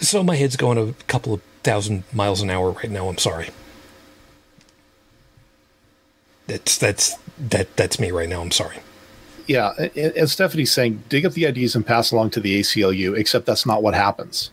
So 0.00 0.22
my 0.22 0.36
head's 0.36 0.56
going 0.56 0.78
a 0.78 0.94
couple 1.04 1.34
of 1.34 1.42
thousand 1.62 2.04
miles 2.12 2.42
an 2.42 2.50
hour 2.50 2.70
right 2.70 2.90
now. 2.90 3.08
I'm 3.08 3.18
sorry. 3.18 3.50
That's 6.46 6.76
that's 6.76 7.16
that 7.38 7.76
that's 7.76 7.98
me 8.00 8.10
right 8.10 8.28
now. 8.28 8.40
I'm 8.40 8.50
sorry. 8.50 8.78
Yeah, 9.46 9.72
and, 9.96 10.30
Stephanie's 10.30 10.72
saying 10.72 11.02
dig 11.08 11.26
up 11.26 11.32
the 11.32 11.44
IDs 11.44 11.74
and 11.74 11.84
pass 11.84 12.12
along 12.12 12.30
to 12.30 12.40
the 12.40 12.60
ACLU. 12.60 13.16
Except 13.16 13.46
that's 13.46 13.66
not 13.66 13.82
what 13.82 13.94
happens. 13.94 14.50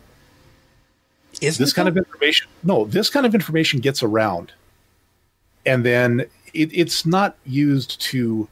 Is 1.40 1.58
this 1.58 1.72
kind 1.72 1.88
of 1.88 1.96
information? 1.96 2.48
No, 2.62 2.84
this 2.84 3.08
kind 3.08 3.24
of 3.24 3.34
information 3.34 3.80
gets 3.80 4.02
around, 4.02 4.52
and 5.64 5.84
then 5.84 6.26
it, 6.52 6.70
it's 6.72 7.06
not 7.06 7.36
used 7.44 8.00
to 8.02 8.48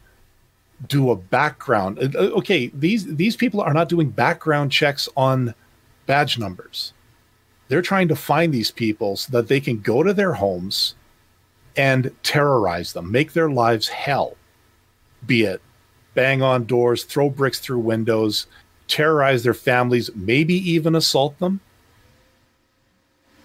do 0.87 1.11
a 1.11 1.17
background. 1.17 1.99
Uh, 1.99 2.19
okay, 2.19 2.69
these 2.69 3.17
these 3.17 3.37
people 3.37 3.61
are 3.61 3.75
not 3.75 3.89
doing 3.89 4.11
background 4.11 4.71
checks 4.71 5.09
on 5.17 5.55
badge 6.07 6.39
numbers. 6.39 6.93
They're 7.69 7.83
trying 7.83 8.09
to 8.09 8.17
find 8.17 8.53
these 8.53 8.71
people 8.71 9.17
so 9.17 9.31
that 9.33 9.49
they 9.49 9.61
can 9.61 9.81
go 9.81 10.03
to 10.03 10.15
their 10.15 10.35
homes 10.35 10.95
and 11.77 12.11
terrorize 12.23 12.93
them, 12.93 13.13
make 13.13 13.33
their 13.33 13.51
lives 13.51 13.89
hell. 13.89 14.37
Be 15.27 15.43
it 15.43 15.61
bang 16.19 16.43
on 16.43 16.65
doors, 16.65 17.05
throw 17.05 17.31
bricks 17.31 17.61
through 17.61 17.79
windows, 17.79 18.49
terrorize 18.89 19.45
their 19.45 19.55
families, 19.55 20.11
maybe 20.17 20.55
even 20.55 20.97
assault 20.97 21.39
them. 21.39 21.61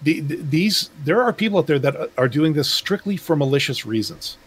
The, 0.01 0.21
the, 0.21 0.35
these 0.37 0.89
there 1.05 1.21
are 1.21 1.31
people 1.31 1.59
out 1.59 1.67
there 1.67 1.77
that 1.77 2.09
are 2.17 2.27
doing 2.27 2.53
this 2.53 2.67
strictly 2.67 3.15
for 3.15 3.35
malicious 3.35 3.85
reasons. 3.85 4.39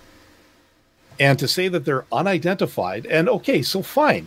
And 1.18 1.38
to 1.38 1.48
say 1.48 1.68
that 1.68 1.84
they're 1.84 2.04
unidentified, 2.12 3.06
and 3.06 3.28
okay, 3.28 3.62
so 3.62 3.82
fine. 3.82 4.26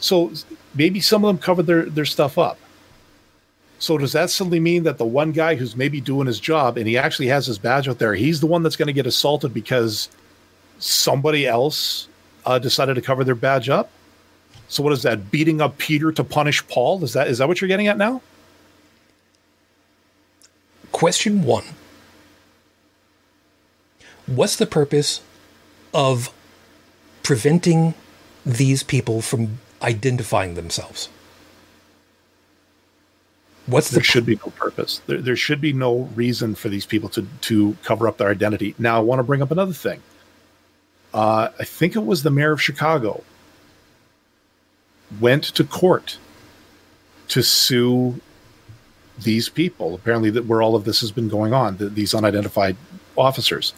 So 0.00 0.32
maybe 0.74 1.00
some 1.00 1.24
of 1.24 1.28
them 1.28 1.38
covered 1.38 1.66
their, 1.66 1.84
their 1.84 2.04
stuff 2.04 2.38
up. 2.38 2.58
So 3.78 3.96
does 3.96 4.12
that 4.12 4.30
suddenly 4.30 4.60
mean 4.60 4.82
that 4.84 4.98
the 4.98 5.04
one 5.04 5.32
guy 5.32 5.54
who's 5.54 5.76
maybe 5.76 6.00
doing 6.00 6.26
his 6.26 6.40
job 6.40 6.76
and 6.76 6.88
he 6.88 6.98
actually 6.98 7.28
has 7.28 7.46
his 7.46 7.58
badge 7.58 7.88
out 7.88 7.98
there, 7.98 8.14
he's 8.14 8.40
the 8.40 8.46
one 8.46 8.62
that's 8.62 8.76
going 8.76 8.88
to 8.88 8.92
get 8.92 9.06
assaulted 9.06 9.54
because 9.54 10.08
somebody 10.78 11.46
else 11.46 12.08
uh, 12.44 12.58
decided 12.58 12.94
to 12.94 13.02
cover 13.02 13.22
their 13.22 13.36
badge 13.36 13.68
up? 13.68 13.90
So 14.68 14.82
what 14.82 14.92
is 14.92 15.02
that? 15.02 15.30
Beating 15.30 15.60
up 15.60 15.78
Peter 15.78 16.12
to 16.12 16.24
punish 16.24 16.66
Paul? 16.68 17.02
Is 17.04 17.12
that 17.12 17.28
is 17.28 17.38
that 17.38 17.48
what 17.48 17.60
you're 17.60 17.68
getting 17.68 17.86
at 17.86 17.96
now? 17.96 18.20
Question 20.92 21.42
one: 21.44 21.64
What's 24.26 24.56
the 24.56 24.66
purpose 24.66 25.22
of 25.92 26.32
preventing 27.22 27.94
these 28.44 28.82
people 28.82 29.20
from 29.20 29.58
identifying 29.82 30.54
themselves? 30.54 31.08
What's 33.66 33.90
there 33.90 34.00
the 34.00 34.04
should 34.04 34.24
be 34.24 34.36
no 34.36 34.50
purpose. 34.56 35.02
There, 35.06 35.20
there 35.20 35.36
should 35.36 35.60
be 35.60 35.74
no 35.74 36.08
reason 36.14 36.54
for 36.54 36.70
these 36.70 36.86
people 36.86 37.10
to 37.10 37.26
to 37.42 37.76
cover 37.84 38.08
up 38.08 38.16
their 38.16 38.30
identity. 38.30 38.74
Now, 38.78 38.96
I 38.96 39.00
want 39.00 39.18
to 39.18 39.22
bring 39.22 39.42
up 39.42 39.50
another 39.50 39.74
thing. 39.74 40.02
Uh, 41.12 41.50
I 41.58 41.64
think 41.64 41.94
it 41.94 42.04
was 42.04 42.22
the 42.22 42.30
mayor 42.30 42.52
of 42.52 42.62
Chicago 42.62 43.22
went 45.20 45.44
to 45.44 45.64
court 45.64 46.18
to 47.28 47.42
sue 47.42 48.20
these 49.18 49.48
people. 49.48 49.94
Apparently, 49.94 50.30
that 50.30 50.46
where 50.46 50.62
all 50.62 50.74
of 50.74 50.84
this 50.84 51.00
has 51.00 51.10
been 51.10 51.28
going 51.28 51.52
on, 51.52 51.76
the, 51.76 51.88
these 51.88 52.14
unidentified 52.14 52.76
officers. 53.16 53.74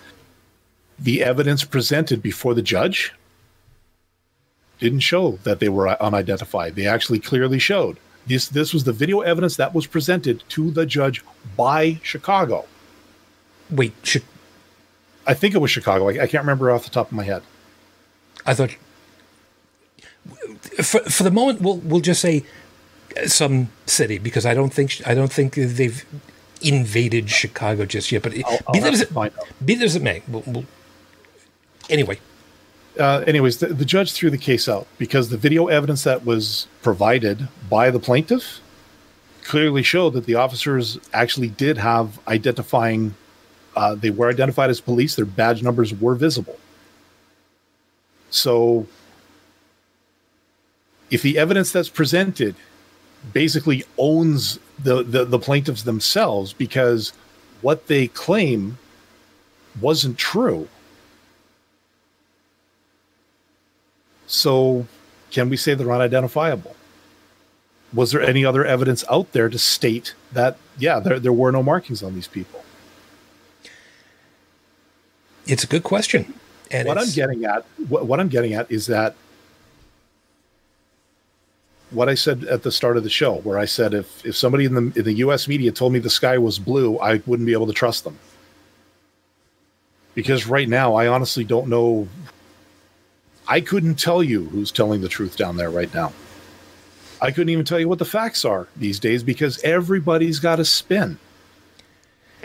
The 1.01 1.24
evidence 1.24 1.64
presented 1.64 2.22
before 2.22 2.55
the 2.55 2.62
judge 2.62 3.12
didn't 4.78 5.01
show 5.01 5.39
that 5.44 5.60
they 5.60 5.68
were 5.68 5.89
unidentified. 6.02 6.74
They 6.74 6.86
actually 6.86 7.20
clearly 7.20 7.59
showed 7.59 7.98
this 8.27 8.48
this 8.48 8.74
was 8.74 8.85
the 8.85 8.93
video 8.93 9.20
evidence 9.20 9.56
that 9.56 9.74
was 9.74 9.86
presented 9.86 10.43
to 10.51 10.70
the 10.70 10.86
judge 10.86 11.22
by 11.56 12.01
Chicago. 12.02 12.66
Wait, 13.70 14.16
I 15.27 15.35
think 15.35 15.55
it 15.55 15.59
was 15.59 15.70
Chicago. 15.70 16.09
I, 16.09 16.22
I, 16.22 16.27
can't 16.27 16.43
remember 16.43 16.70
off 16.70 16.85
the 16.85 16.90
top 16.90 17.06
of 17.06 17.12
my 17.12 17.24
head. 17.24 17.43
I 18.44 18.55
thought 18.55 18.77
for 20.82 21.01
for 21.01 21.22
the 21.22 21.31
moment 21.31 21.60
we'll 21.60 21.78
we'll 21.78 22.01
just 22.01 22.20
say 22.20 22.44
some 23.27 23.70
city 23.86 24.18
because 24.18 24.44
I 24.44 24.55
don't 24.55 24.72
think 24.72 25.01
I 25.06 25.14
don't 25.14 25.32
think 25.32 25.55
they've 25.55 26.05
invaded 26.62 27.31
Chicago 27.31 27.85
just 27.86 28.12
yet. 28.12 28.22
But 28.22 28.35
I'll, 28.35 28.59
I'll 28.66 28.72
be, 28.72 28.81
that 28.81 28.93
as 28.93 29.01
it, 29.01 29.14
be 29.64 29.74
that 29.74 29.85
as 29.85 29.97
it 29.97 30.02
may, 30.02 30.22
we'll, 30.28 30.44
we'll, 30.47 30.64
anyway 31.91 32.19
uh, 32.99 33.23
anyways, 33.27 33.59
the, 33.59 33.69
the 33.69 33.85
judge 33.85 34.12
threw 34.12 34.31
the 34.31 34.39
case 34.39 34.69
out 34.69 34.87
because 34.99 35.29
the 35.29 35.37
video 35.37 35.69
evidence 35.69 36.05
that 36.05 36.25
was 36.25 36.67
provided 36.83 37.49
by 37.69 37.91
the 37.91 38.01
plaintiff 38.01 38.61
clearly 39.45 39.83
showed 39.83 40.12
that 40.15 40.27
the 40.27 40.35
officers 40.35 40.99
actually 41.12 41.49
did 41.49 41.79
have 41.79 42.19
identifying. 42.27 43.15
Uh, 43.77 43.95
they 43.95 44.11
were 44.11 44.29
identified 44.29 44.71
as 44.71 44.81
police. 44.81 45.15
Their 45.15 45.25
badge 45.25 45.62
numbers 45.62 45.95
were 45.95 46.15
visible. 46.15 46.59
So, 48.31 48.87
if 51.11 51.23
the 51.23 51.39
evidence 51.39 51.73
that's 51.73 51.89
presented 51.89 52.55
basically 53.33 53.85
owns 53.99 54.59
the, 54.79 55.03
the, 55.03 55.25
the 55.25 55.39
plaintiffs 55.39 55.83
themselves 55.83 56.53
because 56.53 57.12
what 57.61 57.87
they 57.87 58.09
claim 58.09 58.79
wasn't 59.81 60.17
true 60.19 60.69
So, 64.31 64.86
can 65.32 65.51
we 65.51 65.57
say 65.57 65.74
they're 65.74 65.89
unidentifiable? 65.89 66.77
Was 67.93 68.12
there 68.12 68.23
any 68.23 68.44
other 68.44 68.65
evidence 68.65 69.05
out 69.11 69.32
there 69.32 69.48
to 69.48 69.59
state 69.59 70.15
that, 70.31 70.57
yeah, 70.78 71.01
there, 71.01 71.19
there 71.19 71.32
were 71.32 71.51
no 71.51 71.65
markings 71.65 72.01
on 72.01 72.15
these 72.15 72.28
people? 72.28 72.65
It's 75.47 75.65
a 75.65 75.66
good 75.66 75.82
question. 75.82 76.32
And 76.70 76.86
what 76.86 76.97
I'm 76.97 77.11
getting 77.11 77.44
at, 77.44 77.65
what, 77.89 78.07
what 78.07 78.20
I'm 78.20 78.28
getting 78.28 78.55
at 78.55 78.70
is 78.70 78.86
that 78.86 79.16
what 81.90 82.09
I 82.09 82.15
said 82.15 82.44
at 82.44 82.62
the 82.62 82.70
start 82.70 82.97
of 82.97 83.02
the 83.02 83.11
show, 83.11 83.39
where 83.39 83.59
I 83.59 83.65
said 83.65 83.93
if 83.93 84.24
if 84.24 84.36
somebody 84.36 84.65
in 84.65 84.74
the 84.74 84.93
in 84.94 85.05
the 85.05 85.15
U.S. 85.15 85.48
media 85.48 85.73
told 85.73 85.93
me 85.93 85.98
the 85.98 86.09
sky 86.09 86.39
was 86.39 86.61
blue, 86.61 87.01
I 87.01 87.20
wouldn't 87.27 87.48
be 87.48 87.52
able 87.52 87.66
to 87.66 87.73
trust 87.73 88.05
them 88.05 88.16
because 90.15 90.47
right 90.47 90.69
now 90.69 90.94
I 90.94 91.09
honestly 91.09 91.43
don't 91.43 91.66
know 91.66 92.07
I 93.51 93.60
couldn't 93.60 93.97
tell 93.97 94.22
you 94.22 94.44
who's 94.44 94.70
telling 94.70 95.01
the 95.01 95.09
truth 95.09 95.36
down 95.36 95.56
there 95.56 95.70
right 95.70 95.93
now. 95.93 96.12
I 97.20 97.32
couldn't 97.32 97.48
even 97.48 97.64
tell 97.64 97.81
you 97.81 97.89
what 97.89 97.98
the 97.98 98.05
facts 98.05 98.44
are 98.44 98.68
these 98.77 99.01
days 99.01 99.24
because 99.24 99.60
everybody's 99.64 100.39
got 100.39 100.60
a 100.60 100.64
spin. 100.64 101.18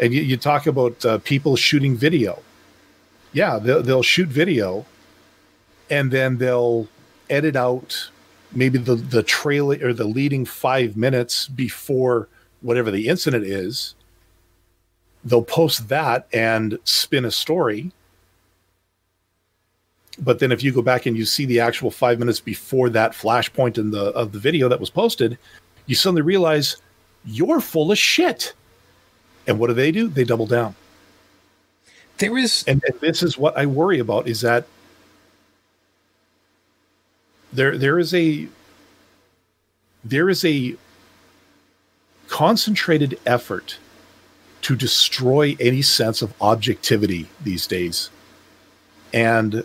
And 0.01 0.13
you, 0.15 0.23
you 0.23 0.35
talk 0.35 0.65
about 0.65 1.05
uh, 1.05 1.19
people 1.19 1.55
shooting 1.55 1.95
video. 1.95 2.41
Yeah, 3.33 3.59
they'll, 3.59 3.83
they'll 3.83 4.03
shoot 4.03 4.29
video 4.29 4.87
and 5.91 6.09
then 6.09 6.39
they'll 6.39 6.87
edit 7.29 7.55
out 7.55 8.09
maybe 8.51 8.79
the, 8.79 8.95
the 8.95 9.21
trailer 9.21 9.77
or 9.83 9.93
the 9.93 10.05
leading 10.05 10.43
five 10.43 10.97
minutes 10.97 11.47
before 11.47 12.27
whatever 12.61 12.89
the 12.89 13.07
incident 13.07 13.45
is. 13.45 13.93
They'll 15.23 15.43
post 15.43 15.87
that 15.89 16.27
and 16.33 16.79
spin 16.83 17.25
a 17.25 17.31
story 17.31 17.91
but 20.19 20.39
then 20.39 20.51
if 20.51 20.63
you 20.63 20.71
go 20.71 20.81
back 20.81 21.05
and 21.05 21.17
you 21.17 21.25
see 21.25 21.45
the 21.45 21.59
actual 21.59 21.91
five 21.91 22.19
minutes 22.19 22.39
before 22.39 22.89
that 22.89 23.11
flashpoint 23.11 23.77
in 23.77 23.91
the 23.91 24.05
of 24.11 24.31
the 24.31 24.39
video 24.39 24.69
that 24.69 24.79
was 24.79 24.89
posted, 24.89 25.37
you 25.85 25.95
suddenly 25.95 26.21
realize 26.21 26.77
you're 27.25 27.59
full 27.59 27.91
of 27.91 27.97
shit. 27.97 28.53
And 29.47 29.59
what 29.59 29.67
do 29.67 29.73
they 29.73 29.91
do? 29.91 30.07
They 30.07 30.23
double 30.23 30.47
down. 30.47 30.75
There 32.17 32.37
is, 32.37 32.63
and, 32.67 32.83
and 32.85 32.99
this 33.01 33.21
is 33.21 33.37
what 33.37 33.57
I 33.57 33.65
worry 33.65 33.99
about: 33.99 34.27
is 34.27 34.41
that 34.41 34.65
there 37.51 37.77
there 37.77 37.99
is 37.99 38.13
a 38.13 38.47
there 40.03 40.29
is 40.29 40.45
a 40.45 40.75
concentrated 42.27 43.19
effort 43.25 43.77
to 44.61 44.75
destroy 44.75 45.55
any 45.59 45.81
sense 45.81 46.21
of 46.21 46.33
objectivity 46.41 47.27
these 47.43 47.67
days. 47.67 48.09
And 49.13 49.63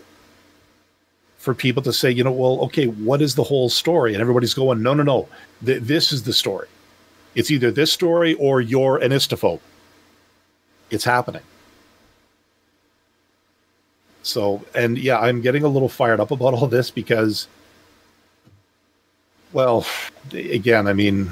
for 1.41 1.55
people 1.55 1.81
to 1.81 1.91
say, 1.91 2.11
you 2.11 2.23
know, 2.23 2.31
well, 2.31 2.59
okay, 2.61 2.85
what 2.85 3.19
is 3.19 3.33
the 3.33 3.43
whole 3.43 3.67
story? 3.67 4.13
And 4.13 4.21
everybody's 4.21 4.53
going, 4.53 4.83
no, 4.83 4.93
no, 4.93 5.01
no, 5.01 5.27
Th- 5.65 5.81
this 5.81 6.13
is 6.13 6.21
the 6.21 6.33
story. 6.33 6.67
It's 7.33 7.49
either 7.49 7.71
this 7.71 7.91
story 7.91 8.35
or 8.35 8.61
you're 8.61 8.97
an 8.97 9.11
istophobe. 9.11 9.59
It's 10.91 11.03
happening. 11.03 11.41
So, 14.21 14.63
and 14.75 14.99
yeah, 14.99 15.17
I'm 15.17 15.41
getting 15.41 15.63
a 15.63 15.67
little 15.67 15.89
fired 15.89 16.19
up 16.19 16.29
about 16.29 16.53
all 16.53 16.67
this 16.67 16.91
because, 16.91 17.47
well, 19.51 19.83
again, 20.31 20.87
I 20.87 20.93
mean, 20.93 21.31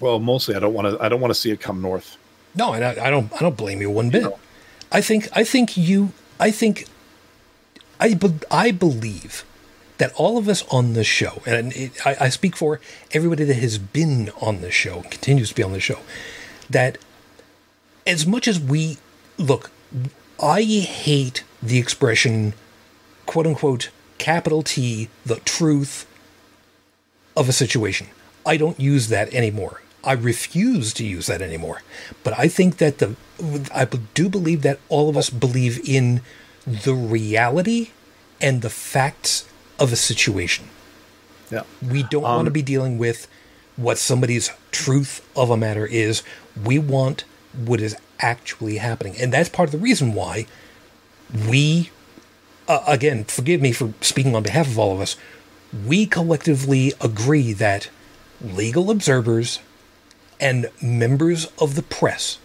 well, 0.00 0.18
mostly 0.18 0.56
I 0.56 0.58
don't 0.58 0.74
want 0.74 0.88
to. 0.88 1.00
I 1.00 1.08
don't 1.08 1.20
want 1.20 1.32
to 1.32 1.40
see 1.40 1.52
it 1.52 1.60
come 1.60 1.80
north. 1.80 2.16
No, 2.56 2.72
I, 2.72 3.06
I 3.06 3.10
don't. 3.10 3.32
I 3.34 3.38
don't 3.38 3.56
blame 3.56 3.80
you 3.80 3.90
one 3.90 4.10
bit. 4.10 4.26
I 4.90 5.00
think. 5.00 5.28
I 5.32 5.44
think 5.44 5.76
you. 5.76 6.12
I 6.40 6.50
think 6.50 6.86
I, 8.00 8.14
be- 8.14 8.40
I 8.50 8.70
believe 8.72 9.44
that 9.98 10.12
all 10.14 10.38
of 10.38 10.48
us 10.48 10.64
on 10.68 10.94
this 10.94 11.06
show, 11.06 11.42
and 11.46 11.72
it, 11.74 12.06
I, 12.06 12.16
I 12.20 12.28
speak 12.30 12.56
for 12.56 12.80
everybody 13.12 13.44
that 13.44 13.54
has 13.54 13.76
been 13.76 14.30
on 14.40 14.62
this 14.62 14.74
show, 14.74 15.02
continues 15.02 15.50
to 15.50 15.54
be 15.54 15.62
on 15.62 15.72
the 15.72 15.80
show, 15.80 15.98
that 16.70 16.96
as 18.06 18.26
much 18.26 18.48
as 18.48 18.58
we 18.58 18.96
look, 19.36 19.70
I 20.42 20.62
hate 20.62 21.44
the 21.62 21.78
expression, 21.78 22.54
quote 23.26 23.46
unquote, 23.46 23.90
capital 24.16 24.62
T, 24.62 25.10
the 25.26 25.36
truth 25.40 26.06
of 27.36 27.48
a 27.48 27.52
situation. 27.52 28.08
I 28.46 28.56
don't 28.56 28.80
use 28.80 29.08
that 29.08 29.32
anymore. 29.34 29.82
I 30.02 30.12
refuse 30.12 30.94
to 30.94 31.04
use 31.04 31.26
that 31.26 31.42
anymore. 31.42 31.82
But 32.24 32.38
I 32.38 32.48
think 32.48 32.78
that 32.78 32.98
the 32.98 33.16
I 33.74 33.84
do 34.14 34.28
believe 34.28 34.62
that 34.62 34.80
all 34.88 35.10
of 35.10 35.16
us 35.16 35.28
believe 35.28 35.86
in 35.86 36.22
the 36.66 36.94
reality 36.94 37.90
and 38.40 38.62
the 38.62 38.70
facts 38.70 39.48
of 39.78 39.92
a 39.92 39.96
situation. 39.96 40.68
Yeah. 41.50 41.62
We 41.82 42.02
don't 42.04 42.24
um, 42.24 42.36
want 42.36 42.46
to 42.46 42.52
be 42.52 42.62
dealing 42.62 42.98
with 42.98 43.26
what 43.76 43.98
somebody's 43.98 44.50
truth 44.70 45.26
of 45.34 45.50
a 45.50 45.56
matter 45.56 45.86
is. 45.86 46.22
We 46.62 46.78
want 46.78 47.24
what 47.52 47.80
is 47.80 47.96
actually 48.20 48.76
happening. 48.76 49.16
And 49.18 49.32
that's 49.32 49.48
part 49.48 49.68
of 49.68 49.72
the 49.72 49.78
reason 49.78 50.14
why 50.14 50.46
we, 51.48 51.90
uh, 52.68 52.84
again, 52.86 53.24
forgive 53.24 53.60
me 53.60 53.72
for 53.72 53.92
speaking 54.00 54.36
on 54.36 54.42
behalf 54.42 54.66
of 54.66 54.78
all 54.78 54.92
of 54.92 55.00
us, 55.00 55.16
we 55.86 56.06
collectively 56.06 56.92
agree 57.00 57.52
that 57.52 57.90
legal 58.40 58.90
observers 58.90 59.60
and 60.40 60.70
members 60.82 61.46
of 61.58 61.74
the 61.74 61.82
press 61.82 62.38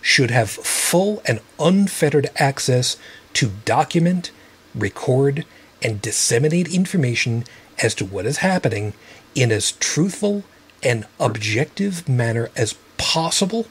should 0.00 0.30
have 0.30 0.50
full 0.50 1.22
and 1.26 1.40
unfettered 1.58 2.30
access 2.36 2.96
to 3.34 3.50
document, 3.64 4.30
record, 4.74 5.44
and 5.82 6.00
disseminate 6.00 6.72
information 6.72 7.44
as 7.82 7.94
to 7.96 8.04
what 8.04 8.26
is 8.26 8.38
happening 8.38 8.92
in 9.34 9.50
as 9.50 9.72
truthful 9.72 10.44
and 10.82 11.06
objective 11.18 12.08
manner 12.08 12.50
as 12.56 12.74
possible, 12.98 13.66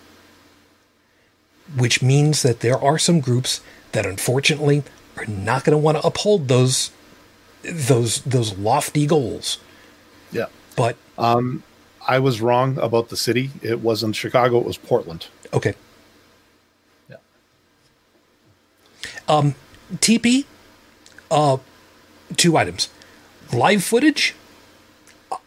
which 1.76 2.02
means 2.02 2.42
that 2.42 2.62
there 2.62 2.78
are 2.78 2.98
some 2.98 3.20
groups 3.20 3.62
that 3.92 4.06
unfortunately 4.06 4.84
are 5.18 5.26
not 5.26 5.64
going 5.64 5.74
to 5.74 5.78
want 5.78 5.98
to 5.98 6.06
uphold 6.08 6.48
those 6.48 6.92
those 7.64 8.22
those 8.22 8.58
lofty 8.58 9.06
goals. 9.06 9.60
Yeah. 10.32 10.48
But 10.76 10.98
um 11.18 11.64
I 12.08 12.20
was 12.20 12.42
wrong 12.42 12.78
about 12.80 13.10
the 13.10 13.18
city. 13.18 13.52
It 13.62 13.80
wasn't 13.82 14.16
Chicago, 14.16 14.60
it 14.60 14.66
was 14.66 14.78
Portland. 14.78 15.28
Okay. 15.54 15.76
Yeah. 17.10 17.18
Um 19.32 19.56
TP 19.96 20.46
uh 21.32 21.58
two 22.38 22.58
items. 22.58 22.90
Live 23.54 23.84
footage? 23.84 24.36
Uh, 25.32 25.38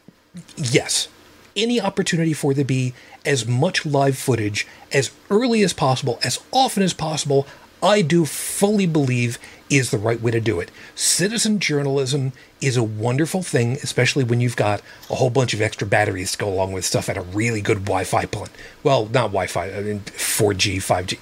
yes. 0.56 1.09
Any 1.56 1.81
opportunity 1.81 2.32
for 2.32 2.52
there 2.52 2.65
to 2.65 2.69
be 2.69 2.94
as 3.24 3.47
much 3.47 3.86
live 3.86 4.19
footage 4.19 4.66
as 4.93 5.12
early 5.31 5.62
as 5.62 5.73
possible, 5.73 6.19
as 6.24 6.40
often 6.52 6.82
as 6.82 6.93
possible, 6.93 7.47
I 7.82 8.01
do 8.02 8.24
fully 8.24 8.86
believe 8.86 9.39
is 9.70 9.90
the 9.90 9.98
right 9.98 10.20
way 10.20 10.31
to 10.31 10.40
do 10.40 10.59
it. 10.61 10.70
Citizen 10.94 11.59
journalism 11.59 12.32
is 12.61 12.77
a 12.77 12.82
wonderful 12.82 13.43
thing, 13.43 13.73
especially 13.74 14.24
when 14.24 14.40
you've 14.40 14.56
got 14.56 14.81
a 15.11 15.16
whole 15.16 15.31
bunch 15.31 15.52
of 15.52 15.61
extra 15.61 15.86
batteries 15.86 16.32
to 16.32 16.39
go 16.39 16.48
along 16.48 16.73
with 16.73 16.85
stuff 16.85 17.09
at 17.09 17.16
a 17.16 17.23
really 17.23 17.61
good 17.61 17.85
Wi 17.85 18.05
Fi 18.05 18.24
plan. 18.24 18.48
Well, 18.82 19.05
not 19.06 19.28
Wi 19.28 19.47
Fi, 19.47 19.70
I 19.70 19.81
mean 19.81 20.01
4G, 20.01 20.77
5G. 20.77 21.19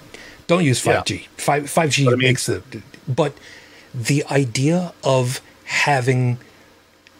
Don't 0.46 0.64
use 0.64 0.82
5G. 0.84 1.20
Yeah. 1.20 1.26
5, 1.36 1.64
5G 1.64 2.04
but 2.06 2.18
makes 2.18 2.46
the. 2.46 2.62
But 3.08 3.34
the 3.94 4.24
idea 4.30 4.92
of 5.04 5.40
having 5.64 6.38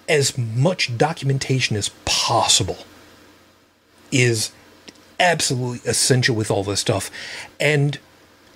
as 0.09 0.37
much 0.37 0.97
documentation 0.97 1.77
as 1.77 1.91
possible 2.05 2.79
is 4.11 4.53
absolutely 5.19 5.89
essential 5.89 6.35
with 6.35 6.51
all 6.51 6.65
this 6.65 6.81
stuff. 6.81 7.11
And, 7.59 7.99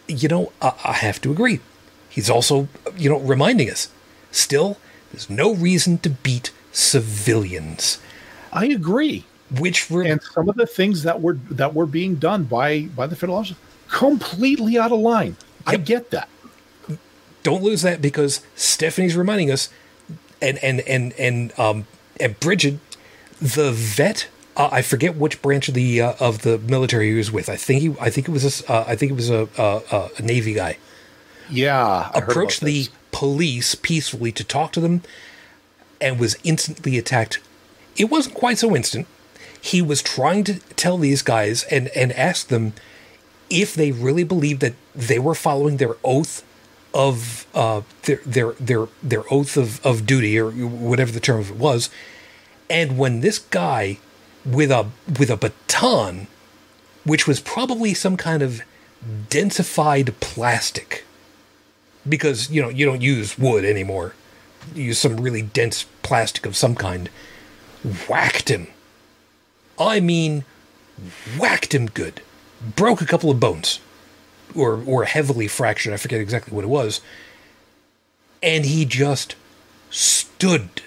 you 0.07 0.29
know, 0.29 0.53
I, 0.61 0.73
I 0.85 0.93
have 0.93 1.21
to 1.23 1.31
agree. 1.31 1.61
He's 2.09 2.29
also, 2.29 2.69
you 2.97 3.09
know, 3.09 3.19
reminding 3.19 3.71
us 3.71 3.89
still, 4.31 4.79
there's 5.13 5.31
no 5.31 5.55
reason 5.55 5.99
to 5.99 6.11
beat 6.11 6.51
civilians. 6.73 7.99
I 8.53 8.67
agree. 8.67 9.25
Which 9.51 9.91
were 9.91 10.03
and 10.03 10.21
some 10.23 10.49
of 10.49 10.57
the 10.57 10.67
things 10.67 11.05
that 11.05 11.23
were 11.23 11.35
that 11.51 11.73
were 11.73 11.87
being 11.87 12.17
done 12.17 12.45
by 12.45 12.87
by 12.87 13.07
the 13.07 13.15
federal 13.15 13.39
officers 13.39 13.57
completely 13.89 14.79
out 14.79 14.93
of 14.93 15.01
line. 15.01 15.37
Yep. 15.67 15.75
I 15.75 15.77
get 15.77 16.11
that. 16.11 16.29
Don't 17.43 17.63
lose 17.63 17.83
that 17.83 18.03
because 18.03 18.41
Stephanie's 18.55 19.17
reminding 19.17 19.51
us, 19.51 19.69
and 20.43 20.59
and 20.59 20.81
and 20.81 21.13
and 21.15 21.59
um 21.59 21.87
and 22.19 22.39
Bridget, 22.41 22.79
the 23.41 23.73
vet 23.73 24.29
uh, 24.57 24.71
I 24.73 24.83
forget 24.83 25.17
which 25.17 25.43
branch 25.43 25.69
of 25.69 25.75
the 25.75 26.01
uh, 26.01 26.15
of 26.19 26.43
the 26.43 26.59
military 26.59 27.11
he 27.11 27.17
was 27.17 27.31
with. 27.31 27.49
I 27.49 27.57
think 27.57 27.83
he, 27.83 27.95
I 28.01 28.11
think 28.11 28.29
it 28.29 28.33
was 28.33 28.63
a, 28.63 28.73
uh, 28.73 28.85
I 28.89 28.97
think 28.97 29.13
it 29.13 29.15
was 29.15 29.31
a, 29.31 29.49
a, 29.59 30.11
a 30.19 30.23
Navy 30.23 30.55
guy. 30.55 30.79
Yeah, 31.51 32.11
I 32.13 32.19
approached 32.19 32.63
the 32.63 32.85
this. 32.85 32.91
police 33.13 33.75
peacefully 33.75 34.33
to 34.33 34.43
talk 34.43 34.73
to 34.73 34.81
them, 34.81 35.03
and 36.01 36.19
was 36.19 36.37
instantly 36.43 36.97
attacked. 36.97 37.39
It 37.97 38.05
wasn't 38.05 38.35
quite 38.35 38.59
so 38.59 38.75
instant. 38.75 39.07
He 39.61 39.83
was 39.83 40.01
trying 40.01 40.45
to 40.45 40.55
tell 40.75 40.97
these 40.97 41.23
guys 41.23 41.65
and 41.65 41.89
and 41.89 42.13
ask 42.13 42.49
them 42.49 42.73
if 43.51 43.75
they 43.75 43.93
really 43.93 44.25
believed 44.25 44.61
that 44.61 44.75
they 44.95 45.19
were 45.19 45.35
following 45.35 45.77
their 45.77 45.97
oath 46.05 46.45
of 46.95 47.47
uh, 47.55 47.83
their 48.03 48.21
their 48.25 48.53
their 48.53 48.89
their 49.03 49.23
oath 49.33 49.57
of, 49.57 49.85
of 49.85 50.07
duty 50.07 50.39
or 50.39 50.51
whatever 50.51 51.13
the 51.13 51.21
term 51.21 51.41
of 51.41 51.51
it 51.51 51.57
was. 51.57 51.91
And 52.71 52.99
when 52.99 53.21
this 53.21 53.39
guy 53.39 53.99
with 54.45 54.71
a 54.71 54.89
with 55.19 55.31
a 55.31 55.37
baton, 55.37 56.29
which 57.05 57.27
was 57.27 57.41
probably 57.41 57.93
some 57.93 58.17
kind 58.17 58.43
of 58.43 58.63
densified 59.29 60.19
plastic, 60.21 61.05
because 62.09 62.51
you 62.51 62.63
know 62.63 62.71
you 62.71 62.87
don't 62.87 63.03
use 63.03 63.39
wood 63.39 63.65
anymore. 63.65 64.15
You 64.75 64.85
use 64.85 64.99
some 64.99 65.19
really 65.19 65.43
dense 65.43 65.85
plastic 66.03 66.47
of 66.47 66.57
some 66.57 66.75
kind. 66.75 67.09
Whacked 68.09 68.49
him. 68.49 68.69
I 69.79 70.01
mean, 70.01 70.45
whacked 71.39 71.75
him 71.75 71.87
good. 71.87 72.23
Broke 72.75 73.01
a 73.01 73.07
couple 73.07 73.31
of 73.31 73.41
bones, 73.41 73.81
or 74.55 74.83
or 74.87 75.05
heavily 75.05 75.49
fractured. 75.49 75.93
I 75.93 75.97
forget 75.97 76.21
exactly 76.21 76.55
what 76.55 76.65
it 76.65 76.69
was. 76.69 77.01
And 78.43 78.65
he 78.65 78.85
just 78.85 79.35
stood 79.91 80.83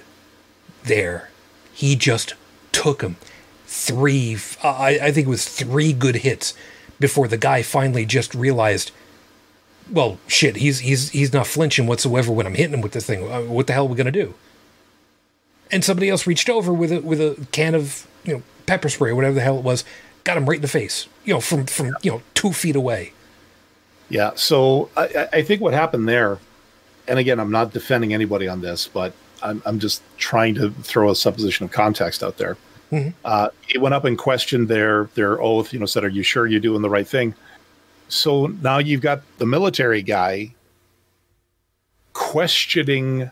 there. 0.84 1.30
He 1.74 1.96
just 1.96 2.34
took 2.72 3.02
him 3.02 3.18
three, 3.70 4.36
I, 4.64 5.00
I 5.02 5.12
think 5.12 5.28
it 5.28 5.30
was 5.30 5.48
three 5.48 5.94
good 5.94 6.18
hits 6.18 6.56
before 7.00 7.28
the 7.28 7.38
guy 7.38 7.62
finally 7.62 8.06
just 8.06 8.34
realized, 8.34 8.92
well, 9.92 10.18
shit, 10.28 10.58
he's 10.58 10.80
he's 10.80 11.10
he's 11.10 11.34
not 11.34 11.48
flinching 11.48 11.88
whatsoever 11.88 12.32
when 12.32 12.46
I'm 12.46 12.56
hitting 12.56 12.74
him 12.74 12.82
with 12.82 12.92
this 12.92 13.06
thing. 13.06 13.32
Uh, 13.32 13.42
what 13.42 13.68
the 13.68 13.74
hell 13.74 13.86
are 13.86 13.90
we 13.90 13.96
gonna 13.96 14.12
do? 14.12 14.34
And 15.72 15.84
somebody 15.84 16.10
else 16.10 16.28
reached 16.28 16.50
over 16.50 16.74
with 16.74 16.92
a 16.92 17.00
with 17.02 17.22
a 17.22 17.48
can 17.52 17.76
of 17.76 18.08
you 18.24 18.34
know 18.34 18.44
pepper 18.66 18.90
spray 18.90 19.12
or 19.12 19.16
whatever 19.16 19.36
the 19.36 19.42
hell 19.42 19.58
it 19.58 19.64
was, 19.64 19.84
got 20.30 20.38
him 20.38 20.48
right 20.48 20.58
in 20.58 20.62
the 20.62 20.68
face, 20.68 21.08
you 21.26 21.34
know, 21.34 21.40
from 21.40 21.66
from 21.66 21.96
you 22.02 22.12
know 22.12 22.22
two 22.34 22.54
feet 22.54 22.76
away. 22.76 23.14
Yeah, 24.10 24.32
so 24.36 24.90
I, 24.98 25.28
I 25.34 25.42
think 25.44 25.62
what 25.62 25.74
happened 25.74 26.08
there, 26.08 26.40
and 27.08 27.20
again, 27.20 27.40
I'm 27.40 27.52
not 27.52 27.74
defending 27.74 28.14
anybody 28.14 28.48
on 28.48 28.62
this, 28.62 28.88
but 28.88 29.14
I'm 29.44 29.62
I'm 29.66 29.80
just 29.80 30.02
trying 30.18 30.56
to 30.56 30.72
throw 30.72 31.10
a 31.10 31.16
supposition 31.16 31.66
of 31.66 31.72
context 31.72 32.24
out 32.24 32.38
there 32.38 32.58
Mm-hmm. 32.92 33.10
Uh, 33.24 33.50
he 33.68 33.78
went 33.78 33.94
up 33.94 34.06
and 34.06 34.18
questioned 34.18 34.68
their 34.68 35.10
their 35.16 35.42
oath. 35.42 35.74
You 35.74 35.80
know, 35.80 35.86
said, 35.86 36.04
"Are 36.04 36.10
you 36.10 36.24
sure 36.24 36.48
you're 36.48 36.60
doing 36.60 36.82
the 36.82 36.90
right 36.90 37.08
thing?" 37.08 37.36
So 38.08 38.48
now 38.48 38.80
you've 38.80 39.02
got 39.02 39.22
the 39.38 39.46
military 39.46 40.02
guy 40.02 40.54
questioning 42.14 43.30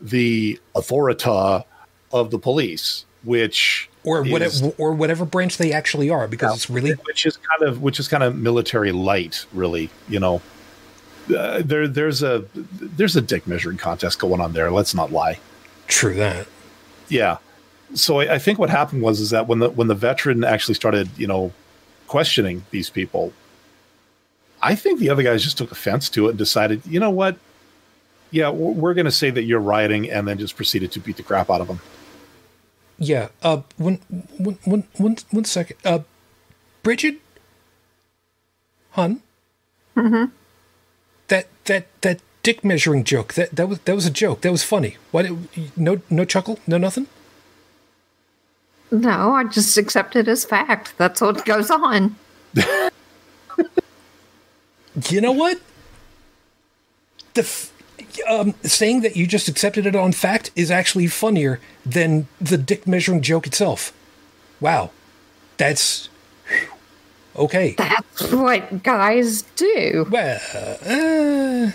the 0.00 0.60
authority 0.76 1.64
of 2.12 2.30
the 2.30 2.38
police, 2.38 3.04
which 3.24 3.90
or 4.08 4.22
whatever 4.24 4.72
or 4.78 4.92
whatever 4.92 5.24
branch 5.24 5.58
they 5.58 5.72
actually 5.72 6.10
are, 6.10 6.26
because 6.26 6.50
yeah, 6.50 6.54
it's 6.54 6.70
really 6.70 6.92
which 7.06 7.26
is 7.26 7.36
kind 7.36 7.62
of 7.62 7.82
which 7.82 8.00
is 8.00 8.08
kind 8.08 8.22
of 8.22 8.36
military 8.36 8.92
light, 8.92 9.46
really. 9.52 9.90
You 10.08 10.20
know, 10.20 10.42
uh, 11.36 11.62
there 11.64 11.86
there's 11.86 12.22
a 12.22 12.44
there's 12.54 13.16
a 13.16 13.20
dick 13.20 13.46
measuring 13.46 13.78
contest 13.78 14.18
going 14.18 14.40
on 14.40 14.52
there. 14.52 14.70
Let's 14.70 14.94
not 14.94 15.12
lie. 15.12 15.38
True 15.86 16.14
that. 16.14 16.46
Yeah 17.08 17.38
so 17.94 18.20
I, 18.20 18.34
I, 18.34 18.38
think 18.38 18.58
what 18.58 18.70
happened 18.70 19.02
was 19.02 19.20
is 19.20 19.30
that 19.30 19.46
when 19.48 19.60
the 19.60 19.70
when 19.70 19.88
the 19.88 19.94
veteran 19.94 20.44
actually 20.44 20.74
started, 20.74 21.08
you 21.16 21.26
know, 21.26 21.52
questioning 22.06 22.64
these 22.70 22.90
people, 22.90 23.32
I 24.62 24.74
think 24.74 25.00
the 25.00 25.10
other 25.10 25.22
guys 25.22 25.42
just 25.42 25.58
took 25.58 25.72
offense 25.72 26.08
to 26.10 26.26
it 26.26 26.30
and 26.30 26.38
decided, 26.38 26.82
you 26.86 27.00
know 27.00 27.10
what, 27.10 27.38
yeah, 28.30 28.50
we're, 28.50 28.72
we're 28.72 28.94
going 28.94 29.06
to 29.06 29.10
say 29.10 29.30
that 29.30 29.44
you're 29.44 29.60
rioting, 29.60 30.10
and 30.10 30.28
then 30.28 30.38
just 30.38 30.56
proceeded 30.56 30.92
to 30.92 31.00
beat 31.00 31.16
the 31.16 31.22
crap 31.22 31.50
out 31.50 31.60
of 31.60 31.68
them. 31.68 31.80
Yeah. 32.98 33.28
Uh. 33.42 33.62
One. 33.76 34.00
One. 34.38 34.58
One. 34.64 34.84
One. 34.96 35.16
One 35.30 35.44
second. 35.44 35.76
Uh. 35.84 36.00
Bridget. 36.82 37.20
Hun. 38.92 39.22
Mm-hmm. 39.96 40.32
That 41.28 41.46
that 41.64 41.86
that 42.02 42.20
dick 42.42 42.64
measuring 42.64 43.04
joke. 43.04 43.34
That 43.34 43.54
that 43.54 43.68
was 43.68 43.78
that 43.80 43.94
was 43.94 44.06
a 44.06 44.10
joke. 44.10 44.40
That 44.42 44.52
was 44.52 44.64
funny. 44.64 44.96
Why 45.10 45.22
did, 45.22 45.76
no 45.76 46.00
no 46.10 46.24
chuckle? 46.24 46.58
No 46.66 46.78
nothing? 46.78 47.06
No, 48.90 49.34
I 49.34 49.44
just 49.44 49.76
accept 49.76 50.16
it 50.16 50.28
as 50.28 50.44
fact. 50.46 50.94
That's 50.96 51.20
what 51.20 51.44
goes 51.44 51.70
on. 51.70 52.16
You 55.10 55.20
know 55.20 55.32
what? 55.32 55.60
The 57.34 57.42
f- 57.42 57.72
um, 58.28 58.54
saying 58.62 59.00
that 59.02 59.16
you 59.16 59.26
just 59.26 59.48
accepted 59.48 59.86
it 59.86 59.94
on 59.96 60.12
fact 60.12 60.50
is 60.56 60.70
actually 60.70 61.06
funnier 61.06 61.60
than 61.84 62.26
the 62.40 62.56
dick 62.58 62.86
measuring 62.86 63.22
joke 63.22 63.46
itself. 63.46 63.92
Wow, 64.60 64.90
that's 65.56 66.08
whew. 66.48 66.68
okay. 67.44 67.74
That's 67.78 68.32
what 68.32 68.82
guys 68.82 69.42
do. 69.56 70.06
Well, 70.10 70.40
uh, 70.54 71.70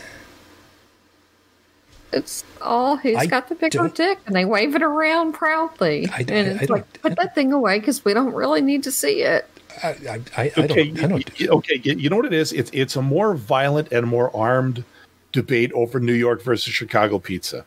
It's 2.11 2.43
all 2.61 2.97
who's 2.97 3.15
I 3.17 3.25
got 3.25 3.49
the 3.49 3.55
bigger 3.55 3.79
don't- 3.79 3.95
dick, 3.95 4.19
and 4.27 4.35
they 4.35 4.45
wave 4.45 4.75
it 4.75 4.83
around 4.83 5.33
proudly. 5.33 6.07
I- 6.13 6.19
and 6.19 6.29
it's 6.61 6.69
I 6.69 6.73
like, 6.73 6.93
don't- 6.93 7.01
put 7.01 7.15
that 7.17 7.33
thing 7.33 7.51
away 7.53 7.79
because 7.79 8.05
we 8.05 8.13
don't 8.13 8.33
really 8.33 8.61
need 8.61 8.83
to 8.83 8.91
see 8.91 9.21
it. 9.23 9.47
I, 9.81 9.87
I, 9.87 9.93
I, 10.37 10.43
I 10.43 10.51
Okay, 10.57 10.91
don't. 10.91 11.03
I 11.03 11.07
don't. 11.07 11.13
y- 11.13 11.23
y- 11.39 11.47
okay. 11.47 11.81
You 11.83 12.07
know 12.11 12.17
what 12.17 12.25
it 12.25 12.33
is? 12.33 12.53
It's 12.53 12.69
it's 12.73 12.95
a 12.95 13.01
more 13.01 13.33
violent 13.33 13.91
and 13.91 14.05
more 14.05 14.29
armed 14.35 14.83
debate 15.33 15.71
over 15.73 15.99
New 15.99 16.13
York 16.13 16.41
versus 16.41 16.73
Chicago 16.73 17.19
pizza. 17.19 17.65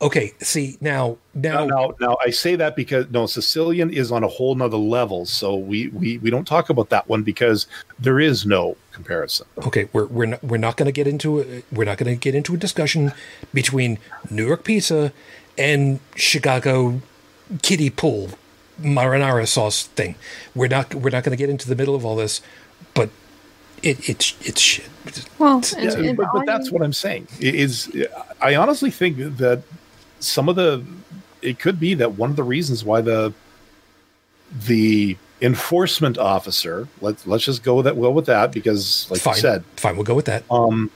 Okay, 0.00 0.32
see 0.38 0.78
now, 0.80 1.18
now, 1.34 1.64
Now, 1.64 1.66
now, 1.66 1.94
now, 2.00 2.16
I 2.24 2.30
say 2.30 2.56
that 2.56 2.76
because 2.76 3.10
no, 3.10 3.26
Sicilian 3.26 3.90
is 3.90 4.10
on 4.10 4.24
a 4.24 4.28
whole 4.28 4.54
nother 4.54 4.76
level. 4.76 5.26
So 5.26 5.54
we 5.56 5.88
we 5.88 6.18
we 6.18 6.30
don't 6.30 6.46
talk 6.46 6.70
about 6.70 6.88
that 6.90 7.08
one 7.08 7.22
because 7.22 7.66
there 7.98 8.18
is 8.18 8.46
no 8.46 8.76
comparison. 8.92 9.46
okay, 9.66 9.88
we're 9.92 10.06
we're 10.06 10.26
not 10.26 10.42
we're 10.42 10.56
not 10.56 10.76
going 10.76 10.86
to 10.86 10.92
get 10.92 11.06
into 11.06 11.40
a, 11.40 11.62
we're 11.70 11.84
not 11.84 11.98
going 11.98 12.14
to 12.14 12.18
get 12.18 12.34
into 12.34 12.54
a 12.54 12.56
discussion 12.56 13.12
between 13.52 13.98
New 14.30 14.46
York 14.46 14.64
pizza 14.64 15.12
and 15.58 16.00
Chicago 16.14 17.00
kiddie 17.62 17.90
pool 17.90 18.30
marinara 18.80 19.46
sauce 19.46 19.86
thing. 19.86 20.14
We're 20.54 20.68
not 20.68 20.94
we're 20.94 21.10
not 21.10 21.24
going 21.24 21.36
to 21.36 21.40
get 21.40 21.50
into 21.50 21.68
the 21.68 21.76
middle 21.76 21.94
of 21.94 22.04
all 22.04 22.16
this, 22.16 22.40
it 23.82 24.08
it's 24.08 24.34
it's 24.42 24.60
shit. 24.60 24.88
Well, 25.38 25.62
Yeah, 25.78 25.92
and, 25.92 26.06
and 26.06 26.16
but, 26.16 26.28
but 26.32 26.46
that's 26.46 26.70
what 26.70 26.82
I'm 26.82 26.92
saying. 26.92 27.28
i- 27.40 27.44
Is 27.44 27.90
I 28.40 28.54
honestly 28.56 28.90
think 28.90 29.16
that 29.38 29.62
some 30.20 30.48
of 30.48 30.56
the 30.56 30.84
it 31.42 31.58
could 31.58 31.78
be 31.78 31.94
that 31.94 32.12
one 32.12 32.30
of 32.30 32.36
the 32.36 32.42
reasons 32.42 32.84
why 32.84 33.00
the 33.00 33.32
the 34.66 35.16
enforcement 35.42 36.16
officer 36.16 36.88
let's 37.02 37.26
let's 37.26 37.44
just 37.44 37.62
go 37.62 37.74
with 37.74 37.84
that 37.84 37.94
well 37.96 38.12
with 38.14 38.24
that 38.26 38.50
because 38.52 39.06
like 39.10 39.20
fine, 39.20 39.34
you 39.34 39.40
said 39.40 39.64
fine, 39.76 39.94
we'll 39.96 40.04
go 40.04 40.14
with 40.14 40.24
that. 40.24 40.42
um 40.50 40.90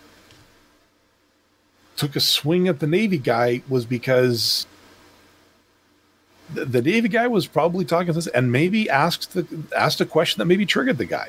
took 1.96 2.16
a 2.16 2.20
swing 2.20 2.66
at 2.66 2.80
the 2.80 2.86
navy 2.86 3.18
guy 3.18 3.60
was 3.68 3.84
because 3.84 4.66
the, 6.54 6.64
the 6.64 6.80
navy 6.80 7.08
guy 7.08 7.26
was 7.26 7.46
probably 7.46 7.84
talking 7.84 8.06
to 8.06 8.12
this 8.14 8.26
and 8.28 8.50
maybe 8.50 8.88
asked 8.88 9.34
the 9.34 9.46
asked 9.76 10.00
a 10.00 10.06
question 10.06 10.38
that 10.38 10.46
maybe 10.46 10.64
triggered 10.64 10.96
the 10.96 11.04
guy 11.04 11.28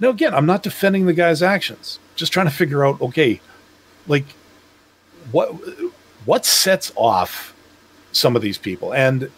now 0.00 0.10
again 0.10 0.34
i'm 0.34 0.46
not 0.46 0.62
defending 0.62 1.06
the 1.06 1.12
guy's 1.14 1.42
actions. 1.42 1.98
Just 2.16 2.32
trying 2.32 2.46
to 2.46 2.52
figure 2.52 2.84
out 2.86 3.00
okay 3.00 3.40
like 4.06 4.24
what 5.32 5.48
what 6.24 6.44
sets 6.46 6.92
off 6.96 7.54
some 8.12 8.34
of 8.36 8.42
these 8.42 8.58
people? 8.58 8.92
And 8.94 9.30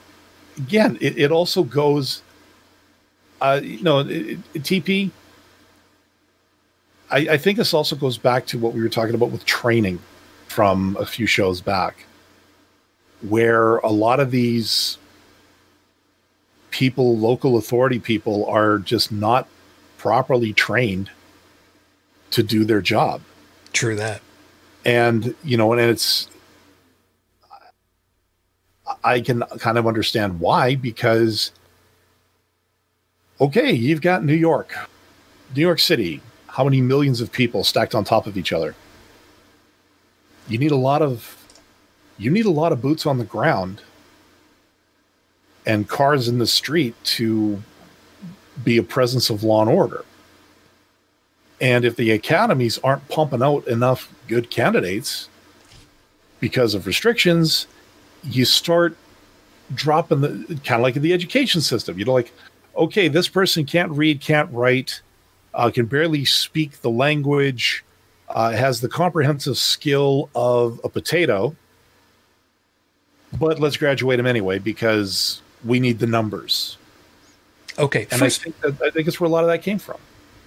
again 0.57 0.97
it, 1.01 1.19
it 1.19 1.33
also 1.33 1.63
goes 1.63 2.23
uh 3.41 3.61
you 3.63 3.83
know 3.83 4.01
it, 4.01 4.39
it- 4.55 4.63
tp 4.63 5.11
I, 7.11 7.19
I 7.31 7.37
think 7.39 7.57
this 7.57 7.73
also 7.73 7.97
goes 7.97 8.19
back 8.19 8.45
to 8.49 8.59
what 8.59 8.75
we 8.75 8.83
were 8.83 8.89
talking 8.91 9.15
about 9.15 9.31
with 9.31 9.47
training 9.47 9.99
from 10.47 10.95
a 11.01 11.07
few 11.07 11.27
shows 11.27 11.63
back, 11.63 12.05
where 13.23 13.79
a 13.79 13.89
lot 13.91 14.21
of 14.21 14.31
these 14.31 14.99
people, 16.71 17.17
local 17.17 17.57
authority 17.57 17.99
people, 17.99 18.45
are 18.45 18.79
just 18.79 19.11
not 19.11 19.49
properly 19.99 20.53
trained 20.53 21.11
to 22.31 22.43
do 22.43 22.65
their 22.65 22.81
job. 22.81 23.21
True 23.73 23.97
that. 23.97 24.23
And, 24.85 25.35
you 25.45 25.57
know, 25.57 25.73
and 25.73 25.81
it's, 25.81 26.29
I 29.05 29.21
can 29.21 29.43
kind 29.59 29.77
of 29.77 29.87
understand 29.87 30.41
why, 30.41 30.75
because, 30.77 31.53
okay, 33.41 33.71
you've 33.73 34.01
got 34.01 34.25
New 34.25 34.35
York, 34.35 34.75
New 35.55 35.61
York 35.61 35.79
City, 35.79 36.23
how 36.47 36.65
many 36.65 36.81
millions 36.81 37.21
of 37.21 37.31
people 37.31 37.65
stacked 37.65 37.95
on 37.95 38.05
top 38.05 38.27
of 38.27 38.39
each 38.39 38.53
other? 38.53 38.75
You 40.49 40.59
need 40.59 40.71
a 40.71 40.77
lot 40.77 41.03
of, 41.03 41.37
you 42.17 42.31
need 42.31 42.47
a 42.47 42.51
lot 42.51 42.73
of 42.73 42.81
boots 42.81 43.05
on 43.05 43.19
the 43.19 43.25
ground 43.25 43.83
and 45.67 45.87
cars 45.87 46.29
in 46.29 46.39
the 46.39 46.47
street 46.47 46.95
to 47.05 47.63
be 48.65 48.77
a 48.77 48.83
presence 48.83 49.31
of 49.31 49.43
law 49.43 49.63
and 49.63 49.71
order. 49.71 50.05
And 51.61 51.85
if 51.85 51.97
the 51.97 52.13
academies 52.13 52.79
aren't 52.79 53.09
pumping 53.09 53.43
out 53.43 53.67
enough 53.67 54.13
good 54.29 54.51
candidates 54.51 55.29
because 56.41 56.75
of 56.75 56.87
restrictions, 56.87 57.67
you 58.23 58.45
start 58.45 58.97
dropping 59.75 60.21
the 60.21 60.61
kind 60.65 60.81
of 60.81 60.83
like 60.83 60.97
in 60.97 61.03
the 61.03 61.13
education 61.13 61.61
system. 61.61 61.99
You 61.99 62.05
know, 62.05 62.15
like, 62.15 62.33
okay, 62.77 63.09
this 63.09 63.29
person 63.29 63.67
can't 63.67 63.91
read, 63.91 64.21
can't 64.21 64.51
write, 64.53 65.03
uh, 65.55 65.71
can 65.71 65.87
barely 65.87 66.25
speak 66.25 66.81
the 66.81 66.91
language, 66.91 67.85
uh, 68.29 68.53
has 68.53 68.81
the 68.81 68.89
comprehensive 68.89 69.57
skill 69.57 70.31
of 70.35 70.81
a 70.85 70.89
potato, 70.89 71.57
but 73.39 73.59
let's 73.59 73.77
graduate 73.77 74.19
him 74.19 74.27
anyway 74.27 74.59
because 74.59 75.43
we 75.65 75.81
need 75.81 75.99
the 75.99 76.07
numbers. 76.07 76.78
Okay, 77.79 78.07
And 78.11 78.19
first, 78.21 78.41
I 78.41 78.45
think 78.45 78.61
that, 78.61 78.83
I 78.83 78.91
think 78.91 79.09
it's 79.09 79.21
where 79.21 79.29
a 79.29 79.31
lot 79.31 79.45
of 79.45 79.49
that 79.49 79.63
came 79.63 79.79
from. 79.79 79.99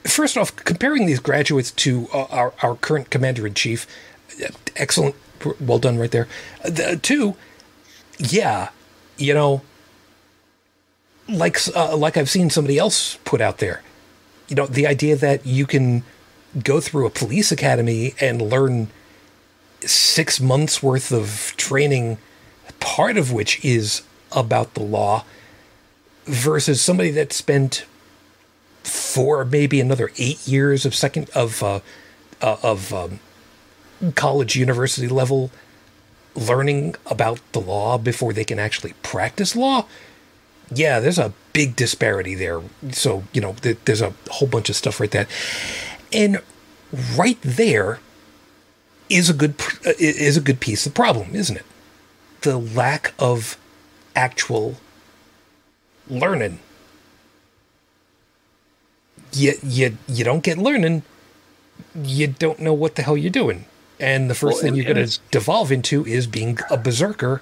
first 0.04 0.38
off, 0.38 0.56
comparing 0.56 1.06
these 1.06 1.20
graduates 1.20 1.72
to 1.72 2.08
uh, 2.14 2.24
our 2.26 2.54
our 2.62 2.76
current 2.76 3.10
commander 3.10 3.48
in 3.48 3.54
chief, 3.54 3.88
uh, 4.44 4.50
excellent, 4.76 5.16
well 5.60 5.80
done 5.80 5.98
right 5.98 6.12
there. 6.12 6.28
The, 6.64 7.00
two, 7.02 7.36
yeah, 8.18 8.70
you 9.18 9.34
know, 9.34 9.62
like 11.30 11.58
uh, 11.76 11.96
like 11.96 12.18
I've 12.18 12.30
seen 12.30 12.50
somebody 12.50 12.78
else 12.78 13.18
put 13.24 13.42
out 13.42 13.60
there, 13.60 13.82
you 14.48 14.56
know, 14.56 14.68
the 14.68 14.86
idea 14.88 15.16
that 15.16 15.46
you 15.46 15.66
can 15.66 16.04
go 16.64 16.82
through 16.82 17.06
a 17.06 17.10
police 17.10 17.52
academy 17.52 18.14
and 18.20 18.42
learn 18.42 18.90
six 19.82 20.42
months 20.42 20.84
worth 20.84 21.12
of 21.12 21.54
training, 21.58 22.18
part 22.80 23.18
of 23.18 23.32
which 23.32 23.64
is 23.64 24.02
about 24.34 24.74
the 24.74 24.84
law, 24.84 25.24
versus 26.26 26.82
somebody 26.82 27.12
that 27.12 27.34
spent 27.34 27.86
four, 28.84 29.46
maybe 29.46 29.80
another 29.80 30.12
eight 30.18 30.48
years 30.48 30.86
of 30.86 30.96
second 30.96 31.30
of 31.32 31.62
uh, 31.64 31.80
uh, 32.42 32.58
of 32.64 32.94
um, 32.94 33.20
college, 34.16 34.56
university 34.56 35.08
level 35.08 35.52
learning 36.36 36.96
about 37.06 37.40
the 37.52 37.60
law 37.60 37.98
before 37.98 38.34
they 38.34 38.46
can 38.46 38.58
actually 38.58 38.94
practice 39.04 39.56
law. 39.56 39.86
Yeah, 40.74 41.00
there's 41.00 41.20
a 41.20 41.34
big 41.54 41.76
disparity 41.76 42.36
there. 42.36 42.62
So 42.92 43.24
you 43.34 43.42
know, 43.42 43.54
th- 43.62 43.80
there's 43.86 44.02
a 44.02 44.14
whole 44.30 44.48
bunch 44.48 44.70
of 44.70 44.76
stuff 44.76 45.00
right 45.00 45.12
there, 45.12 45.28
and 46.14 46.42
right 47.18 47.40
there 47.42 48.00
is 49.10 49.30
a 49.30 49.34
good 49.34 49.58
pr- 49.58 49.90
is 50.00 50.38
a 50.38 50.42
good 50.42 50.60
piece 50.60 50.86
of 50.86 50.94
the 50.94 50.96
problem, 50.96 51.36
isn't 51.36 51.58
it? 51.58 51.66
The 52.42 52.58
lack 52.58 53.14
of 53.20 53.58
actual 54.16 54.78
learning 56.12 56.60
you 59.34 59.54
you 59.64 59.98
you 60.08 60.24
don't 60.26 60.44
get 60.44 60.58
learning, 60.58 61.04
you 62.04 62.28
don't 62.28 62.60
know 62.60 62.74
what 62.74 62.96
the 62.96 63.02
hell 63.02 63.16
you're 63.18 63.32
doing. 63.32 63.66
And 64.00 64.30
the 64.30 64.36
first 64.36 64.56
Well, 64.56 64.62
thing 64.62 64.68
and- 64.70 64.78
you're 64.78 64.94
going 64.94 65.08
to 65.08 65.20
devolve 65.30 65.72
into 65.72 66.06
is 66.06 66.26
being 66.28 66.58
a 66.70 66.76
berserker. 66.78 67.42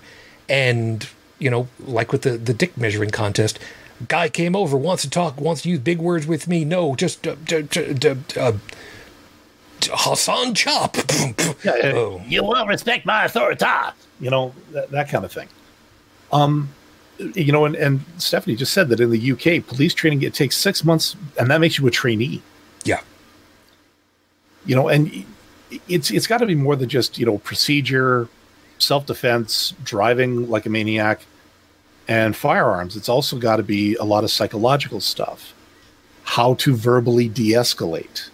And, 0.49 1.07
you 1.39 1.49
know, 1.49 1.67
like 1.79 2.11
with 2.11 2.23
the, 2.23 2.31
the 2.31 2.53
dick 2.53 2.75
measuring 2.77 3.11
contest, 3.11 3.59
guy 4.07 4.27
came 4.29 4.55
over, 4.55 4.75
wants 4.75 5.03
to 5.03 5.09
talk, 5.09 5.39
wants 5.39 5.61
to 5.61 5.69
use 5.69 5.79
big 5.79 5.99
words 5.99 6.27
with 6.27 6.47
me. 6.47 6.65
No, 6.65 6.95
just 6.95 7.25
uh, 7.25 7.35
d- 7.45 7.61
d- 7.61 7.93
d- 7.93 8.15
uh, 8.37 8.53
Hassan 9.89 10.53
Chop. 10.53 10.97
oh. 11.65 12.21
You 12.27 12.43
will 12.43 12.65
respect 12.67 13.05
my 13.05 13.23
authority. 13.25 13.65
You 14.19 14.29
know, 14.29 14.53
that, 14.71 14.91
that 14.91 15.07
kind 15.09 15.23
of 15.23 15.31
thing. 15.31 15.47
Um, 16.33 16.69
you 17.19 17.51
know, 17.51 17.65
and, 17.65 17.75
and 17.75 18.01
Stephanie 18.17 18.55
just 18.55 18.73
said 18.73 18.89
that 18.89 18.99
in 18.99 19.09
the 19.11 19.31
UK, 19.31 19.65
police 19.65 19.93
training, 19.93 20.21
it 20.21 20.33
takes 20.33 20.55
six 20.55 20.83
months 20.83 21.15
and 21.37 21.49
that 21.51 21.59
makes 21.59 21.77
you 21.77 21.85
a 21.87 21.91
trainee. 21.91 22.41
Yeah. 22.85 23.01
You 24.65 24.75
know, 24.75 24.87
and 24.87 25.25
it's 25.87 26.11
it's 26.11 26.27
got 26.27 26.39
to 26.39 26.45
be 26.45 26.55
more 26.55 26.75
than 26.75 26.89
just, 26.89 27.17
you 27.17 27.25
know, 27.25 27.37
procedure, 27.39 28.29
self 28.77 29.05
defense, 29.05 29.73
driving 29.83 30.49
like 30.49 30.65
a 30.65 30.69
maniac, 30.69 31.25
and 32.07 32.35
firearms. 32.35 32.95
It's 32.95 33.09
also 33.09 33.37
got 33.37 33.57
to 33.57 33.63
be 33.63 33.95
a 33.95 34.03
lot 34.03 34.23
of 34.23 34.31
psychological 34.31 34.99
stuff. 34.99 35.53
How 36.23 36.55
to 36.55 36.75
verbally 36.75 37.27
de 37.27 37.53
escalate. 37.53 38.29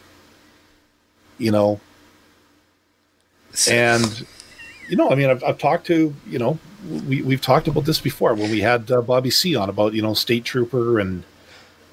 You 1.38 1.52
know, 1.52 1.80
and 3.70 4.26
you 4.90 4.96
know, 4.96 5.10
I 5.10 5.16
mean, 5.16 5.30
I've, 5.30 5.44
I've 5.44 5.58
talked 5.58 5.88
to 5.88 6.14
you 6.28 6.40
know, 6.40 6.60
we 7.08 7.22
we've 7.22 7.42
talked 7.42 7.68
about 7.68 7.86
this 7.86 8.00
before 8.00 8.34
when 8.34 8.52
we 8.52 8.62
had 8.62 8.92
uh, 8.92 9.02
Bobby 9.02 9.32
C 9.32 9.56
on 9.56 9.70
about 9.70 9.94
you 9.94 10.02
know 10.02 10.14
state 10.14 10.46
trooper 10.46 11.00
and 11.00 11.24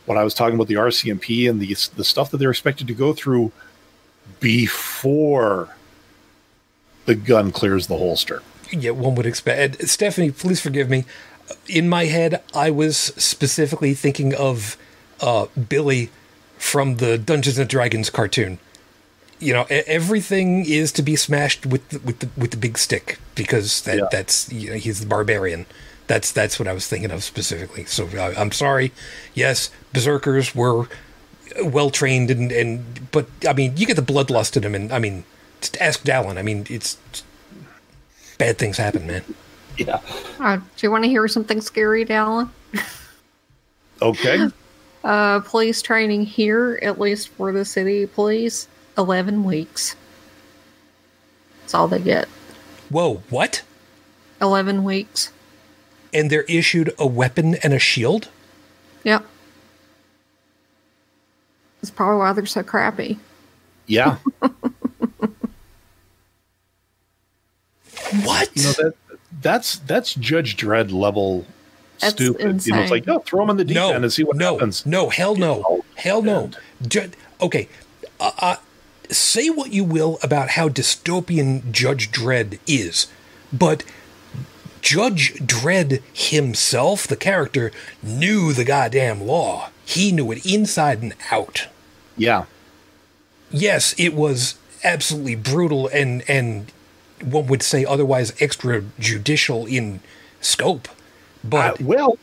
what 0.06 0.19
I 0.19 0.24
was 0.24 0.35
talking 0.35 0.55
about 0.55 0.69
the 0.69 0.74
RCMP 0.74 1.48
and 1.48 1.60
the 1.60 1.74
the 1.97 2.05
stuff 2.05 2.31
that 2.31 2.39
they're 2.39 2.51
expected 2.51 2.86
to 2.89 2.94
go 2.94 3.12
through 3.12 3.52
before 4.40 5.74
the 7.06 7.14
gun 7.14 7.52
clears 7.52 7.86
the 7.86 7.97
holster. 7.97 8.43
Yeah, 8.70 8.93
one 8.93 9.14
would 9.16 9.27
expect. 9.27 9.86
Stephanie, 9.89 10.31
please 10.31 10.60
forgive 10.60 10.89
me. 10.89 11.05
In 11.69 11.89
my 11.89 12.06
head, 12.06 12.43
I 12.55 12.70
was 12.70 12.97
specifically 12.97 13.94
thinking 13.94 14.35
of 14.35 14.77
uh, 15.20 15.47
Billy 15.69 16.10
from 16.56 16.97
the 16.97 17.19
Dungeons 17.19 17.59
and 17.59 17.69
Dragons 17.69 18.09
cartoon. 18.09 18.59
You 19.43 19.52
know, 19.52 19.66
everything 19.69 20.64
is 20.66 20.93
to 20.93 21.02
be 21.02 21.16
smashed 21.16 21.66
with 21.66 21.89
the, 21.89 21.98
with 22.01 22.20
the 22.20 22.28
with 22.36 22.52
the 22.52 22.56
big 22.56 22.78
stick 22.78 23.19
because 23.35 23.82
that 23.82 23.98
yeah. 23.98 24.05
that's 24.10 24.52
you 24.52 24.70
know, 24.70 24.77
he's 24.77 25.01
the 25.01 25.06
barbarian. 25.06 25.66
That's 26.06 26.31
that's 26.31 26.59
what 26.59 26.69
I 26.69 26.73
was 26.73 26.86
thinking 26.86 27.10
of 27.10 27.24
specifically. 27.24 27.85
So 27.85 28.06
uh, 28.06 28.35
I'm 28.36 28.52
sorry. 28.52 28.93
Yes, 29.35 29.70
berserkers 29.93 30.55
were 30.55 30.86
well 31.64 31.90
trained 31.90 32.31
and 32.31 32.52
and 32.52 33.10
but 33.10 33.27
I 33.47 33.52
mean 33.52 33.77
you 33.77 33.86
get 33.86 33.97
the 33.97 34.02
bloodlust 34.02 34.56
in 34.56 34.62
them 34.62 34.74
and 34.74 34.93
I 34.93 34.98
mean 34.98 35.24
just 35.60 35.77
ask 35.78 36.02
Dallin. 36.02 36.39
I 36.39 36.43
mean 36.43 36.66
it's, 36.70 36.98
it's 37.10 37.24
bad 38.39 38.59
things 38.59 38.77
happen, 38.77 39.06
man. 39.06 39.24
Yeah. 39.77 40.01
Uh, 40.39 40.56
do 40.56 40.86
you 40.86 40.90
want 40.90 41.05
to 41.05 41.10
hear 41.10 41.27
something 41.28 41.60
scary, 41.60 42.05
Dallin? 42.05 42.48
okay. 44.01 44.48
Uh, 45.05 45.40
police 45.40 45.82
training 45.82 46.24
here, 46.24 46.78
at 46.81 47.01
least 47.01 47.28
for 47.31 47.51
the 47.51 47.64
city 47.64 48.06
police, 48.06 48.69
11 48.97 49.44
weeks. 49.44 49.97
That's 51.60 51.74
all 51.74 51.89
they 51.89 52.01
get. 52.01 52.28
Whoa, 52.89 53.23
what? 53.31 53.62
11 54.40 54.85
weeks. 54.85 55.32
And 56.12 56.31
they're 56.31 56.43
issued 56.43 56.93
a 56.98 57.06
weapon 57.06 57.55
and 57.56 57.73
a 57.73 57.78
shield? 57.78 58.28
Yep. 59.05 59.24
That's 61.81 61.90
probably 61.90 62.19
why 62.19 62.32
they're 62.32 62.47
so 62.47 62.62
crappy. 62.62 63.19
Yeah. 63.86 64.19
what? 68.23 68.51
You 68.55 68.62
know 68.62 68.73
that 68.73 68.94
that's 69.40 69.78
that's 69.78 70.14
Judge 70.14 70.56
Dredd 70.56 70.93
level 70.93 71.44
that's 71.98 72.14
stupid. 72.14 72.47
Insane. 72.47 72.73
You 72.73 72.77
know, 72.77 72.82
it's 72.82 72.90
like, 72.90 73.06
no, 73.06 73.19
throw 73.20 73.40
them 73.40 73.51
in 73.51 73.56
the 73.56 73.64
deep 73.64 73.77
no, 73.77 73.93
end 73.93 74.05
and 74.05 74.12
see 74.12 74.24
what 74.24 74.36
no, 74.36 74.55
happens. 74.55 74.85
No, 74.85 75.09
hell 75.09 75.36
no, 75.36 75.85
hell 75.94 76.20
no. 76.20 76.51
Ju- 76.86 77.10
okay, 77.40 77.69
uh, 78.20 78.56
say 79.12 79.48
what 79.51 79.72
you 79.72 79.84
will 79.84 80.18
about 80.22 80.51
how 80.51 80.68
dystopian 80.68 81.70
Judge 81.70 82.10
Dredd 82.10 82.59
is, 82.66 83.06
but 83.52 83.84
Judge 84.80 85.34
Dredd 85.34 86.02
himself, 86.12 87.06
the 87.06 87.16
character, 87.16 87.70
knew 88.02 88.52
the 88.52 88.64
goddamn 88.64 89.22
law. 89.22 89.70
He 89.84 90.12
knew 90.12 90.32
it 90.32 90.44
inside 90.44 91.02
and 91.02 91.14
out. 91.30 91.68
Yeah. 92.16 92.44
Yes, 93.51 93.94
it 93.98 94.14
was 94.14 94.56
absolutely 94.84 95.36
brutal 95.36 95.89
and 95.89 96.28
and 96.28 96.72
one 97.22 97.47
would 97.47 97.62
say 97.62 97.84
otherwise 97.84 98.32
extrajudicial 98.32 99.70
in 99.70 100.01
scope. 100.40 100.89
But 101.44 101.80
uh, 101.80 101.84
well, 101.84 102.18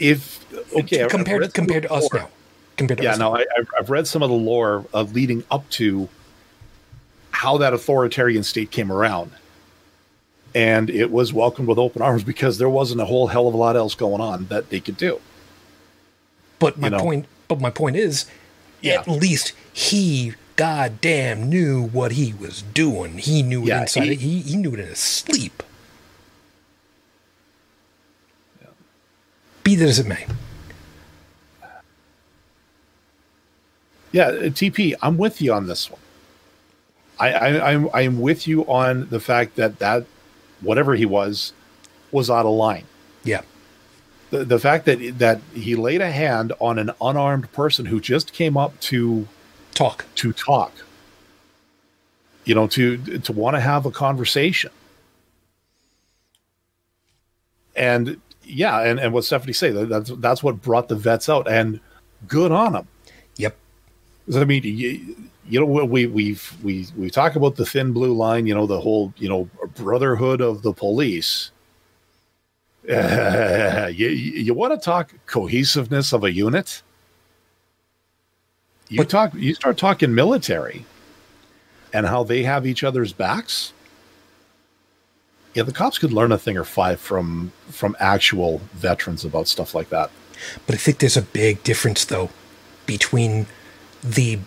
if 0.00 0.44
okay, 0.74 1.06
compared 1.08 1.54
compared 1.54 1.84
to 1.84 1.92
us 1.92 2.12
now, 2.12 2.28
compared 2.76 2.98
to 2.98 3.04
yeah, 3.04 3.16
no, 3.16 3.36
I, 3.36 3.44
have 3.76 3.90
read 3.90 4.06
some 4.06 4.22
of 4.22 4.30
the 4.30 4.36
lore 4.36 4.84
of 4.92 5.14
leading 5.14 5.44
up 5.50 5.68
to 5.70 6.08
how 7.30 7.58
that 7.58 7.72
authoritarian 7.72 8.42
state 8.42 8.70
came 8.70 8.90
around, 8.90 9.30
and 10.54 10.90
it 10.90 11.10
was 11.10 11.32
welcomed 11.32 11.68
with 11.68 11.78
open 11.78 12.02
arms 12.02 12.24
because 12.32 12.58
there 12.58 12.68
wasn't 12.68 13.00
a 13.00 13.04
whole 13.04 13.28
hell 13.28 13.48
of 13.48 13.54
a 13.54 13.56
lot 13.56 13.76
else 13.76 13.94
going 13.94 14.20
on 14.20 14.46
that 14.46 14.70
they 14.70 14.80
could 14.80 14.96
do. 14.96 15.20
But 16.58 16.78
my 16.78 16.88
you 16.88 16.90
know? 16.92 16.98
point, 17.00 17.26
but 17.48 17.60
my 17.60 17.70
point 17.70 17.96
is, 17.96 18.26
yeah. 18.80 19.00
at 19.00 19.08
least 19.08 19.52
he 19.72 20.34
goddamn 20.56 21.48
knew 21.48 21.82
what 21.82 22.12
he 22.12 22.32
was 22.32 22.62
doing. 22.62 23.18
He 23.18 23.42
knew 23.42 23.64
yeah, 23.64 23.78
it 23.78 23.82
inside. 23.82 24.04
He, 24.04 24.14
he, 24.14 24.40
he, 24.40 24.56
knew 24.56 24.74
it 24.74 24.80
in 24.80 24.86
his 24.86 24.98
sleep. 24.98 25.62
Yeah. 28.60 28.68
Be 29.62 29.74
that 29.76 29.88
as 29.88 29.98
it 29.98 30.06
may. 30.06 30.26
Yeah, 34.14 34.26
uh, 34.28 34.42
TP, 34.44 34.94
I'm 35.02 35.18
with 35.18 35.42
you 35.42 35.52
on 35.52 35.66
this 35.66 35.90
one. 35.90 36.00
I, 37.18 37.32
I 37.32 37.72
I'm 37.72 37.90
I'm 37.92 38.20
with 38.20 38.46
you 38.46 38.62
on 38.66 39.08
the 39.08 39.18
fact 39.18 39.56
that 39.56 39.80
that 39.80 40.06
whatever 40.60 40.94
he 40.94 41.04
was 41.04 41.52
was 42.12 42.30
out 42.30 42.46
of 42.46 42.52
line. 42.52 42.84
Yeah. 43.24 43.42
The, 44.30 44.44
the 44.44 44.60
fact 44.60 44.84
that 44.84 45.18
that 45.18 45.40
he 45.52 45.74
laid 45.74 46.00
a 46.00 46.12
hand 46.12 46.52
on 46.60 46.78
an 46.78 46.92
unarmed 47.00 47.50
person 47.52 47.86
who 47.86 48.00
just 48.00 48.32
came 48.32 48.56
up 48.56 48.78
to 48.82 49.26
talk 49.74 50.04
to 50.14 50.32
talk 50.32 50.72
you 52.44 52.54
know 52.54 52.68
to 52.68 52.96
to 53.18 53.32
want 53.32 53.56
to 53.56 53.60
have 53.60 53.84
a 53.84 53.90
conversation 53.90 54.70
and 57.74 58.20
yeah 58.44 58.82
and, 58.82 59.00
and 59.00 59.12
what 59.12 59.24
stephanie 59.24 59.52
say 59.52 59.70
that's 59.70 60.10
that's 60.18 60.44
what 60.44 60.62
brought 60.62 60.86
the 60.86 60.94
vets 60.94 61.28
out 61.28 61.48
and 61.48 61.80
good 62.28 62.52
on 62.52 62.74
them 62.74 62.86
i 64.34 64.44
mean 64.44 64.62
you, 64.62 65.16
you 65.48 65.60
know 65.60 65.66
we 65.66 66.06
we've 66.06 66.56
we 66.62 66.86
we 66.96 67.10
talk 67.10 67.36
about 67.36 67.56
the 67.56 67.66
thin 67.66 67.92
blue 67.92 68.14
line 68.14 68.46
you 68.46 68.54
know 68.54 68.66
the 68.66 68.80
whole 68.80 69.12
you 69.18 69.28
know 69.28 69.48
brotherhood 69.74 70.40
of 70.40 70.62
the 70.62 70.72
police. 70.72 71.50
Uh, 72.88 73.90
you, 73.94 74.08
you 74.08 74.54
want 74.54 74.72
to 74.72 74.78
talk 74.78 75.12
cohesiveness 75.26 76.12
of 76.12 76.24
a 76.24 76.32
unit? 76.32 76.82
You 78.88 79.04
talk 79.04 79.34
you 79.34 79.54
start 79.54 79.78
talking 79.78 80.14
military 80.14 80.84
and 81.92 82.06
how 82.06 82.22
they 82.24 82.42
have 82.42 82.66
each 82.66 82.84
other's 82.84 83.12
backs. 83.12 83.72
Yeah 85.54 85.62
the 85.62 85.72
cops 85.72 85.98
could 85.98 86.12
learn 86.12 86.32
a 86.32 86.38
thing 86.38 86.56
or 86.56 86.64
five 86.64 87.00
from 87.00 87.52
from 87.68 87.96
actual 87.98 88.58
veterans 88.74 89.24
about 89.24 89.48
stuff 89.48 89.74
like 89.74 89.88
that. 89.90 90.10
But 90.66 90.74
i 90.74 90.78
think 90.78 90.98
there's 90.98 91.16
a 91.16 91.22
big 91.22 91.62
difference 91.62 92.04
though 92.04 92.30
between 92.86 93.46
the 94.04 94.38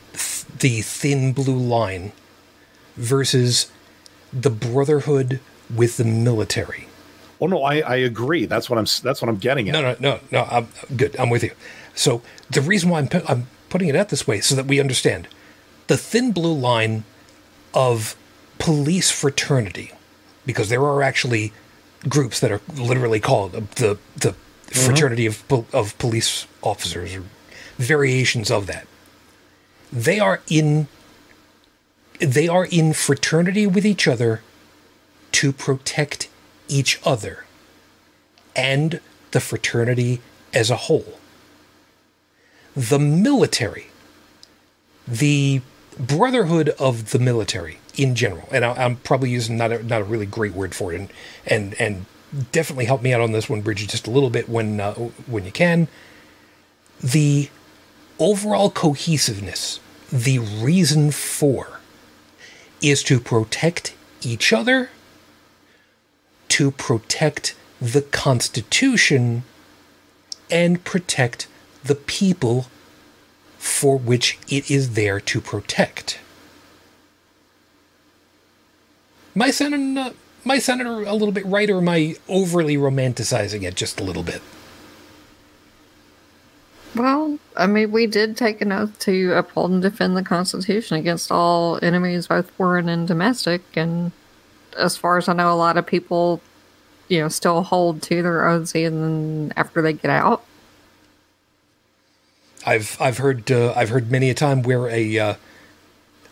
the 0.60 0.82
thin 0.82 1.34
blue 1.34 1.58
line 1.58 2.12
versus 2.96 3.72
the 4.32 4.50
brotherhood 4.50 5.40
with 5.74 5.98
the 5.98 6.06
military. 6.06 6.88
Oh 7.42 7.48
no 7.48 7.64
i 7.64 7.80
i 7.80 7.96
agree. 7.96 8.46
That's 8.46 8.70
what 8.70 8.78
i'm 8.78 8.86
that's 9.04 9.22
what 9.22 9.30
i'm 9.30 9.38
getting 9.38 9.70
at. 9.70 9.74
No 9.74 9.82
no 9.82 9.96
no 10.00 10.20
no 10.32 10.44
i'm 10.50 10.68
good. 10.96 11.16
I'm 11.18 11.30
with 11.30 11.44
you. 11.44 11.52
So 11.96 12.22
the 12.50 12.62
reason 12.62 12.90
why 12.90 13.00
i'm 13.00 13.10
i'm 13.28 13.48
putting 13.70 13.90
it 13.90 13.96
out 13.96 14.10
this 14.10 14.28
way 14.28 14.40
so 14.40 14.56
that 14.56 14.68
we 14.68 14.80
understand. 14.80 15.28
The 15.88 15.98
thin 15.98 16.32
blue 16.32 16.54
line 16.54 17.04
of 17.74 18.16
police 18.60 19.10
fraternity, 19.10 19.92
because 20.46 20.70
there 20.70 20.84
are 20.84 21.02
actually 21.02 21.54
groups 22.08 22.40
that 22.40 22.52
are 22.52 22.62
literally 22.76 23.20
called 23.20 23.54
the 23.54 23.98
the 24.16 24.30
mm-hmm. 24.30 24.86
fraternity 24.86 25.26
of 25.26 25.44
of 25.74 25.98
police 25.98 26.46
officers 26.62 27.16
or 27.16 27.24
variations 27.78 28.52
of 28.52 28.68
that. 28.68 28.88
They 29.92 30.20
are 30.20 30.42
in 30.50 30.88
they 32.20 32.48
are 32.48 32.66
in 32.66 32.94
fraternity 32.94 33.68
with 33.68 33.86
each 33.86 34.08
other 34.08 34.42
to 35.34 35.52
protect 35.52 36.30
each 36.68 37.00
other 37.06 37.46
and 38.56 39.00
the 39.32 39.40
fraternity 39.40 40.20
as 40.52 40.72
a 40.72 40.76
whole 40.76 41.20
the 42.78 43.00
military, 43.00 43.88
the 45.08 45.62
brotherhood 46.00 46.70
of 46.78 47.10
the 47.10 47.18
military 47.18 47.80
in 47.96 48.14
general, 48.14 48.48
and 48.52 48.64
I, 48.64 48.84
am 48.84 48.98
probably 48.98 49.32
using 49.32 49.58
not 49.58 49.72
a, 49.72 49.82
not 49.82 50.02
a 50.02 50.04
really 50.04 50.28
great 50.28 50.54
word 50.54 50.76
for 50.76 50.94
it, 50.94 51.00
and 51.00 51.10
and 51.48 51.82
and 51.82 52.06
definitely 52.52 52.86
help 52.86 53.02
me 53.02 53.14
out 53.14 53.22
on 53.22 53.32
this 53.32 53.50
one, 53.50 53.62
Bridget, 53.62 53.90
just 53.90 54.06
a 54.06 54.12
little 54.12 54.30
bit 54.30 54.48
when 54.48 54.80
uh, 54.80 54.94
when 54.94 55.44
you 55.44 55.52
can. 55.52 55.88
The 57.02 57.50
overall 58.20 58.70
cohesiveness, 58.70 59.80
the 60.12 60.40
reason 60.40 61.12
for, 61.12 61.80
is 62.82 63.04
to 63.04 63.20
protect 63.20 63.96
each 64.22 64.54
other, 64.54 64.90
to 66.50 66.72
protect 66.72 67.56
the 67.82 68.02
Constitution, 68.02 69.44
and 70.50 70.84
protect 70.84 71.48
the 71.84 71.96
people 71.96 72.68
for 73.58 73.98
which 73.98 74.40
it 74.48 74.72
is 74.72 74.94
there 74.94 75.20
to 75.20 75.42
protect. 75.42 76.20
My 79.36 79.52
senator, 79.52 80.16
my 80.44 80.58
sounding 80.58 80.88
a 80.88 81.14
little 81.14 81.32
bit 81.32 81.46
right, 81.46 81.70
or 81.70 81.78
am 81.78 81.90
I 81.90 82.16
overly 82.28 82.78
romanticizing 82.78 83.64
it 83.64 83.76
just 83.76 84.00
a 84.00 84.04
little 84.04 84.24
bit? 84.24 84.42
Well, 86.98 87.38
I 87.56 87.68
mean, 87.68 87.92
we 87.92 88.08
did 88.08 88.36
take 88.36 88.60
an 88.62 88.72
oath 88.72 88.98
to 89.00 89.34
uphold 89.34 89.72
and 89.72 89.82
defend 89.82 90.18
the 90.18 90.24
Constitution 90.24 90.98
against 90.98 91.32
all 91.32 91.78
enemies, 91.84 92.28
both 92.28 92.50
foreign 92.52 92.90
and 92.90 93.08
domestic. 93.08 93.62
And 93.76 94.12
as 94.78 94.98
far 94.98 95.18
as 95.18 95.30
I 95.30 95.34
know, 95.34 95.54
a 95.54 95.56
lot 95.56 95.78
of 95.78 95.86
people, 95.86 96.42
you 97.08 97.20
know, 97.20 97.28
still 97.28 97.62
hold 97.62 98.02
to 98.04 98.22
their 98.24 98.48
oaths 98.48 98.76
even 98.76 99.54
after 99.56 99.82
they 99.82 99.94
get 99.94 100.10
out. 100.10 100.44
I've 102.66 102.98
I've 103.00 103.20
heard 103.20 103.50
uh, 103.52 103.74
I've 103.76 103.90
heard 103.90 104.12
many 104.12 104.30
a 104.30 104.34
time 104.34 104.62
where 104.64 104.90
a 104.90 105.18
uh, 105.20 105.34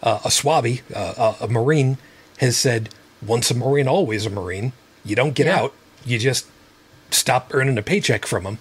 uh, 0.03 0.19
a 0.25 0.29
swabby, 0.29 0.81
uh, 0.93 1.35
a 1.39 1.47
marine, 1.47 1.97
has 2.39 2.57
said, 2.57 2.89
"Once 3.25 3.51
a 3.51 3.53
marine, 3.53 3.87
always 3.87 4.25
a 4.25 4.29
marine." 4.29 4.73
You 5.05 5.15
don't 5.15 5.33
get 5.35 5.45
Yeah. 5.45 5.61
out. 5.61 5.73
You 6.03 6.17
just 6.19 6.47
stop 7.11 7.51
earning 7.53 7.77
a 7.77 7.81
paycheck 7.83 8.25
from 8.25 8.43
them. 8.43 8.57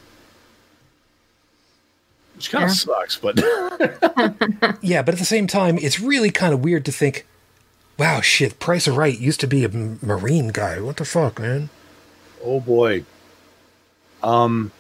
Which 2.36 2.50
kind 2.50 2.64
of 2.64 2.70
Yeah. 2.70 2.74
sucks, 2.74 3.16
but 3.16 3.36
Yeah, 4.82 5.02
but 5.02 5.14
at 5.14 5.18
the 5.18 5.24
same 5.24 5.46
time, 5.46 5.78
it's 5.78 6.00
really 6.00 6.30
kind 6.30 6.52
of 6.54 6.62
weird 6.64 6.84
to 6.86 6.92
think, 6.92 7.26
wow, 7.98 8.20
shit, 8.20 8.58
Price 8.58 8.88
is 8.88 8.94
Right 8.96 9.18
used 9.18 9.40
to 9.40 9.46
be 9.46 9.64
a 9.64 9.68
Marine 9.68 10.48
guy. 10.48 10.80
What 10.80 10.96
the 10.96 11.04
fuck, 11.04 11.38
man? 11.38 11.70
oh 12.44 12.60
boy. 12.60 13.04
Um, 14.22 14.72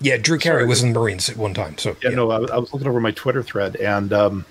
Yeah, 0.00 0.16
Drew 0.16 0.38
Carey 0.38 0.60
Sorry. 0.62 0.66
was 0.68 0.82
in 0.82 0.92
the 0.92 0.98
Marines 0.98 1.28
at 1.28 1.36
one 1.36 1.52
time. 1.54 1.76
So, 1.78 1.96
yeah, 2.02 2.10
no, 2.10 2.30
I, 2.30 2.38
was- 2.38 2.50
I 2.50 2.56
was 2.58 2.72
looking 2.72 2.88
over 2.88 3.00
my 3.00 3.10
Twitter 3.12 3.42
thread, 3.42 3.76
and 3.76 4.12
um, 4.12 4.44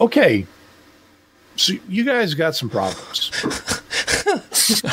okay, 0.00 0.46
so 1.56 1.74
you 1.88 2.04
guys 2.04 2.34
got 2.34 2.54
some 2.56 2.68
problems. 2.70 3.30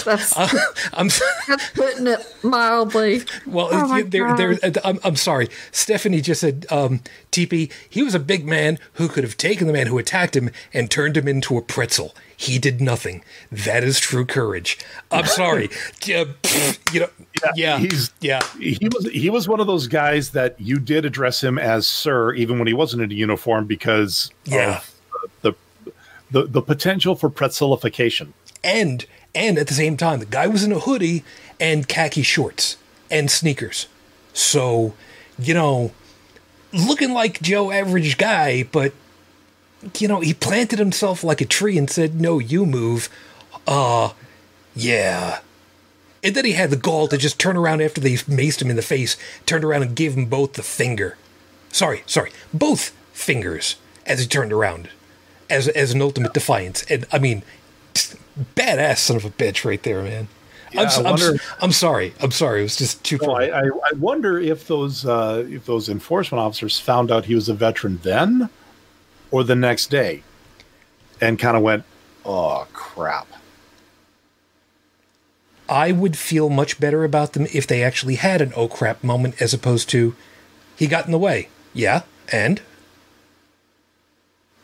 That's, 0.03 0.35
uh, 0.37 0.49
I'm 0.93 1.07
that's 1.47 1.69
putting 1.71 2.05
it 2.07 2.19
mildly. 2.43 3.21
well. 3.45 3.69
Oh 3.71 3.87
my 3.87 4.01
there, 4.01 4.35
there. 4.35 4.55
God. 4.55 4.77
Uh, 4.77 4.81
I'm, 4.83 4.99
I'm 5.03 5.15
sorry. 5.15 5.47
Stephanie 5.71 6.19
just 6.19 6.41
said, 6.41 6.65
um, 6.69 6.99
"TP, 7.31 7.71
he 7.89 8.03
was 8.03 8.13
a 8.13 8.19
big 8.19 8.45
man 8.45 8.79
who 8.93 9.07
could 9.07 9.23
have 9.23 9.37
taken 9.37 9.67
the 9.67 9.73
man 9.73 9.87
who 9.87 9.97
attacked 9.97 10.35
him 10.35 10.49
and 10.73 10.91
turned 10.91 11.15
him 11.15 11.25
into 11.27 11.57
a 11.57 11.61
pretzel. 11.61 12.13
He 12.35 12.59
did 12.59 12.81
nothing. 12.81 13.23
That 13.49 13.83
is 13.85 13.99
true 13.99 14.25
courage. 14.25 14.77
I'm 15.09 15.25
sorry. 15.25 15.69
Yeah, 16.05 16.25
uh, 16.43 16.73
you 16.91 16.99
know. 17.01 17.09
Yeah, 17.55 17.77
he's- 17.79 18.11
yeah. 18.19 18.41
he 18.59 18.89
was 18.93 19.07
he 19.09 19.29
was 19.29 19.47
one 19.47 19.61
of 19.61 19.67
those 19.67 19.87
guys 19.87 20.31
that 20.31 20.59
you 20.59 20.79
did 20.79 21.05
address 21.05 21.41
him 21.41 21.57
as 21.57 21.87
sir, 21.87 22.33
even 22.33 22.57
when 22.59 22.67
he 22.67 22.73
wasn't 22.73 23.03
in 23.03 23.11
a 23.11 23.15
uniform, 23.15 23.67
because 23.67 24.31
Yeah. 24.45 24.77
of 24.79 25.31
the 25.43 25.53
the 26.31 26.43
the 26.47 26.61
potential 26.61 27.15
for 27.15 27.29
pretzelification. 27.29 28.33
and 28.63 29.05
and 29.33 29.57
at 29.57 29.67
the 29.67 29.73
same 29.73 29.97
time 29.97 30.19
the 30.19 30.25
guy 30.25 30.47
was 30.47 30.63
in 30.63 30.71
a 30.71 30.79
hoodie 30.79 31.23
and 31.59 31.87
khaki 31.87 32.21
shorts 32.21 32.77
and 33.09 33.29
sneakers. 33.29 33.87
So 34.33 34.93
you 35.37 35.53
know 35.53 35.91
looking 36.73 37.11
like 37.11 37.41
joe 37.41 37.69
average 37.71 38.17
guy 38.17 38.63
but 38.63 38.93
you 39.99 40.07
know 40.07 40.21
he 40.21 40.33
planted 40.33 40.79
himself 40.79 41.23
like 41.23 41.41
a 41.41 41.45
tree 41.45 41.77
and 41.77 41.89
said 41.89 42.19
no 42.19 42.39
you 42.39 42.65
move. 42.65 43.09
Uh 43.67 44.11
yeah. 44.75 45.39
And 46.23 46.35
then 46.35 46.45
he 46.45 46.51
had 46.53 46.69
the 46.69 46.77
gall 46.77 47.07
to 47.07 47.17
just 47.17 47.39
turn 47.39 47.57
around 47.57 47.81
after 47.81 47.99
they 47.99 48.13
maced 48.13 48.61
him 48.61 48.69
in 48.69 48.75
the 48.75 48.81
face 48.81 49.17
turned 49.45 49.63
around 49.63 49.81
and 49.81 49.95
gave 49.95 50.13
him 50.13 50.25
both 50.25 50.53
the 50.53 50.63
finger. 50.63 51.17
Sorry 51.69 52.03
sorry 52.05 52.31
both 52.53 52.91
fingers 53.11 53.75
as 54.05 54.19
he 54.19 54.27
turned 54.27 54.53
around 54.53 54.89
as 55.51 55.67
as 55.69 55.93
an 55.93 56.01
ultimate 56.01 56.33
defiance 56.33 56.83
and 56.89 57.05
i 57.11 57.19
mean 57.19 57.43
badass 58.55 58.97
son 58.99 59.17
of 59.17 59.25
a 59.25 59.29
bitch 59.29 59.65
right 59.65 59.81
there, 59.83 60.01
man. 60.01 60.27
Yeah, 60.71 60.81
I'm, 60.81 60.87
I 60.87 60.95
I'm, 60.95 61.03
wonder- 61.03 61.39
I'm 61.59 61.71
sorry. 61.71 62.13
I'm 62.21 62.31
sorry. 62.31 62.61
It 62.61 62.63
was 62.63 62.75
just 62.77 63.03
too 63.03 63.17
No. 63.21 63.33
I, 63.33 63.59
I, 63.59 63.63
I 63.65 63.93
wonder 63.97 64.39
if 64.39 64.67
those 64.67 65.05
uh, 65.05 65.45
if 65.49 65.65
those 65.65 65.89
enforcement 65.89 66.39
officers 66.41 66.79
found 66.79 67.11
out 67.11 67.25
he 67.25 67.35
was 67.35 67.49
a 67.49 67.53
veteran 67.53 67.99
then, 68.03 68.49
or 69.31 69.43
the 69.43 69.55
next 69.55 69.87
day, 69.87 70.23
and 71.19 71.37
kind 71.37 71.57
of 71.57 71.63
went, 71.63 71.83
"Oh 72.25 72.67
crap." 72.71 73.27
I 75.67 75.91
would 75.91 76.17
feel 76.17 76.49
much 76.49 76.79
better 76.81 77.03
about 77.05 77.33
them 77.33 77.47
if 77.53 77.65
they 77.65 77.81
actually 77.81 78.15
had 78.15 78.41
an 78.41 78.51
oh 78.55 78.67
crap 78.67 79.03
moment 79.03 79.41
as 79.41 79.53
opposed 79.53 79.89
to 79.89 80.15
he 80.75 80.87
got 80.87 81.05
in 81.05 81.11
the 81.11 81.19
way. 81.19 81.49
Yeah, 81.73 82.03
and 82.31 82.61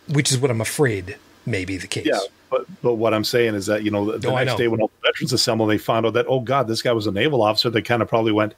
which 0.09 0.31
is 0.31 0.38
what 0.39 0.51
I'm 0.51 0.61
afraid 0.61 1.17
may 1.45 1.65
be 1.65 1.77
the 1.77 1.88
case. 1.88 2.05
Yeah, 2.05 2.19
but 2.49 2.65
but 2.81 2.95
what 2.95 3.13
I'm 3.13 3.23
saying 3.23 3.55
is 3.55 3.65
that 3.67 3.84
you 3.84 3.91
know 3.91 4.11
the, 4.11 4.17
the 4.17 4.31
I 4.31 4.43
next 4.43 4.53
know. 4.53 4.57
day 4.57 4.67
when 4.67 4.81
all 4.81 4.91
the 5.01 5.07
veterans 5.09 5.34
assembled, 5.34 5.69
they 5.69 5.77
found 5.77 6.05
out 6.05 6.13
that 6.13 6.25
oh 6.27 6.39
god, 6.39 6.67
this 6.67 6.81
guy 6.81 6.91
was 6.93 7.07
a 7.07 7.11
naval 7.11 7.41
officer. 7.41 7.69
They 7.69 7.81
kind 7.81 8.01
of 8.01 8.07
probably 8.07 8.31
went, 8.31 8.53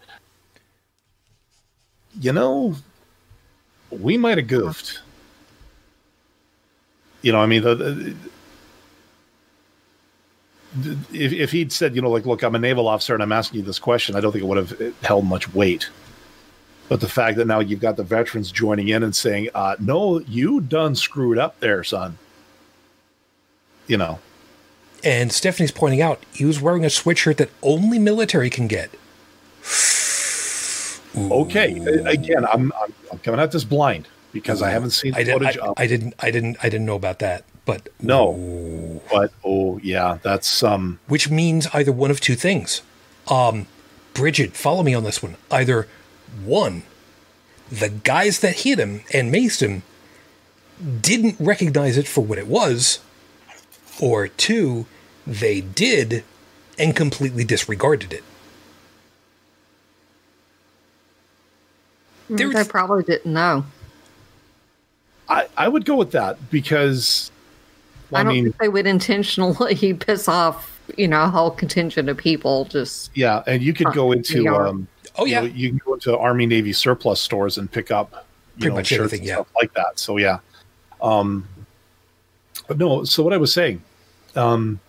you 2.19 2.31
know, 2.34 2.76
we 3.91 4.17
might 4.17 4.38
have 4.38 4.47
goofed. 4.47 4.99
You 7.21 7.31
know, 7.34 7.39
I 7.41 7.45
mean, 7.47 7.63
the, 7.63 7.76
the- 7.76 8.15
if 11.11 11.34
if 11.34 11.51
he'd 11.51 11.71
said, 11.71 11.95
you 11.95 12.01
know, 12.01 12.11
like, 12.11 12.26
look, 12.27 12.43
I'm 12.43 12.53
a 12.55 12.59
naval 12.59 12.88
officer 12.88 13.13
and 13.15 13.23
I'm 13.23 13.31
asking 13.31 13.59
you 13.61 13.65
this 13.65 13.80
question, 13.80 14.15
I 14.15 14.19
don't 14.21 14.31
think 14.31 14.43
it 14.43 14.47
would 14.47 14.57
have 14.69 14.95
held 15.01 15.26
much 15.26 15.51
weight. 15.53 15.89
But 16.90 17.02
the 17.02 17.07
fact 17.07 17.38
that 17.38 17.45
now 17.45 17.60
you've 17.60 17.80
got 17.80 17.98
the 17.98 18.03
veterans 18.03 18.52
joining 18.52 18.88
in 18.90 19.03
and 19.03 19.16
saying, 19.16 19.49
uh, 19.53 19.76
"No, 19.80 20.20
you 20.22 20.60
done 20.60 20.95
screwed 20.95 21.38
up 21.38 21.60
there, 21.60 21.84
son," 21.84 22.18
you 23.88 23.95
know, 23.95 24.20
And 25.03 25.32
Stephanie's 25.32 25.72
pointing 25.72 26.02
out 26.02 26.24
he 26.34 26.45
was 26.45 26.60
wearing 26.60 26.84
a 26.84 26.88
sweatshirt 26.88 27.38
that 27.38 27.49
only 27.61 27.99
military 27.99 28.49
can 28.49 28.68
get. 28.68 28.90
Okay, 31.16 31.78
again, 32.06 32.45
I'm, 32.45 32.72
I'm 32.82 32.94
I'm 33.11 33.20
coming 33.20 33.40
at 33.40 33.52
this 33.52 33.64
blind 33.64 34.07
because 34.32 34.61
I 34.61 34.70
haven't 34.70 34.91
seen 34.91 35.14
I, 35.16 35.24
did, 35.24 35.34
footage 35.34 35.57
I, 35.57 35.68
of. 35.68 35.74
I 35.78 35.88
didn't. 35.88 36.14
I 36.20 36.32
didn't. 36.32 36.57
I 36.61 36.70
didn't 36.70 36.86
know 36.86 36.95
about 36.95 37.20
that. 37.20 37.45
But 37.66 37.90
no, 38.02 39.02
but 39.11 39.32
oh 39.44 39.80
yeah, 39.84 40.18
that's 40.24 40.64
um. 40.64 40.99
which 41.07 41.30
means 41.30 41.68
either 41.74 41.91
one 41.91 42.11
of 42.11 42.20
two 42.20 42.36
things. 42.36 42.82
Um, 43.28 43.68
Bridget, 44.14 44.56
follow 44.56 44.84
me 44.84 44.94
on 44.94 45.03
this 45.03 45.22
one. 45.22 45.36
Either 45.52 45.88
one, 46.43 46.84
the 47.72 47.89
guys 47.89 48.39
that 48.39 48.60
hit 48.60 48.80
him 48.80 49.01
and 49.14 49.34
maced 49.34 49.61
him 49.61 49.84
didn't 51.01 51.35
recognize 51.39 51.97
it 51.97 52.07
for 52.07 52.22
what 52.23 52.38
it 52.38 52.47
was, 52.47 52.99
or 54.01 54.27
two, 54.27 54.85
they 55.27 55.61
did 55.61 56.23
and 56.77 56.95
completely 56.95 57.43
disregarded 57.43 58.14
it. 58.14 58.23
There- 62.30 62.49
They 62.51 62.64
probably 62.64 63.03
didn't 63.03 63.34
know. 63.34 63.65
I 65.27 65.47
I 65.57 65.68
would 65.68 65.85
go 65.85 65.95
with 65.95 66.11
that 66.11 66.49
because. 66.49 67.31
I 68.11 68.22
I 68.22 68.23
don't 68.23 68.34
mean, 68.34 68.43
think 68.45 68.57
they 68.57 68.69
would 68.69 68.88
intentionally 68.88 69.93
piss 69.99 70.27
off, 70.27 70.80
you 70.97 71.07
know, 71.07 71.23
a 71.23 71.27
whole 71.27 71.51
contingent 71.51 72.10
of 72.10 72.18
people. 72.18 72.65
Just 72.65 73.11
yeah, 73.15 73.43
and 73.45 73.61
you 73.61 73.73
could 73.73 73.93
go 73.93 74.11
into 74.11 74.47
um. 74.47 74.88
Oh, 75.18 75.26
you 75.26 75.31
yeah. 75.31 75.40
know, 75.41 75.45
you 75.48 75.69
can 75.69 75.81
go 75.86 75.94
into 75.95 76.18
Army 76.18 76.45
Navy 76.45 76.73
surplus 76.73 77.19
stores 77.19 77.57
and 77.57 77.72
pick 77.72 77.91
up 77.91 78.26
you 78.57 78.61
Pretty 78.64 78.69
know, 78.69 78.76
much 78.76 78.91
everything, 78.91 79.23
yeah. 79.23 79.36
stuff 79.36 79.48
like 79.56 79.73
that. 79.73 79.98
So 79.99 80.18
yeah, 80.18 80.40
um, 81.02 81.48
but 82.68 82.77
no. 82.77 83.03
So 83.06 83.23
what 83.23 83.34
I 83.34 83.38
was 83.38 83.53
saying, 83.53 83.81
um, 84.36 84.80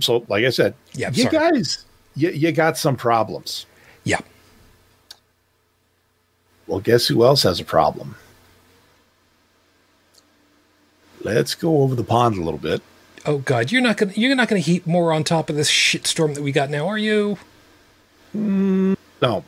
so 0.00 0.24
like 0.28 0.44
I 0.44 0.50
said, 0.50 0.74
Yeah, 0.92 1.10
you 1.10 1.24
sorry. 1.24 1.32
guys, 1.52 1.84
you, 2.16 2.30
you 2.30 2.52
got 2.52 2.76
some 2.76 2.96
problems. 2.96 3.64
Yeah. 4.04 4.20
Well, 6.66 6.80
guess 6.80 7.06
who 7.06 7.24
else 7.24 7.44
has 7.44 7.60
a 7.60 7.64
problem? 7.64 8.14
Let's 11.22 11.54
go 11.54 11.82
over 11.82 11.94
the 11.94 12.04
pond 12.04 12.36
a 12.36 12.42
little 12.42 12.58
bit. 12.60 12.82
Oh 13.24 13.38
God, 13.38 13.72
you're 13.72 13.80
not 13.82 13.96
gonna 13.96 14.12
you're 14.14 14.34
not 14.36 14.48
gonna 14.48 14.60
heap 14.60 14.86
more 14.86 15.12
on 15.12 15.24
top 15.24 15.48
of 15.50 15.56
this 15.56 15.70
shitstorm 15.70 16.34
that 16.34 16.42
we 16.42 16.52
got 16.52 16.70
now, 16.70 16.86
are 16.86 16.98
you? 16.98 17.38
No, 19.22 19.44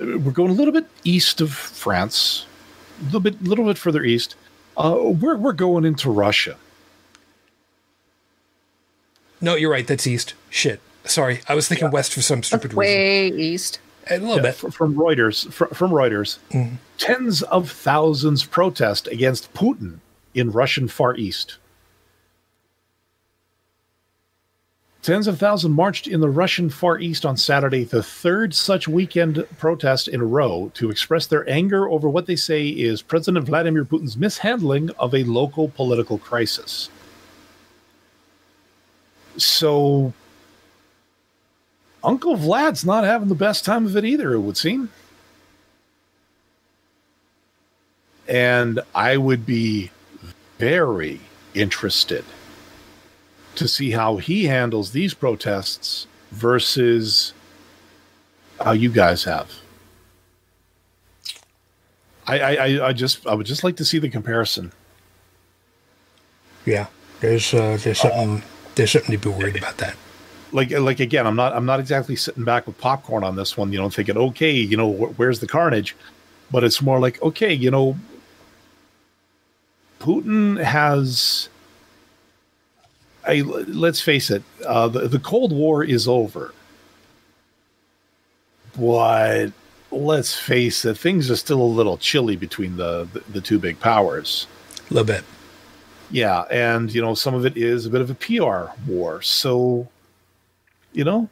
we're 0.00 0.32
going 0.32 0.50
a 0.50 0.54
little 0.54 0.72
bit 0.72 0.86
east 1.04 1.40
of 1.40 1.52
France, 1.52 2.46
a 3.00 3.04
little 3.04 3.20
bit, 3.20 3.42
little 3.42 3.64
bit 3.64 3.78
further 3.78 4.02
east. 4.02 4.34
Uh, 4.76 4.96
we're 5.02 5.36
we're 5.36 5.52
going 5.52 5.84
into 5.84 6.10
Russia. 6.10 6.56
No, 9.40 9.54
you're 9.54 9.70
right. 9.70 9.86
That's 9.86 10.06
east. 10.06 10.34
Shit. 10.50 10.80
Sorry, 11.04 11.40
I 11.48 11.54
was 11.54 11.66
thinking 11.66 11.90
west 11.90 12.12
for 12.12 12.20
some 12.22 12.42
stupid 12.42 12.74
reason. 12.74 12.78
way 12.78 13.28
east. 13.28 13.78
A 14.10 14.18
little 14.18 14.36
Yeah, 14.36 14.42
bit. 14.42 14.54
fr- 14.56 14.70
from 14.70 14.94
Reuters. 14.96 15.50
fr- 15.52 15.66
From 15.74 15.92
Reuters, 15.92 16.38
tens 16.98 17.42
of 17.42 17.70
thousands 17.70 18.44
protest 18.44 19.06
against 19.08 19.52
Putin 19.54 19.98
in 20.34 20.50
Russian 20.50 20.88
Far 20.88 21.14
East. 21.16 21.56
Tens 25.02 25.26
of 25.26 25.38
thousands 25.38 25.74
marched 25.74 26.06
in 26.06 26.20
the 26.20 26.28
Russian 26.28 26.68
Far 26.68 26.98
East 26.98 27.24
on 27.24 27.34
Saturday, 27.34 27.84
the 27.84 28.02
third 28.02 28.52
such 28.52 28.86
weekend 28.86 29.46
protest 29.58 30.08
in 30.08 30.20
a 30.20 30.26
row, 30.26 30.70
to 30.74 30.90
express 30.90 31.26
their 31.26 31.48
anger 31.48 31.88
over 31.88 32.06
what 32.06 32.26
they 32.26 32.36
say 32.36 32.68
is 32.68 33.00
President 33.00 33.46
Vladimir 33.46 33.86
Putin's 33.86 34.18
mishandling 34.18 34.90
of 34.98 35.14
a 35.14 35.24
local 35.24 35.70
political 35.70 36.18
crisis. 36.18 36.90
So, 39.38 40.12
Uncle 42.04 42.36
Vlad's 42.36 42.84
not 42.84 43.04
having 43.04 43.28
the 43.28 43.34
best 43.34 43.64
time 43.64 43.86
of 43.86 43.96
it 43.96 44.04
either, 44.04 44.34
it 44.34 44.40
would 44.40 44.58
seem. 44.58 44.90
And 48.28 48.80
I 48.94 49.16
would 49.16 49.46
be 49.46 49.90
very 50.58 51.20
interested 51.54 52.24
to 53.56 53.68
see 53.68 53.90
how 53.90 54.16
he 54.16 54.44
handles 54.44 54.92
these 54.92 55.14
protests 55.14 56.06
versus 56.30 57.32
how 58.60 58.72
you 58.72 58.90
guys 58.90 59.24
have. 59.24 59.50
I, 62.26 62.38
I, 62.56 62.88
I 62.88 62.92
just 62.92 63.26
I 63.26 63.34
would 63.34 63.46
just 63.46 63.64
like 63.64 63.76
to 63.76 63.84
see 63.84 63.98
the 63.98 64.08
comparison. 64.08 64.72
Yeah, 66.64 66.86
there's 67.20 67.52
uh, 67.52 67.78
there's 67.82 67.98
something 67.98 68.42
there's 68.76 68.92
something 68.92 69.12
to 69.12 69.18
be 69.18 69.28
worried 69.28 69.56
about 69.56 69.78
that. 69.78 69.96
Like 70.52 70.70
like 70.70 71.00
again, 71.00 71.26
I'm 71.26 71.36
not 71.36 71.52
I'm 71.52 71.66
not 71.66 71.80
exactly 71.80 72.14
sitting 72.16 72.44
back 72.44 72.66
with 72.66 72.78
popcorn 72.78 73.24
on 73.24 73.34
this 73.36 73.56
one. 73.56 73.72
You 73.72 73.78
know, 73.78 73.90
thinking 73.90 74.16
okay, 74.16 74.52
you 74.52 74.76
know, 74.76 74.92
wh- 74.92 75.18
where's 75.18 75.40
the 75.40 75.48
carnage? 75.48 75.96
But 76.50 76.62
it's 76.62 76.80
more 76.80 77.00
like 77.00 77.20
okay, 77.22 77.52
you 77.52 77.70
know, 77.70 77.96
Putin 79.98 80.62
has. 80.62 81.48
I, 83.26 83.40
let's 83.40 84.00
face 84.00 84.30
it, 84.30 84.42
uh, 84.66 84.88
the, 84.88 85.08
the 85.08 85.18
Cold 85.18 85.52
War 85.52 85.84
is 85.84 86.08
over. 86.08 86.54
But 88.78 89.48
let's 89.90 90.36
face 90.38 90.84
it, 90.84 90.96
things 90.96 91.30
are 91.30 91.36
still 91.36 91.60
a 91.60 91.64
little 91.64 91.98
chilly 91.98 92.36
between 92.36 92.76
the, 92.76 93.08
the, 93.12 93.20
the 93.32 93.40
two 93.40 93.58
big 93.58 93.80
powers. 93.80 94.46
A 94.90 94.94
little 94.94 95.06
bit. 95.06 95.24
Yeah, 96.10 96.42
and 96.50 96.92
you 96.92 97.00
know 97.00 97.14
some 97.14 97.34
of 97.34 97.46
it 97.46 97.56
is 97.56 97.86
a 97.86 97.90
bit 97.90 98.00
of 98.00 98.10
a 98.10 98.14
PR 98.14 98.72
war. 98.90 99.22
So, 99.22 99.88
you 100.92 101.04
know, 101.04 101.28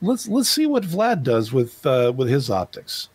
let's 0.00 0.28
let's 0.28 0.48
see 0.48 0.66
what 0.66 0.84
Vlad 0.84 1.24
does 1.24 1.52
with 1.52 1.84
uh, 1.84 2.12
with 2.14 2.28
his 2.28 2.48
optics. 2.48 3.08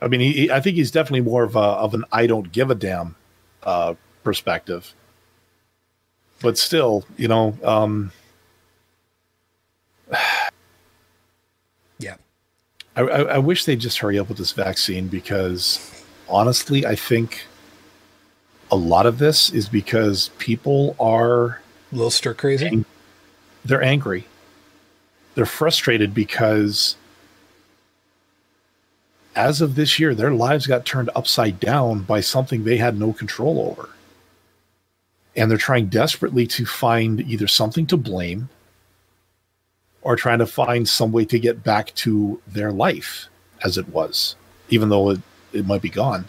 I 0.00 0.08
mean, 0.08 0.20
he, 0.20 0.50
I 0.50 0.60
think 0.60 0.76
he's 0.76 0.90
definitely 0.90 1.28
more 1.28 1.42
of 1.42 1.56
a 1.56 1.58
of 1.58 1.92
an 1.92 2.04
I 2.10 2.26
don't 2.26 2.50
give 2.52 2.70
a 2.70 2.74
damn 2.74 3.16
uh, 3.64 3.94
perspective, 4.24 4.94
but 6.40 6.56
still, 6.58 7.04
you 7.16 7.28
know, 7.28 7.56
um, 7.64 8.12
Yeah. 11.98 12.16
I, 12.96 13.02
I, 13.02 13.20
I 13.34 13.38
wish 13.38 13.64
they'd 13.64 13.80
just 13.80 13.98
hurry 13.98 14.18
up 14.18 14.28
with 14.28 14.38
this 14.38 14.52
vaccine 14.52 15.08
because 15.08 16.04
honestly, 16.28 16.86
I 16.86 16.94
think 16.94 17.44
a 18.70 18.76
lot 18.76 19.06
of 19.06 19.18
this 19.18 19.50
is 19.50 19.68
because 19.68 20.30
people 20.38 20.94
are 21.00 21.60
A 21.92 21.94
little 21.96 22.10
stir 22.10 22.34
crazy. 22.34 22.84
they're 23.64 23.82
angry. 23.82 24.26
They're 25.34 25.46
frustrated 25.46 26.14
because 26.14 26.96
as 29.36 29.60
of 29.60 29.74
this 29.74 29.98
year, 29.98 30.14
their 30.14 30.32
lives 30.32 30.66
got 30.66 30.84
turned 30.84 31.10
upside 31.14 31.60
down 31.60 32.00
by 32.00 32.20
something 32.20 32.64
they 32.64 32.76
had 32.76 32.98
no 32.98 33.12
control 33.12 33.60
over. 33.70 33.90
And 35.36 35.50
they're 35.50 35.58
trying 35.58 35.86
desperately 35.86 36.46
to 36.48 36.66
find 36.66 37.20
either 37.20 37.46
something 37.46 37.86
to 37.86 37.96
blame 37.96 38.48
or 40.02 40.16
trying 40.16 40.38
to 40.38 40.46
find 40.46 40.88
some 40.88 41.12
way 41.12 41.24
to 41.26 41.38
get 41.38 41.62
back 41.62 41.94
to 41.94 42.40
their 42.46 42.72
life 42.72 43.28
as 43.62 43.76
it 43.78 43.88
was, 43.88 44.36
even 44.68 44.88
though 44.88 45.10
it, 45.10 45.20
it 45.52 45.66
might 45.66 45.82
be 45.82 45.90
gone. 45.90 46.24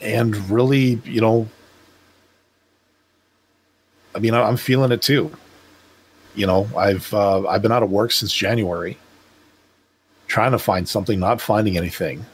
And 0.00 0.34
really, 0.50 1.00
you 1.04 1.20
know, 1.20 1.48
I 4.14 4.18
mean, 4.18 4.34
I'm 4.34 4.56
feeling 4.56 4.92
it 4.92 5.02
too. 5.02 5.30
You 6.34 6.46
know, 6.46 6.68
I've 6.76 7.12
uh, 7.12 7.46
I've 7.46 7.62
been 7.62 7.72
out 7.72 7.82
of 7.82 7.90
work 7.90 8.12
since 8.12 8.32
January, 8.32 8.96
trying 10.26 10.52
to 10.52 10.58
find 10.58 10.88
something, 10.88 11.18
not 11.18 11.40
finding 11.40 11.76
anything. 11.76 12.24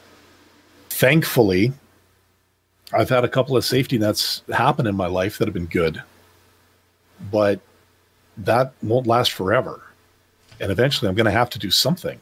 Thankfully, 0.97 1.73
I've 2.91 3.09
had 3.09 3.23
a 3.23 3.27
couple 3.27 3.55
of 3.55 3.63
safety 3.63 3.99
nets 3.99 4.41
happen 4.51 4.87
in 4.87 4.95
my 4.95 5.05
life 5.05 5.37
that 5.37 5.47
have 5.47 5.53
been 5.53 5.67
good, 5.67 6.01
but 7.31 7.59
that 8.37 8.73
won't 8.81 9.05
last 9.05 9.31
forever, 9.31 9.79
and 10.59 10.71
eventually, 10.71 11.07
I'm 11.07 11.13
going 11.13 11.25
to 11.25 11.31
have 11.31 11.51
to 11.51 11.59
do 11.59 11.69
something. 11.69 12.19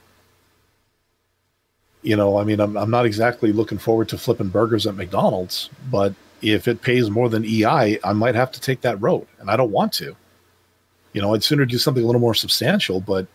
You 2.02 2.18
know, 2.18 2.38
I 2.38 2.44
mean, 2.44 2.60
I'm 2.60 2.76
I'm 2.76 2.92
not 2.92 3.06
exactly 3.06 3.54
looking 3.54 3.78
forward 3.78 4.10
to 4.10 4.18
flipping 4.18 4.50
burgers 4.50 4.86
at 4.86 4.96
McDonald's, 4.96 5.70
but 5.90 6.14
if 6.42 6.68
it 6.68 6.82
pays 6.82 7.10
more 7.10 7.30
than 7.30 7.46
EI, 7.46 7.98
I 8.04 8.12
might 8.12 8.36
have 8.36 8.52
to 8.52 8.60
take 8.60 8.82
that 8.82 9.02
road, 9.02 9.26
and 9.40 9.50
I 9.50 9.56
don't 9.56 9.72
want 9.72 9.94
to. 9.94 10.18
You 11.14 11.22
know, 11.22 11.34
I'd 11.34 11.46
sooner 11.46 11.66
do 11.66 11.78
something 11.78 12.04
a 12.04 12.06
little 12.06 12.20
more 12.20 12.36
substantial, 12.36 13.00
but 13.00 13.26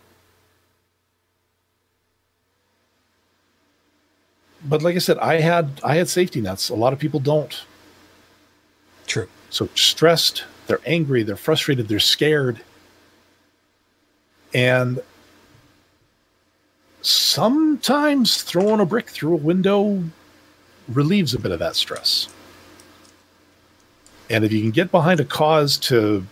but 4.64 4.82
like 4.82 4.96
I 4.96 4.98
said, 4.98 5.18
I 5.18 5.40
had 5.40 5.80
I 5.82 5.96
had 5.96 6.08
safety 6.08 6.40
nets. 6.40 6.68
A 6.68 6.74
lot 6.74 6.92
of 6.92 6.98
people 6.98 7.20
don't. 7.20 7.64
True. 9.06 9.28
So 9.50 9.68
stressed, 9.74 10.44
they're 10.66 10.80
angry, 10.86 11.22
they're 11.22 11.36
frustrated, 11.36 11.88
they're 11.88 11.98
scared. 11.98 12.60
And 14.54 15.00
sometimes 17.02 18.42
throwing 18.42 18.80
a 18.80 18.86
brick 18.86 19.08
through 19.08 19.34
a 19.34 19.36
window 19.36 20.02
relieves 20.88 21.34
a 21.34 21.38
bit 21.38 21.52
of 21.52 21.58
that 21.58 21.76
stress. 21.76 22.28
And 24.28 24.44
if 24.44 24.52
you 24.52 24.60
can 24.60 24.70
get 24.70 24.90
behind 24.90 25.18
a 25.20 25.24
cause 25.24 25.76
to 25.78 26.24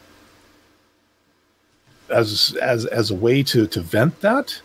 as 2.11 2.57
as 2.63 2.87
as 2.87 3.11
a 3.11 3.15
way 3.15 3.43
to 3.43 3.67
to 3.67 3.81
vent 3.81 4.21
that 4.21 4.61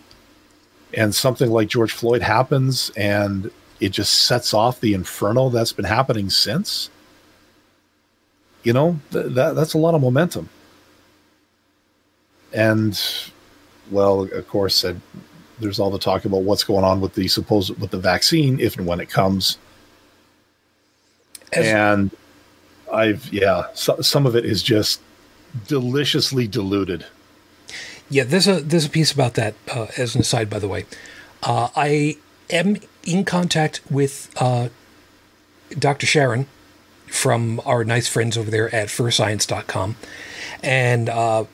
and 0.95 1.13
something 1.13 1.49
like 1.51 1.67
George 1.67 1.91
Floyd 1.91 2.21
happens 2.21 2.91
and 2.95 3.51
it 3.79 3.89
just 3.89 4.25
sets 4.25 4.53
off 4.53 4.79
the 4.79 4.93
inferno 4.93 5.49
that's 5.49 5.73
been 5.73 5.85
happening 5.85 6.29
since 6.29 6.89
you 8.63 8.73
know 8.73 8.99
th- 9.11 9.33
that 9.33 9.55
that's 9.55 9.73
a 9.73 9.77
lot 9.77 9.95
of 9.95 10.01
momentum. 10.01 10.49
And 12.53 12.99
well 13.91 14.21
of 14.23 14.47
course 14.47 14.83
uh, 14.85 14.95
there's 15.59 15.79
all 15.79 15.91
the 15.91 15.99
talk 15.99 16.25
about 16.25 16.43
what's 16.43 16.63
going 16.63 16.83
on 16.85 17.01
with 17.01 17.13
the 17.15 17.27
supposed 17.27 17.79
with 17.79 17.91
the 17.91 17.99
vaccine 17.99 18.59
if 18.59 18.77
and 18.77 18.87
when 18.87 18.99
it 18.99 19.09
comes. 19.09 19.57
As- 21.51 21.67
and 21.67 22.11
i've 22.91 23.31
yeah 23.33 23.65
so, 23.73 23.99
some 24.01 24.25
of 24.25 24.35
it 24.35 24.45
is 24.45 24.61
just 24.61 25.01
deliciously 25.67 26.47
diluted 26.47 27.05
Yeah, 28.09 28.23
there's 28.23 28.47
a 28.47 28.61
there's 28.61 28.85
a 28.85 28.89
piece 28.89 29.11
about 29.11 29.33
that 29.35 29.55
uh, 29.73 29.87
as 29.97 30.15
an 30.15 30.21
aside. 30.21 30.49
By 30.49 30.59
the 30.59 30.67
way, 30.67 30.85
uh, 31.41 31.69
I 31.75 32.17
am 32.49 32.77
in 33.03 33.25
contact 33.25 33.81
with 33.89 34.31
uh, 34.37 34.69
Dr. 35.77 36.05
Sharon 36.05 36.47
from 37.07 37.61
our 37.65 37.83
nice 37.83 38.07
friends 38.07 38.37
over 38.37 38.49
there 38.49 38.73
at 38.73 38.87
firstscience.com 38.87 39.95
and 40.63 41.09
uh, 41.09 41.45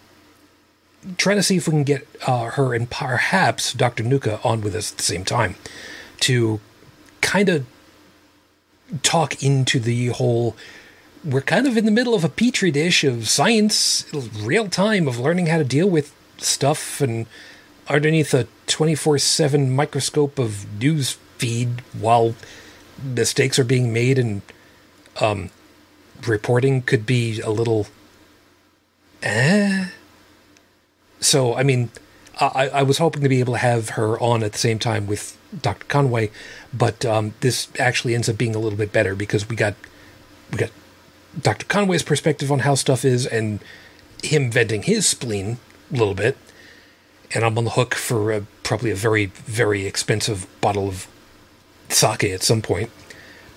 trying 1.17 1.35
to 1.35 1.43
see 1.43 1.57
if 1.57 1.67
we 1.67 1.71
can 1.71 1.83
get 1.83 2.07
uh, 2.25 2.45
her 2.51 2.73
and 2.73 2.89
perhaps 2.89 3.73
Dr. 3.73 4.03
Nuka 4.03 4.39
on 4.43 4.61
with 4.61 4.73
us 4.75 4.91
at 4.91 4.97
the 4.97 5.03
same 5.03 5.25
time 5.25 5.55
to 6.21 6.59
kind 7.21 7.49
of 7.49 7.65
talk 9.03 9.43
into 9.43 9.79
the 9.79 10.07
whole 10.07 10.55
we're 11.23 11.41
kind 11.41 11.67
of 11.67 11.75
in 11.75 11.83
the 11.83 11.91
middle 11.91 12.15
of 12.15 12.23
a 12.23 12.29
petri 12.29 12.71
dish 12.71 13.03
of 13.03 13.27
science, 13.27 14.05
real 14.13 14.69
time 14.69 15.05
of 15.05 15.19
learning 15.19 15.47
how 15.47 15.57
to 15.57 15.65
deal 15.65 15.89
with 15.89 16.15
stuff 16.39 17.01
and 17.01 17.25
underneath 17.87 18.33
a 18.33 18.47
24 18.67 19.17
7 19.17 19.75
microscope 19.75 20.39
of 20.39 20.65
news 20.79 21.17
feed 21.37 21.81
while 21.99 22.35
mistakes 23.03 23.57
are 23.57 23.63
being 23.63 23.93
made 23.93 24.19
and 24.19 24.41
um, 25.21 25.49
reporting 26.27 26.81
could 26.81 27.05
be 27.05 27.39
a 27.41 27.49
little 27.49 27.87
eh. 29.23 29.87
So, 31.19 31.55
I 31.55 31.63
mean, 31.63 31.89
I, 32.39 32.69
I 32.69 32.83
was 32.83 32.97
hoping 32.99 33.21
to 33.23 33.29
be 33.29 33.39
able 33.39 33.53
to 33.53 33.59
have 33.59 33.89
her 33.91 34.19
on 34.19 34.43
at 34.43 34.53
the 34.53 34.57
same 34.57 34.79
time 34.79 35.07
with 35.07 35.37
Dr. 35.61 35.85
Conway, 35.85 36.31
but 36.73 37.03
um, 37.05 37.33
this 37.41 37.67
actually 37.77 38.15
ends 38.15 38.29
up 38.29 38.37
being 38.37 38.55
a 38.55 38.59
little 38.59 38.77
bit 38.77 38.93
better 38.93 39.15
because 39.15 39.49
we 39.49 39.55
got 39.55 39.75
we 40.51 40.57
got 40.57 40.71
Dr. 41.39 41.65
Conway's 41.65 42.03
perspective 42.03 42.51
on 42.51 42.59
how 42.59 42.75
stuff 42.75 43.03
is 43.03 43.25
and 43.25 43.59
him 44.23 44.51
venting 44.51 44.83
his 44.83 45.07
spleen 45.07 45.57
little 45.91 46.13
bit. 46.13 46.37
And 47.33 47.43
I'm 47.43 47.57
on 47.57 47.63
the 47.63 47.71
hook 47.71 47.93
for 47.93 48.31
a, 48.31 48.41
probably 48.63 48.89
a 48.91 48.95
very, 48.95 49.27
very 49.27 49.85
expensive 49.85 50.47
bottle 50.61 50.87
of 50.87 51.07
sake 51.89 52.23
at 52.23 52.41
some 52.41 52.61
point. 52.61 52.89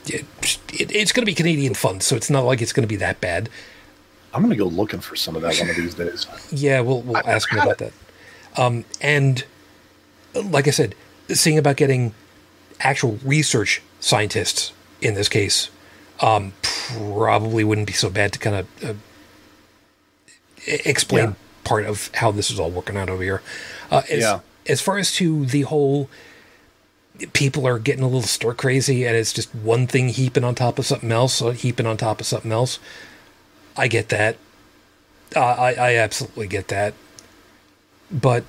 It, 0.06 0.26
it, 0.72 0.94
it's 0.94 1.12
going 1.12 1.22
to 1.22 1.26
be 1.26 1.34
Canadian 1.34 1.74
funds, 1.74 2.06
so 2.06 2.16
it's 2.16 2.28
not 2.28 2.40
like 2.44 2.60
it's 2.60 2.72
going 2.72 2.82
to 2.82 2.88
be 2.88 2.96
that 2.96 3.20
bad. 3.20 3.48
i'm 4.34 4.42
gonna 4.42 4.56
go 4.56 4.64
looking 4.64 5.00
for 5.00 5.14
some 5.14 5.36
of 5.36 5.42
that 5.42 5.56
one 5.58 5.70
of 5.70 5.76
these 5.76 5.94
days 5.94 6.26
Yeah, 6.50 6.80
we'll 6.80 7.02
we'll 7.02 7.18
ask 7.28 7.50
him 7.50 7.60
about 7.60 7.78
that. 7.78 7.92
Um, 8.56 8.84
and 9.00 9.44
like 10.34 10.66
I 10.66 10.70
said, 10.70 10.94
seeing 11.28 11.56
about 11.58 11.76
getting 11.76 12.14
actual 12.80 13.18
research 13.24 13.80
scientists 14.00 14.72
in 15.00 15.14
this 15.14 15.28
case 15.28 15.70
um, 16.20 16.52
probably 16.62 17.64
wouldn't 17.64 17.86
be 17.86 17.92
so 17.92 18.10
bad 18.10 18.32
to 18.32 18.38
kind 18.38 18.56
of 18.56 18.84
uh, 18.84 18.94
explain 20.66 21.24
Yeah. 21.30 21.34
Part 21.64 21.84
of 21.86 22.10
how 22.14 22.30
this 22.30 22.50
is 22.50 22.58
all 22.58 22.70
working 22.70 22.96
out 22.96 23.08
over 23.08 23.22
here. 23.22 23.42
Uh, 23.90 24.02
as, 24.10 24.20
Yeah. 24.20 24.40
as 24.66 24.80
far 24.80 24.98
as 24.98 25.12
to 25.14 25.46
the 25.46 25.62
whole 25.62 26.08
people 27.34 27.66
are 27.66 27.78
getting 27.78 28.02
a 28.02 28.06
little 28.06 28.22
stir 28.22 28.54
crazy 28.54 29.04
and 29.06 29.14
it's 29.14 29.32
just 29.32 29.54
one 29.54 29.86
thing 29.86 30.08
heaping 30.08 30.44
on 30.44 30.54
top 30.54 30.78
of 30.78 30.86
something 30.86 31.12
else, 31.12 31.40
or 31.42 31.52
heaping 31.52 31.86
on 31.86 31.96
top 31.96 32.20
of 32.20 32.26
something 32.26 32.50
else. 32.52 32.78
I 33.76 33.88
get 33.88 34.08
that. 34.08 34.36
Uh, 35.34 35.40
I, 35.40 35.72
I 35.74 35.96
absolutely 35.96 36.46
get 36.46 36.68
that. 36.68 36.94
But 38.10 38.44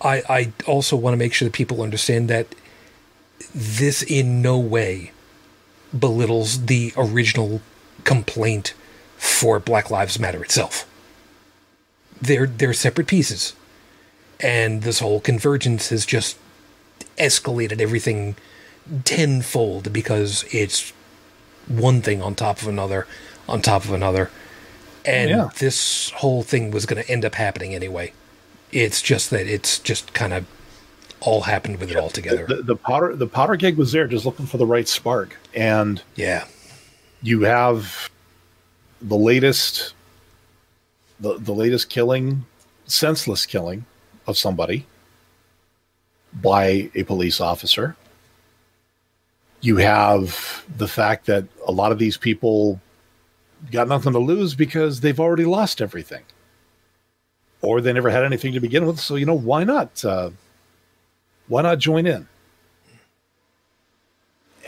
I, 0.00 0.22
I 0.28 0.52
also 0.66 0.96
want 0.96 1.14
to 1.14 1.18
make 1.18 1.32
sure 1.32 1.46
that 1.48 1.52
people 1.54 1.82
understand 1.82 2.28
that 2.28 2.54
this 3.54 4.02
in 4.02 4.42
no 4.42 4.58
way 4.58 5.12
belittles 5.98 6.66
the 6.66 6.92
original 6.96 7.60
complaint 8.04 8.74
for 9.16 9.58
Black 9.58 9.90
Lives 9.90 10.18
Matter 10.18 10.42
itself. 10.44 10.86
They're 12.20 12.46
they're 12.46 12.72
separate 12.72 13.06
pieces. 13.06 13.54
And 14.40 14.82
this 14.82 15.00
whole 15.00 15.20
convergence 15.20 15.88
has 15.88 16.04
just 16.04 16.38
escalated 17.18 17.80
everything 17.80 18.36
tenfold 19.04 19.92
because 19.92 20.44
it's 20.50 20.92
one 21.66 22.02
thing 22.02 22.22
on 22.22 22.34
top 22.34 22.60
of 22.62 22.68
another 22.68 23.06
on 23.48 23.62
top 23.62 23.84
of 23.84 23.92
another. 23.92 24.30
And 25.04 25.30
Yeah. 25.30 25.48
this 25.58 26.10
whole 26.10 26.42
thing 26.42 26.70
was 26.70 26.84
going 26.86 27.02
to 27.02 27.10
end 27.10 27.24
up 27.24 27.36
happening 27.36 27.74
anyway. 27.74 28.12
It's 28.72 29.00
just 29.00 29.30
that 29.30 29.46
it's 29.46 29.78
just 29.78 30.12
kind 30.12 30.32
of 30.32 30.44
all 31.20 31.42
happened 31.42 31.78
with 31.78 31.90
it 31.90 31.96
all 31.96 32.10
together. 32.10 32.46
The, 32.46 32.62
the 32.62 32.76
powder 32.76 33.14
the 33.16 33.26
powder 33.26 33.56
gig 33.56 33.76
was 33.76 33.92
there, 33.92 34.06
just 34.06 34.26
looking 34.26 34.46
for 34.46 34.58
the 34.58 34.66
right 34.66 34.88
spark, 34.88 35.36
and 35.54 36.02
yeah. 36.14 36.44
you 37.22 37.42
have 37.42 38.10
the 39.00 39.16
latest 39.16 39.94
the, 41.20 41.38
the 41.38 41.52
latest 41.52 41.88
killing 41.88 42.44
senseless 42.86 43.46
killing 43.46 43.84
of 44.26 44.38
somebody 44.38 44.86
by 46.32 46.90
a 46.94 47.02
police 47.04 47.40
officer. 47.40 47.96
You 49.60 49.78
have 49.78 50.64
the 50.76 50.88
fact 50.88 51.26
that 51.26 51.44
a 51.66 51.72
lot 51.72 51.92
of 51.92 51.98
these 51.98 52.16
people 52.16 52.80
got 53.72 53.88
nothing 53.88 54.12
to 54.12 54.18
lose 54.18 54.54
because 54.54 55.00
they've 55.00 55.18
already 55.18 55.44
lost 55.44 55.80
everything. 55.80 56.22
Or 57.62 57.80
they 57.80 57.92
never 57.92 58.10
had 58.10 58.24
anything 58.24 58.52
to 58.52 58.60
begin 58.60 58.86
with 58.86 59.00
so 59.00 59.16
you 59.16 59.26
know 59.26 59.34
why 59.34 59.64
not 59.64 60.04
uh, 60.04 60.30
why 61.48 61.62
not 61.62 61.78
join 61.78 62.06
in? 62.06 62.28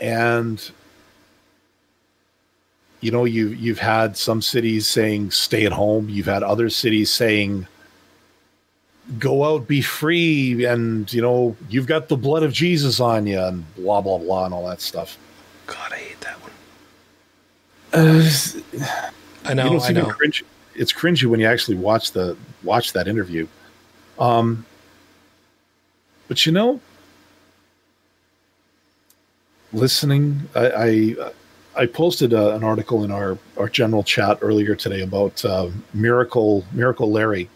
And 0.01 0.71
you 3.01 3.11
know 3.11 3.25
you 3.25 3.49
you've 3.49 3.79
had 3.79 4.17
some 4.17 4.41
cities 4.41 4.87
saying 4.87 5.31
stay 5.31 5.65
at 5.65 5.71
home 5.71 6.09
you've 6.09 6.25
had 6.25 6.43
other 6.43 6.69
cities 6.69 7.11
saying 7.11 7.65
go 9.17 9.43
out 9.43 9.67
be 9.67 9.81
free 9.81 10.65
and 10.65 11.11
you 11.11 11.21
know 11.21 11.55
you've 11.69 11.87
got 11.87 12.07
the 12.09 12.17
blood 12.17 12.43
of 12.43 12.53
jesus 12.53 12.99
on 12.99 13.25
you 13.25 13.39
and 13.39 13.63
blah 13.75 14.01
blah 14.01 14.17
blah 14.17 14.45
and 14.45 14.53
all 14.53 14.67
that 14.67 14.81
stuff 14.81 15.17
God, 15.67 15.93
I 15.93 15.97
hate 15.97 16.21
that 16.21 16.37
one. 16.41 16.51
uh, 17.93 19.11
I 19.45 19.53
know, 19.53 19.63
you 19.65 19.69
don't 19.69 19.81
I 19.83 19.87
see 19.87 19.93
me 19.93 20.01
know. 20.01 20.09
cringe 20.09 20.43
it's 20.75 20.93
cringy 20.93 21.25
when 21.25 21.39
you 21.39 21.45
actually 21.45 21.77
watch 21.77 22.11
the 22.11 22.35
watch 22.63 22.93
that 22.93 23.07
interview 23.07 23.47
um 24.17 24.65
but 26.27 26.45
you 26.45 26.51
know 26.51 26.79
listening 29.73 30.41
i 30.55 30.71
i, 30.71 31.15
I 31.75 31.85
posted 31.85 32.33
uh 32.33 32.55
an 32.55 32.63
article 32.63 33.03
in 33.03 33.11
our 33.11 33.37
our 33.57 33.69
general 33.69 34.03
chat 34.03 34.39
earlier 34.41 34.75
today 34.75 35.01
about 35.01 35.43
uh, 35.45 35.69
miracle 35.93 36.65
miracle 36.71 37.11
larry 37.11 37.49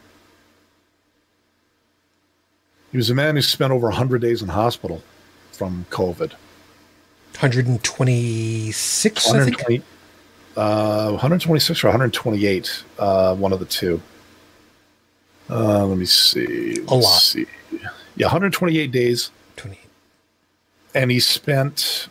he 2.91 2.97
was 2.97 3.09
a 3.09 3.15
man 3.15 3.35
who 3.35 3.41
spent 3.41 3.71
over 3.73 3.87
100 3.87 4.21
days 4.21 4.41
in 4.41 4.49
hospital 4.49 5.01
from 5.51 5.85
covid 5.89 6.33
126, 7.33 9.27
I 9.27 9.31
think. 9.43 9.57
120, 9.57 9.81
uh, 10.55 11.09
126 11.11 11.83
or 11.83 11.87
128, 11.87 12.83
uh, 12.99 13.35
one 13.35 13.51
of 13.51 13.59
the 13.59 13.65
two. 13.65 14.01
Uh, 15.49 15.85
let 15.85 15.97
me 15.97 16.05
see. 16.05 16.75
Let's 16.75 16.91
A 16.91 16.95
lot. 16.95 17.21
See. 17.21 17.45
Yeah, 18.15 18.27
128 18.27 18.91
days, 18.91 19.31
28. 19.57 19.79
and 20.93 21.09
he 21.09 21.19
spent, 21.19 22.07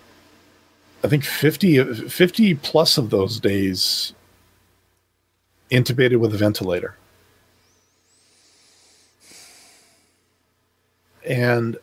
I 1.05 1.09
think, 1.09 1.25
50, 1.25 2.09
50 2.09 2.55
plus 2.57 2.97
of 2.97 3.11
those 3.11 3.41
days 3.41 4.15
intubated 5.71 6.19
with 6.19 6.35
a 6.35 6.37
ventilator. 6.37 6.97
And 11.27 11.77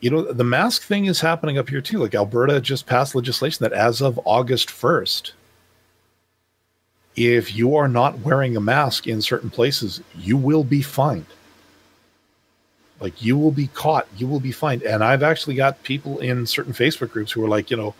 you 0.00 0.10
know 0.10 0.30
the 0.32 0.44
mask 0.44 0.82
thing 0.82 1.06
is 1.06 1.20
happening 1.20 1.58
up 1.58 1.68
here 1.68 1.80
too 1.80 1.98
like 1.98 2.14
alberta 2.14 2.60
just 2.60 2.86
passed 2.86 3.14
legislation 3.14 3.64
that 3.64 3.72
as 3.72 4.00
of 4.00 4.20
august 4.24 4.68
1st 4.68 5.32
if 7.16 7.54
you 7.54 7.74
are 7.74 7.88
not 7.88 8.18
wearing 8.20 8.56
a 8.56 8.60
mask 8.60 9.06
in 9.06 9.22
certain 9.22 9.50
places 9.50 10.02
you 10.14 10.36
will 10.36 10.64
be 10.64 10.82
fined 10.82 11.26
like 13.00 13.22
you 13.22 13.36
will 13.36 13.50
be 13.50 13.68
caught 13.68 14.06
you 14.16 14.26
will 14.26 14.40
be 14.40 14.52
fined 14.52 14.82
and 14.82 15.02
i've 15.04 15.22
actually 15.22 15.54
got 15.54 15.82
people 15.82 16.18
in 16.18 16.46
certain 16.46 16.72
facebook 16.72 17.10
groups 17.10 17.32
who 17.32 17.44
are 17.44 17.48
like 17.48 17.70
you 17.70 17.76
know 17.76 17.94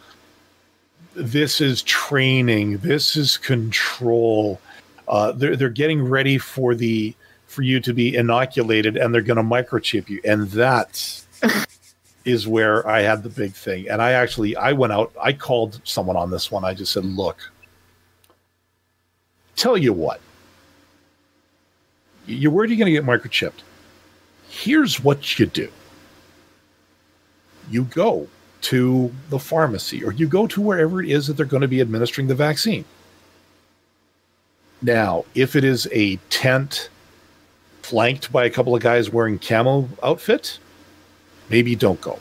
this 1.14 1.60
is 1.60 1.82
training 1.82 2.78
this 2.78 3.16
is 3.16 3.36
control 3.36 4.60
uh, 5.09 5.31
they're, 5.32 5.55
they're 5.55 5.68
getting 5.68 6.02
ready 6.02 6.36
for 6.36 6.74
the 6.74 7.14
for 7.47 7.62
you 7.62 7.78
to 7.78 7.94
be 7.94 8.16
inoculated 8.16 8.97
and 8.97 9.14
they're 9.14 9.23
going 9.23 9.36
to 9.36 9.43
microchip 9.43 10.09
you 10.09 10.20
and 10.24 10.48
that 10.51 11.24
is 12.27 12.47
where 12.47 12.86
I 12.86 13.02
had 13.02 13.23
the 13.23 13.28
big 13.28 13.55
thing. 13.55 13.89
And 13.89 14.02
I 14.02 14.12
actually 14.12 14.56
I 14.56 14.73
went 14.73 14.93
out, 14.93 15.12
I 15.23 15.32
called 15.32 15.81
someone 15.85 16.16
on 16.16 16.31
this 16.31 16.51
one. 16.51 16.64
I 16.64 16.74
just 16.74 16.93
said, 16.93 17.05
"Look, 17.05 17.39
tell 19.55 19.78
you 19.78 19.93
what. 19.93 20.20
You're 22.27 22.51
where 22.51 22.64
are 22.64 22.66
you 22.66 22.77
going 22.77 22.93
to 22.93 23.01
get 23.01 23.05
microchipped? 23.05 23.62
Here's 24.57 25.05
what 25.05 25.39
you 25.39 25.45
do. 25.45 25.70
You 27.70 27.85
go 27.85 28.27
to 28.62 29.12
the 29.28 29.39
pharmacy 29.39 30.03
or 30.03 30.12
you 30.12 30.27
go 30.27 30.47
to 30.47 30.62
wherever 30.62 31.03
it 31.03 31.11
is 31.11 31.27
that 31.27 31.35
they're 31.35 31.45
going 31.45 31.61
to 31.61 31.69
be 31.69 31.83
administering 31.83 32.27
the 32.27 32.35
vaccine. 32.35 32.87
Now, 34.81 35.27
if 35.35 35.57
it 35.57 35.62
is 35.62 35.87
a 35.93 36.16
tent 36.31 36.89
flanked 37.83 38.33
by 38.33 38.47
a 38.47 38.51
couple 38.51 38.74
of 38.74 38.83
guys 38.83 39.11
wearing 39.11 39.39
camo 39.39 39.91
outfit, 40.03 40.59
maybe 41.51 41.77
don't 41.77 42.01
go. 42.01 42.19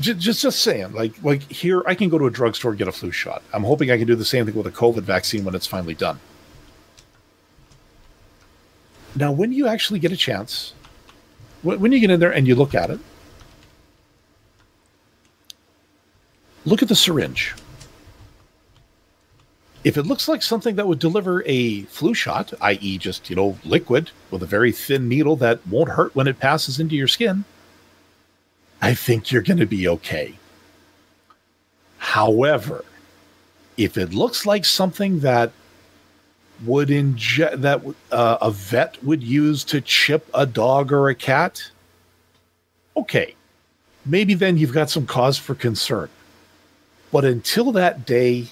Just, 0.00 0.20
just, 0.20 0.42
just 0.42 0.62
saying, 0.62 0.92
like, 0.92 1.20
like 1.24 1.42
here, 1.50 1.82
I 1.84 1.96
can 1.96 2.08
go 2.08 2.16
to 2.16 2.26
a 2.26 2.30
drugstore 2.30 2.74
get 2.74 2.86
a 2.86 2.92
flu 2.92 3.10
shot. 3.10 3.42
I'm 3.52 3.64
hoping 3.64 3.90
I 3.90 3.98
can 3.98 4.06
do 4.06 4.14
the 4.14 4.24
same 4.24 4.46
thing 4.46 4.54
with 4.54 4.68
a 4.68 4.70
COVID 4.70 5.02
vaccine 5.02 5.44
when 5.44 5.56
it's 5.56 5.66
finally 5.66 5.94
done. 5.94 6.20
Now, 9.16 9.32
when 9.32 9.52
you 9.52 9.66
actually 9.66 9.98
get 9.98 10.12
a 10.12 10.16
chance, 10.16 10.72
when, 11.62 11.92
you 11.92 12.00
get 12.00 12.10
in 12.10 12.20
there 12.20 12.32
and 12.32 12.46
you 12.46 12.54
look 12.54 12.74
at 12.74 12.90
it, 12.90 13.00
look 16.64 16.82
at 16.82 16.88
the 16.88 16.94
syringe. 16.94 17.54
If 19.82 19.96
it 19.96 20.04
looks 20.04 20.28
like 20.28 20.42
something 20.42 20.76
that 20.76 20.86
would 20.86 20.98
deliver 20.98 21.42
a 21.46 21.82
flu 21.84 22.12
shot, 22.12 22.52
i.e., 22.60 22.98
just, 22.98 23.30
you 23.30 23.36
know, 23.36 23.58
liquid 23.64 24.10
with 24.30 24.42
a 24.42 24.46
very 24.46 24.72
thin 24.72 25.08
needle 25.08 25.36
that 25.36 25.66
won't 25.66 25.90
hurt 25.90 26.14
when 26.14 26.28
it 26.28 26.38
passes 26.38 26.78
into 26.78 26.94
your 26.94 27.08
skin, 27.08 27.44
I 28.82 28.94
think 28.94 29.32
you're 29.32 29.42
going 29.42 29.58
to 29.58 29.66
be 29.66 29.88
okay. 29.88 30.34
However, 31.98 32.84
if 33.76 33.96
it 33.96 34.12
looks 34.12 34.44
like 34.44 34.64
something 34.64 35.20
that 35.20 35.52
would 36.64 36.90
inject 36.90 37.62
that 37.62 37.82
uh, 38.10 38.38
a 38.40 38.50
vet 38.50 39.02
would 39.02 39.22
use 39.22 39.64
to 39.64 39.80
chip 39.80 40.28
a 40.34 40.46
dog 40.46 40.92
or 40.92 41.08
a 41.08 41.14
cat, 41.14 41.70
okay, 42.96 43.34
maybe 44.04 44.34
then 44.34 44.56
you've 44.56 44.72
got 44.72 44.90
some 44.90 45.06
cause 45.06 45.38
for 45.38 45.54
concern. 45.54 46.08
But 47.12 47.24
until 47.24 47.72
that 47.72 48.06
day, 48.06 48.46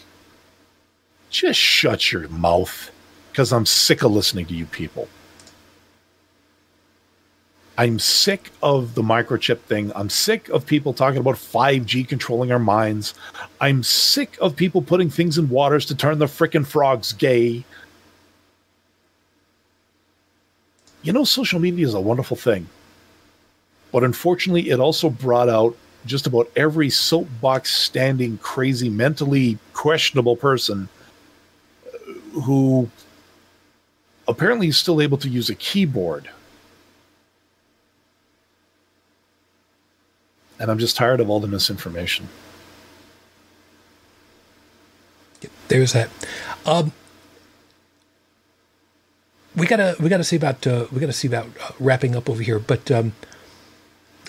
just 1.31 1.61
shut 1.61 2.11
your 2.11 2.29
mouth 2.29 2.91
because 3.31 3.53
I'm 3.53 3.67
sick 3.67 4.03
of 4.03 4.13
listening 4.13 4.47
to 4.47 4.55
you 4.55 4.67
people. 4.67 5.09
I'm 7.79 8.01
sick 8.01 8.51
of 8.61 8.97
the 8.97 9.03
microchip 9.03 9.61
thing. 9.61 9.93
I'm 9.95 10.11
sick 10.11 10.49
of 10.49 10.67
people 10.67 10.93
talking 10.93 11.21
about 11.21 11.37
5G 11.37 12.09
controlling 12.09 12.51
our 12.51 12.59
minds. 12.59 13.15
I'm 13.61 13.85
sick 13.85 14.37
of 14.41 14.57
people 14.57 14.83
putting 14.83 15.09
things 15.09 15.39
in 15.39 15.49
waters 15.49 15.87
to 15.87 15.95
turn 15.95 16.19
the 16.19 16.27
frickin' 16.27 16.67
frogs 16.67 17.13
gay. 17.13 17.65
You 21.03 21.13
know, 21.13 21.25
social 21.25 21.61
media 21.61 21.87
is 21.87 21.95
a 21.95 22.01
wonderful 22.01 22.37
thing. 22.37 22.69
But 23.93 24.05
unfortunately, 24.05 24.71
it 24.71 24.81
also 24.81 25.09
brought 25.09 25.49
out 25.49 25.77
just 26.05 26.27
about 26.27 26.51
every 26.57 26.91
soapbox 26.91 27.75
standing, 27.75 28.39
crazy, 28.39 28.91
mentally 28.91 29.59
questionable 29.73 30.37
person 30.37 30.89
who 32.33 32.89
apparently 34.27 34.69
is 34.69 34.77
still 34.77 35.01
able 35.01 35.19
to 35.19 35.29
use 35.29 35.49
a 35.49 35.55
keyboard 35.55 36.29
And 40.59 40.71
I'm 40.71 40.79
just 40.79 40.97
tired 40.97 41.21
of 41.21 41.31
all 41.31 41.41
the 41.41 41.47
misinformation. 41.47 42.29
There's 45.69 45.93
that. 45.93 46.09
Um, 46.67 46.93
we 49.59 49.67
gotta 49.67 49.97
we 50.01 50.09
gotta 50.09 50.25
see 50.25 50.37
about 50.37 50.67
uh, 50.67 50.87
we 50.93 51.01
gotta 51.01 51.13
see 51.13 51.29
about 51.29 51.47
uh, 51.63 51.71
wrapping 51.81 52.17
up 52.17 52.29
over 52.31 52.43
here. 52.43 52.59
But 52.59 52.91
um, 52.91 53.13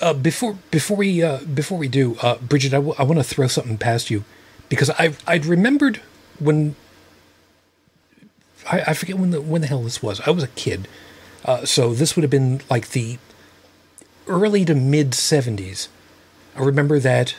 uh, 0.01 0.13
before 0.13 0.57
before 0.71 0.97
we 0.97 1.23
uh, 1.23 1.39
before 1.39 1.77
we 1.77 1.87
do, 1.87 2.17
uh, 2.21 2.37
Bridget, 2.37 2.73
I, 2.73 2.77
w- 2.77 2.95
I 2.97 3.03
want 3.03 3.19
to 3.19 3.23
throw 3.23 3.47
something 3.47 3.77
past 3.77 4.09
you 4.09 4.23
because 4.67 4.89
I 4.91 5.13
I'd 5.27 5.45
remembered 5.45 6.01
when 6.39 6.75
I, 8.69 8.81
I 8.87 8.93
forget 8.93 9.17
when 9.17 9.31
the 9.31 9.41
when 9.41 9.61
the 9.61 9.67
hell 9.67 9.83
this 9.83 10.01
was. 10.01 10.19
I 10.21 10.31
was 10.31 10.43
a 10.43 10.47
kid, 10.49 10.87
uh, 11.45 11.65
so 11.65 11.93
this 11.93 12.15
would 12.15 12.23
have 12.23 12.31
been 12.31 12.61
like 12.69 12.89
the 12.89 13.17
early 14.27 14.65
to 14.65 14.75
mid 14.75 15.13
seventies. 15.13 15.89
I 16.55 16.61
remember 16.61 16.99
that 16.99 17.35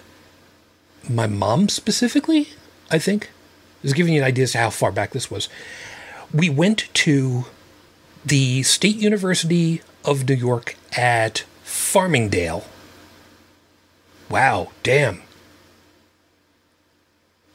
my 1.08 1.26
mom 1.26 1.68
specifically, 1.68 2.50
I 2.90 2.98
think, 2.98 3.30
is 3.82 3.92
giving 3.92 4.14
you 4.14 4.20
an 4.20 4.26
idea 4.26 4.44
as 4.44 4.52
to 4.52 4.58
how 4.58 4.70
far 4.70 4.92
back 4.92 5.10
this 5.10 5.30
was. 5.30 5.48
We 6.32 6.48
went 6.48 6.88
to 6.94 7.46
the 8.24 8.62
State 8.62 8.96
University 8.96 9.82
of 10.04 10.28
New 10.28 10.34
York 10.34 10.76
at 10.96 11.44
Farmingdale. 11.64 12.64
Wow, 14.28 14.70
damn. 14.82 15.22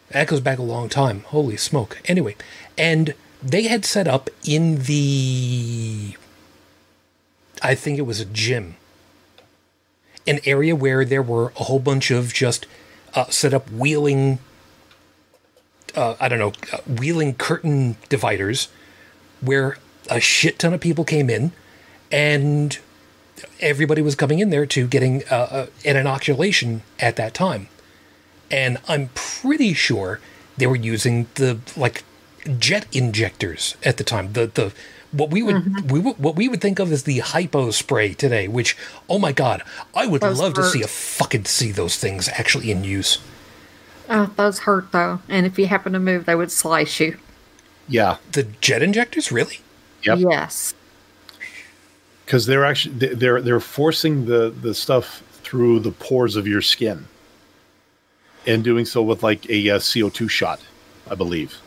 That 0.09 0.27
goes 0.27 0.39
back 0.39 0.59
a 0.59 0.63
long 0.63 0.89
time. 0.89 1.21
Holy 1.27 1.57
smoke. 1.57 2.01
Anyway, 2.05 2.35
and 2.77 3.13
they 3.41 3.63
had 3.63 3.85
set 3.85 4.07
up 4.07 4.29
in 4.45 4.83
the. 4.83 6.15
I 7.61 7.75
think 7.75 7.97
it 7.97 8.03
was 8.03 8.19
a 8.19 8.25
gym. 8.25 8.75
An 10.27 10.39
area 10.45 10.75
where 10.75 11.05
there 11.05 11.21
were 11.21 11.53
a 11.59 11.63
whole 11.65 11.79
bunch 11.79 12.11
of 12.11 12.33
just 12.33 12.65
uh, 13.13 13.29
set 13.29 13.53
up 13.53 13.69
wheeling. 13.71 14.39
Uh, 15.95 16.15
I 16.19 16.27
don't 16.27 16.39
know, 16.39 16.53
uh, 16.73 16.77
wheeling 16.87 17.35
curtain 17.35 17.95
dividers 18.09 18.67
where 19.39 19.77
a 20.09 20.19
shit 20.19 20.59
ton 20.59 20.73
of 20.73 20.81
people 20.81 21.03
came 21.03 21.29
in 21.29 21.51
and 22.11 22.77
everybody 23.59 24.01
was 24.01 24.15
coming 24.15 24.39
in 24.39 24.49
there 24.49 24.65
to 24.65 24.87
getting 24.87 25.23
uh, 25.29 25.35
uh, 25.35 25.65
an 25.83 25.97
inoculation 25.97 26.81
at 26.99 27.15
that 27.15 27.33
time. 27.33 27.67
And 28.51 28.77
I'm 28.87 29.09
pretty 29.15 29.73
sure 29.73 30.19
they 30.57 30.67
were 30.67 30.75
using 30.75 31.27
the 31.35 31.59
like 31.75 32.03
jet 32.59 32.85
injectors 32.95 33.75
at 33.83 33.97
the 33.97 34.03
time. 34.03 34.33
The 34.33 34.47
the 34.47 34.73
what 35.11 35.31
we 35.31 35.41
would 35.41 35.55
mm-hmm. 35.55 35.87
we 35.87 35.99
would, 35.99 36.17
what 36.19 36.35
we 36.35 36.47
would 36.47 36.61
think 36.61 36.79
of 36.79 36.91
as 36.91 37.03
the 37.03 37.19
hypo 37.19 37.71
spray 37.71 38.13
today. 38.13 38.47
Which 38.47 38.77
oh 39.09 39.19
my 39.19 39.31
god, 39.31 39.63
I 39.95 40.05
would 40.05 40.21
those 40.21 40.39
love 40.39 40.55
hurt. 40.55 40.63
to 40.63 40.69
see 40.69 40.83
a 40.83 40.87
fucking 40.87 41.45
see 41.45 41.71
those 41.71 41.97
things 41.97 42.29
actually 42.29 42.71
in 42.71 42.83
use. 42.83 43.19
Oh, 44.09 44.31
those 44.35 44.59
hurt 44.59 44.91
though, 44.91 45.21
and 45.27 45.45
if 45.45 45.57
you 45.57 45.67
happen 45.67 45.93
to 45.93 45.99
move, 45.99 46.25
they 46.25 46.35
would 46.35 46.51
slice 46.51 46.99
you. 46.99 47.17
Yeah, 47.87 48.17
the 48.31 48.43
jet 48.43 48.83
injectors 48.83 49.31
really. 49.31 49.59
Yep. 50.05 50.19
Yes. 50.19 50.73
Because 52.25 52.45
they're 52.45 52.65
actually 52.65 53.13
they're 53.13 53.41
they're 53.41 53.59
forcing 53.59 54.25
the 54.25 54.49
the 54.49 54.73
stuff 54.73 55.21
through 55.43 55.79
the 55.79 55.91
pores 55.91 56.35
of 56.35 56.47
your 56.47 56.61
skin, 56.61 57.05
and 58.47 58.63
doing 58.63 58.85
so 58.85 59.01
with 59.01 59.21
like 59.21 59.47
a 59.49 59.69
uh, 59.69 59.79
CO 59.79 60.09
two 60.09 60.27
shot, 60.27 60.59
I 61.09 61.15
believe. 61.15 61.59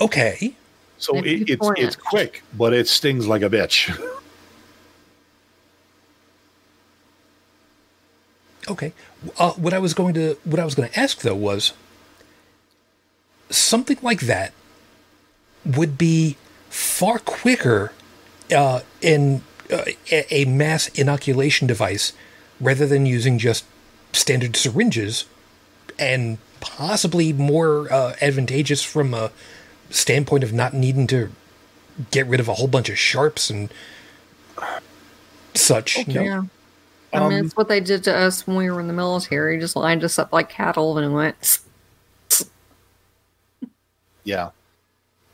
Okay. 0.00 0.54
So 0.98 1.18
it, 1.18 1.50
it's 1.50 1.70
it's 1.76 1.96
quick, 1.96 2.42
but 2.56 2.72
it 2.72 2.88
stings 2.88 3.26
like 3.26 3.42
a 3.42 3.50
bitch. 3.50 3.94
okay. 8.68 8.92
Uh, 9.38 9.52
what 9.52 9.74
I 9.74 9.78
was 9.78 9.92
going 9.92 10.14
to 10.14 10.38
what 10.44 10.58
I 10.58 10.64
was 10.64 10.74
going 10.74 10.88
to 10.88 10.98
ask 10.98 11.20
though 11.20 11.34
was 11.34 11.74
something 13.50 13.98
like 14.02 14.20
that 14.20 14.52
would 15.64 15.98
be 15.98 16.36
far 16.74 17.20
quicker 17.20 17.92
uh, 18.54 18.80
in 19.00 19.42
uh, 19.72 19.84
a 20.10 20.44
mass 20.44 20.88
inoculation 20.88 21.68
device 21.68 22.12
rather 22.60 22.84
than 22.84 23.06
using 23.06 23.38
just 23.38 23.64
standard 24.12 24.56
syringes 24.56 25.24
and 26.00 26.38
possibly 26.58 27.32
more 27.32 27.92
uh, 27.92 28.16
advantageous 28.20 28.82
from 28.82 29.14
a 29.14 29.30
standpoint 29.90 30.42
of 30.42 30.52
not 30.52 30.74
needing 30.74 31.06
to 31.06 31.30
get 32.10 32.26
rid 32.26 32.40
of 32.40 32.48
a 32.48 32.54
whole 32.54 32.66
bunch 32.66 32.88
of 32.88 32.98
sharps 32.98 33.50
and 33.50 33.72
such. 35.54 36.00
Okay. 36.00 36.12
You 36.12 36.18
know? 36.18 36.24
Yeah. 36.24 36.42
I 37.12 37.28
mean, 37.28 37.38
um, 37.38 37.46
it's 37.46 37.56
what 37.56 37.68
they 37.68 37.78
did 37.78 38.02
to 38.04 38.14
us 38.16 38.48
when 38.48 38.56
we 38.56 38.68
were 38.68 38.80
in 38.80 38.88
the 38.88 38.92
military. 38.92 39.60
Just 39.60 39.76
lined 39.76 40.02
us 40.02 40.18
up 40.18 40.32
like 40.32 40.48
cattle 40.50 40.98
and 40.98 41.14
went. 41.14 41.60
Yeah. 44.26 44.52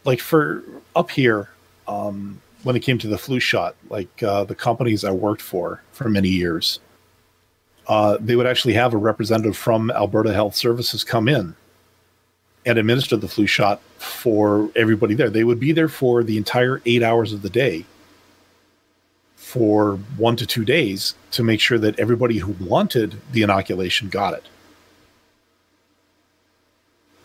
Like 0.05 0.20
for 0.20 0.64
up 0.97 1.10
here, 1.10 1.51
um, 1.86 2.40
when 2.62 2.77
it 2.77 2.81
came 2.81 2.98
to 2.98 3.09
the 3.09 3.18
flu 3.18 3.40
shot, 3.40 3.74
like 3.89 4.22
uh, 4.22 4.44
the 4.44 4.55
companies 4.55 5.05
I 5.05 5.10
worked 5.10 5.43
for 5.43 5.82
for 5.93 6.09
many 6.09 6.28
years, 6.28 6.81
uh, 7.89 8.18
they 8.20 8.36
would 8.36 8.47
actually 8.47 8.74
have 8.74 8.94
a 8.94 8.98
representative 8.98 9.56
from 9.56 9.90
Alberta 9.90 10.32
Health 10.32 10.55
Services 10.55 11.05
come 11.05 11.28
in 11.28 11.55
and 12.66 12.78
administer 12.78 13.16
the 13.16 13.28
flu 13.28 13.47
shot 13.47 13.81
for 13.98 14.70
everybody 14.77 15.14
there. 15.14 15.31
They 15.31 15.44
would 15.44 15.60
be 15.60 15.72
there 15.72 15.89
for 15.89 16.22
the 16.22 16.36
entire 16.36 16.82
eight 16.85 17.02
hours 17.02 17.32
of 17.32 17.43
the 17.43 17.51
day 17.51 17.85
for 19.36 19.97
one 20.16 20.36
to 20.36 20.47
two 20.47 20.64
days 20.64 21.14
to 21.32 21.43
make 21.43 21.60
sure 21.60 21.78
that 21.78 21.98
everybody 21.98 22.39
who 22.39 22.52
wanted 22.64 23.16
the 23.32 23.43
inoculation 23.43 24.09
got 24.09 24.35
it. 24.35 24.44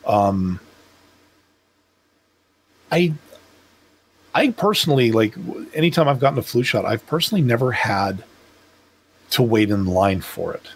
Um, 0.06 0.60
I 2.96 3.14
I 4.34 4.50
personally 4.52 5.12
like 5.12 5.36
anytime 5.74 6.08
I've 6.08 6.20
gotten 6.20 6.40
a 6.40 6.42
flu 6.42 6.64
shot, 6.64 6.86
I've 6.86 7.06
personally 7.08 7.42
never 7.42 7.74
had 7.74 8.24
to 9.32 9.44
wait 9.44 9.70
in 9.70 9.86
line 9.86 10.22
for 10.22 10.54
it. 10.54 10.70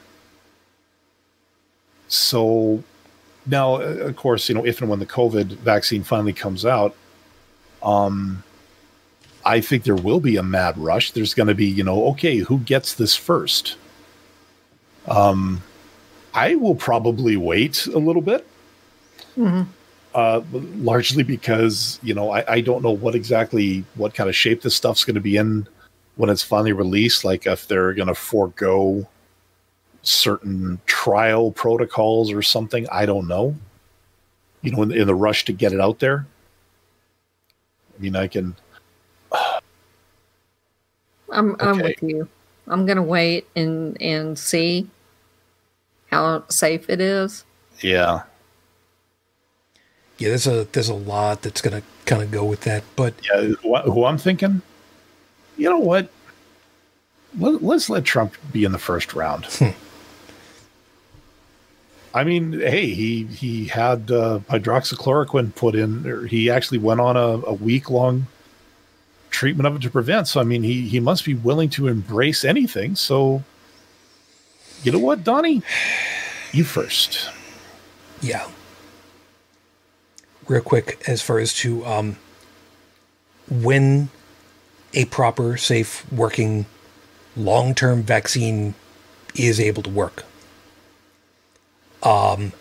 So 2.09 2.83
now, 3.45 3.75
uh, 3.75 4.09
of 4.09 4.15
course, 4.15 4.49
you 4.49 4.55
know, 4.55 4.65
if 4.65 4.81
and 4.81 4.89
when 4.89 4.99
the 4.99 5.05
COVID 5.05 5.57
vaccine 5.57 6.03
finally 6.03 6.33
comes 6.33 6.65
out, 6.65 6.95
um, 7.81 8.43
I 9.45 9.61
think 9.61 9.83
there 9.83 9.95
will 9.95 10.19
be 10.19 10.35
a 10.35 10.43
mad 10.43 10.77
rush. 10.77 11.11
There's 11.11 11.33
going 11.33 11.47
to 11.47 11.55
be, 11.55 11.67
you 11.67 11.83
know, 11.83 12.07
okay, 12.09 12.37
who 12.37 12.59
gets 12.59 12.93
this 12.93 13.15
first? 13.15 13.77
Um, 15.07 15.61
I 16.33 16.55
will 16.55 16.75
probably 16.75 17.37
wait 17.37 17.85
a 17.85 17.99
little 17.99 18.21
bit. 18.21 18.45
Mm-hmm 19.37 19.71
uh, 20.13 20.41
largely 20.51 21.23
because 21.23 21.99
you 22.01 22.13
know 22.13 22.31
I, 22.31 22.53
I 22.53 22.61
don't 22.61 22.83
know 22.83 22.91
what 22.91 23.15
exactly 23.15 23.83
what 23.95 24.13
kind 24.13 24.29
of 24.29 24.35
shape 24.35 24.61
this 24.61 24.75
stuff's 24.75 25.03
going 25.03 25.15
to 25.15 25.21
be 25.21 25.37
in 25.37 25.67
when 26.15 26.29
it's 26.29 26.43
finally 26.43 26.73
released. 26.73 27.23
Like 27.23 27.45
if 27.45 27.67
they're 27.67 27.93
going 27.93 28.07
to 28.07 28.15
forego 28.15 29.07
certain 30.01 30.79
trial 30.85 31.51
protocols 31.51 32.31
or 32.31 32.41
something, 32.41 32.87
I 32.91 33.05
don't 33.05 33.27
know. 33.27 33.55
You 34.61 34.71
know, 34.71 34.81
in, 34.83 34.91
in 34.91 35.07
the 35.07 35.15
rush 35.15 35.45
to 35.45 35.53
get 35.53 35.73
it 35.73 35.79
out 35.79 35.99
there. 35.99 36.25
I 37.97 38.01
mean, 38.01 38.15
I 38.15 38.27
can. 38.27 38.55
I'm 41.31 41.51
okay. 41.53 41.65
I'm 41.65 41.77
with 41.77 42.01
you. 42.01 42.27
I'm 42.67 42.85
gonna 42.85 43.03
wait 43.03 43.47
and 43.55 43.99
and 44.01 44.37
see 44.37 44.89
how 46.09 46.43
safe 46.49 46.89
it 46.89 46.99
is. 46.99 47.45
Yeah 47.81 48.23
yeah, 50.19 50.29
there's 50.29 50.47
a 50.47 50.65
there's 50.73 50.89
a 50.89 50.93
lot 50.93 51.41
that's 51.41 51.61
going 51.61 51.81
to 51.81 51.87
kind 52.05 52.21
of 52.21 52.29
go 52.29 52.43
with 52.43 52.61
that. 52.61 52.83
But 52.95 53.13
yeah, 53.23 53.53
who, 53.61 53.77
who 53.77 54.05
I'm 54.05 54.17
thinking, 54.17 54.61
you 55.57 55.69
know 55.69 55.79
what? 55.79 56.09
Let, 57.37 57.63
us 57.63 57.89
let 57.89 58.03
Trump 58.03 58.35
be 58.51 58.65
in 58.65 58.71
the 58.71 58.79
first 58.79 59.13
round. 59.13 59.45
Hmm. 59.45 59.69
I 62.13 62.23
mean, 62.23 62.53
hey, 62.53 62.87
he 62.87 63.25
he 63.25 63.65
had 63.65 64.11
uh, 64.11 64.39
hydroxychloroquine 64.49 65.55
put 65.55 65.75
in. 65.75 66.05
Or 66.05 66.25
he 66.25 66.49
actually 66.49 66.79
went 66.79 66.99
on 66.99 67.15
a, 67.15 67.45
a 67.45 67.53
week 67.53 67.89
long 67.89 68.27
treatment 69.29 69.67
of 69.67 69.75
it 69.77 69.83
to 69.83 69.89
prevent. 69.89 70.27
So 70.27 70.41
I 70.41 70.43
mean, 70.43 70.63
he 70.63 70.87
he 70.87 70.99
must 70.99 71.23
be 71.23 71.33
willing 71.33 71.69
to 71.71 71.87
embrace 71.87 72.43
anything. 72.43 72.95
So 72.95 73.43
you 74.83 74.91
know 74.91 74.99
what, 74.99 75.23
Donnie, 75.23 75.61
you 76.51 76.65
first. 76.65 77.29
Yeah 78.21 78.49
real 80.49 80.61
quick 80.61 81.01
as 81.07 81.21
far 81.21 81.39
as 81.39 81.53
to 81.53 81.85
um, 81.85 82.17
when 83.49 84.09
a 84.93 85.05
proper, 85.05 85.55
safe, 85.55 86.11
working, 86.11 86.65
long 87.37 87.73
term 87.73 88.03
vaccine 88.03 88.73
is 89.35 89.59
able 89.59 89.83
to 89.83 89.89
work. 89.89 90.25
Um, 92.03 92.51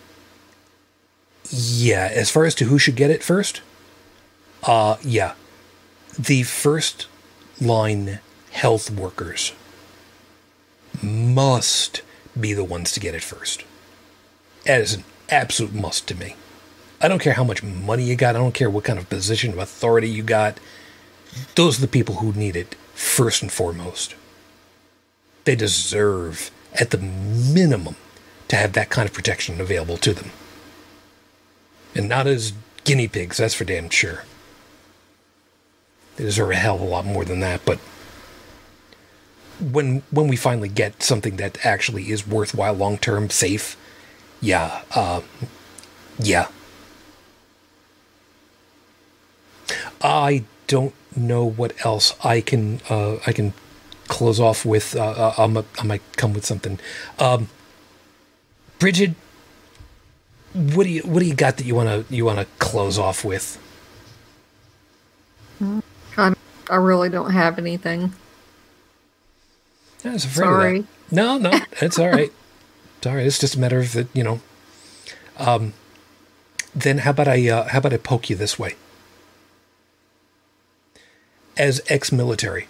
yeah, 1.49 2.09
as 2.11 2.29
far 2.29 2.45
as 2.45 2.53
to 2.55 2.65
who 2.65 2.77
should 2.77 2.95
get 2.95 3.09
it 3.09 3.23
first, 3.23 3.61
uh, 4.63 4.97
yeah, 5.01 5.33
the 6.17 6.43
first 6.43 7.07
line 7.59 8.19
health 8.51 8.91
workers 8.91 9.53
must 11.01 12.01
be 12.39 12.53
the 12.53 12.63
ones 12.63 12.91
to 12.91 12.99
get 12.99 13.15
it 13.15 13.23
first. 13.23 13.63
That 14.65 14.81
is 14.81 14.93
an 14.93 15.03
absolute 15.29 15.73
must 15.73 16.07
to 16.09 16.15
me. 16.15 16.35
I 17.01 17.07
don't 17.07 17.21
care 17.21 17.33
how 17.33 17.43
much 17.43 17.63
money 17.63 18.03
you 18.03 18.15
got, 18.15 18.35
I 18.35 18.39
don't 18.39 18.53
care 18.53 18.69
what 18.69 18.83
kind 18.83 18.99
of 18.99 19.09
position 19.09 19.53
of 19.53 19.59
authority 19.59 20.09
you 20.09 20.23
got. 20.23 20.59
Those 21.55 21.77
are 21.77 21.81
the 21.81 21.87
people 21.87 22.15
who 22.15 22.33
need 22.33 22.55
it 22.55 22.75
first 22.93 23.41
and 23.41 23.51
foremost. 23.51 24.15
They 25.45 25.55
deserve, 25.55 26.51
at 26.73 26.89
the 26.89 26.97
minimum, 26.97 27.95
to 28.49 28.55
have 28.55 28.73
that 28.73 28.89
kind 28.89 29.07
of 29.07 29.13
protection 29.13 29.61
available 29.61 29.97
to 29.97 30.13
them. 30.13 30.31
And 31.95 32.09
not 32.09 32.27
as 32.27 32.53
guinea 32.83 33.07
pigs, 33.07 33.37
that's 33.37 33.53
for 33.53 33.63
damn 33.63 33.89
sure. 33.89 34.23
They 36.17 36.25
deserve 36.25 36.51
a 36.51 36.55
hell 36.55 36.75
of 36.75 36.81
a 36.81 36.85
lot 36.85 37.05
more 37.05 37.23
than 37.23 37.39
that, 37.39 37.61
but 37.63 37.79
when 39.59 40.03
when 40.09 40.27
we 40.27 40.35
finally 40.35 40.69
get 40.69 41.03
something 41.03 41.35
that 41.37 41.65
actually 41.65 42.11
is 42.11 42.27
worthwhile 42.27 42.73
long 42.73 42.97
term 42.97 43.29
safe, 43.29 43.77
yeah, 44.41 44.81
uh, 44.95 45.21
yeah. 46.17 46.47
I 50.01 50.43
don't 50.67 50.93
know 51.15 51.43
what 51.43 51.73
else 51.85 52.15
I 52.23 52.41
can 52.41 52.81
uh, 52.89 53.17
I 53.25 53.33
can 53.33 53.53
close 54.07 54.39
off 54.39 54.65
with. 54.65 54.95
Uh, 54.95 55.33
uh 55.37 55.63
I 55.79 55.83
might 55.83 56.01
come 56.17 56.33
with 56.33 56.45
something. 56.45 56.79
Um, 57.19 57.49
Bridget, 58.79 59.15
what 60.53 60.83
do 60.83 60.89
you 60.89 61.01
what 61.01 61.19
do 61.19 61.25
you 61.25 61.35
got 61.35 61.57
that 61.57 61.65
you 61.65 61.75
wanna 61.75 62.05
you 62.09 62.25
wanna 62.25 62.45
close 62.59 62.97
off 62.97 63.23
with? 63.23 63.57
I 66.17 66.33
I 66.69 66.75
really 66.75 67.09
don't 67.09 67.31
have 67.31 67.57
anything. 67.57 68.13
I 70.05 70.13
was 70.13 70.25
afraid 70.25 70.45
Sorry. 70.45 70.85
No, 71.11 71.37
no, 71.37 71.51
it's 71.81 71.99
all 71.99 72.09
right. 72.09 72.31
Sorry, 73.03 73.25
it's 73.25 73.39
just 73.39 73.55
a 73.55 73.59
matter 73.59 73.79
of 73.79 73.93
that, 73.93 74.07
you 74.13 74.23
know. 74.23 74.41
Um, 75.37 75.73
then 76.75 76.99
how 76.99 77.11
about 77.11 77.27
I 77.27 77.49
uh, 77.49 77.67
how 77.69 77.79
about 77.79 77.93
I 77.93 77.97
poke 77.97 78.29
you 78.29 78.35
this 78.35 78.59
way? 78.59 78.75
As 81.59 81.81
ex-military, 81.89 82.67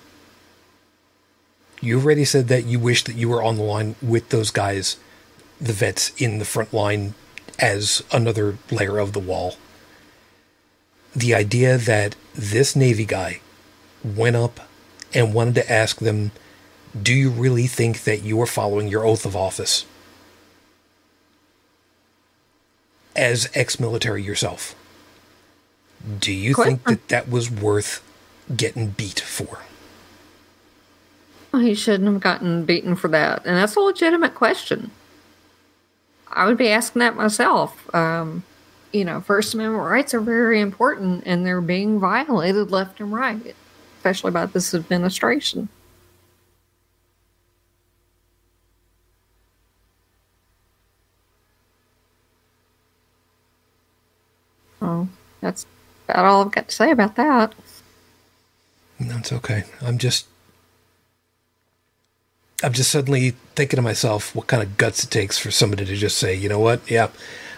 you 1.79 1.99
already 1.99 2.25
said 2.25 2.47
that 2.47 2.65
you 2.65 2.79
wish 2.79 3.03
that 3.03 3.15
you 3.15 3.29
were 3.29 3.43
on 3.43 3.55
the 3.55 3.61
line 3.61 3.95
with 4.01 4.29
those 4.29 4.49
guys, 4.49 4.97
the 5.61 5.73
vets 5.73 6.11
in 6.17 6.39
the 6.39 6.45
front 6.45 6.73
line, 6.73 7.13
as 7.59 8.03
another 8.11 8.57
layer 8.71 8.97
of 8.97 9.13
the 9.13 9.19
wall. 9.19 9.57
The 11.15 11.35
idea 11.35 11.77
that 11.77 12.15
this 12.33 12.75
Navy 12.75 13.05
guy 13.05 13.41
went 14.03 14.35
up 14.35 14.67
and 15.13 15.35
wanted 15.35 15.55
to 15.55 15.71
ask 15.71 15.99
them 15.99 16.31
do 16.99 17.13
you 17.13 17.29
really 17.29 17.67
think 17.67 18.05
that 18.05 18.23
you 18.23 18.41
are 18.41 18.47
following 18.47 18.87
your 18.87 19.05
oath 19.05 19.23
of 19.23 19.35
office 19.35 19.85
as 23.15 23.47
ex 23.53 23.79
military 23.79 24.23
yourself? 24.23 24.73
Do 26.19 26.33
you 26.33 26.55
think 26.55 26.83
that 26.85 27.07
that 27.09 27.29
was 27.29 27.51
worth 27.51 28.01
getting 28.55 28.89
beat 28.89 29.19
for? 29.19 29.59
He 31.51 31.73
shouldn't 31.73 32.11
have 32.11 32.21
gotten 32.21 32.65
beaten 32.65 32.95
for 32.95 33.07
that. 33.07 33.45
And 33.45 33.57
that's 33.57 33.75
a 33.75 33.79
legitimate 33.79 34.35
question. 34.35 34.91
I 36.31 36.45
would 36.45 36.57
be 36.57 36.69
asking 36.69 36.99
that 36.99 37.15
myself. 37.15 37.93
Um, 37.93 38.43
you 38.91 39.03
know, 39.03 39.21
First 39.21 39.53
Amendment 39.53 39.83
rights 39.83 40.13
are 40.13 40.19
very 40.19 40.61
important 40.61 41.23
and 41.25 41.45
they're 41.45 41.61
being 41.61 41.99
violated 41.99 42.71
left 42.71 42.99
and 42.99 43.11
right, 43.11 43.55
especially 43.97 44.31
by 44.31 44.45
this 44.45 44.73
administration. 44.73 45.69
Oh, 54.81 55.07
that's 55.41 55.65
about 56.07 56.25
all 56.25 56.45
I've 56.45 56.51
got 56.51 56.69
to 56.69 56.75
say 56.75 56.91
about 56.91 57.15
that. 57.15 57.53
That's 58.99 59.31
okay. 59.31 59.63
I'm 59.81 59.97
just. 59.97 60.27
I'm 62.61 62.73
just 62.73 62.91
suddenly 62.91 63.31
thinking 63.55 63.77
to 63.77 63.81
myself 63.81 64.35
what 64.35 64.47
kind 64.47 64.61
of 64.61 64.75
guts 64.77 65.03
it 65.05 65.09
takes 65.09 65.37
for 65.37 65.49
somebody 65.49 65.85
to 65.85 65.95
just 65.95 66.17
say, 66.17 66.35
you 66.35 66.49
know 66.49 66.59
what? 66.59 66.81
Yeah, 66.91 67.07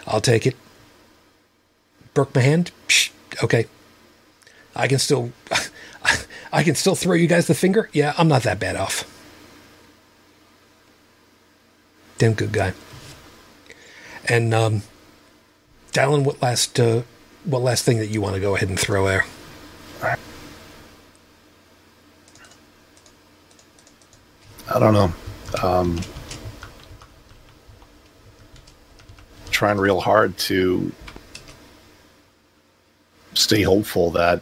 I'll 0.06 0.22
take 0.22 0.46
it. 0.46 0.56
Broke 2.14 2.36
my 2.36 2.42
hand? 2.42 2.72
Psh, 2.88 3.10
okay. 3.44 3.66
I 4.76 4.88
can 4.88 5.00
still. 5.00 5.32
I 6.54 6.64
can 6.64 6.76
still 6.76 6.96
throw 6.96 7.14
you 7.14 7.28
guys 7.28 7.48
the 7.48 7.56
finger? 7.56 7.90
Yeah, 7.94 8.14
I'm 8.18 8.28
not 8.28 8.44
that 8.44 8.60
bad 8.60 8.76
off. 8.76 9.08
Damn 12.18 12.34
good 12.34 12.52
guy. 12.52 12.74
And, 14.28 14.54
um, 14.54 14.84
Dallin, 15.94 16.24
what 16.24 16.42
last 16.42 16.80
uh, 16.80 17.04
what 17.46 17.62
last 17.62 17.86
thing 17.86 17.98
that 17.98 18.08
you 18.08 18.22
want 18.22 18.36
to 18.36 18.42
go 18.42 18.56
ahead 18.56 18.70
and 18.70 18.80
throw 18.80 19.06
there? 19.06 19.26
I 24.70 24.80
don't 24.80 24.94
know. 24.94 25.14
Um, 25.62 26.00
trying 29.50 29.78
real 29.78 30.00
hard 30.00 30.38
to 30.38 30.92
stay 33.34 33.62
hopeful 33.62 34.12
that 34.12 34.42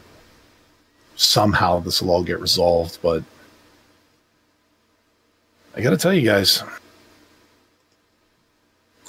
somehow 1.15 1.79
this 1.79 2.01
will 2.01 2.11
all 2.11 2.23
get 2.23 2.39
resolved, 2.39 2.99
but 3.01 3.23
I 5.75 5.81
got 5.81 5.91
to 5.91 5.97
tell 5.97 6.13
you 6.13 6.21
guys, 6.21 6.63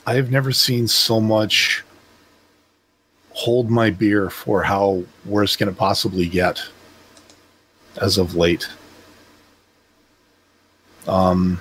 I've 0.06 0.30
never 0.30 0.52
seen 0.52 0.88
so 0.88 1.20
much 1.20 1.84
hold 3.30 3.70
my 3.70 3.90
beer 3.90 4.28
for 4.28 4.62
how 4.62 5.04
worse 5.24 5.56
can 5.56 5.68
it 5.68 5.76
possibly 5.76 6.26
get 6.26 6.60
as 8.00 8.18
of 8.18 8.34
late. 8.34 8.68
Um, 11.06 11.60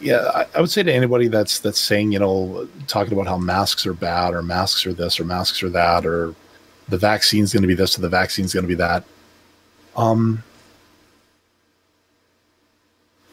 yeah, 0.00 0.30
I, 0.34 0.46
I, 0.54 0.60
would 0.60 0.70
say 0.70 0.82
to 0.82 0.92
anybody 0.92 1.28
that's 1.28 1.60
that's 1.60 1.78
saying, 1.78 2.12
you 2.12 2.18
know, 2.18 2.66
talking 2.86 3.12
about 3.12 3.26
how 3.26 3.36
masks 3.36 3.86
are 3.86 3.92
bad 3.92 4.32
or 4.32 4.42
masks 4.42 4.86
are 4.86 4.92
this 4.92 5.20
or 5.20 5.24
masks 5.24 5.62
are 5.62 5.68
that 5.70 6.06
or 6.06 6.34
the 6.88 6.96
vaccine's 6.96 7.52
going 7.52 7.62
to 7.62 7.68
be 7.68 7.74
this 7.74 7.98
or 7.98 8.00
the 8.00 8.08
vaccine's 8.08 8.54
going 8.54 8.64
to 8.64 8.68
be 8.68 8.74
that. 8.74 9.04
Um, 9.96 10.42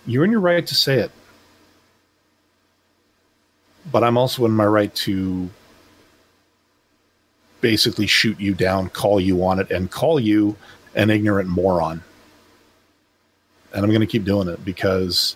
you're 0.05 0.25
in 0.25 0.31
your 0.31 0.41
right 0.41 0.65
to 0.65 0.75
say 0.75 0.99
it, 0.99 1.11
but 3.91 4.03
I'm 4.03 4.17
also 4.17 4.45
in 4.45 4.51
my 4.51 4.65
right 4.65 4.93
to 4.95 5.49
basically 7.61 8.07
shoot 8.07 8.39
you 8.39 8.53
down, 8.53 8.89
call 8.89 9.19
you 9.19 9.43
on 9.45 9.59
it, 9.59 9.71
and 9.71 9.89
call 9.89 10.19
you 10.19 10.55
an 10.95 11.09
ignorant 11.09 11.49
moron. 11.49 12.03
And 13.77 13.85
I'm 13.85 13.91
going 13.91 14.01
to 14.01 14.07
keep 14.07 14.23
doing 14.23 14.47
it 14.47 14.65
because 14.65 15.35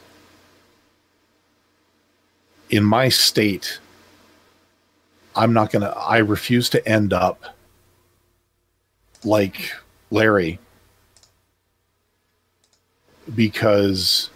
in 2.71 2.83
my 2.83 3.07
state, 3.07 3.77
I'm 5.35 5.53
not 5.53 5.71
going 5.71 5.83
to, 5.83 5.95
I 5.95 6.17
refuse 6.17 6.67
to 6.71 6.83
end 6.89 7.13
up 7.13 7.55
like 9.23 9.71
Larry 10.09 10.57
because 13.35 14.31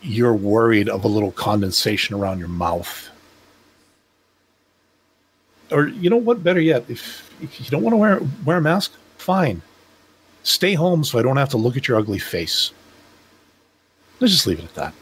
you're 0.00 0.32
worried 0.32 0.88
of 0.88 1.04
a 1.04 1.08
little 1.08 1.32
condensation 1.32 2.16
around 2.16 2.38
your 2.38 2.48
mouth 2.48 3.10
or 5.70 5.88
you 5.88 6.08
know 6.08 6.16
what? 6.16 6.42
Better 6.42 6.60
yet, 6.60 6.84
if, 6.88 7.30
if 7.42 7.60
you 7.60 7.66
don't 7.66 7.82
want 7.82 7.92
to 7.92 7.98
wear 7.98 8.20
wear 8.46 8.56
a 8.56 8.62
mask, 8.62 8.92
fine. 9.18 9.60
Stay 10.44 10.74
home 10.74 11.02
so 11.02 11.18
I 11.18 11.22
don't 11.22 11.36
have 11.36 11.48
to 11.48 11.56
look 11.56 11.76
at 11.76 11.88
your 11.88 11.98
ugly 11.98 12.20
face. 12.20 12.70
Let's 14.20 14.32
just 14.32 14.46
leave 14.46 14.60
it 14.60 14.66
at 14.66 14.74
that. 14.74 14.94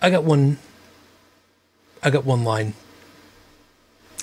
I 0.00 0.10
got 0.10 0.22
one. 0.22 0.58
I 2.02 2.10
got 2.10 2.24
one 2.24 2.44
line. 2.44 2.74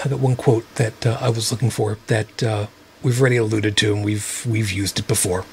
I 0.03 0.07
got 0.07 0.19
one 0.19 0.35
quote 0.35 0.73
that 0.76 1.06
uh, 1.06 1.18
I 1.19 1.30
was 1.30 1.52
looking 1.52 1.69
for 1.69 1.98
that 2.07 2.41
uh, 2.41 2.68
we've 3.03 3.19
already 3.19 3.35
alluded 3.35 3.76
to, 3.77 3.94
and 3.94 4.06
we've 4.06 4.45
we've 4.48 4.72
used 4.72 4.98
it 4.98 5.07
before 5.07 5.44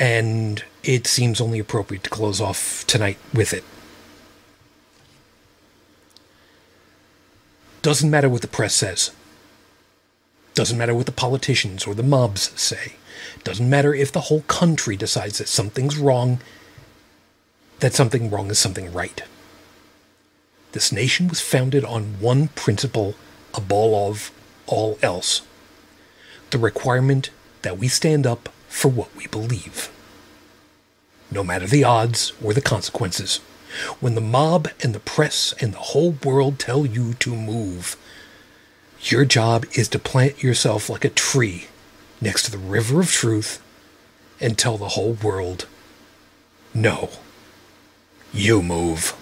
and 0.00 0.64
it 0.82 1.06
seems 1.06 1.40
only 1.40 1.58
appropriate 1.58 2.02
to 2.04 2.10
close 2.10 2.40
off 2.40 2.84
tonight 2.86 3.18
with 3.34 3.52
it. 3.52 3.64
Doesn't 7.82 8.10
matter 8.10 8.28
what 8.28 8.42
the 8.42 8.48
press 8.48 8.74
says. 8.74 9.12
Doesn't 10.54 10.76
matter 10.76 10.94
what 10.94 11.06
the 11.06 11.12
politicians 11.12 11.86
or 11.86 11.94
the 11.94 12.02
mobs 12.02 12.50
say. 12.60 12.94
Doesn't 13.44 13.70
matter 13.70 13.94
if 13.94 14.12
the 14.12 14.22
whole 14.22 14.42
country 14.42 14.96
decides 14.96 15.38
that 15.38 15.48
something's 15.48 15.96
wrong, 15.96 16.40
that 17.78 17.94
something 17.94 18.30
wrong 18.30 18.50
is 18.50 18.58
something 18.58 18.92
right. 18.92 19.22
This 20.72 20.92
nation 20.92 21.28
was 21.28 21.40
founded 21.40 21.84
on 21.84 22.20
one 22.20 22.48
principle 22.48 23.14
above 23.54 23.92
of 24.10 24.30
all 24.66 24.98
else, 25.02 25.42
the 26.50 26.58
requirement 26.58 27.30
that 27.62 27.78
we 27.78 27.88
stand 27.88 28.26
up 28.26 28.50
for 28.68 28.88
what 28.88 29.14
we 29.16 29.26
believe. 29.26 29.90
No 31.30 31.42
matter 31.42 31.66
the 31.66 31.84
odds 31.84 32.32
or 32.42 32.52
the 32.52 32.60
consequences, 32.60 33.40
when 34.00 34.14
the 34.14 34.20
mob 34.20 34.68
and 34.82 34.94
the 34.94 35.00
press 35.00 35.54
and 35.60 35.72
the 35.72 35.78
whole 35.78 36.12
world 36.24 36.58
tell 36.58 36.84
you 36.84 37.14
to 37.14 37.34
move, 37.34 37.96
your 39.02 39.24
job 39.24 39.66
is 39.72 39.88
to 39.88 39.98
plant 39.98 40.42
yourself 40.42 40.90
like 40.90 41.04
a 41.04 41.10
tree 41.10 41.66
next 42.20 42.44
to 42.44 42.50
the 42.50 42.58
river 42.58 43.00
of 43.00 43.10
truth 43.10 43.62
and 44.40 44.58
tell 44.58 44.76
the 44.76 44.88
whole 44.88 45.14
world 45.14 45.66
no, 46.72 47.10
you 48.32 48.62
move. 48.62 49.14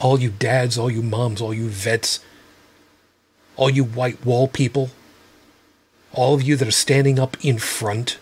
All 0.00 0.18
you 0.18 0.30
dads, 0.30 0.78
all 0.78 0.90
you 0.90 1.02
moms, 1.02 1.40
all 1.40 1.52
you 1.52 1.68
vets, 1.68 2.20
all 3.56 3.68
you 3.68 3.84
white 3.84 4.24
wall 4.24 4.48
people, 4.48 4.90
all 6.12 6.34
of 6.34 6.42
you 6.42 6.56
that 6.56 6.66
are 6.66 6.72
standing 6.72 7.18
up 7.18 7.36
in 7.44 7.58
front 7.58 8.18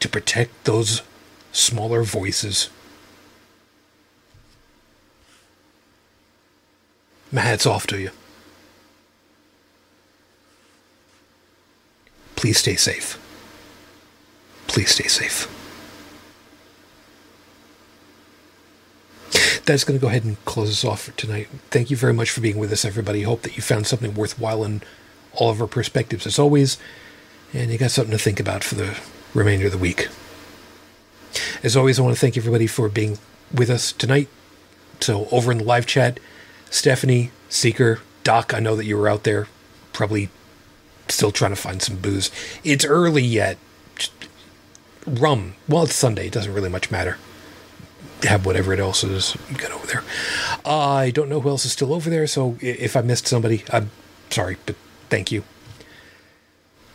to 0.00 0.08
protect 0.08 0.64
those 0.64 1.02
smaller 1.58 2.02
voices. 2.02 2.70
My 7.30 7.42
hat's 7.42 7.66
off 7.66 7.86
to 7.88 8.00
you. 8.00 8.10
Please 12.36 12.58
stay 12.58 12.76
safe. 12.76 13.18
Please 14.68 14.90
stay 14.90 15.08
safe. 15.08 15.54
That's 19.66 19.84
going 19.84 19.98
to 19.98 20.02
go 20.02 20.08
ahead 20.08 20.24
and 20.24 20.42
close 20.46 20.70
us 20.70 20.84
off 20.84 21.02
for 21.02 21.12
tonight. 21.12 21.48
Thank 21.70 21.90
you 21.90 21.96
very 21.96 22.14
much 22.14 22.30
for 22.30 22.40
being 22.40 22.56
with 22.56 22.72
us, 22.72 22.84
everybody. 22.84 23.22
Hope 23.22 23.42
that 23.42 23.56
you 23.56 23.62
found 23.62 23.86
something 23.86 24.14
worthwhile 24.14 24.64
in 24.64 24.80
all 25.34 25.50
of 25.50 25.60
our 25.60 25.66
perspectives, 25.66 26.26
as 26.26 26.38
always, 26.38 26.78
and 27.52 27.70
you 27.70 27.76
got 27.76 27.90
something 27.90 28.16
to 28.16 28.22
think 28.22 28.40
about 28.40 28.64
for 28.64 28.76
the 28.76 28.98
remainder 29.34 29.66
of 29.66 29.72
the 29.72 29.78
week. 29.78 30.08
As 31.62 31.76
always, 31.76 31.98
I 31.98 32.02
want 32.02 32.14
to 32.14 32.20
thank 32.20 32.36
everybody 32.36 32.66
for 32.66 32.88
being 32.88 33.18
with 33.52 33.70
us 33.70 33.92
tonight. 33.92 34.28
So, 35.00 35.28
over 35.30 35.52
in 35.52 35.58
the 35.58 35.64
live 35.64 35.86
chat, 35.86 36.18
Stephanie, 36.70 37.30
Seeker, 37.48 38.00
Doc, 38.24 38.52
I 38.52 38.60
know 38.60 38.76
that 38.76 38.84
you 38.84 38.96
were 38.96 39.08
out 39.08 39.24
there, 39.24 39.46
probably 39.92 40.28
still 41.08 41.30
trying 41.30 41.52
to 41.52 41.56
find 41.56 41.80
some 41.80 41.96
booze. 41.96 42.30
It's 42.64 42.84
early 42.84 43.22
yet. 43.22 43.58
Rum. 45.06 45.54
Well, 45.68 45.84
it's 45.84 45.94
Sunday. 45.94 46.26
It 46.26 46.32
doesn't 46.32 46.52
really 46.52 46.68
much 46.68 46.90
matter. 46.90 47.16
Have 48.24 48.44
whatever 48.44 48.72
it 48.72 48.80
else 48.80 49.04
is 49.04 49.36
Get 49.56 49.70
over 49.70 49.86
there. 49.86 50.02
I 50.64 51.10
don't 51.10 51.28
know 51.28 51.40
who 51.40 51.48
else 51.48 51.64
is 51.64 51.72
still 51.72 51.94
over 51.94 52.10
there, 52.10 52.26
so 52.26 52.58
if 52.60 52.96
I 52.96 53.00
missed 53.00 53.26
somebody, 53.26 53.64
I'm 53.72 53.90
sorry, 54.30 54.56
but 54.66 54.76
thank 55.08 55.32
you. 55.32 55.44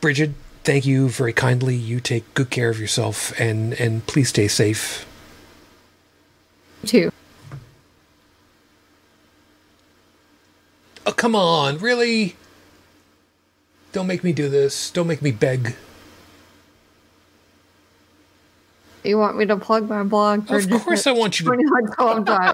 Bridget, 0.02 0.32
thank 0.64 0.86
you 0.86 1.10
very 1.10 1.34
kindly. 1.34 1.76
You 1.76 2.00
take 2.00 2.34
good 2.34 2.50
care 2.50 2.70
of 2.70 2.80
yourself 2.80 3.38
and 3.40 3.74
and 3.74 4.06
please 4.08 4.30
stay 4.30 4.48
safe. 4.48 5.06
Too. 6.86 7.12
Oh, 11.06 11.12
come 11.12 11.36
on, 11.36 11.78
really? 11.80 12.36
Don't 13.92 14.08
make 14.08 14.24
me 14.24 14.32
do 14.34 14.48
this. 14.50 14.90
Don't 14.90 15.08
make 15.08 15.22
me 15.22 15.32
beg. 15.32 15.76
You 19.04 19.18
want 19.18 19.38
me 19.38 19.46
to 19.46 19.58
plug 19.58 19.90
my 19.90 20.04
blog? 20.04 20.50
Of 20.50 20.70
course 20.70 21.06
I 21.06 21.12
want 21.12 21.40
you 21.40 21.46
to- 21.46 21.52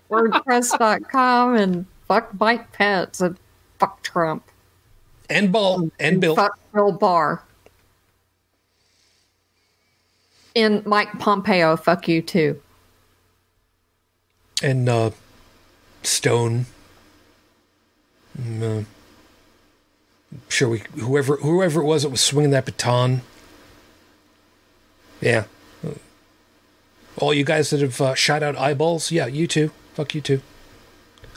WordPress.com 0.09 1.55
and 1.59 1.85
fuck 2.07 2.39
Mike 2.39 2.71
Pence 2.71 3.21
and 3.21 3.37
fuck 3.77 4.01
Trump. 4.01 4.43
And 5.29 5.51
Ball 5.51 5.91
and 5.99 6.19
Bill. 6.19 6.35
Fuck 6.35 6.59
Bill 6.73 6.91
Barr. 6.91 7.43
And 10.55 10.85
Mike 10.85 11.19
Pompeo, 11.19 11.75
fuck 11.77 12.07
you 12.07 12.21
too. 12.21 12.61
and 14.61 14.89
uh, 14.89 15.11
Stone. 16.03 16.65
Mm, 18.39 18.81
uh, 18.81 18.85
sure, 20.47 20.69
we 20.69 20.83
whoever 20.99 21.37
whoever 21.37 21.81
it 21.81 21.85
was 21.85 22.03
that 22.03 22.09
was 22.09 22.21
swinging 22.21 22.51
that 22.51 22.65
baton. 22.65 23.21
Yeah, 25.21 25.45
all 27.17 27.33
you 27.33 27.43
guys 27.43 27.69
that 27.71 27.81
have 27.81 27.99
uh, 27.99 28.15
shot 28.15 28.43
out 28.43 28.55
eyeballs, 28.57 29.11
yeah, 29.11 29.25
you 29.27 29.47
too. 29.47 29.71
Fuck 29.93 30.15
you 30.15 30.21
too. 30.21 30.41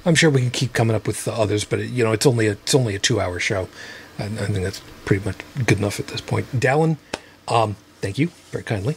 I'm 0.04 0.14
sure 0.14 0.30
we 0.30 0.40
can 0.40 0.50
keep 0.50 0.72
coming 0.72 0.96
up 0.96 1.06
with 1.06 1.24
the 1.24 1.32
others, 1.32 1.64
but 1.64 1.80
it, 1.80 1.90
you 1.90 2.04
know 2.04 2.12
it's 2.12 2.26
only 2.26 2.46
a, 2.46 2.52
it's 2.52 2.74
only 2.74 2.94
a 2.94 2.98
two 2.98 3.20
hour 3.20 3.38
show. 3.38 3.68
I, 4.18 4.24
I 4.24 4.28
think 4.28 4.64
that's 4.64 4.82
pretty 5.04 5.24
much 5.24 5.38
good 5.66 5.78
enough 5.78 5.98
at 5.98 6.08
this 6.08 6.20
point. 6.20 6.46
Dallin, 6.52 6.98
um, 7.48 7.76
thank 8.02 8.18
you 8.18 8.28
very 8.50 8.64
kindly 8.64 8.96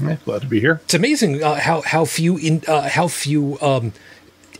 Yeah, 0.00 0.16
glad 0.24 0.42
to 0.42 0.46
be 0.48 0.60
here. 0.60 0.80
it's 0.84 0.94
amazing 0.94 1.42
uh, 1.42 1.54
how 1.60 1.80
how 1.80 2.04
few 2.04 2.36
in 2.36 2.62
uh, 2.68 2.88
how 2.90 3.08
few 3.08 3.58
um, 3.60 3.92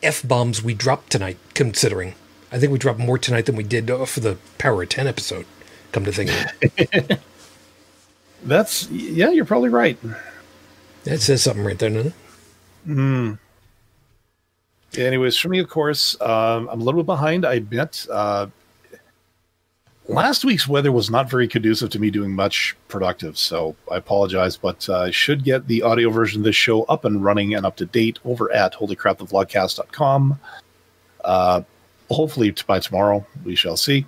f 0.03 0.23
bombs 0.27 0.63
we 0.63 0.73
dropped 0.75 1.11
tonight. 1.11 1.37
Considering, 1.55 2.15
I 2.51 2.59
think 2.59 2.73
we 2.73 2.79
dropped 2.79 2.99
more 3.01 3.19
tonight 3.19 3.47
than 3.47 3.57
we 3.57 3.65
did 3.65 3.91
uh, 3.91 4.05
for 4.07 4.21
the 4.21 4.37
Power 4.59 4.83
of 4.83 4.89
Ten 4.89 5.07
episode. 5.07 5.45
Come 5.93 6.05
to 6.05 6.13
think 6.13 6.31
of 6.31 6.39
it, 6.79 7.21
That's 8.45 8.89
yeah, 8.91 9.31
you're 9.31 9.45
probably 9.45 9.71
right. 9.71 9.99
that 11.05 11.21
says 11.21 11.43
something 11.43 11.65
right 11.65 11.79
there, 11.79 11.91
doesn't 11.91 12.15
it? 12.87 13.39
Anyways, 14.97 15.37
for 15.37 15.49
me, 15.49 15.59
of 15.59 15.69
course, 15.69 16.21
um, 16.21 16.69
I'm 16.71 16.81
a 16.81 16.85
little 16.85 17.03
bit 17.03 17.07
behind. 17.07 17.45
I 17.45 17.55
admit. 17.55 18.07
Uh, 18.11 18.47
last 20.09 20.45
week's 20.45 20.67
weather 20.67 20.91
was 20.91 21.11
not 21.11 21.31
very 21.31 21.47
conducive 21.47 21.91
to 21.91 21.99
me 21.99 22.11
doing 22.11 22.35
much 22.35 22.75
productive, 22.89 23.37
so 23.39 23.77
I 23.91 23.97
apologize. 23.97 24.57
But 24.57 24.89
uh, 24.89 25.03
I 25.03 25.11
should 25.11 25.45
get 25.45 25.69
the 25.69 25.83
audio 25.83 26.11
version 26.11 26.41
of 26.41 26.45
this 26.45 26.57
show 26.57 26.83
up 26.85 27.05
and 27.05 27.23
running 27.23 27.55
and 27.55 27.65
up 27.65 27.77
to 27.77 27.87
date 27.87 28.19
over 28.25 28.53
at 28.53 28.75
holycrapthevlogcast.com. 28.75 30.41
Uh, 31.25 31.63
hopefully 32.11 32.55
by 32.67 32.81
tomorrow, 32.81 33.25
we 33.45 33.55
shall 33.55 33.77
see. 33.77 34.07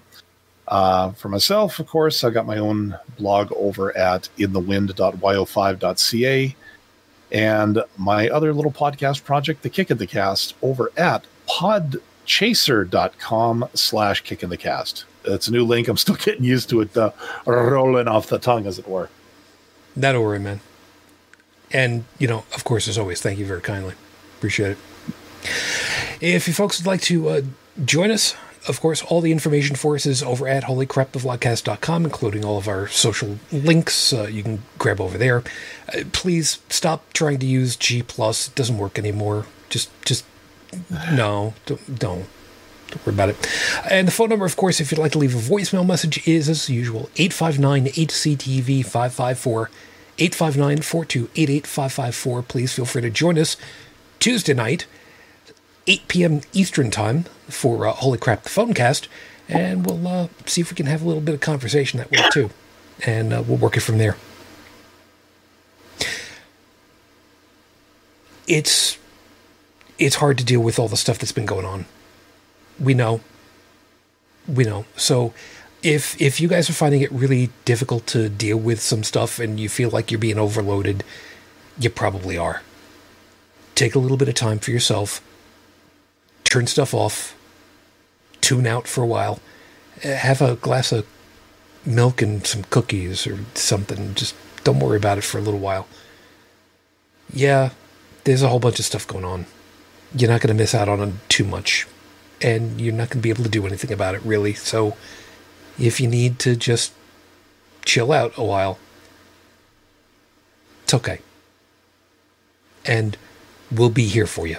Uh, 0.68 1.10
for 1.12 1.28
myself, 1.28 1.78
of 1.80 1.86
course, 1.86 2.24
I've 2.24 2.34
got 2.34 2.46
my 2.46 2.58
own 2.58 2.96
blog 3.18 3.52
over 3.56 3.96
at 3.96 4.28
inthewind.yo5.ca 4.38 6.56
and 7.32 7.82
my 7.96 8.28
other 8.28 8.52
little 8.52 8.72
podcast 8.72 9.22
project, 9.24 9.62
The 9.62 9.70
Kick 9.70 9.90
in 9.90 9.96
the 9.98 10.06
Cast, 10.06 10.54
over 10.62 10.92
at 10.96 11.24
podchaser.com 11.48 13.68
slash 13.74 14.20
kick 14.22 14.42
in 14.42 14.50
the 14.50 14.56
cast. 14.56 15.04
It's 15.24 15.48
a 15.48 15.52
new 15.52 15.64
link. 15.64 15.88
I'm 15.88 15.96
still 15.96 16.14
getting 16.24 16.44
used 16.44 16.68
to 16.70 16.80
it, 16.80 16.96
uh, 16.96 17.12
rolling 17.46 18.08
off 18.08 18.28
the 18.28 18.38
tongue, 18.38 18.66
as 18.66 18.78
it 18.78 18.88
were. 18.88 19.08
That'll 19.96 20.22
worry, 20.22 20.38
man. 20.38 20.60
And 21.72 22.04
you 22.18 22.26
know, 22.26 22.44
of 22.54 22.64
course, 22.64 22.88
as 22.88 22.98
always, 22.98 23.20
thank 23.20 23.38
you 23.38 23.46
very 23.46 23.60
kindly. 23.60 23.94
Appreciate 24.38 24.72
it. 24.72 24.78
If 26.20 26.46
you 26.46 26.54
folks 26.54 26.80
would 26.80 26.86
like 26.86 27.00
to 27.02 27.28
uh, 27.28 27.42
join 27.84 28.10
us, 28.10 28.34
of 28.68 28.80
course, 28.80 29.02
all 29.02 29.20
the 29.20 29.32
information 29.32 29.74
for 29.74 29.94
us 29.94 30.04
is 30.04 30.22
over 30.22 30.46
at 30.46 30.64
holycrapthevlogcast.com, 30.64 32.04
including 32.04 32.44
all 32.44 32.58
of 32.58 32.68
our 32.68 32.88
social 32.88 33.38
links. 33.50 34.12
Uh, 34.12 34.24
you 34.24 34.42
can 34.42 34.62
grab 34.78 35.00
over 35.00 35.16
there. 35.16 35.42
Uh, 35.94 36.02
please 36.12 36.58
stop 36.68 37.12
trying 37.12 37.38
to 37.38 37.46
use 37.46 37.76
G. 37.76 38.00
It 38.00 38.50
doesn't 38.54 38.78
work 38.78 38.98
anymore. 38.98 39.46
Just, 39.70 39.90
just 40.04 40.24
no, 41.10 41.54
don't, 41.66 41.98
don't. 41.98 42.26
Don't 42.90 43.06
worry 43.06 43.14
about 43.14 43.28
it. 43.30 43.48
And 43.88 44.08
the 44.08 44.12
phone 44.12 44.28
number, 44.28 44.44
of 44.44 44.56
course, 44.56 44.80
if 44.80 44.90
you'd 44.90 44.98
like 44.98 45.12
to 45.12 45.18
leave 45.18 45.34
a 45.34 45.38
voicemail 45.38 45.86
message, 45.86 46.26
is 46.26 46.48
as 46.48 46.68
usual 46.68 47.10
859 47.16 47.86
HCTV 47.86 48.84
554 48.84 49.70
859 50.18 50.82
4288 50.82 51.66
554. 51.66 52.42
Please 52.42 52.72
feel 52.72 52.84
free 52.84 53.02
to 53.02 53.10
join 53.10 53.38
us 53.38 53.56
Tuesday 54.18 54.54
night, 54.54 54.86
8 55.86 56.08
p.m. 56.08 56.40
Eastern 56.52 56.90
Time, 56.90 57.24
for 57.48 57.86
uh, 57.86 57.92
Holy 57.92 58.18
Crap, 58.18 58.42
the 58.42 58.50
Phonecast. 58.50 59.08
And 59.48 59.86
we'll 59.86 60.06
uh, 60.06 60.28
see 60.46 60.60
if 60.60 60.70
we 60.70 60.76
can 60.76 60.86
have 60.86 61.02
a 61.02 61.06
little 61.06 61.22
bit 61.22 61.34
of 61.34 61.40
conversation 61.40 61.98
that 61.98 62.10
way, 62.10 62.18
too. 62.32 62.50
And 63.04 63.32
uh, 63.32 63.42
we'll 63.46 63.56
work 63.56 63.76
it 63.76 63.80
from 63.80 63.98
there. 63.98 64.16
It's 68.46 68.98
it's 69.98 70.16
hard 70.16 70.38
to 70.38 70.44
deal 70.44 70.60
with 70.60 70.78
all 70.78 70.88
the 70.88 70.96
stuff 70.96 71.18
that's 71.18 71.30
been 71.30 71.46
going 71.46 71.66
on 71.66 71.84
we 72.80 72.94
know. 72.94 73.20
We 74.48 74.64
know. 74.64 74.84
So 74.96 75.32
if 75.82 76.20
if 76.20 76.40
you 76.40 76.48
guys 76.48 76.68
are 76.68 76.74
finding 76.74 77.02
it 77.02 77.12
really 77.12 77.50
difficult 77.64 78.06
to 78.08 78.28
deal 78.28 78.56
with 78.56 78.80
some 78.80 79.02
stuff 79.02 79.38
and 79.38 79.58
you 79.60 79.68
feel 79.68 79.90
like 79.90 80.10
you're 80.10 80.18
being 80.20 80.38
overloaded 80.38 81.04
you 81.78 81.88
probably 81.88 82.36
are. 82.36 82.62
Take 83.74 83.94
a 83.94 83.98
little 83.98 84.18
bit 84.18 84.28
of 84.28 84.34
time 84.34 84.58
for 84.58 84.70
yourself. 84.70 85.22
Turn 86.44 86.66
stuff 86.66 86.92
off. 86.92 87.34
Tune 88.42 88.66
out 88.66 88.86
for 88.86 89.02
a 89.02 89.06
while. 89.06 89.40
Have 90.02 90.42
a 90.42 90.56
glass 90.56 90.92
of 90.92 91.06
milk 91.86 92.20
and 92.20 92.46
some 92.46 92.64
cookies 92.64 93.26
or 93.26 93.38
something. 93.54 94.14
Just 94.14 94.34
don't 94.62 94.80
worry 94.80 94.98
about 94.98 95.16
it 95.16 95.24
for 95.24 95.38
a 95.38 95.40
little 95.40 95.60
while. 95.60 95.86
Yeah 97.32 97.70
there's 98.24 98.42
a 98.42 98.48
whole 98.48 98.58
bunch 98.58 98.78
of 98.78 98.84
stuff 98.84 99.06
going 99.06 99.24
on. 99.24 99.46
You're 100.14 100.30
not 100.30 100.40
going 100.40 100.54
to 100.54 100.60
miss 100.60 100.74
out 100.74 100.88
on 100.88 101.20
too 101.28 101.44
much 101.44 101.86
and 102.40 102.80
you're 102.80 102.92
not 102.92 103.10
going 103.10 103.20
to 103.20 103.22
be 103.22 103.30
able 103.30 103.44
to 103.44 103.50
do 103.50 103.66
anything 103.66 103.92
about 103.92 104.14
it, 104.14 104.22
really. 104.22 104.54
So 104.54 104.96
if 105.78 106.00
you 106.00 106.08
need 106.08 106.38
to 106.40 106.56
just 106.56 106.92
chill 107.84 108.12
out 108.12 108.32
a 108.36 108.44
while, 108.44 108.78
it's 110.84 110.94
okay. 110.94 111.20
And 112.84 113.16
we'll 113.70 113.90
be 113.90 114.06
here 114.06 114.26
for 114.26 114.46
you. 114.46 114.58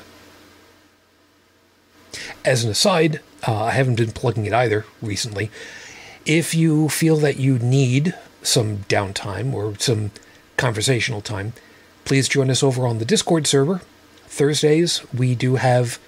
As 2.43 2.63
an 2.63 2.71
aside, 2.71 3.19
uh, 3.47 3.65
I 3.65 3.71
haven't 3.71 3.95
been 3.95 4.11
plugging 4.11 4.45
it 4.45 4.53
either 4.53 4.85
recently. 5.01 5.49
If 6.25 6.53
you 6.53 6.89
feel 6.89 7.17
that 7.17 7.37
you 7.37 7.57
need 7.59 8.15
some 8.43 8.77
downtime 8.89 9.53
or 9.53 9.75
some 9.79 10.11
conversational 10.57 11.21
time, 11.21 11.53
please 12.05 12.27
join 12.27 12.49
us 12.49 12.63
over 12.63 12.85
on 12.85 12.99
the 12.99 13.05
Discord 13.05 13.47
server. 13.47 13.81
Thursdays, 14.27 15.01
we 15.13 15.35
do 15.35 15.55
have 15.55 15.99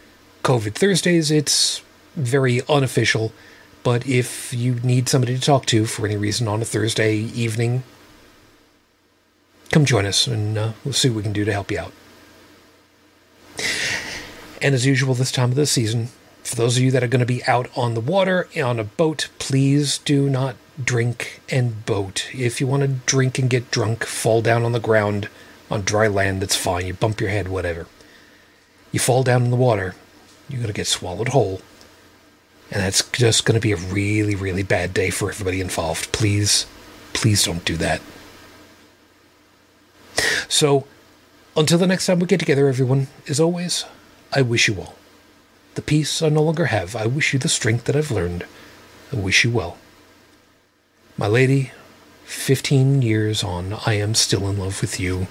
COVID 0.43 0.75
Thursdays. 0.75 1.31
It's 1.31 1.81
very 2.15 2.61
unofficial, 2.67 3.31
but 3.81 4.05
if 4.05 4.53
you 4.53 4.75
need 4.83 5.07
somebody 5.07 5.35
to 5.35 5.41
talk 5.41 5.65
to 5.67 5.85
for 5.85 6.05
any 6.05 6.17
reason 6.17 6.49
on 6.49 6.61
a 6.61 6.65
Thursday 6.65 7.15
evening, 7.15 7.83
come 9.71 9.85
join 9.85 10.05
us 10.05 10.27
and 10.27 10.57
uh, 10.57 10.73
we'll 10.83 10.93
see 10.93 11.09
what 11.09 11.17
we 11.17 11.23
can 11.23 11.33
do 11.33 11.45
to 11.45 11.53
help 11.53 11.71
you 11.71 11.79
out. 11.79 11.93
And 14.61 14.75
as 14.75 14.85
usual, 14.85 15.13
this 15.13 15.31
time 15.31 15.49
of 15.49 15.55
the 15.55 15.65
season, 15.65 16.09
for 16.43 16.55
those 16.55 16.75
of 16.75 16.83
you 16.83 16.91
that 16.91 17.03
are 17.03 17.07
going 17.07 17.19
to 17.19 17.25
be 17.25 17.43
out 17.45 17.69
on 17.77 17.93
the 17.93 18.01
water 18.01 18.49
on 18.61 18.79
a 18.79 18.83
boat, 18.83 19.29
please 19.39 19.97
do 19.97 20.29
not 20.29 20.57
drink 20.83 21.41
and 21.49 21.85
boat. 21.85 22.29
If 22.33 22.59
you 22.59 22.67
want 22.67 22.81
to 22.83 22.89
drink 22.89 23.39
and 23.39 23.49
get 23.49 23.71
drunk, 23.71 24.03
fall 24.03 24.41
down 24.41 24.63
on 24.63 24.73
the 24.73 24.79
ground 24.79 25.29
on 25.71 25.83
dry 25.83 26.07
land, 26.07 26.41
that's 26.41 26.55
fine. 26.55 26.85
You 26.85 26.93
bump 26.93 27.21
your 27.21 27.29
head, 27.29 27.47
whatever. 27.47 27.87
You 28.91 28.99
fall 28.99 29.23
down 29.23 29.45
in 29.45 29.49
the 29.49 29.55
water, 29.55 29.95
you're 30.49 30.59
going 30.59 30.67
to 30.67 30.73
get 30.73 30.87
swallowed 30.87 31.29
whole. 31.29 31.61
And 32.71 32.81
that's 32.81 33.07
just 33.11 33.45
going 33.45 33.59
to 33.59 33.61
be 33.61 33.71
a 33.71 33.77
really, 33.77 34.35
really 34.35 34.63
bad 34.63 34.93
day 34.93 35.09
for 35.09 35.29
everybody 35.29 35.61
involved. 35.61 36.11
Please, 36.11 36.65
please 37.13 37.43
don't 37.43 37.63
do 37.65 37.77
that. 37.77 38.01
So, 40.47 40.85
until 41.55 41.77
the 41.77 41.87
next 41.87 42.05
time 42.05 42.19
we 42.19 42.27
get 42.27 42.39
together, 42.39 42.67
everyone, 42.67 43.07
as 43.27 43.39
always, 43.39 43.85
I 44.31 44.41
wish 44.41 44.67
you 44.67 44.79
all 44.79 44.95
the 45.75 45.81
peace 45.81 46.21
I 46.21 46.29
no 46.29 46.43
longer 46.43 46.65
have. 46.65 46.95
I 46.95 47.05
wish 47.05 47.33
you 47.33 47.39
the 47.39 47.49
strength 47.49 47.85
that 47.85 47.95
I've 47.95 48.11
learned. 48.11 48.45
I 49.11 49.15
wish 49.15 49.43
you 49.43 49.51
well. 49.51 49.77
My 51.17 51.27
lady, 51.27 51.71
15 52.25 53.01
years 53.01 53.43
on, 53.43 53.77
I 53.85 53.93
am 53.93 54.15
still 54.15 54.47
in 54.49 54.57
love 54.57 54.81
with 54.81 54.99
you. 54.99 55.27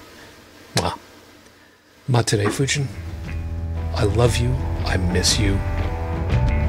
Mwah. 0.75 0.97
Matere 2.09 2.47
Fujin, 2.47 2.87
I 3.95 4.05
love 4.05 4.37
you. 4.37 4.55
I 4.85 4.97
miss 4.97 5.39
you. 5.39 5.59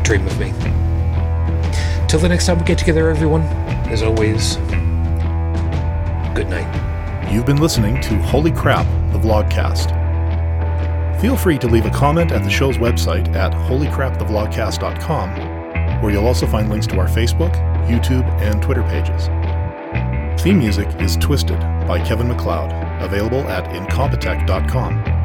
Dream 0.03 0.27
of 0.27 0.39
me. 0.39 0.53
Till 2.07 2.21
the 2.21 2.29
next 2.29 2.47
time 2.47 2.59
we 2.59 2.65
get 2.65 2.79
together, 2.79 3.09
everyone, 3.09 3.43
as 3.89 4.03
always, 4.03 4.57
good 6.35 6.49
night. 6.49 7.33
You've 7.33 7.47
been 7.47 7.61
listening 7.61 8.01
to 8.03 8.15
Holy 8.23 8.53
Crap, 8.53 8.87
the 9.13 9.19
Vlogcast. 9.19 9.91
Feel 11.21 11.37
free 11.37 11.59
to 11.59 11.67
leave 11.67 11.87
a 11.87 11.91
comment 11.91 12.31
at 12.31 12.45
the 12.45 12.51
show's 12.51 12.77
website 12.77 13.35
at 13.35 13.53
holycrapthevlogcast.com, 13.53 16.03
where 16.03 16.13
you'll 16.13 16.27
also 16.27 16.47
find 16.47 16.69
links 16.69 16.87
to 16.89 16.99
our 16.99 17.09
Facebook, 17.09 17.55
YouTube, 17.89 18.29
and 18.41 18.63
Twitter 18.63 18.83
pages. 18.83 19.29
Theme 20.43 20.59
music 20.59 20.89
is 21.01 21.17
Twisted 21.17 21.59
by 21.89 22.05
Kevin 22.05 22.29
MacLeod, 22.29 22.71
available 23.03 23.49
at 23.49 23.65
incompetech.com. 23.71 25.24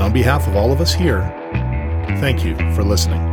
And 0.00 0.06
on 0.06 0.14
behalf 0.14 0.48
of 0.48 0.56
all 0.56 0.72
of 0.72 0.80
us 0.80 0.94
here, 0.94 1.20
thank 2.20 2.42
you 2.42 2.56
for 2.74 2.82
listening. 2.82 3.29